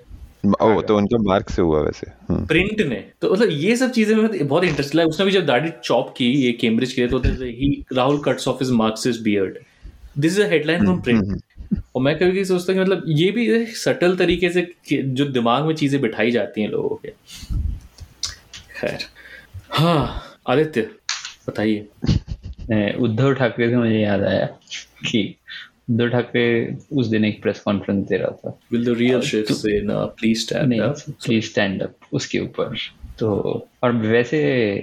ओ 0.61 0.81
तो 0.81 0.97
उनका 0.97 1.17
मार्क 1.17 1.49
से 1.49 1.61
हुआ 1.61 1.81
वैसे। 1.81 2.11
हम्म। 2.29 2.45
प्रिंट 2.45 2.81
ने। 2.81 3.03
तो 3.21 3.31
मतलब 3.33 3.49
ये 3.51 3.75
सब 3.75 3.91
चीज़ें 3.91 4.15
में 4.15 4.47
बहुत 4.47 4.63
इंटरेस्ट 4.63 4.95
लगा। 4.95 5.07
उसने 5.07 5.25
भी 5.25 5.31
जब 5.31 5.45
दाढ़ी 5.45 5.69
चॉप 5.83 6.13
की 6.17 6.31
ये 6.33 6.51
कैम्ब्रिज 6.51 6.93
के 6.93 7.01
लिए 7.01 7.09
तो 7.09 7.21
ही 7.43 7.85
Rahul 7.93 8.21
cuts 8.25 8.47
off 8.47 8.63
his 8.63 8.71
Marxist 8.71 9.21
beard 9.21 9.57
this 10.17 10.31
is 10.33 10.41
a 10.41 10.49
headline 10.49 10.83
from 10.83 11.01
print 11.01 11.41
और 11.95 12.01
मैं 12.01 12.17
कभी 12.19 12.31
कभी 12.31 12.45
सोचता 12.45 12.73
हूँ 12.73 12.79
कि 12.79 12.91
मतलब 12.91 13.03
ये 13.07 13.31
भी 13.31 13.65
सटल 13.65 14.15
तरीके 14.15 14.49
से 14.49 14.67
जो 14.93 15.25
दिमाग 15.25 15.65
में 15.65 15.75
चीज़ें 15.75 16.01
बिठाई 16.01 16.31
जाती 16.31 16.61
हैं 16.61 16.69
लोगों 16.69 16.95
के। 16.95 17.09
खैर। 18.79 18.99
हाँ 19.69 20.23
आदित्य 20.47 20.89
बताइए। 21.49 21.87
उद्धव 22.99 23.33
ठाकरे 23.33 23.69
से 23.69 23.75
मुझे 23.75 23.99
याद 23.99 24.23
आया 24.23 24.45
कि 25.11 25.35
उद्धव 25.89 26.09
ठाकरे 26.09 26.75
उस 26.93 27.07
दिन 27.07 27.25
एक 27.25 27.41
प्रेस 27.41 27.59
कॉन्फ्रेंस 27.59 28.07
दे 28.07 28.17
रहा 28.17 28.29
था। 28.29 28.59
विल 28.71 28.85
द 28.85 28.97
रियल 28.97 29.21
शिफ्ट 29.21 29.51
से 29.51 29.81
ना 29.81 30.05
please 30.05 30.39
stand 30.39 30.81
up 30.81 30.95
please 31.25 31.45
stand 31.45 31.81
up 31.83 31.95
उसके 32.13 32.39
ऊपर। 32.39 32.75
तो 33.19 33.29
और 33.83 33.91
वैसे 33.91 34.39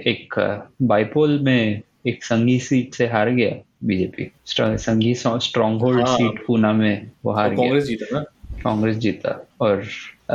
एक 0.07 0.33
बाइपोल 0.81 1.39
में 1.39 1.81
एक 2.07 2.23
संघी 2.23 2.59
सीट 2.59 2.93
से 2.93 3.07
हार 3.07 3.29
गया 3.29 3.55
बीजेपी 3.83 4.31
संघी 4.47 5.13
स्ट्रॉन्ग 5.15 5.81
होल्ड 5.81 6.07
हाँ। 6.07 6.17
सीट 6.17 6.45
पूना 6.47 6.73
में 6.73 7.11
वो 7.25 7.31
हार 7.31 7.49
गया। 7.49 7.57
कांग्रेस 7.57 7.83
जीता 7.83 8.05
ना? 8.13 8.23
कांग्रेस 8.63 8.95
जीता। 8.95 9.47
और 9.61 9.83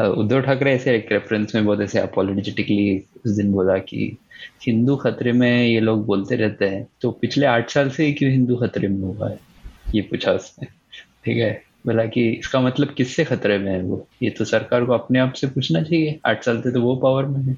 उद्धव 0.08 0.40
ठाकरे 0.40 0.72
ऐसे 0.72 0.94
एक 0.96 1.12
रेफरेंस 1.12 1.54
में 1.54 1.64
बहुत 1.64 1.80
ऐसे 1.80 1.98
अपोलिटिकली 1.98 2.98
उस 2.98 3.32
दिन 3.32 3.52
बोला 3.52 3.78
कि 3.78 4.16
हिंदू 4.66 4.96
खतरे 4.96 5.32
में 5.32 5.66
ये 5.66 5.80
लोग 5.80 6.04
बोलते 6.06 6.36
रहते 6.36 6.64
हैं। 6.64 6.86
तो 7.00 7.10
पिछले 7.10 7.46
आठ 7.46 7.70
साल 7.70 7.90
से 7.90 8.06
ही 8.06 8.12
क्यों 8.12 8.30
हिंदू 8.30 8.56
खतरे 8.56 8.88
में 8.88 9.00
हुआ 9.00 9.28
है? 9.30 9.51
ये 9.94 10.02
पूछा 10.02 10.32
उसने। 10.32 10.66
ठीक 11.24 11.36
है? 11.36 11.64
बोला 11.86 12.04
कि 12.06 12.30
इसका 12.30 12.60
मतलब 12.60 12.94
किससे 12.94 13.24
खतरे 13.24 13.58
में 13.58 13.72
है 13.72 13.82
वो? 13.82 14.08
ये 14.22 14.30
तो 14.30 14.44
सरकार 14.44 14.84
को 14.84 14.92
अपने 14.92 15.18
आप 15.18 15.32
से 15.32 15.46
पूछना 15.46 15.82
चाहिए। 15.82 16.20
आठ 16.26 16.44
साल 16.44 16.60
से 16.60 16.72
तो 16.72 16.80
वो 16.80 16.96
पावर 16.96 17.24
में 17.24 17.40
है। 17.40 17.56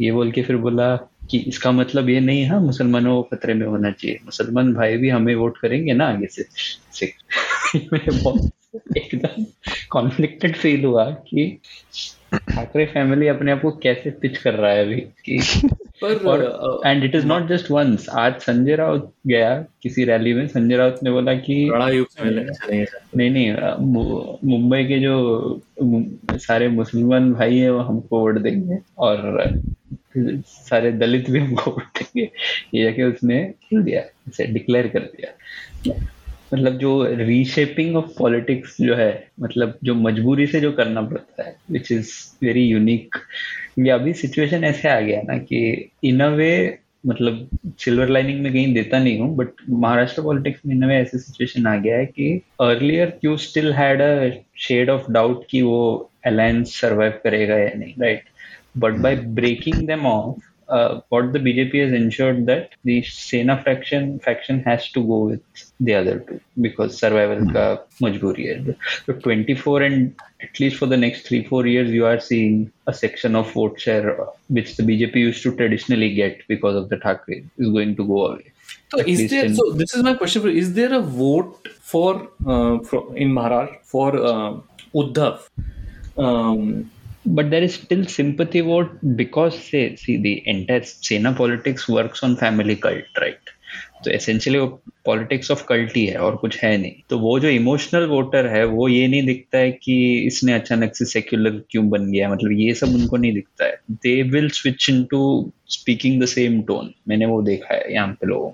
ये 0.00 0.12
बोल 0.12 0.32
के 0.32 0.42
फिर 0.42 0.56
बोला 0.56 0.96
कि 1.30 1.38
इसका 1.38 1.72
मतलब 1.72 2.08
ये 2.08 2.20
नहीं 2.20 2.42
है 2.42 2.60
मुसलमानों 2.60 3.22
को 3.22 3.36
खतरे 3.36 3.54
में 3.54 3.66
होना 3.66 3.90
चाहिए। 3.90 4.18
मुसलमान 4.24 4.74
भाई 4.74 4.96
भी 4.96 5.08
हमें 5.08 5.34
वोट 5.34 5.58
करेंगे 5.58 5.92
ना 5.92 6.08
आगे 6.08 6.26
से, 6.26 6.44
से 6.92 7.12
मैंने 7.76 8.22
बहुत 8.22 8.50
एकदम 8.76 9.44
कॉन्फ्लिक्टेड 9.90 10.56
फील 10.56 10.84
हुआ 10.84 11.10
कि 11.10 11.60
ठाकरे 12.34 12.86
फैमिली 12.86 13.28
अपने 13.28 13.52
आप 13.52 13.62
को 13.62 13.70
कैसे 13.70 14.10
पिच 14.10 14.38
कर 14.38 14.54
रहा 14.54 14.70
है 14.70 14.84
अभी 14.84 14.96
कि 14.96 15.40
पर 16.04 16.82
and 16.86 17.04
it 17.04 17.14
is 17.14 17.26
not 17.26 17.48
just 17.48 17.70
once 17.70 18.08
आज 18.08 18.34
संजय 18.34 18.76
राउत 18.76 19.14
गया 19.26 19.66
किसी 19.82 20.04
रैली 20.04 20.34
में 20.34 20.46
संजय 20.46 20.76
राउत 20.76 21.00
ने 21.02 21.10
बोला 21.10 21.34
कि 21.34 21.70
नहीं 23.16 23.30
नहीं 23.30 23.52
मुंबई 24.44 24.84
के 24.84 24.98
जो 24.98 25.62
सारे 26.32 26.68
मुसलमान 26.68 27.32
भाई 27.32 27.58
है 27.58 27.70
वो 27.70 27.78
हमको 27.78 28.20
वोट 28.20 28.38
देंगे 28.38 28.78
और 28.98 29.52
सारे 30.46 30.92
दलित 30.92 31.30
भी 31.30 31.38
हमको 31.38 31.70
वोट 31.70 31.98
देंगे। 31.98 32.30
ये 32.74 32.84
जाके 32.84 33.02
उसने 33.02 33.54
दिया 33.74 34.02
डिक्लेयर 34.46 34.88
कर 34.88 35.00
दिया। 35.00 35.32
मतलब 36.54 36.78
जो 36.78 37.02
रीशेपिंग 37.04 37.96
ऑफ़ 37.96 38.06
पॉलिटिक्स 38.18 38.76
जो 38.80 38.94
है 38.94 39.10
मतलब 39.40 39.78
जो 39.84 39.94
मजबूरी 39.94 40.46
से 40.46 40.60
जो 40.60 40.72
करना 40.72 41.02
पड़ता 41.02 41.42
है 41.42 41.56
विच 41.70 41.92
इज़ 41.92 42.12
वेरी 42.42 42.62
यूनिक 42.62 43.16
ये 43.78 43.90
अभी 43.90 44.12
सिचुएशन 44.12 44.64
ऐसे 44.64 44.88
आ 44.88 45.00
गया 45.00 45.22
ना 45.22 45.38
कि 45.38 45.90
इन 46.04 46.20
अ 46.20 46.28
वे 46.28 46.78
मतलब 47.06 47.48
सिल्वर 47.80 48.08
लाइनिंग 48.08 48.40
में 48.42 48.52
कहीं 48.52 48.74
देता 48.74 48.98
नहीं 48.98 49.18
हूँ 49.20 49.36
बट 49.36 49.48
महाराष्ट्र 49.70 50.22
पॉलिटिक्स 50.22 50.60
में 50.66 50.74
इन 50.74 50.84
वे 50.84 50.94
ऐसे 50.94 51.18
सिचुएशन 51.18 51.66
आ 51.66 51.76
गया 51.76 51.96
है 51.96 52.06
कि 52.06 52.42
earlier 52.60 53.18
you 53.24 53.36
still 53.36 53.72
had 53.72 54.02
a 54.02 54.30
shade 54.58 54.90
of 54.90 55.10
doubt 55.12 55.44
कि 55.50 55.62
वो 55.62 56.10
अलायंस 56.26 56.80
सर्वाइव 56.80 57.20
करेगा 57.24 57.58
या 57.58 57.70
नहीं 57.76 57.94
right 58.00 58.24
but 58.76 58.92
by 58.92 59.16
breaking 59.16 59.88
them 59.88 60.06
off, 60.06 60.47
uh, 60.68 61.00
what 61.08 61.32
the 61.32 61.38
BJP 61.38 61.82
has 61.84 61.92
ensured 61.92 62.46
that 62.46 62.70
the 62.84 63.02
Sena 63.02 63.62
faction 63.62 64.18
faction 64.18 64.62
has 64.64 64.90
to 64.92 65.00
go 65.06 65.18
with 65.30 65.42
the 65.80 65.94
other 65.94 66.18
two 66.20 66.40
because 66.60 66.98
survival 66.98 67.50
ka 67.52 67.78
majburi 68.00 68.46
hai. 68.52 68.76
So 69.06 69.12
24 69.14 69.82
and 69.82 70.14
at 70.40 70.60
least 70.60 70.76
for 70.76 70.86
the 70.86 70.96
next 70.96 71.26
three 71.26 71.44
four 71.44 71.66
years, 71.66 71.90
you 71.90 72.06
are 72.06 72.20
seeing 72.20 72.70
a 72.86 72.94
section 72.94 73.34
of 73.34 73.50
vote 73.52 73.80
share 73.80 74.20
uh, 74.20 74.26
which 74.48 74.76
the 74.76 74.82
BJP 74.82 75.16
used 75.16 75.42
to 75.42 75.54
traditionally 75.56 76.14
get 76.14 76.46
because 76.48 76.76
of 76.76 76.88
the 76.90 76.98
Thackeray 76.98 77.44
is 77.58 77.70
going 77.70 77.96
to 77.96 78.06
go 78.06 78.26
away. 78.26 78.52
So 78.90 79.00
At 79.00 79.08
is 79.08 79.30
there? 79.30 79.46
in- 79.46 79.54
So 79.54 79.72
this 79.72 79.94
is 79.94 80.02
my 80.02 80.14
question 80.14 80.42
for 80.42 80.48
you. 80.48 80.58
Is 80.58 80.74
there 80.74 80.94
a 80.94 81.00
vote 81.00 81.68
for, 81.80 82.28
uh, 82.46 82.78
for 82.80 83.16
in 83.16 83.32
Maharashtra 83.32 83.82
for 83.82 84.16
uh, 84.16 84.56
Uddhav? 84.94 85.48
Um, 86.16 86.90
but 87.36 87.50
there 87.50 87.62
is 87.62 87.74
still 87.74 88.04
sympathy 88.04 88.60
vote 88.60 88.90
because, 89.16 89.54
say, 89.68 89.96
see, 89.96 90.16
the 90.16 90.42
entire 90.46 90.82
Sena 90.84 91.32
politics 91.34 91.88
works 91.88 92.22
on 92.22 92.36
family 92.36 92.76
cult, 92.76 93.04
right? 93.20 93.54
तो 94.04 94.10
essentially 94.10 94.58
वो 94.58 94.66
politics 95.04 95.50
of 95.50 95.64
cult 95.68 95.96
ही 95.96 96.04
है, 96.06 96.16
और 96.16 96.36
कुछ 96.36 96.58
है 96.64 96.76
नहीं। 96.78 96.92
तो 97.10 97.18
वो 97.18 97.38
जो 97.40 97.48
इमोशनल 97.48 98.06
वोटर 98.06 98.46
है, 98.46 98.64
वो 98.64 98.88
ये 98.88 99.08
नहीं 99.08 99.24
दिखता 99.26 99.58
है 99.58 99.70
कि 99.72 99.96
इसने 100.26 100.52
अचानक 100.52 100.94
से 100.96 101.04
सेक्युलर 101.04 101.60
क्यों 101.70 101.88
बन 101.90 102.10
गया 102.12 102.28
मतलब 102.28 102.52
ये 102.52 102.74
सब 102.74 102.94
उनको 102.94 103.16
नहीं 103.16 103.32
दिखता 103.34 103.64
है। 103.64 103.78
They 103.90 104.22
will 104.22 104.48
switch 104.60 104.88
into 105.10 105.20
speaking 105.68 106.22
the 106.22 106.26
same 106.26 106.60
tone 106.62 106.92
मैंने 107.08 107.26
वो 107.26 107.40
देखा 107.42 107.74
है 107.74 107.92
यहाँ 107.94 108.08
पे 108.20 108.26
लोगों 108.26 108.50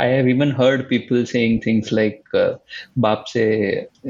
I 0.00 0.04
have 0.06 0.28
even 0.28 0.50
heard 0.56 0.82
people 0.88 1.24
saying 1.26 1.54
things 1.62 1.88
like 1.98 2.34
uh, 2.40 2.50
बाप 3.04 3.24
से 3.28 3.44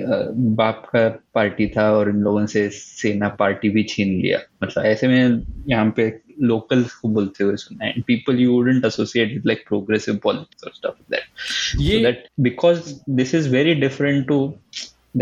uh, 0.07 0.25
बाप 0.59 0.83
का 0.95 1.09
पार्टी 1.35 1.67
था 1.77 1.91
और 1.93 2.09
इन 2.11 2.17
लोगों 2.25 2.45
से 2.55 2.69
सेना 2.79 3.29
पार्टी 3.39 3.69
भी 3.77 3.83
छीन 3.93 4.09
लिया 4.23 4.39
मतलब 4.65 4.85
ऐसे 4.87 5.09
में 5.09 5.43
यहाँ 5.69 5.93
पे 5.97 6.09
लोकल 6.51 6.83
को 7.01 7.09
बोलते 7.15 7.45
हुए 7.45 7.57
सुना 7.63 7.85
है 7.85 8.01
people 8.07 8.41
you 8.41 8.53
wouldn't 8.53 8.85
associate 8.85 9.33
with 9.33 9.47
like 9.47 9.65
progressive 9.69 10.17
politics 10.25 10.65
और 10.65 10.73
स्टफ 10.75 10.97
दैट 11.11 11.81
ये- 11.81 11.97
so 11.97 12.05
that 12.09 12.29
because 12.49 12.93
this 13.23 13.35
is 13.41 13.51
very 13.57 13.75
different 13.87 14.29
to 14.33 14.39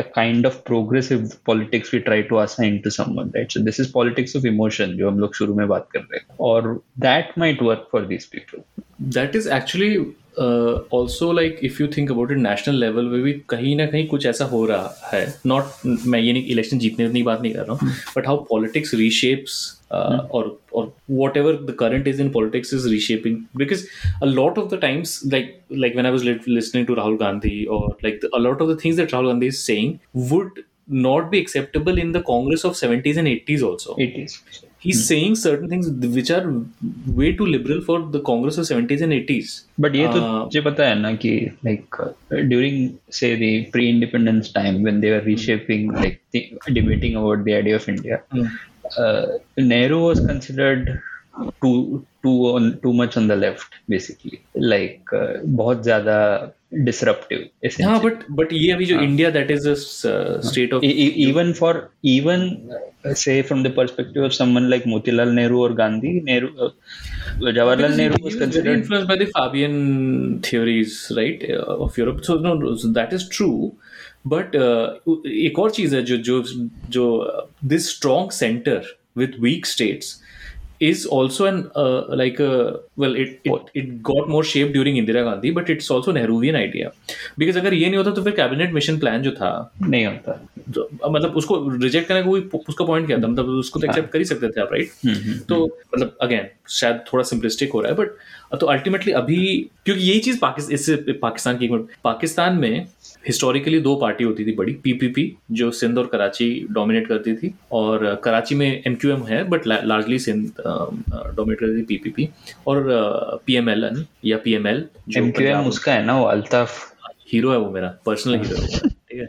the 0.01 0.05
kind 0.18 0.47
of 0.51 0.55
progressive 0.68 1.24
politics 1.51 1.93
we 1.95 2.03
try 2.11 2.20
to 2.31 2.39
assign 2.45 2.83
to 2.87 2.91
someone 2.99 3.31
right 3.39 3.57
so 3.57 3.64
this 3.70 3.79
is 3.85 3.95
politics 3.97 4.35
of 4.41 4.51
emotion 4.55 4.97
जो 4.99 5.11
हम 5.11 5.18
लोग 5.18 5.35
शुरू 5.37 5.55
में 5.55 5.66
बात 5.68 5.89
कर 5.93 6.01
रहे 6.01 6.18
हैं 6.18 6.37
और 6.51 6.70
that 7.09 7.35
might 7.45 7.62
work 7.70 7.87
for 7.95 8.05
these 8.12 8.31
people 8.37 8.64
that 9.18 9.39
is 9.43 9.47
actually 9.61 9.91
also 10.40 11.32
like 11.32 11.60
if 11.64 11.82
you 11.82 11.88
think 11.88 12.12
about 12.12 12.32
it 12.32 12.38
national 12.38 12.76
level 12.76 13.08
पर 13.08 13.22
भी 13.22 13.34
कहीं 13.50 13.76
ना 13.76 13.86
कहीं 13.86 14.08
कुछ 14.08 14.26
ऐसा 14.26 14.46
हो 14.46 14.66
रहा 14.66 15.10
है। 15.14 15.34
नॉट 15.46 15.86
मैं 15.86 16.20
ये 16.20 16.34
नहीं 16.34 16.46
इलेक्शन 16.46 16.80
जीतने 16.80 17.10
की 17.10 17.24
बात 17.24 17.42
नहीं 17.42 17.54
कर 17.54 17.66
रहा 17.66 17.78
हूँ 17.82 17.92
बट 18.18 18.28
हाउ 18.28 18.38
पॉलिटिक्स 18.50 18.94
रीशेप्स 18.94 19.60
और 19.92 20.58
और 20.74 20.94
whatever 21.38 21.54
the 21.54 21.76
current 21.80 22.08
is 22.08 22.22
in 22.22 22.30
politics 22.30 22.74
is 22.74 22.88
reshaping 22.90 23.38
because 23.58 23.86
a 24.24 24.26
lot 24.26 24.58
of 24.58 24.76
the 24.76 24.80
times 24.80 25.22
like 25.26 25.56
like 25.72 25.96
when 25.96 26.06
I 26.06 26.12
was 26.12 26.26
listening 26.48 26.88
to 26.88 26.94
Rahul 26.94 27.18
Gandhi 27.18 27.64
और 27.66 27.98
like 28.04 28.26
a 28.26 28.38
lot 28.38 28.62
of 28.62 28.72
the 28.72 28.78
things 28.86 28.98
that 28.98 29.14
Rahul 29.14 29.28
Gandhi 29.28 29.48
is 29.48 29.56
saying 29.56 29.94
would 30.32 30.64
not 30.92 31.30
be 31.32 31.38
acceptable 31.38 32.00
in 32.00 32.12
the 32.12 32.24
Congress 32.28 32.66
of 32.66 32.76
seventies 32.76 33.18
and 33.18 33.28
eighties 33.28 33.64
also 33.64 33.96
it 34.81 34.81
is 34.81 34.81
He's 34.87 35.09
saying 35.09 35.35
certain 35.35 35.68
things 35.68 35.89
which 36.16 36.31
are 36.31 36.43
way 37.20 37.33
too 37.33 37.47
liberal 37.47 37.81
for 37.81 37.97
the 38.16 38.20
Congress 38.20 38.59
of 38.59 38.66
70s 38.66 39.03
and 39.07 39.12
80s. 39.12 39.55
But 39.81 39.97
ये 39.97 40.07
तो 40.12 40.20
Uh, 40.20 40.45
मुझे 40.45 40.61
पता 40.61 40.87
है 40.87 40.95
ना 41.01 41.12
कि 41.24 41.31
like 41.64 41.97
during 42.33 42.91
से 43.12 43.35
the 43.37 43.70
pre 43.72 43.89
independence 43.89 44.53
time 44.55 44.83
when 44.83 45.01
they 45.01 45.11
were 45.12 45.24
reshaping 45.24 45.93
like 45.93 46.20
debating 46.70 47.16
about 47.16 47.45
the 47.45 47.51
idea 47.51 47.77
of 47.77 47.89
India 47.89 48.18
Nehru 49.59 50.01
was 50.07 50.27
considered 50.29 50.91
too 52.24 52.32
too 52.32 52.47
on 52.49 52.72
too 52.84 52.93
much 52.93 53.17
on 53.17 53.28
the 53.28 53.32
left 53.32 53.76
basically 53.89 54.39
like 54.57 55.09
बहुत 55.45 55.84
ज़्यादा 55.84 56.17
disruptive 56.74 57.47
हाँ 57.86 58.01
but 58.03 58.24
but 58.32 58.53
ये 58.53 58.72
अभी 58.72 58.86
जो 58.86 58.99
India 59.01 59.30
that 59.30 59.51
is 59.51 59.69
state 59.69 60.74
of 60.74 60.86
even 60.86 61.53
for 61.53 61.91
even 62.03 62.69
uh, 63.05 63.13
say 63.13 63.41
from 63.41 63.63
the 63.63 63.69
perspective 63.69 64.24
of 64.24 64.34
someone 64.34 64.69
like 64.69 64.84
Motilal 64.84 65.34
Nehru 65.34 65.59
or 65.59 65.74
Gandhi, 65.74 66.22
Nehru, 66.22 66.49
uh, 66.57 66.69
Jawaharlal 67.39 67.95
Nehru 67.95 68.13
was 68.13 68.19
he 68.19 68.24
was 68.24 68.34
very 68.36 68.45
considered 68.45 68.78
influenced 68.78 69.07
by 69.07 69.15
the 69.15 69.26
Fabian 69.26 70.41
theories, 70.41 71.11
right, 71.17 71.43
uh, 71.49 71.84
of 71.86 71.97
Europe. 71.97 72.24
So 72.24 72.36
no, 72.36 72.53
no, 72.53 72.76
so 72.76 72.88
that 72.89 73.13
is 73.13 73.28
true. 73.28 73.76
But 74.24 74.55
uh, 74.55 74.93
एक 75.28 75.59
और 75.59 75.72
चीज़ 75.72 75.95
है 75.95 76.01
जो 76.03 76.17
जो 76.17 76.43
जो 76.89 77.05
this 77.63 77.89
strong 77.89 78.30
center 78.32 78.84
with 79.15 79.39
weak 79.39 79.65
states 79.65 80.22
is 80.82 81.02
also 81.16 81.46
an 81.48 81.58
uh, 81.76 82.16
like 82.20 82.40
a 82.40 82.80
well 83.02 83.16
it, 83.24 83.34
it 83.46 83.68
it 83.82 83.90
got 84.08 84.30
more 84.36 84.44
shape 84.52 84.72
during 84.76 84.96
Indira 85.02 85.24
Gandhi 85.28 85.52
but 85.58 85.70
it's 85.70 85.90
also 85.96 86.14
Nehruvian 86.18 86.56
idea. 86.56 86.92
Because 87.40 87.58
अगर 87.58 87.74
ये 87.74 87.88
नहीं 87.88 87.98
होता 87.98 88.12
तो 88.12 88.24
फिर 88.24 88.36
कैबिनेट 88.36 88.74
मिशन 88.74 88.98
प्लान 89.00 89.22
जो 89.22 89.32
था 89.32 89.74
नहीं 89.82 90.06
होता। 90.06 90.32
तो, 90.76 90.90
मतलब 91.10 91.36
उसको 91.36 91.70
रिजेक्ट 91.70 92.08
करने 92.08 92.22
का 92.22 92.28
कोई 92.28 92.42
उसका 92.68 92.86
पॉइंट 92.86 93.08
क्या 93.08 93.18
था? 93.18 93.28
मतलब 93.28 93.46
उसको 93.46 93.80
तो 93.80 93.88
एक्सेप्ट 93.88 94.12
कर 94.12 94.20
ही 94.20 94.26
सकते 94.26 94.48
थे 94.48 94.62
आप 94.62 94.74
राइट 94.74 94.92
तो 95.50 95.66
मतलब 95.66 96.18
अगेन 96.22 96.48
शायद 96.70 97.04
थोड़ा 97.14 97.24
सिंपलिस्टिक 97.24 97.72
हो 97.72 97.82
रहा 97.82 97.92
है 97.92 97.98
बट 97.98 98.58
तो 98.58 98.66
अल्टीमेटली 98.66 99.14
अभी 99.14 99.70
क्योंकि 99.86 100.02
यही 100.02 100.20
चीज़ 100.20 100.40
पाकिस्तान 100.40 100.74
इससे 100.74 100.96
पाकिस्तान 100.96 101.58
की 101.58 101.68
पाकिस्तान 102.04 102.58
में 102.58 102.88
हिस्टोरिकली 103.28 103.80
दो 103.80 103.95
पार्टी 103.95 104.24
होती 104.24 104.45
थी 104.45 104.51
बड़ी 104.55 104.74
पीपीपी 104.74 105.38
जो 105.51 105.72
सिंध 105.72 105.97
और 105.97 106.05
कराची 106.07 106.67
डोमिनेट 106.72 107.07
करती 107.07 107.36
थी 107.36 107.53
और 107.72 108.15
कराची 108.24 108.55
में 108.55 108.84
एमक्यूएम 108.88 109.24
है 109.24 109.43
बट 109.43 109.67
लार्जली 109.67 110.19
सिंध 110.19 110.51
डोमिनेट 110.67 111.59
करती 111.59 111.82
थी 111.82 111.86
पीपीपी 111.86 112.30
और 112.67 112.84
पीएमएल 113.45 114.05
या 114.26 114.38
पीएमएल 114.38 114.86
जो 115.09 115.22
MQM 115.22 115.32
पंजाब- 115.38 115.67
उसका 115.67 115.93
है 115.93 116.05
ना 116.05 116.19
वो 116.19 116.26
अल्ताफ। 116.26 116.93
हीरो 117.34 117.51
है 117.51 117.57
वो 117.57 117.69
मेरा 117.72 117.93
पर्सनल 118.05 118.36
हीरो 118.36 118.61
है 118.61 118.67
ठीक 118.89 119.19
है? 119.19 119.28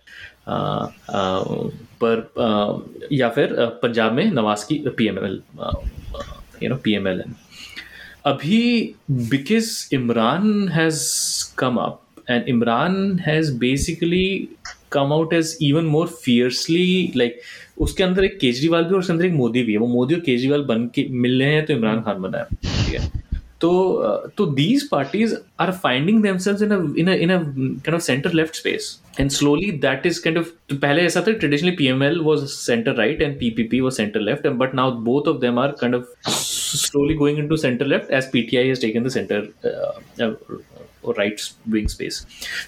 आ, 0.48 0.54
आ, 0.54 1.42
पर 2.04 2.32
आ, 2.40 2.78
या 3.12 3.28
फिर 3.28 3.54
पंजाब 3.82 4.12
में 4.12 4.24
नवाज़ 4.32 4.66
की 4.66 4.74
P 4.74 5.06
M 5.06 5.14
PML 5.16 5.42
you 6.62 6.68
know 6.70 6.76
PML 6.76 7.22
अभी 8.26 8.94
because 9.10 9.94
Imran 9.94 10.68
has 10.68 11.02
come 11.58 11.76
up 11.76 11.98
and 12.32 12.44
Imran 12.52 12.94
has 13.28 13.50
basically 13.64 14.26
come 14.92 15.12
out 15.12 15.32
as 15.34 15.56
even 15.62 15.84
more 15.84 16.06
fiercely 16.24 17.12
like 17.16 17.40
उसके 17.80 18.02
अंदर 18.04 18.24
एक 18.24 18.38
केजरीवाल 18.40 18.84
भी 18.84 18.94
और 18.94 18.98
उसके 18.98 19.12
अंदर 19.12 19.24
एक 19.26 19.32
मोदी 19.32 19.62
भी 19.62 19.72
है। 19.72 19.78
वो 19.78 19.86
मोदी 19.86 20.14
और 20.14 20.20
केजरीवाल 20.20 20.62
बन 20.64 20.86
के 20.94 21.06
मिल 21.10 21.42
रहे 21.42 21.54
हैं 21.54 21.64
तो 21.66 21.72
इमरान 21.72 22.00
खान 22.02 22.22
बना 22.22 22.38
है। 22.38 22.44
ठीक 22.44 23.00
है? 23.00 23.22
तो 23.61 23.69
uh, 24.07 24.29
तो 24.37 24.45
these 24.55 24.83
parties 24.89 25.31
are 25.65 25.71
finding 25.83 26.17
themselves 26.23 26.61
in 26.65 26.73
a 26.75 26.77
in 27.03 27.07
a 27.13 27.15
in 27.25 27.31
a 27.35 27.37
kind 27.85 27.95
of 27.99 28.03
center 28.07 28.31
left 28.39 28.55
space 28.59 28.89
and 29.21 29.33
slowly 29.37 29.71
that 29.85 30.05
is 30.09 30.19
kind 30.25 30.37
of 30.41 30.51
तो 30.69 30.75
पहले 30.83 31.05
ऐसा 31.05 31.21
था 31.27 31.33
traditionally 31.43 31.75
PML 31.79 32.19
was 32.27 32.43
center 32.65 32.93
right 32.99 33.23
and 33.27 33.39
PPP 33.39 33.81
was 33.87 33.95
center 34.01 34.21
left 34.27 34.45
and 34.49 34.59
but 34.63 34.75
now 34.81 34.85
both 35.09 35.31
of 35.33 35.39
them 35.45 35.57
are 35.63 35.71
kind 35.81 35.99
of 36.03 36.05
slowly 36.35 37.15
going 37.23 37.39
into 37.45 37.57
center 37.65 37.85
left 37.95 38.11
as 38.19 38.29
PTI 38.35 38.67
has 38.69 38.83
taken 38.85 39.09
the 39.09 39.13
center 39.17 39.41
uh, 39.65 40.27
uh, 40.27 40.33
or 41.01 41.13
right 41.17 41.41
wing 41.73 41.87
space. 41.87 42.15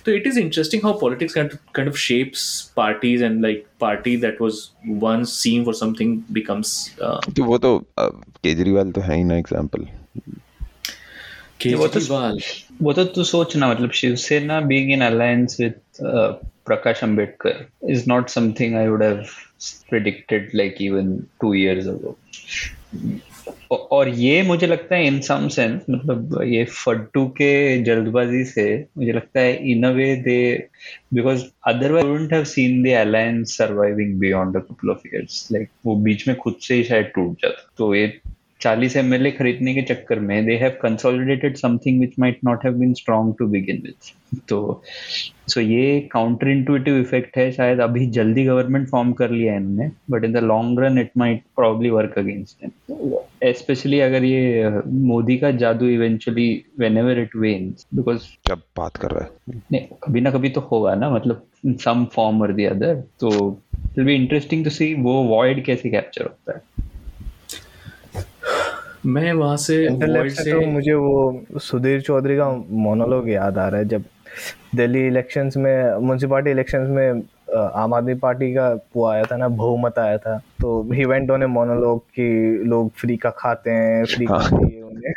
So 0.05 0.11
it 0.11 0.25
is 0.25 0.37
interesting 0.37 0.81
how 0.81 0.93
politics 0.93 1.33
kind 1.33 1.51
of, 1.51 1.73
kind 1.73 1.87
of 1.87 1.97
shapes 1.99 2.43
parties 2.75 3.21
and 3.21 3.41
like 3.41 3.65
party 3.79 4.15
that 4.25 4.39
was 4.39 4.71
once 5.07 5.33
seen 5.45 5.65
for 5.65 5.73
something 5.85 6.19
becomes 6.41 6.75
uh, 7.01 7.19
तो 7.37 7.43
वो 7.53 7.57
तो 7.65 7.75
अ, 7.97 8.07
केजरीवाल 8.43 8.91
तो 8.91 9.01
है 9.01 9.15
ही 9.15 9.23
ना 9.23 9.37
example 9.37 9.81
वो 9.81 10.21
तो 10.29 10.41
केजरीवाल 11.60 12.38
वो 12.82 12.92
तो 12.92 13.04
तू 13.04 13.24
सोचना 13.24 13.68
मतलब 13.70 13.90
Shiv Sena 13.90 14.60
being 14.60 14.92
in 14.92 15.04
alliance 15.04 15.56
with 15.60 15.80
Prakash 16.66 17.02
Ambedkar 17.04 17.66
is 17.90 18.04
not 18.08 18.28
something 18.28 18.76
I 18.76 18.88
would 18.88 19.02
have 19.02 19.22
predicted 19.90 20.50
like 20.54 20.82
even 20.82 21.16
two 21.40 21.54
years 21.54 21.86
ago 21.86 22.16
और 23.70 24.08
ये 24.08 24.42
मुझे 24.42 24.66
लगता 24.66 24.94
है 24.96 25.06
इन 25.06 25.20
सम 25.20 25.46
सेंस 25.48 25.82
मतलब 25.90 26.42
ये 26.42 26.64
फड्डू 26.64 27.26
के 27.36 27.78
जल्दबाजी 27.82 28.44
से 28.44 28.64
मुझे 28.98 29.12
लगता 29.12 29.40
है 29.40 29.70
in 29.70 29.84
a 29.84 29.90
way 29.90 30.14
they 30.16 30.68
because 31.14 31.44
otherwise 31.68 32.06
wouldn't 32.06 32.32
have 32.32 32.44
seen 32.44 32.82
the 32.82 32.94
alliance 32.96 33.56
surviving 33.58 34.18
beyond 34.20 34.56
a 34.56 34.60
couple 34.60 34.90
of 34.90 35.06
years 35.06 35.48
like 35.52 35.68
वो 35.86 35.96
बीच 35.96 36.26
में 36.28 36.36
खुद 36.36 36.56
से 36.60 36.74
ही 36.74 36.84
शायद 36.84 37.10
टूट 37.14 37.42
जाता। 37.42 37.68
तो 37.78 37.94
ये 37.94 38.06
चालीस 38.64 38.96
एमएलए 38.96 39.30
खरीदने 39.30 39.74
के 39.74 39.82
चक्कर 39.94 40.20
में 40.20 40.44
they 40.46 40.56
have 40.56 40.78
consolidated 40.82 41.56
something 41.56 42.00
which 42.00 42.18
might 42.18 42.38
not 42.44 42.64
have 42.64 42.74
been 42.74 42.94
strong 42.94 43.32
to 43.38 43.46
begin 43.46 43.82
with 43.86 44.12
तो 44.48 44.82
सो 45.48 45.60
ये 45.60 46.00
काउंटर 46.12 46.48
इंटुइटिव 46.48 46.96
इफ़ेक्ट 46.98 47.36
है 47.36 47.50
शायद 47.52 47.80
अभी 47.80 48.06
जल्दी 48.10 48.44
गवर्नमेंट 48.44 48.88
फॉर्म 48.88 49.12
कर 49.12 49.30
लिया 49.30 49.52
है 49.52 49.58
इन्होंने 49.60 49.90
but 50.10 50.24
in 50.24 50.32
the 50.32 50.42
long 50.44 50.80
run 50.80 50.98
it 50.98 51.10
might 51.18 51.42
probably 51.56 51.90
work 51.90 52.18
against 52.18 52.66
specially 53.56 54.00
अगर 54.00 54.24
ये 54.24 54.70
मोदी 54.86 55.36
का 55.38 55.50
जादू 55.62 55.86
eventually 55.88 56.48
whenever 56.98 57.18
it 57.18 57.36
wanes 57.36 57.86
because 57.94 58.26
क्या 58.44 58.54
बात 58.76 58.96
कर 58.96 59.10
रहा 59.10 59.24
है? 59.24 59.62
नहीं 59.72 59.86
कभी 60.02 60.20
ना 60.20 60.30
कभी 60.30 60.48
तो 60.48 60.60
होगा 60.60 60.94
ना 60.94 61.10
मतलब 61.10 61.46
सम 61.80 62.04
फॉर्म 62.14 62.42
और 62.42 62.52
दी 62.52 62.64
अदर 62.64 62.94
तो 63.20 63.30
will 63.96 64.06
be 64.06 64.14
interesting 64.14 64.64
to 64.64 64.70
see 64.70 64.94
वो 64.94 65.22
वॉइड 65.24 65.64
कैसे 65.64 65.90
कैप्चर 65.90 66.22
होता 66.22 66.56
है। 66.56 66.62
मैं 69.06 69.32
वहाँ 69.32 69.56
से 69.56 69.76
लेफ़्ट 69.88 70.36
से 70.36 70.52
तो 70.52 70.60
मुझे 70.66 70.92
वो 70.94 71.58
सुधीर 71.60 72.00
चौधरी 72.00 72.36
का 72.36 72.48
मोनोलॉग 72.84 73.28
याद 73.30 73.58
आ 73.58 73.68
रहा 73.68 73.80
है 73.80 73.88
जब 73.88 74.04
दिल्ली 74.74 75.06
इलेक्शंस 75.06 75.56
में 75.56 75.98
म्यूनसिपालिटी 75.98 76.50
इलेक्शंस 76.50 76.88
में 76.88 77.22
आम 77.74 77.94
आदमी 77.94 78.14
पार्टी 78.14 78.52
का 78.54 78.68
वो 78.96 79.06
आया 79.06 79.24
था 79.24 79.36
ना 79.36 79.48
बहुमत 79.48 79.98
आया 79.98 80.18
था 80.18 80.36
तो 80.60 80.80
he 80.92 81.04
went 81.04 81.30
on 81.30 81.42
a 81.42 81.46
monologue 81.46 82.00
कि 82.10 82.28
लोग 82.66 82.90
फ्री 82.92 83.16
का 83.16 83.30
खाते 83.30 83.70
हैं 83.70 84.04
फ्री 84.04 84.26
का 84.26 84.34
हाँ। 84.34 84.48
चाहिए 84.50 84.80
उन्हें 84.82 85.12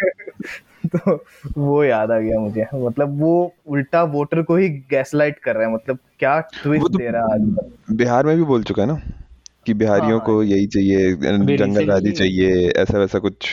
तो 0.96 1.16
वो 1.58 1.84
याद 1.84 2.12
आ 2.12 2.18
गया 2.20 2.40
मुझे 2.40 2.66
मतलब 2.76 3.20
वो 3.20 3.32
उल्टा 3.68 4.04
वोटर 4.10 4.42
को 4.42 4.56
ही 4.56 4.70
गैसलाइट 4.90 5.40
कर 5.40 5.56
रहा 5.56 5.68
है 5.68 5.74
मतलब 5.74 6.00
क्या 6.20 6.40
ट्विस्ट 6.54 6.84
तो 6.84 6.98
दे 6.98 7.08
रहा 7.08 7.22
है 7.24 7.34
आजकल 7.34 7.96
बिहार 7.96 8.26
में 8.26 8.36
भी 8.38 8.44
बोल 8.44 8.64
चुका 8.64 8.82
है 8.82 8.88
ना 8.88 9.00
कि 9.66 9.74
बिहारियों 9.74 10.12
हाँ। 10.12 10.26
को 10.26 10.42
यही 10.44 10.68
चाहिए 10.68 11.58
जंगल 11.58 11.86
राज़ी 11.86 12.12
चाहिए 12.12 12.70
ऐसा 12.70 12.98
वैसा 13.00 13.20
कुछ 13.20 13.50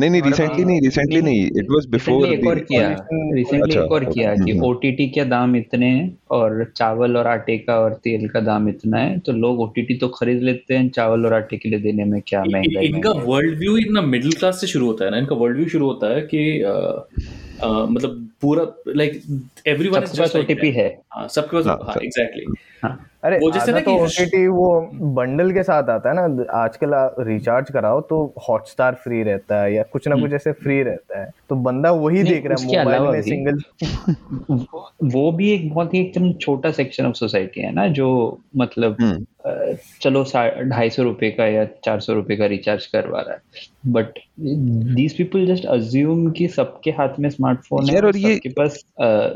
नहीं 0.00 0.10
नहीं 0.10 0.22
रिसेंटली 0.22 0.64
नहीं 0.64 0.80
रिसेंटली 0.80 1.20
नहीं 1.22 1.44
इट 1.46 1.66
वाज 1.70 1.86
बिफोर 1.86 2.26
रिसेंटली 2.26 2.40
एक 2.40 2.46
और 2.48 2.58
किया 2.58 2.88
रिसेंटली 3.34 3.74
एक 3.74 3.92
और 3.92 4.04
किया 4.04 4.34
कि। 4.34 4.58
ओटीटी 4.60 5.08
के 5.08 5.24
दाम 5.24 5.56
इतने 5.56 5.86
हैं 5.86 6.18
और 6.30 6.72
चावल 6.76 7.16
और 7.16 7.26
आटे 7.26 7.58
का 7.58 7.78
और 7.78 7.94
तेल 7.94 8.28
का 8.28 8.40
दाम 8.40 8.68
इतना 8.68 8.98
है 8.98 9.18
तो 9.18 9.32
लोग 9.32 9.60
ओटीटी 9.60 9.94
तो 9.94 10.08
खरीद 10.08 10.42
लेते 10.42 10.74
हैं 10.74 10.88
चावल 10.88 11.26
और 11.26 11.34
आटे 11.34 11.56
के 11.56 11.68
लिए 11.68 11.78
देने 11.78 12.04
में 12.04 12.20
क्या 12.26 12.44
महँगाई 12.44 12.86
इनका 12.86 13.10
वर्ल्ड 13.10 13.58
व्यू 13.58 13.76
इतना 13.76 14.02
मिडिल 14.02 14.32
क्लास 14.32 14.60
से 14.60 14.66
शुरू 14.66 14.86
होता 14.86 15.04
है 15.04 15.10
ना 15.10 15.18
इनका 15.18 15.36
वर्ल्ड 15.36 15.56
व्यू 15.56 15.68
शुरू 15.68 15.86
होता 15.86 16.14
है 16.14 16.20
कि 16.34 16.42
मतलब 17.64 18.28
पूरा 18.42 18.66
लाइक 18.96 19.22
एवरीवन 19.66 20.04
सबके 20.04 20.20
पास 20.20 20.36
ओटीपी 20.36 20.70
है। 20.70 20.86
हाँ 21.12 21.28
सबके 21.28 21.56
पास 21.56 21.66
हाँ, 21.66 21.78
हाँ 21.82 21.94
एग्जैक्टली 22.04 22.44
हाँ। 22.82 22.98
अरे 23.24 23.36
वो 23.38 23.50
जैसे 23.50 23.72
ना 23.72 23.80
तो 23.80 23.90
कि- 23.92 24.02
ओटीटी 24.02 24.46
वो 24.46 24.68
बंडल 25.16 25.52
के 25.52 25.62
साथ 25.62 25.90
आता 25.90 26.08
है 26.10 26.14
ना 26.16 26.44
आजकल 26.52 26.94
रिचार्ज 27.26 27.70
कराओ 27.70 28.00
तो 28.00 28.34
हॉटस्टार 28.48 28.94
फ्री 28.94 29.22
रहता 29.22 29.60
है 29.62 29.74
या 29.74 29.82
कुछ 29.82 30.08
ना 30.08 30.16
कुछ 30.16 30.32
ऐसे 30.32 30.52
फ्री 30.52 30.82
रहता 30.82 31.20
है। 31.20 31.30
तो 31.48 31.56
बंदा 31.56 31.90
वही 31.90 32.18
हम्म। 32.18 32.28
देख 32.28 32.46
रहा 32.46 32.62
है 32.62 32.84
मोबाइल 32.84 33.02
में 33.02 33.22
सिंगल 33.22 33.58
वो 35.14 35.30
भी 35.32 35.50
एक 35.52 35.72
बहुत 35.74 35.94
ही 35.94 36.00
एकदम 36.00 36.32
छोटा 36.32 36.70
सेक्शन 36.70 37.06
ऑफ़ 37.06 37.14
सोसाइटी 37.14 37.60
है 37.60 37.72
ना 37.74 37.86
जो 37.88 38.08
मतलब 38.56 38.96
हम्म। 39.00 39.24
चलो 40.00 40.22
ढाई 40.68 40.90
सौ 40.90 41.02
रुपए 41.02 41.30
का 41.30 41.46
या 41.46 41.64
चार 41.84 42.00
सौ 42.00 42.12
रुपए 42.14 42.36
का 42.36 42.46
रिचार्ज 42.46 42.86
करवा 42.86 43.20
रहा 43.20 43.34
है। 43.34 43.40
But 43.92 44.18
these 44.94 45.16
people 45.16 45.46
just 45.46 45.64
assume 45.66 46.30
कि 46.30 46.48
सबके 46.48 46.90
हाथ 46.90 47.18
में 47.18 47.28
स्मार्टफ़ोन 47.30 47.88
है 47.90 47.96
और 47.96 48.06
और 48.06 48.16
ये- 48.16 48.34
सबके 48.34 48.48
पास 48.48 48.84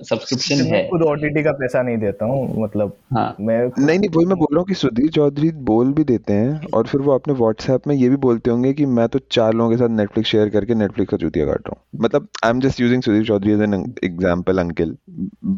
सब्सक्रिप्शन 0.08 0.64
है। 0.74 0.86
खुद 0.88 1.02
ओटीटी 1.02 1.42
का 1.42 1.52
पैसा 1.52 1.82
नहीं 1.82 1.96
देता 1.98 2.24
हूँ 2.24 2.62
मतलब 2.62 2.92
हाँ। 3.14 3.35
मैं 3.40 3.58
नहीं 3.78 3.98
नहीं 3.98 4.08
वही 4.10 4.26
मैं 4.26 4.36
बोल 4.38 4.48
रहा 4.52 4.58
हूँ 4.58 4.66
कि 4.66 4.74
सुधीर 4.74 5.10
चौधरी 5.10 5.50
बोल 5.66 5.92
भी 5.92 6.04
देते 6.04 6.32
हैं 6.32 6.68
और 6.74 6.86
फिर 6.86 7.00
वो 7.00 7.14
अपने 7.14 7.34
व्हाट्सएप 7.34 7.86
में 7.86 7.94
ये 7.94 8.08
भी 8.08 8.16
बोलते 8.24 8.50
होंगे 8.50 8.72
कि 8.72 8.86
मैं 8.88 9.06
तो 9.08 9.18
चार 9.30 9.52
लोगों 9.54 9.70
के 9.70 9.76
साथ 9.76 9.96
नेटफ्लिक्स 9.96 10.30
शेयर 10.30 10.48
करके 10.48 10.74
नेटफ्लिक्स 10.74 11.10
का 11.10 11.16
चूतिया 11.16 11.46
काट 11.46 11.68
रहा 11.68 11.70
हूँ। 11.70 12.02
मतलब 12.04 12.28
I 12.44 12.50
am 12.50 12.60
just 12.60 12.80
using 12.80 13.02
Sudhir 13.02 13.24
Chaudhary 13.26 13.52
as 13.52 13.60
an 13.62 13.74
example 14.04 14.58
uncle 14.58 14.96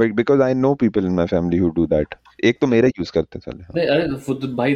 but 0.01 0.14
because 0.14 0.43
I 0.43 0.55
know 0.55 0.74
people 0.83 1.07
in 1.07 1.12
my 1.14 1.26
family 1.26 1.59
who 1.59 1.68
do 1.76 1.87
that 1.87 2.14
एक 2.45 2.59
तो 2.61 2.66
मेरा 2.66 2.89
यूज़ 2.89 3.12
करते 3.12 3.39
हैं 3.39 3.43
साले। 3.43 3.87
अरे 3.87 4.53
भाई 4.55 4.74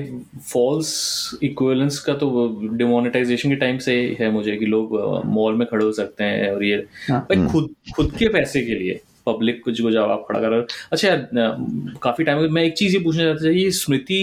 फॉल्स 0.53 1.39
इक्विवेलेंस 1.43 1.99
का 1.99 2.15
तो 2.15 2.49
डिमोनेटाइजेशन 2.73 3.49
के 3.49 3.57
टाइम 3.57 3.79
से 3.79 3.95
है 4.21 4.31
मुझे 4.33 4.57
कि 4.57 4.67
लोग 4.67 4.99
मॉल 5.35 5.55
में 5.57 5.67
खड़े 5.69 5.85
हो 5.85 5.93
सकते 5.93 6.25
हैं 6.25 6.51
और 6.53 6.65
ये 6.65 6.85
हाँ। 7.11 7.21
भाई 7.31 7.47
खुद 7.47 7.75
खुद 7.97 8.13
के 8.19 8.29
पैसे 8.29 8.61
के 8.61 8.75
लिए। 8.75 9.01
पब्लिक 9.27 9.63
कुछ 9.65 9.81
को 9.81 9.89
आप 10.03 10.25
खड़ा 10.29 10.41
कर 10.41 10.67
अच्छा 10.93 11.09
यार 11.09 11.29
काफ़ी 12.03 12.25
टाइम 12.25 12.53
मैं 12.55 12.63
एक 12.65 12.75
चीज़ 12.79 12.97
ये 12.97 13.03
पूछना 13.05 13.25
चाहता 13.25 13.45
था 13.45 13.51
ये 13.51 13.71
स्मृति 13.71 14.21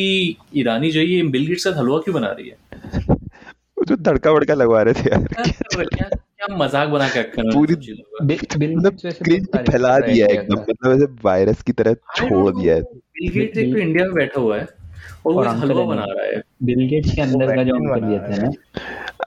ईरानी 0.58 0.92
जो 0.92 1.00
है 1.00 1.06
ये 1.06 1.22
बिल 1.36 1.46
गेट्स 1.48 1.64
के 1.64 1.70
हलवा 1.80 2.00
क्यों 2.00 2.16
बना 2.16 2.32
रही 2.40 2.50
है? 2.50 2.56
जो 3.88 3.96
तड़का 3.96 4.32
वड़का 4.32 4.54
लगवा 4.54 4.82
रहे 4.82 4.94
थे 4.94 5.10
यार। 5.10 5.28
क्या 6.40 6.56
मज़ाक 6.58 6.90
बना 6.90 7.08
के 7.10 7.20
रखा 7.20 7.44
पूरी 7.54 7.76
बिल 8.26 8.76
मतलब 8.76 8.98
फैला 9.70 9.98
दिया 10.00 10.26
है 10.26 10.34
एकदम 10.34 10.60
मतलब 10.62 10.92
ऐसे 10.94 11.06
वायरस 11.26 11.62
की 11.62 11.72
तरह 11.72 11.94
छोड़ 12.16 12.52
दिया 12.58 12.76
है। 12.76 12.82
बिल 12.82 13.32
गेट्स 13.34 13.58
एक 13.58 13.74
तो 13.74 13.80
इंडिया 13.80 14.06
में 14.06 14.14
बैठा 14.14 14.42
हुआ 14.42 14.58
है 14.58 14.68
और 15.26 15.34
वो 15.34 15.42
अंकल 15.42 15.72
हलवा 15.72 15.84
बना 15.86 16.06
रहा 16.10 16.26
है। 16.26 16.42
बिल 16.64 16.88
गेट्स 16.90 17.16
के 17.16 17.22
अंदर 17.22 17.56
का 17.56 17.64
जो 17.64 17.76
अंकल 17.76 18.02
थे 18.02 18.34
है। 18.34 18.42
ना। 18.44 18.52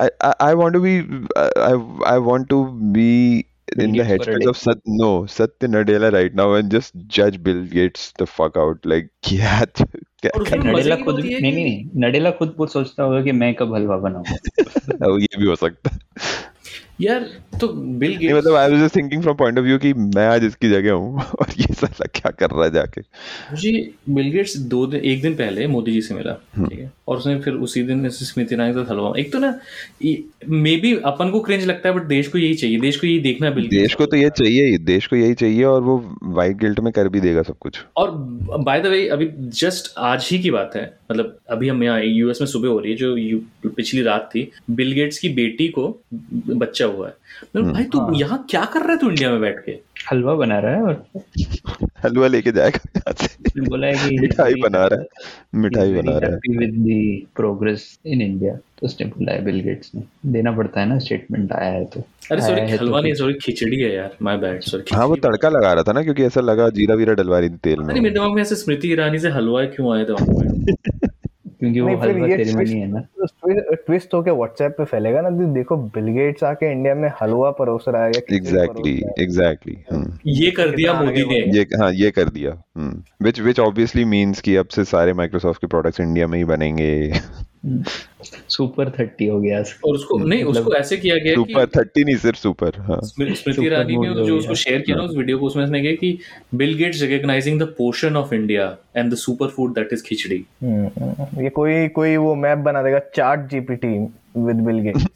I, 0.01 0.07
I, 0.27 0.31
I 0.45 0.53
want 0.55 0.75
to 0.75 0.81
be 0.81 0.95
I, 1.63 1.73
In 3.79 3.93
the 3.93 4.03
headspace 4.03 4.49
of 4.49 4.57
Sat 4.57 4.79
no 4.87 5.27
Satya 5.27 5.69
Nadella 5.69 6.13
right 6.13 6.35
now 6.35 6.53
and 6.55 6.71
just 6.71 6.95
judge 7.07 7.43
Bill 7.43 7.65
Gates 7.65 8.13
the 8.19 8.27
fuck 8.27 8.57
out 8.57 8.85
like 8.85 9.11
क्या 9.29 9.61
मज़े 10.37 10.59
नडेला 10.59 10.97
खुद 10.97 11.21
है 11.25 11.41
नहीं 11.41 11.53
नहीं 11.53 11.85
नडेला 12.05 12.31
खुद 12.41 12.55
सोचता 12.73 13.03
होगा 13.03 13.23
कि 13.23 13.33
मैं 13.33 13.55
कब 13.55 13.75
हलवा 13.75 13.97
बनाऊँगा 13.99 15.07
वो 15.07 15.19
ये 15.19 15.39
भी 15.39 15.47
हो 15.47 15.57
सकता 15.57 15.91
है 15.95 15.99
यार 17.01 17.27
तो 17.61 17.69
बिल 17.69 18.17
गेट्स 18.17 18.35
मतलब 18.37 18.55
I 18.55 18.71
was 18.71 18.81
just 18.81 18.97
thinking 18.97 19.23
from 19.23 19.37
point 19.37 19.59
of 19.59 19.65
view 19.65 19.79
कि 19.79 19.93
मैं 19.95 20.27
आज 20.27 20.45
इसकी 20.45 20.69
जगह 20.71 20.93
हूँ 20.93 21.23
और 21.41 21.47
ये 21.61 21.75
साला 21.75 22.07
क्या 22.15 22.31
कर 22.31 22.51
रहा 22.51 22.65
है 22.65 22.71
जाके। 22.71 23.01
मुझे 23.01 23.93
बिल 24.11 24.31
गेट्स 24.31 24.57
दो 24.57 24.87
दिन 24.87 25.01
एक 25.01 25.23
दिन 25.23 25.35
पहले 25.35 25.67
मोदी 25.67 25.93
जी 25.93 26.01
से 26.03 26.15
मिला 26.15 26.37
हम्म। 26.57 26.69
ठीक 26.69 26.79
है? 26.79 26.91
और 27.09 27.17
उसने 27.17 27.39
फिर 27.41 27.55
उसी 27.55 27.83
दिन 27.83 28.09
स्मृति 28.09 28.55
ईरानी 28.55 28.75
का 28.75 28.87
हलवा 28.91 29.13
एक 29.19 29.33
तो 29.33 29.39
ना 29.39 29.55
मे 30.49 30.77
बी 30.77 30.95
अपन 31.05 31.31
को 31.31 31.41
क्रिंज 31.41 31.65
लगता 31.67 31.89
है 31.89 31.95
बट 31.95 32.03
देश 32.03 32.29
को 32.29 32.39
यही 32.39 32.55
चाहिए 32.55 32.81
देश 32.81 32.97
को 32.97 33.07
यही 33.07 33.19
देखना 33.19 33.51
बिल 33.51 33.69
देश 33.69 33.95
को 33.95 34.07
तो 34.07 34.17
ये 34.17 34.31
चाहिए 34.31 34.65
ही 34.67 34.79
देश 34.79 35.07
को 35.07 35.17
यही 35.17 35.35
चाहिए 35.35 35.65
और 35.65 35.83
वो 35.83 35.99
वाइट 36.23 36.57
गिल्ट 36.57 36.81
में 36.81 36.93
कर 36.93 37.09
भी 37.09 37.21
देगा 37.21 37.43
सब 37.43 37.59
कुछ। 37.59 37.79
और 37.97 38.11
बाय 38.61 38.81
द 38.81 38.87
वे 38.87 39.07
अभी 39.09 39.29
जस्ट 39.61 39.93
आज 39.99 40.29
ही 40.33 40.39
की 40.39 40.51
बात 40.51 40.73
है 40.77 40.85
मतलब 41.11 41.37
अभी 41.51 41.69
हम 41.69 41.83
यहाँ 41.85 42.01
यूएस 42.03 42.41
में 42.41 42.47
सुबह 42.49 42.69
हो 42.69 42.79
रही 42.79 42.93
है 42.93 42.99
जो 42.99 43.71
पिछली 43.71 44.03
रात 44.03 44.31
थी 44.35 44.51
बिल 44.71 44.93
गेट्स 44.93 45.19
की 45.19 45.29
बेटी 45.29 45.69
को 45.69 46.03
बच्चा 46.15 46.82
हुआ 46.87 47.07
है। 47.09 47.15
मतलब 47.57 47.73
भाई 47.73 47.85
तू 47.85 48.01
हाँ। 48.01 48.15
यहाँ 48.15 48.47
क्या 48.51 48.65
कर 48.65 48.81
रहा 48.81 48.93
है 48.93 48.99
तू 48.99 49.09
इंडिया 49.11 49.31
में 49.31 49.41
बैठ 49.41 49.65
के? 49.65 49.79
हलवा 50.11 50.35
बना 50.35 50.59
रहा 50.59 50.75
है 50.75 50.83
और 50.83 51.05
हलवा 52.05 52.27
लेके 52.27 52.53
जाएगा 52.53 53.13
बोला 53.69 53.87
है 53.87 54.09
कि 54.09 54.19
मिठाई 54.21 54.55
बना 54.55 54.87
रहा 54.87 55.01
है 55.01 55.07
मिठाई 55.55 55.93
बना 55.95 56.19
रहा 56.19 56.31
है। 56.31 56.57
With 56.59 56.75
the 56.79 57.27
progress 57.37 57.99
in 58.07 58.23
India 58.23 58.55
तो 58.55 58.87
उसने 58.87 59.07
बोला 59.07 59.33
है 59.33 59.45
बिल 59.45 59.61
गेट्स 59.61 59.91
ने। 59.95 60.03
देना 60.33 60.53
पड़ता 60.53 60.81
है 60.81 60.89
ना 60.89 60.99
स्टेटमेंट 60.99 61.53
आया 61.53 61.71
है 61.71 61.85
तो। 61.85 62.01
अरे 62.31 62.41
सॉरी 62.41 62.61
तो 62.61 62.85
हलवा 62.85 63.01
नहीं 63.01 63.15
सॉरी 63.15 63.35
खिचड़ी 63.35 63.81
है 63.81 63.95
यार। 63.95 64.17
माय 64.23 64.37
बैड 64.37 64.61
सॉरी 64.63 64.95
हाँ 64.97 65.07
वो 65.07 65.17
तड़का 65.17 65.49
लगा 65.49 65.73
रहा 65.73 65.83
था 65.83 65.93
ना 65.93 66.03
क्योंकि 66.03 66.25
ऐसा 66.25 66.41
लगा 66.41 66.69
जीरा 66.71 66.95
वीरा 66.95 67.15
डलवा 67.15 67.39
रही 67.39 67.51
थी 67.51 67.57
तेल 67.63 67.83
अरे 67.83 68.01
मेरे 68.01 68.15
दिमाग 68.15 68.33
में 68.33 68.43
ऐसे 68.43 68.55
स्मृति 68.55 68.93
ईरानी 68.93 69.19
से 69.19 69.29
हलवा 69.29 69.65
क्यों 69.65 69.97
आया 69.97 70.05
था? 70.05 70.15
क्योंकि 71.63 71.81
वो 71.81 71.87
नहीं, 71.87 71.97
फिर 71.97 72.11
हलवा 72.11 72.29
सेरेमनी 72.29 72.79
है 72.81 72.87
ना। 72.87 73.01
ट्विस्ट 73.77 74.15
होके 74.15 74.31
व्हाट्सएप 74.31 74.75
पे 74.79 74.85
फैलेगा 74.85 75.21
ना 75.21 75.31
देखो 75.55 75.77
बिल 75.97 76.07
गेट्स 76.13 76.45
आके 76.45 76.71
इंडिया 76.73 76.95
में 76.95 77.09
हलवा 77.21 77.51
परोस 77.51 77.85
रहा 77.89 78.05
है 78.05 78.11
या 78.11 78.35
एग्जैक्टली 78.37 78.95
एग्जैक्टली 79.21 79.77
ये 80.33 80.51
कर 80.51 80.75
दिया 80.77 80.93
मोदी 80.93 81.25
ने। 81.25 81.39
ये 81.57 81.63
हाँ 81.81 81.93
ये 81.93 82.11
कर 82.11 82.29
दिया 82.31 82.57
विच 83.23 83.41
विच 83.41 83.61
ऑब्वियसली 83.61 84.05
मींस 84.05 84.41
कि 84.41 84.57
अब 84.57 84.67
से 84.67 84.85
सारे 84.85 85.13
माइक्रोसॉफ्ट 85.13 85.61
के 85.61 85.67
प्रोडक्ट्स 85.67 86.01
इंडिया 86.01 86.27
में 86.27 86.39
ही 86.39 86.45
बनेंगे। 86.45 86.93
सुपर 87.65 88.91
थर्टी 88.91 89.27
हो 89.27 89.41
गया। 89.41 89.59
और 89.59 89.95
उसको 89.95 90.19
नहीं 90.19 90.45
मतलब 90.45 90.63
उसको 90.63 90.75
ऐसे 90.75 90.97
किया 90.97 91.17
गया 91.17 91.35
कि 91.35 91.53
सुपर 91.53 91.67
थर्टी 91.77 92.05
नहीं 92.05 92.17
सिर्फ़ 92.17 92.39
सुपर 92.39 92.79
हाँ। 92.79 93.01
स्मृति 93.03 93.35
Super 93.43 93.65
ईरानी 93.65 93.97
ने 93.97 94.25
जो 94.27 94.39
उसको 94.39 94.55
शेयर 94.55 94.81
किया 94.81 94.97
ना 94.97 95.03
उस 95.03 95.17
वीडियो 95.17 95.39
को 95.39 95.47
उसमें 95.47 95.65
उसने 95.65 95.83
कहा 95.83 95.93
कि 95.93 96.19
Bill 96.55 96.75
Gates 96.75 97.03
recognizing 97.03 97.61
the 97.61 97.75
portion 97.79 98.17
of 98.17 98.35
India 98.35 98.77
and 98.97 99.13
the 99.13 99.17
super 99.17 99.49
food 99.49 99.75
that 99.75 99.93
is 99.93 100.03
khichdi 100.03 100.45
ये 100.65 101.51
कोई 101.51 101.89
कोई 101.89 102.17
वो 102.17 102.35
मैप 102.35 102.59
बना 102.59 102.83
देगा 102.83 102.99
chart 103.17 103.51
GPT 103.51 103.99
with 104.39 104.65
Bill 104.67 104.81
gets 104.81 105.07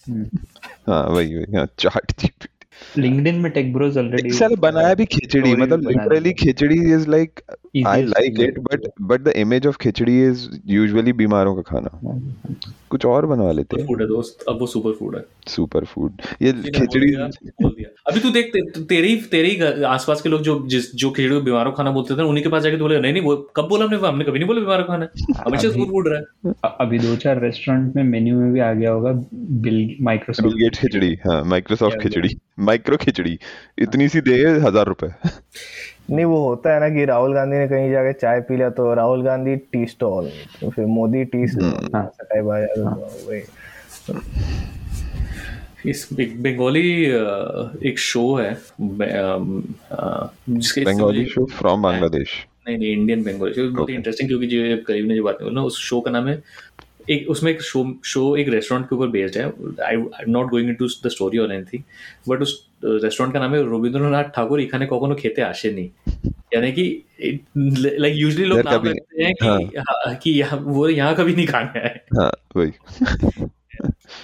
हाँ 0.88 1.06
वही 1.06 1.34
वही 1.34 1.56
हाँ 1.56 1.66
चार्ट 1.78 2.20
जीपीटी 2.20 2.48
लिंक्डइन 2.98 3.34
में 3.34 3.50
टेक 3.52 3.72
ब्रोज 3.72 3.98
ऑलरेडी 3.98 4.30
सर 4.30 4.54
बनाया 4.58 4.94
भी 4.94 5.04
खिचड़ी 5.04 5.54
मतलब 5.54 5.88
literally 5.88 6.32
khichdi 6.32 6.78
is 6.94 7.08
like 7.08 7.40
I 7.86 8.02
like 8.04 8.40
it 8.40 8.58
but 8.62 8.86
but 9.02 9.20
the 9.22 9.32
image 9.36 9.66
of 9.66 9.76
khichdi 9.80 10.22
is 10.24 10.48
usually 10.68 11.12
बीमारों 11.14 11.54
का 11.56 11.62
खाना। 11.64 12.20
कुछ 12.90 13.04
और 13.06 13.26
बनवा 13.26 13.52
लेते 13.52 13.76
हैं? 13.76 13.86
फ़ूड 13.86 14.00
है 14.00 14.06
दोस्त 14.08 14.44
अब 14.48 14.60
वो 14.60 14.66
सुपर 14.66 14.92
फ़ूड 14.98 15.16
है 15.16 15.24
सुपर 15.48 15.84
फ़ूड 15.84 16.22
ये 16.42 16.52
खिचड़ी 16.52 17.06
दिया, 17.06 17.26
बोल 17.26 17.70
दिया। 17.70 17.88
अभी 18.10 18.20
तू 18.20 18.30
देख 18.30 18.52
तेरे 18.78 19.08
ही 19.08 19.16
तेरे 19.30 19.48
ही 19.48 19.82
आसपास 19.84 20.22
के 20.22 20.28
लोग 20.28 20.42
जो 20.42 20.58
जिस 20.68 20.94
जो 20.94 21.10
खिचड़ी 21.10 21.34
को 21.34 21.40
बीमारों 21.40 21.70
को 21.70 21.76
खाना 21.76 21.90
बोलते 21.90 22.16
थे 22.16 22.22
उन्हीं 22.24 22.44
के 22.44 22.50
पास 22.50 22.62
जाके 22.62 22.76
तो 22.76 22.84
बोले 22.84 23.00
नहीं 23.00 23.12
नहीं 23.12 23.22
वो 23.22 23.36
कब 23.56 23.68
बोला 23.68 23.84
हमने 23.84 23.96
हमने 24.06 24.24
कभी 24.24 24.38
नहीं 24.38 24.46
बोला 24.48 24.60
बीमारों 24.60 24.84
को 24.84 24.92
खाना? 24.92 25.08
हमेशा 25.38 25.68
सुपर 25.68 25.90
फ़ूड 25.90 26.08
रहा 26.08 26.18
है। 26.18 26.74
अभी 26.80 26.98
दो 26.98 27.16
चार 27.16 27.40
रेस्टोरेंट 27.42 27.96
में 27.96 28.02
मेन्यू 28.04 28.38
में 28.38 28.52
भी 28.52 28.60
आ 28.60 28.72
गया 28.72 28.90
होगा 28.90 29.12
बिल 29.66 29.84
बिल 30.00 30.52
गेट्स 30.54 30.78
खिचड़ी 30.78 31.14
हाँ 31.26 31.42
माइक्रोसॉफ्ट 31.46 32.02
खिचड़ी 32.02 32.36
माइक्रो 32.60 32.96
खिचड़ी 32.96 33.38
इतनी 33.78 34.08
सी 34.08 34.20
दे 34.20 34.36
हज़ार 34.60 34.86
रुपए। 34.86 35.08
नहीं 36.10 36.24
वो 36.24 36.48
होता 36.48 36.74
है 36.74 36.80
ना 36.80 36.88
कि 36.88 37.04
राहुल 37.04 37.34
गांधी 37.34 37.56
ने 37.56 37.68
कहीं 37.68 37.90
जाके 37.90 38.12
चाय 38.12 38.40
पी 38.40 38.56
लिया 38.56 38.70
तो 38.70 38.94
राहुल 38.94 39.22
गांधी 39.22 39.56
टी 39.56 39.86
स्टॉल 39.86 40.30
तो 40.60 40.70
फिर 40.70 40.86
मोदी 40.86 41.24
टी 41.24 41.38
हम्म। 41.38 41.48
स्टॉल 41.48 41.90
हाँ। 41.94 42.04
जाता 42.04 42.64
तो 42.66 43.30
वही। 43.30 43.42
इस 45.90 46.08
एक 46.20 46.42
बंगाली 46.42 47.04
एक 47.88 47.98
शो 47.98 48.34
है 48.34 48.52
जिसके 50.50 50.84
बंगाली 50.84 51.24
शो 51.24 51.44
फ्रॉम 51.44 51.82
बांग्लादेश 51.82 52.46
नहीं 52.68 52.78
नहीं 52.78 52.92
इंडियन 52.92 53.22
बंगाली 53.22 53.54
शो 53.54 53.70
बहुत 53.70 53.90
इंटरेस्टिंग 53.90 54.28
क्योंकि 54.28 54.46
जो 54.46 54.84
करीब 54.86 55.06
ने 55.06 55.16
जो 55.16 55.24
बात 55.24 55.42
बोला 55.42 55.62
उस 55.62 55.78
शो 55.78 56.00
का 56.00 56.10
नाम 56.10 56.28
है 56.28 56.42
एक 57.09 57.29
उसमें 57.29 57.51
एक 57.51 57.61
शो 57.63 57.83
शो 58.05 58.21
एक 58.37 58.49
रेस्टोरेंट 58.49 58.85
के 58.89 58.95
ऊपर 58.95 59.07
बेस्ड 59.13 59.37
है 59.37 59.43
I 59.85 59.95
I 59.95 60.31
not 60.31 60.49
going 60.49 60.69
into 60.69 60.87
the 61.05 61.09
story 61.11 61.37
और 61.37 61.53
एनीथिंग 61.53 61.83
बट 62.29 62.41
उस 62.41 62.53
रेस्टोरेंट 62.83 63.33
का 63.33 63.39
नाम 63.39 63.53
है 63.55 63.61
रविंद्रनाथ 63.71 64.29
ठाकुर 64.35 64.61
এখানে 64.61 64.85
কখনো 64.93 65.15
খেতে 65.21 65.41
আসেনি 65.47 65.85
यानी 66.53 66.71
कि 66.71 66.85
लाइक 67.99 68.13
यूजुअली 68.15 68.45
लोग 68.45 68.59
इधर 68.59 68.69
नाम 68.69 68.79
कभी- 68.79 68.93
रखते 68.93 69.23
हैं 69.23 69.33
कि 69.41 69.77
हाँ, 69.79 70.15
कि 70.23 70.31
यहाँ 70.39 70.59
वो 70.69 70.87
यहाँ 70.89 71.15
कभी 71.15 71.33
नहीं 71.35 71.47
खाना 71.47 71.79
है 71.79 71.93
हाँ 72.19 72.31
वही 72.57 72.71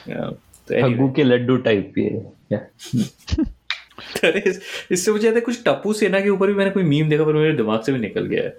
Yeah. 0.09 0.29
तो 0.67 0.73
anyway, 0.73 0.83
हग्गू 0.83 1.07
के 1.11 1.23
लड्डू 1.23 1.55
टाइप 1.65 1.91
भी 1.95 2.03
है 2.03 2.19
क्या 2.49 2.59
अरे 4.23 4.39
इस- 4.49 4.61
इससे 4.91 5.11
मुझे 5.11 5.25
याद 5.27 5.35
है 5.35 5.41
कुछ 5.41 5.61
टप्पू 5.65 5.93
सेना 5.93 6.19
के 6.19 6.29
ऊपर 6.29 6.47
भी 6.47 6.53
मैंने 6.53 6.71
कोई 6.71 6.83
मीम 6.83 7.09
देखा 7.09 7.23
पर 7.25 7.33
मेरे 7.35 7.53
दिमाग 7.57 7.81
से 7.83 7.91
भी 7.91 7.99
निकल 7.99 8.25
गया 8.33 8.43
है 8.43 8.51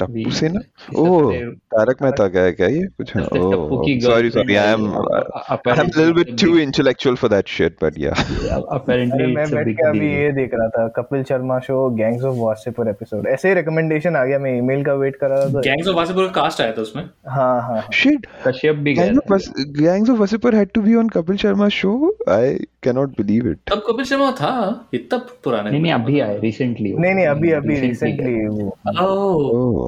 टप्पू 0.00 0.30
से 0.30 0.48
ना? 0.48 0.60
ओह 1.00 1.32
तारक 1.74 2.02
मेहता 2.02 2.26
का 2.28 2.40
है 2.40 2.52
क्या 2.52 2.66
ये? 2.66 2.82
कुछ 3.00 3.12
की 3.16 4.00
sorry 4.00 4.30
sorry 4.30 4.54
I 4.56 4.72
am 4.72 4.86
I 4.94 5.56
am 5.68 5.80
little 5.80 6.12
bit 6.12 6.30
too 6.42 6.56
intellectual 6.58 7.16
for 7.16 7.30
that 7.30 7.48
shit 7.48 7.76
but 7.84 7.98
या 7.98 8.10
अरे 8.10 9.26
मैं 9.26 9.48
बैठ 9.50 9.68
के 9.68 9.88
अभी 9.88 10.12
ये 10.14 10.30
देख 10.32 10.50
रहा 10.54 10.68
था 10.68 10.86
Kapil 10.96 11.22
Sharma 11.22 11.58
show 11.66 11.88
gangs 11.96 12.24
of 12.24 12.36
Wasseypur 12.38 12.88
episode 12.88 13.26
ऐसे 13.28 13.48
ही 13.48 13.54
रिकमेंडेशन 13.54 14.16
आ 14.16 14.24
गया 14.24 14.38
मैं 14.38 14.56
ईमेल 14.58 14.84
का 14.84 14.94
वेट 15.04 15.16
कर 15.16 15.30
रहा 15.30 15.48
था 15.54 15.60
गैंग्स 15.60 15.88
ऑफ़ 15.88 15.96
वासेपुर 15.96 16.28
कास्ट 16.36 16.60
आया 16.60 16.72
था 16.72 16.82
उसमें। 16.82 17.02
हाँ 17.28 17.60
हाँ 17.62 17.82
शिट 17.94 18.26
कश्यप 18.46 18.76
भी 18.76 18.94
गया 18.94 19.12
था। 19.12 19.34
Was- 19.34 19.50
Gangs 19.78 20.10
of 20.12 20.20
Wasseypur 20.20 20.52
had 20.54 20.70
to 20.76 20.82
be 20.84 20.94
on 21.00 21.08
Kapil 21.16 21.38
Sharma's 21.42 21.74
show. 21.76 21.96
I 22.34 22.44
cannot 22.86 23.16
believe 23.20 23.46
तब 23.70 23.82
कपिल 23.88 24.04
शर्मा 24.04 24.30
था? 24.40 24.52
इतना 24.94 25.18
पुराना 25.44 25.70
नहीं 25.70 25.80
नहीं 25.82 25.92
अभी 25.92 26.20
आए 26.20 26.38
रिसेंटली 26.40 26.92
नहीं 26.94 27.14
नहीं 27.14 27.26
अभी 27.26 27.50
अभी 27.52 27.78
रिसेंटली 27.80 28.46
वो 28.46 28.76
ओह 29.02 29.85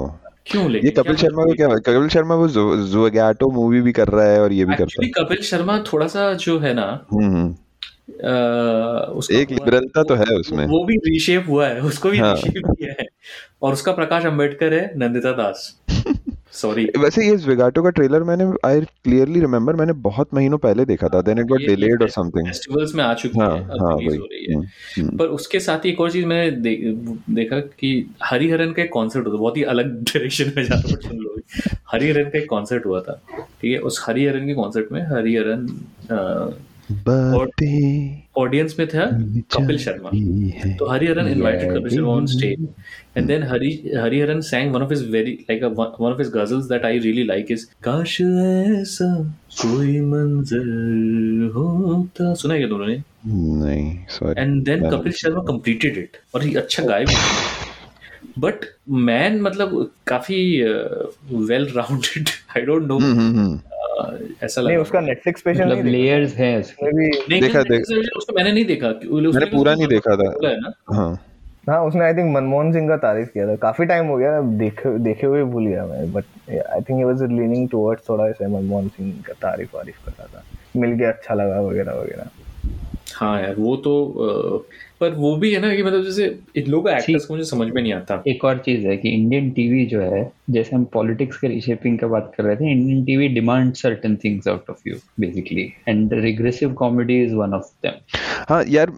क्यों 0.51 0.71
ये 0.71 0.89
कपिल 0.89 1.15
शर्मा 1.15 1.43
को 1.43 1.53
क्या 1.53 1.67
कपिल 1.67 2.07
शर्मा 2.07 2.35
वो 2.35 2.47
जोगैटो 2.87 3.51
मूवी 3.51 3.81
भी 3.81 3.91
कर 3.91 4.07
रहा 4.07 4.25
है 4.25 4.41
और 4.41 4.53
ये 4.53 4.65
भी 4.65 4.75
करता 4.75 5.05
है। 5.05 5.09
कपिल 5.09 5.41
शर्मा 5.41 5.83
थोड़ा 5.93 6.07
सा 6.07 6.33
जो 6.33 6.59
है 6.59 6.73
ना 6.73 7.07
है 7.13 7.23
हम्म, 7.23 7.35
हम्म। 7.35 7.55
उसका 9.13 9.37
एक 9.37 9.51
लिबरलता 9.51 10.03
तो 10.03 10.15
है 10.15 10.25
उसमें। 10.25 10.65
वो 10.65 10.85
भी 10.85 10.95
रीशेप 10.95 11.45
हुआ 11.49 11.67
है 11.67 11.81
उसको 11.81 12.09
भी 12.09 12.17
हाँ। 12.17 12.35
रीशेप 12.35 12.63
किया 12.67 12.95
है। 12.99 13.07
और 13.61 13.73
उसका 13.73 13.91
प्रकाश 13.91 14.25
अंबेडकर 14.25 14.73
है 14.73 14.93
नंदिता 14.97 15.31
दास। 15.31 15.81
सॉरी 16.53 16.85
वैसे 16.99 17.25
ये 17.25 17.35
विगाटो 17.47 17.81
का 17.83 17.89
ट्रेलर 17.89 18.23
मैंने 18.23 18.45
आई 18.65 18.81
क्लियरली 19.03 19.39
रिमेम्बर 19.39 19.75
मैंने 19.75 19.93
बहुत 20.05 20.33
महीनों 20.33 20.57
पहले 20.57 20.85
देखा 20.85 21.07
था 21.07 21.21
देन 21.21 21.39
इट 21.39 21.45
गॉट 21.45 21.59
डिलेड 21.59 22.01
और 22.01 22.09
समथिंग 22.09 22.47
फेस्टिवल्स 22.47 22.95
में 22.95 23.03
आ 23.03 23.13
चुकी 23.13 23.39
हाँ 23.39 23.49
है 23.57 23.63
अब 23.63 23.81
हाँ 23.81 23.93
वही। 23.95 24.17
हो 24.17 24.25
रही 24.25 24.45
है। 24.45 24.55
हम्म, 24.55 24.65
हम्म। 24.97 25.17
पर 25.17 25.25
उसके 25.37 25.59
साथ 25.59 25.85
ही 25.85 25.89
एक 25.89 26.01
और 26.01 26.11
चीज़ 26.11 26.25
मैंने 26.25 26.51
दे, 26.51 26.75
देखा 27.33 27.59
कि 27.59 27.91
हरिहरन 28.23 28.71
का 28.71 28.81
एक 28.83 28.91
कॉन्सर्ट 28.93 29.27
होता 29.27 29.37
बहुत 29.37 29.57
ही 29.57 29.63
अलग 29.75 29.93
डायरेक्शन 30.03 30.51
में 30.57 30.63
जाता 30.63 30.95
बट 30.95 31.03
सुन 31.07 31.17
लो। 31.17 31.35
हरिहरन 31.91 32.29
का 32.29 32.39
एक 32.39 32.49
कॉन्सर्ट 32.49 32.85
हुआ 32.85 33.01
था 33.01 33.21
ठीक 33.61 33.71
है? 33.71 33.77
उस 33.79 34.03
हरिहरन 34.07 34.47
के 34.47 34.53
कॉन्सर्ट 34.53 34.91
में 34.91 35.01
हरिहरन 35.07 35.67
ऑडियंस 38.37 38.75
में 38.79 38.87
था 38.87 39.05
कपिल 39.55 39.77
शर्मा। 39.77 40.09
तो 40.77 40.89
Hariharan 40.89 41.27
invited 41.27 41.77
Kapil 41.77 41.89
Sharma 41.89 42.07
on 42.07 42.25
stage 42.25 42.67
and 43.17 43.27
then 43.27 43.43
Hariharan 43.43 44.41
sang 44.41 44.73
one 44.73 44.81
of 44.81 44.93
his 44.93 45.09
very 45.11 45.31
like 45.31 45.63
one 45.63 46.11
of 46.11 46.17
his 46.17 46.29
ghazals 46.29 46.65
that 46.65 46.85
I 46.85 46.99
really 46.99 47.23
like 47.23 47.51
is 47.51 47.65
काश 47.83 48.21
ऐसा 48.21 49.11
कोई 49.61 49.99
मंजर 50.01 51.51
होता। 51.55 52.33
सुना 52.33 52.53
है 52.53 52.59
क्या 52.59 52.69
दोनों 52.69 52.87
ने 52.87 53.01
नहीं 53.27 53.97
sorry 54.09 54.41
and 54.41 54.63
then 54.65 54.89
Kapil 54.89 55.11
Sharma 55.11 55.43
completed 55.43 55.97
it 55.97 56.17
और 56.35 56.47
ये 56.47 56.55
अच्छा 56.55 56.83
गायब 56.83 57.07
बट 58.39 58.65
मैन 58.89 59.41
मतलब 59.41 59.91
काफ़ी 60.07 60.61
well 61.31 61.67
rounded 61.75 62.29
I 62.57 62.61
don't 62.61 62.87
know 62.87 62.97
ऐसा 64.43 64.61
नहीं 64.61 64.77
उसका 64.77 64.99
नेटफ्लिक्स 64.99 65.43
मतलब 65.47 65.67
नहीं 65.67 65.83
लेयर्स 65.83 66.35
है 66.35 66.61
भी 66.61 67.07
नहीं 67.09 67.41
देखा- 67.41 67.69
नहीं, 67.69 68.03
उसको 68.17 68.33
मैंने 68.35 68.51
नहीं 68.51 68.65
देखा 68.65 68.87
उसने 68.87 69.39
मैंने 69.39 69.45
पूरा 69.45 69.75
नहीं 69.75 69.87
देखा 69.87 70.15
था। 70.15 70.47
है 70.47 70.59
हाँ। 70.93 71.25
हाँ 71.69 71.85
उसने 71.85 72.05
आई 72.05 72.13
थिंक 72.13 72.35
मनमोहन 72.35 72.73
सिंह 72.73 72.87
का 72.89 72.97
तारीफ़ 72.97 73.29
किया 73.29 73.47
था। 73.47 73.55
काफ़ी 73.55 73.85
टाइम 73.85 74.05
हो 74.05 74.17
गया 74.17 74.41
देखे 74.41 74.97
देखे 74.97 75.27
हुए 75.27 75.43
भूल 75.43 75.67
गया 75.67 75.85
मैं 75.85 76.13
but 76.13 76.23
I 76.49 76.79
think 76.81 76.97
he 76.97 77.03
was 77.03 77.23
leaning 77.23 77.69
towards 77.69 78.09
थोड़ा 78.09 78.27
ऐसे 78.27 78.47
मनमोहन 78.47 78.87
सिंह 78.87 79.23
का 79.27 79.33
तारीफ़ 79.33 79.69
वारीफ 79.75 80.05
कर 80.05 80.11
रहा 80.11 80.27
था। 80.27 80.43
मिल 80.75 80.91
गया 80.91 81.09
अच्छा 81.11 81.33
लगा 81.33 81.61
वगैरह 81.61 81.93
वगैरह। 81.93 82.29
हाँ 83.15 83.41
यार 83.41 83.55
वो 83.55 83.75
तो 83.75 83.93
पर 85.01 85.13
वो 85.15 85.35
भी 85.35 85.53
है 85.53 85.59
ना 85.61 85.73
कि 85.75 85.83
मतलब 85.83 86.03
जैसे 86.03 86.25
इन 86.57 86.69
लोगों 86.71 86.91
एक्टर्स 86.93 87.25
को 87.25 87.33
मुझे 87.33 87.45
समझ 87.45 87.67
में 87.67 87.81
नहीं 87.81 87.93
आता। 87.93 88.21
एक 88.27 88.43
और 88.45 88.57
चीज़ 88.65 88.87
है 88.87 88.97
कि 88.97 89.09
इंडियन 89.09 89.49
टीवी 89.51 89.85
जो 89.85 90.01
है 90.01 90.21
जैसे 90.49 90.75
हम 90.75 90.83
पॉलिटिक्स 90.93 91.37
के 91.37 91.47
रिशेपिंग 91.47 91.97
का 91.99 92.07
बात 92.07 92.31
कर 92.37 92.43
रहे 92.43 92.55
थे 92.55 92.71
Indian 92.71 93.03
TV 93.05 93.27
demand 93.27 93.73
certain 93.73 94.15
things 94.23 94.47
out 94.47 94.69
of 94.69 94.87
you 94.87 94.95
basically 95.19 95.71
and 95.87 96.13
regressive 96.13 96.73
comedy 96.73 97.21
is 97.23 97.33
one 97.35 97.53
of 97.53 97.71
them 97.85 97.99
हाँ 98.49 98.63
यार 98.67 98.91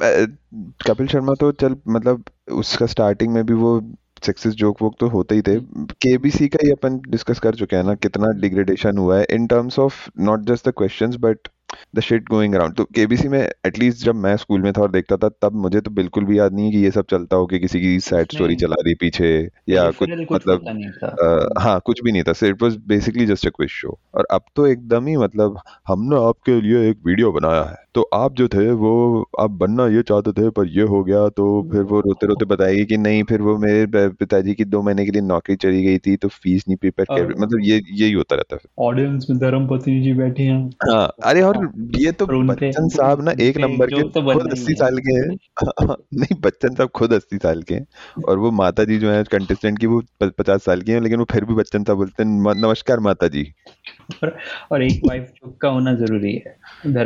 कपिल 0.88 1.08
शर्मा 1.08 1.34
तो 1.40 1.52
चल 1.62 1.76
मतलब 1.88 2.24
उसका 2.54 2.86
स्टार्टिंग 2.86 3.34
में 3.34 3.46
भी 3.46 3.54
वो 3.54 3.80
सेक्सिस्ट 4.26 4.58
जोक 4.58 4.82
वोक 4.82 4.96
तो 5.00 5.08
होते 5.08 5.36
ही 5.36 5.42
थे। 5.42 5.56
केबीसी 6.02 6.48
का 6.48 6.60
ही 6.64 6.72
अपन 6.72 7.00
डिस्कस 7.10 7.40
कर 7.40 7.56
चुके 7.56 7.76
हैं 7.76 7.84
ना 7.84 7.94
कितना 7.96 8.32
डिग्रेडेशन 8.42 8.98
हुआ 8.98 9.18
है 9.18 9.26
in 9.32 9.48
terms 9.48 9.80
of 9.80 9.96
not 10.20 10.46
just 10.46 10.68
the 10.70 10.74
questions 10.78 11.16
but 11.20 11.48
the 11.96 12.00
shit 12.02 12.28
going 12.30 12.54
around 12.56 12.76
तो 12.76 12.84
केबीसी 12.96 13.28
में 13.28 13.40
एटलीस्ट 13.40 14.04
जब 14.06 14.16
मैं 14.18 14.36
स्कूल 14.38 14.62
में 14.62 14.72
था 14.74 14.82
और 14.82 14.92
देखता 14.92 15.18
था 15.18 15.30
तब 15.42 15.54
मुझे 15.58 15.82
तो 15.82 15.92
बिल्कुल 15.92 16.26
भी 16.26 16.40
याद 16.40 16.54
नहीं 16.54 16.66
है 16.66 16.72
कि 16.72 16.78
ये 16.78 16.92
सब 16.92 17.06
चलता 17.06 17.36
हो 17.36 17.46
कि 17.48 17.60
किसी 17.60 17.80
की 17.82 18.00
सैड 18.02 18.32
स्टोरी 18.32 18.56
चला 18.56 18.82
दी 18.84 18.94
पीछे 18.96 19.30
या 19.70 19.90
कुछ 19.94 20.10
कुछ 20.28 20.42
मतलब 20.44 20.70
अ, 21.14 21.62
हाँ 21.62 21.80
कुछ 21.86 22.02
भी 22.04 22.12
नहीं 22.12 22.24
था। 22.24 22.34
It 22.44 22.62
was 22.64 22.76
basically 22.88 23.26
just 23.26 23.48
a 23.48 23.50
quiz 23.50 23.70
show 23.72 23.98
और 24.16 24.26
अब 24.32 24.44
तो 24.56 24.66
एकदम 24.68 25.08
ही 25.08 25.16
मतलब 25.18 25.60
हमने 25.88 26.16
आपके 26.28 26.60
लिए 26.62 26.90
एक 26.90 27.00
वीडियो 27.06 27.32
बनाया 27.32 27.64
है। 27.64 27.76
तो 27.96 28.02
आप 28.14 28.34
जो 28.34 28.48
थे 28.48 28.70
वो 28.74 28.92
आप 29.40 29.52
बनना 29.54 29.88
ये 29.88 30.02
चाहते 30.04 30.32
थे 30.34 30.50
पर 30.52 30.68
ये 30.70 30.84
हो 30.86 31.04
गया 31.04 31.28
तो 31.32 31.46
फिर 31.72 31.82
वो 31.84 32.00
रोते 32.02 32.28
रोते 32.28 32.46
बताएगी 32.46 32.86
कि 32.86 32.98
नहीं 32.98 33.24
फिर 33.24 33.42
वो 33.42 33.58
मेरे 33.58 34.08
पिताजी 34.10 34.54
की 34.56 34.66
दो 34.66 34.82
महीने 34.82 35.06
के 35.06 35.12
लिए 35.12 35.22
नौकरी 35.24 35.56
चली 35.58 35.84
गई 35.84 35.98
थी 36.00 36.16
तो 36.18 36.28
फ़ीस 36.30 36.64
नहीं 36.68 36.78
पे 36.78 36.92
कर 36.92 37.06
और- 37.14 37.38
मतलब 37.38 37.60
ये 37.64 37.82
यही 37.94 38.12
होता 38.14 38.36
रहता 38.36 38.56
है 38.56 38.62
ऑडियंस 38.80 39.28
में 39.30 39.40
धर्मपति 39.40 40.00
जी 40.02 40.14
बैठे 40.14 40.44
हैं। 40.44 40.70
हाँ 40.84 41.08
अरे 41.24 41.42
और 41.42 41.61
ये 41.96 42.12
तो 42.12 42.26
बच्चन 42.26 42.88
साहब 42.90 43.22
ना 43.24 43.32
एक 43.42 43.58
नंबर 43.58 43.88
के 43.88 44.02
तो 44.04 44.22
खुद 44.34 44.52
अस्सी 44.52 44.74
साल 44.74 44.98
के 44.98 45.14
हैं। 45.14 45.38
नहीं 46.14 46.42
बच्चन 46.42 46.76
साहब 46.76 46.90
खुद 46.90 47.14
अस्सी 47.14 47.38
साल 47.38 47.64
के 47.64 47.76
हैं। 47.76 47.88
और 48.28 48.38
वो 48.38 48.52
माता 48.52 48.84
जी 48.84 48.98
जो 48.98 49.12
है 49.12 49.24
कंटेस्टेंट 49.24 49.80
की 49.80 49.88
वो 49.88 50.04
पचास 50.24 50.64
साल 50.64 50.82
की 50.82 50.92
हैं 50.92 51.02
लेकिन 51.02 51.20
वो 51.20 51.26
फिर 51.32 51.46
भी 51.46 51.54
बच्चन 51.54 51.84
साहब 51.84 51.98
बोलते 51.98 52.24
हैं 52.24 52.62
नमस्कार 52.62 53.00
माता 53.00 53.28
जी 53.28 53.54
और, 54.72 54.84
एक 54.84 55.02
वाइफ 55.06 55.24
जोक 55.24 55.58
का 55.62 55.70
होना 55.70 55.94
ज़रूरी 55.94 56.34
है। 56.34 56.58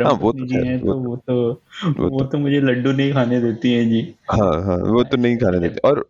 वो 0.02 0.32
तो 0.32 0.46
जी 0.46 0.66
है, 0.66 0.78
वो 0.78 0.92
तो 0.92 0.98
वो 1.00 1.16
तो 1.16 1.62
वो 2.02 2.08
वो 2.08 2.24
तो 2.24 2.38
मुझे 2.38 2.60
लड्डू 2.60 2.92
नहीं 2.92 3.12
खाने 3.12 3.40
देती 3.40 3.72
हैं 3.72 3.90
जी। 3.90 4.14
हाँ 4.30 4.62
हाँ 4.64 4.76
वो 4.76 5.02
तो 5.04 5.16
नहीं 5.16 5.36
खाने 5.36 5.58
देते। 5.58 5.80
और 5.84 6.08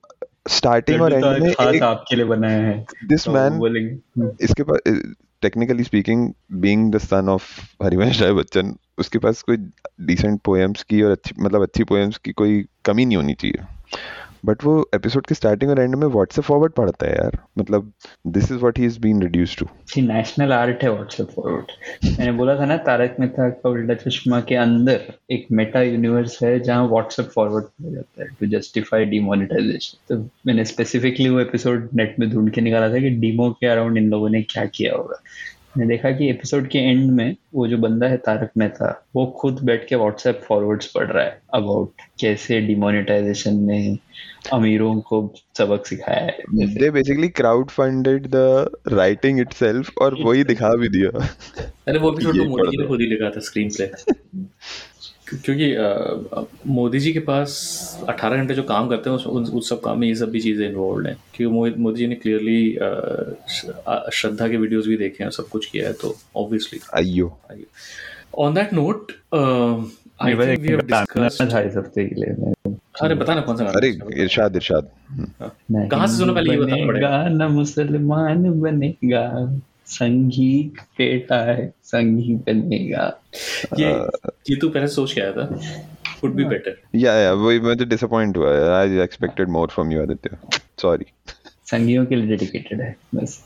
स्टार्टिंग 0.48 1.02
और 1.02 1.12
एंड 1.12 1.24
तो 1.24 1.30
में 1.44 1.52
खास 1.54 1.74
एक 1.74 1.82
आपके 1.82 2.16
लिए 2.16 2.24
बनाया 2.24 2.62
है। 2.62 2.86
दिस 3.06 3.24
तो 3.24 3.32
मैन 3.32 3.52
"हम्म, 3.52 4.30
इसके 4.40 4.62
पास 4.62 4.78
technically 5.42 5.84
speaking 5.84 6.32
being 6.52 6.92
the 6.92 6.98
son 6.98 7.28
of 7.28 7.60
Harivansh 7.84 8.22
Rai 8.22 8.32
Bachchan 8.32 8.76
उसके 8.98 9.18
पास 9.18 9.42
कोई 9.42 9.56
डिसेंट 10.00 10.40
पोएम्स 10.44 10.82
की 10.82 11.02
और 11.02 11.10
अच्छी 11.10 11.34
मतलब 11.38 11.62
अच्छी 11.62 11.84
पोएम्स 11.84 12.18
की 12.18 12.32
कोई 12.32 12.64
कमी 12.84 13.04
नहीं 13.04 13.16
होनी 13.16 13.34
चाहिए। 13.34 13.64
बट 14.46 14.64
वो 14.64 14.74
एपिसोड 14.94 15.26
के 15.26 15.34
स्टार्टिंग 15.34 15.70
और 15.70 15.80
एंड 15.80 15.94
में 15.94 16.06
व्हाट्सएप 16.06 16.44
फॉरवर्ड 16.44 16.72
पढ़ता 16.72 17.06
है 17.06 17.14
यार। 17.14 17.38
मतलब 17.58 17.92
this 18.26 18.44
is 18.44 18.58
what 18.58 18.78
he 18.78 18.84
is 18.86 18.98
been 19.00 19.22
reduced 19.22 19.58
to 19.58 19.66
ji 19.94 20.02
national 20.02 20.52
art 20.52 20.82
है 20.82 20.90
व्हाट्सएप 20.92 21.30
फॉरवर्ड 21.36 21.72
मैंने 22.18 22.32
बोला 22.32 22.58
था 22.58 22.64
ना, 22.64 22.76
तारक 22.78 23.16
मेहता 23.20 23.48
का 23.48 23.68
उल्टा 23.68 23.94
चश्मा 23.94 24.40
के 24.40 24.54
अंदर 24.56 25.12
एक 25.30 25.46
मेटा 25.52 25.82
यूनिवर्स 25.82 26.38
है 26.42 26.58
जहाँ 26.60 26.86
व्हाट्सएप 26.88 27.30
फॉरवर्ड 27.34 27.64
किया 27.64 27.92
जाता 27.92 28.22
है 28.22 28.28
टू 28.40 28.46
जस्टिफाई 28.56 29.04
डिमोनेटाइजेशन 29.04 29.98
तो 30.08 30.22
मैंने 30.46 30.64
स्पेसिफिकली 30.64 31.28
वो 31.28 31.40
एपिसोड 31.40 31.88
नेट 31.94 32.18
में 32.20 32.30
ढूंढ 32.30 32.50
के 32.50 32.60
निकाला 32.60 32.88
था 32.88 33.00
कि 33.00 33.10
डीमो 33.20 33.50
के 33.60 33.66
अराउंड 33.66 33.98
इन 33.98 34.10
लोगों 34.10 34.28
ने 34.28 34.42
क्या 34.42 34.64
किया 34.66 34.94
होगा। 34.94 35.20
मैंने 35.78 35.96
देखा 35.96 36.10
कि 36.10 36.30
एपिसोड 36.30 36.68
के 36.68 36.78
एंड 36.78 37.10
में 37.10 37.36
वो 37.54 37.68
जो 37.68 37.78
बंदा 37.78 38.06
है 38.06 38.16
तारक 38.16 38.50
मेहता 38.58 39.06
वो 39.16 39.26
खुद 39.26 39.60
बैठ 39.64 39.88
के 39.88 39.96
व्हाट्सएप 39.96 40.40
फॉरवर्ड्स 40.48 40.86
पढ़ 40.86 41.12
रहा 41.12 41.24
है 41.24 41.40
अबाउट 41.54 41.92
कैसे 42.20 42.60
डिमोनेटाइजेशन 42.60 43.56
ने 43.56 43.98
अमीरों 44.52 45.00
को 45.00 45.34
सबक 45.58 45.86
सिखाया 45.86 46.24
है। 46.24 46.38
They 46.66 46.90
basically 46.90 47.28
crowd 47.28 47.70
funded 47.70 48.26
the 48.26 48.70
writing 48.88 49.40
itself 49.40 49.98
और 49.98 50.16
वही 50.22 50.44
दिखा 50.44 50.74
भी 50.74 50.88
दिया। 50.88 51.28
अरे 51.88 51.98
वो 51.98 52.12
भी 52.12 52.24
तो 52.24 52.44
मोदी 52.44 52.76
ने 52.76 52.86
खुद 52.86 53.00
ही 53.00 53.06
लिखा 53.06 53.30
था 53.30 53.40
स्क्रीन 53.40 53.68
प्ले 53.68 53.86
क्योंकि 55.28 55.66
मोदी 56.70 56.98
जी 57.00 57.12
के 57.12 57.18
पास 57.20 57.50
18 58.10 58.36
घंटे 58.36 58.54
जो 58.54 58.62
काम 58.62 58.88
करते 58.88 59.10
हैं 59.10 59.16
उस, 59.16 59.26
उस, 59.26 59.50
उस 59.50 59.68
सब 59.68 59.80
काम 59.80 59.98
में 60.00 60.06
ये 60.08 60.14
सब 60.14 60.30
भी 60.30 60.40
चीज़ें 60.40 60.68
इन्वॉल्व 60.68 61.06
हैं। 61.06 61.16
क्योंकि 61.34 61.80
मोदी 61.80 61.98
जी 61.98 62.06
ने 62.06 62.14
क्लियरली 62.14 62.72
श्रद्धा 64.18 64.48
के 64.48 64.56
वीडियोस 64.56 64.86
भी 64.86 64.96
देखे 64.96 65.24
हैं 65.24 65.30
सब 65.30 65.48
कुछ 65.48 65.66
किया 65.66 65.86
है 65.86 65.92
तो 65.92 66.14
ऑब्वियसली 66.36 66.80
अयो 66.94 67.38
on 68.38 68.54
that 68.54 68.72
note 68.74 69.12
I 69.34 70.34
think 70.34 70.60
we 70.60 70.68
have 70.68 70.80
discussed 70.80 71.76
हफ़्ते 71.78 72.04
के 72.08 72.14
लिए 72.14 72.30
अरे 73.02 73.14
बता 73.14 73.34
ना 73.34 73.40
कौन 73.40 73.56
सा 73.56 73.64
अरे 73.76 73.88
है? 73.88 74.22
इरशाद 74.22 74.56
इरशाद। 74.56 74.88
नहीं 75.42 75.88
कहाँ 75.88 76.06
से 76.06 76.16
सुना 76.16 76.32
पहले 76.32 76.50
ये 76.50 76.56
बताना 76.56 76.86
पड़ेगा। 76.86 77.28
ना 77.28 77.48
मुसलमान 77.48 78.50
बनेगा। 78.60 79.24
संघी 79.86 80.72
बेटा 80.98 81.36
है 81.44 81.72
संघी 81.84 82.34
बनेगा। 82.46 83.04
ये 83.78 83.90
ये 84.50 84.56
तो 84.56 84.68
पहले 84.68 84.88
सोच 84.88 85.12
के 85.12 85.20
आया 85.20 85.32
था। 85.32 85.48
Would 86.16 86.36
बी 86.36 86.44
बेटर 86.44 86.76
या 86.94 87.14
या 87.14 87.32
वही 87.32 87.60
मैं 87.60 87.76
तो 87.76 87.84
डिसअपॉइंट 87.84 88.36
हुआ। 88.36 88.52
I 88.78 88.98
expected 89.00 89.48
more 89.48 89.68
from 89.68 89.92
you 89.92 90.02
Aditya. 90.02 90.36
Sorry 90.82 91.06
संघियों 91.66 92.06
के 92.06 92.16
लिए 92.16 92.26
डेडिकेटेड 92.26 92.80
है 92.80 92.96
बस। 93.14 93.42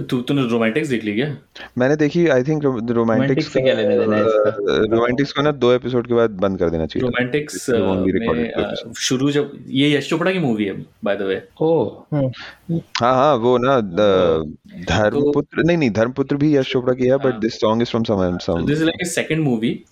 तू 0.00 0.20
तूने 0.20 0.42
रोमांटिक्स 0.48 0.88
देख 0.88 1.04
ली 1.04 1.14
क्या? 1.14 1.36
मैंने 1.78 1.96
देखी 1.96 2.26
आई 2.28 2.42
थिंक 2.42 2.64
रोमांटिक्स 2.90 3.52
से 3.52 3.60
क्या 3.60 3.74
लेना 3.74 3.96
देना 3.96 4.16
है 4.16 4.22
इसका? 4.22 4.50
रोमांटिक्स 4.94 5.32
को 5.32 5.42
ना 5.42 5.50
दो 5.52 5.72
एपिसोड 5.72 6.06
के 6.06 6.14
बाद 6.14 6.30
बंद 6.30 6.58
कर 6.58 6.70
देना 6.70 6.86
चाहिए 6.86 7.02
रोमांटिक्स 7.02 7.70
अ, 7.70 7.74
episodes. 7.74 8.98
शुरू 8.98 9.30
जब 9.30 9.52
ये 9.68 9.96
यश 9.96 10.08
चोपड़ा 10.10 10.32
की 10.32 10.38
मूवी 10.38 10.64
है 10.64 10.72
बाय 11.04 11.16
द 11.16 11.22
वे 11.22 11.42
ओ। 11.60 11.88
हाँ 12.14 13.14
हाँ 13.14 13.34
वो 13.36 13.58
ना 13.58 13.80
धर्मपुत्र 13.80 15.62
नहीं 15.62 15.76
नहीं 15.76 15.90
धर्मपुत्र 15.90 16.36
भी 16.36 16.56
यश 16.56 16.72
चोपड़ा 16.72 16.94
की 16.94 17.06
है 17.06 17.16
but. 17.16 17.34
This 17.34 17.60
song 17.60 17.82
is 17.82 17.88
from 17.88 18.04
some 18.04 18.36
some 18.36 18.66
this 18.66 18.78
is 18.78 18.84
like 18.84 19.02
a 19.02 19.04
second 19.04 19.40
movie 19.40 19.84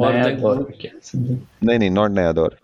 और 0.00 0.72
समझे 1.02 1.38
नहीं 1.64 1.78
नहीं 1.78 1.90
नॉट 1.90 2.10
नया 2.10 2.32
दौर। 2.32 2.56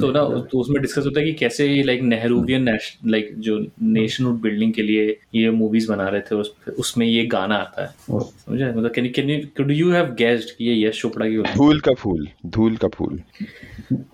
तो 0.00 0.10
ना 0.10 0.22
तो 0.50 0.58
उसमें 0.58 0.80
डिस्कस 0.82 1.04
होता 1.04 1.20
है 1.20 1.26
कि 1.26 1.32
कैसे 1.32 1.82
लाइक 1.82 2.02
नेहरूवियन 2.02 2.78
लाइक 3.06 3.34
जो 3.38 3.66
नेशनहुड 3.82 4.40
बिल्डिंग 4.40 4.72
के 4.72 4.82
लिए 4.82 5.18
ये 5.34 5.50
मूवीज़ 5.50 5.88
बना 5.92 6.08
रहे 6.08 6.20
थे 6.30 6.34
उस, 6.34 6.52
उसमें 6.78 7.06
ये 7.06 7.24
गाना 7.26 7.54
आता 7.54 7.82
है। 7.82 7.90
समझे? 8.20 8.66
मतलब 8.66 8.92
can 8.94 9.08
can 9.16 9.40
could 9.56 9.70
you 9.70 9.90
have 9.92 10.04
guessed 10.18 10.50
कि 10.56 10.64
ये 10.64 10.88
यश 10.88 11.00
चोपड़ा 11.00 11.26
की 11.26 11.42
धूल 11.56 11.80
का 11.80 11.94
फूल 11.94 12.28
धूल 12.46 12.76
का 12.76 12.88
फूल। 12.88 13.20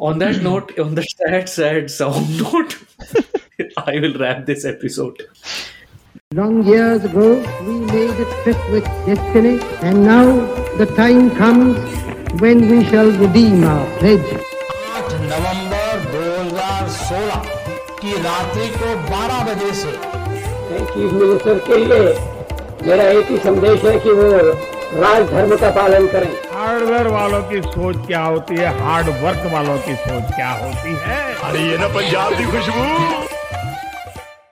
On 0.00 0.18
that 0.18 0.42
note 0.42 0.78
on 0.80 0.94
the 0.94 1.00
sad 1.00 1.46
sad 1.46 1.88
sound 1.88 2.40
note 2.40 2.74
I 3.88 3.98
will 3.98 4.14
wrap 4.22 4.44
this 4.46 4.66
episode 4.66 5.22
Long 6.36 6.54
years 6.66 7.04
ago, 7.08 7.24
we 7.66 7.74
made 7.88 8.20
a 8.22 8.24
trip 8.36 8.62
with 8.70 8.86
destiny, 9.08 9.52
and 9.88 10.06
now 10.06 10.22
the 10.80 10.86
time 10.96 11.28
comes 11.40 11.76
when 12.40 12.64
we 12.70 12.78
shall 12.88 13.12
redeem 13.20 13.62
our 13.72 13.84
pledge. 14.00 14.32
8 14.86 15.14
2016 16.14 17.46
की 18.00 18.12
रात्रि 18.22 18.66
को 18.80 18.88
12 19.10 19.44
बजे 19.50 19.72
से 19.82 19.92
chief 20.64 21.12
minister 21.12 21.58
के 21.58 21.76
लिए 21.76 22.14
मेरा 22.86 23.04
एक 23.04 23.30
ही 23.30 23.36
संदेश 23.38 23.84
है 23.84 23.98
कि 24.00 24.10
वो 24.10 24.30
राज 25.02 25.30
धर्म 25.30 25.56
का 25.56 25.70
पालन 25.70 26.06
करें। 26.06 26.28
हार्डवेयर 26.52 27.08
वालों 27.08 27.42
की 27.42 27.60
सोच 27.62 27.96
क्या 28.06 28.22
होती 28.22 28.56
है? 28.56 28.80
हार्ड 28.80 29.06
वर्क 29.06 29.42
वालों 29.52 29.78
की 29.78 29.94
सोच 29.94 30.34
क्या 30.34 30.50
होती 30.50 30.94
है? 30.94 31.34
अरे 31.34 31.60
ये 31.60 31.78
ना 31.78 31.88
पंजाब 31.88 32.32
की 32.32 32.44
खुशबू। 32.44 32.84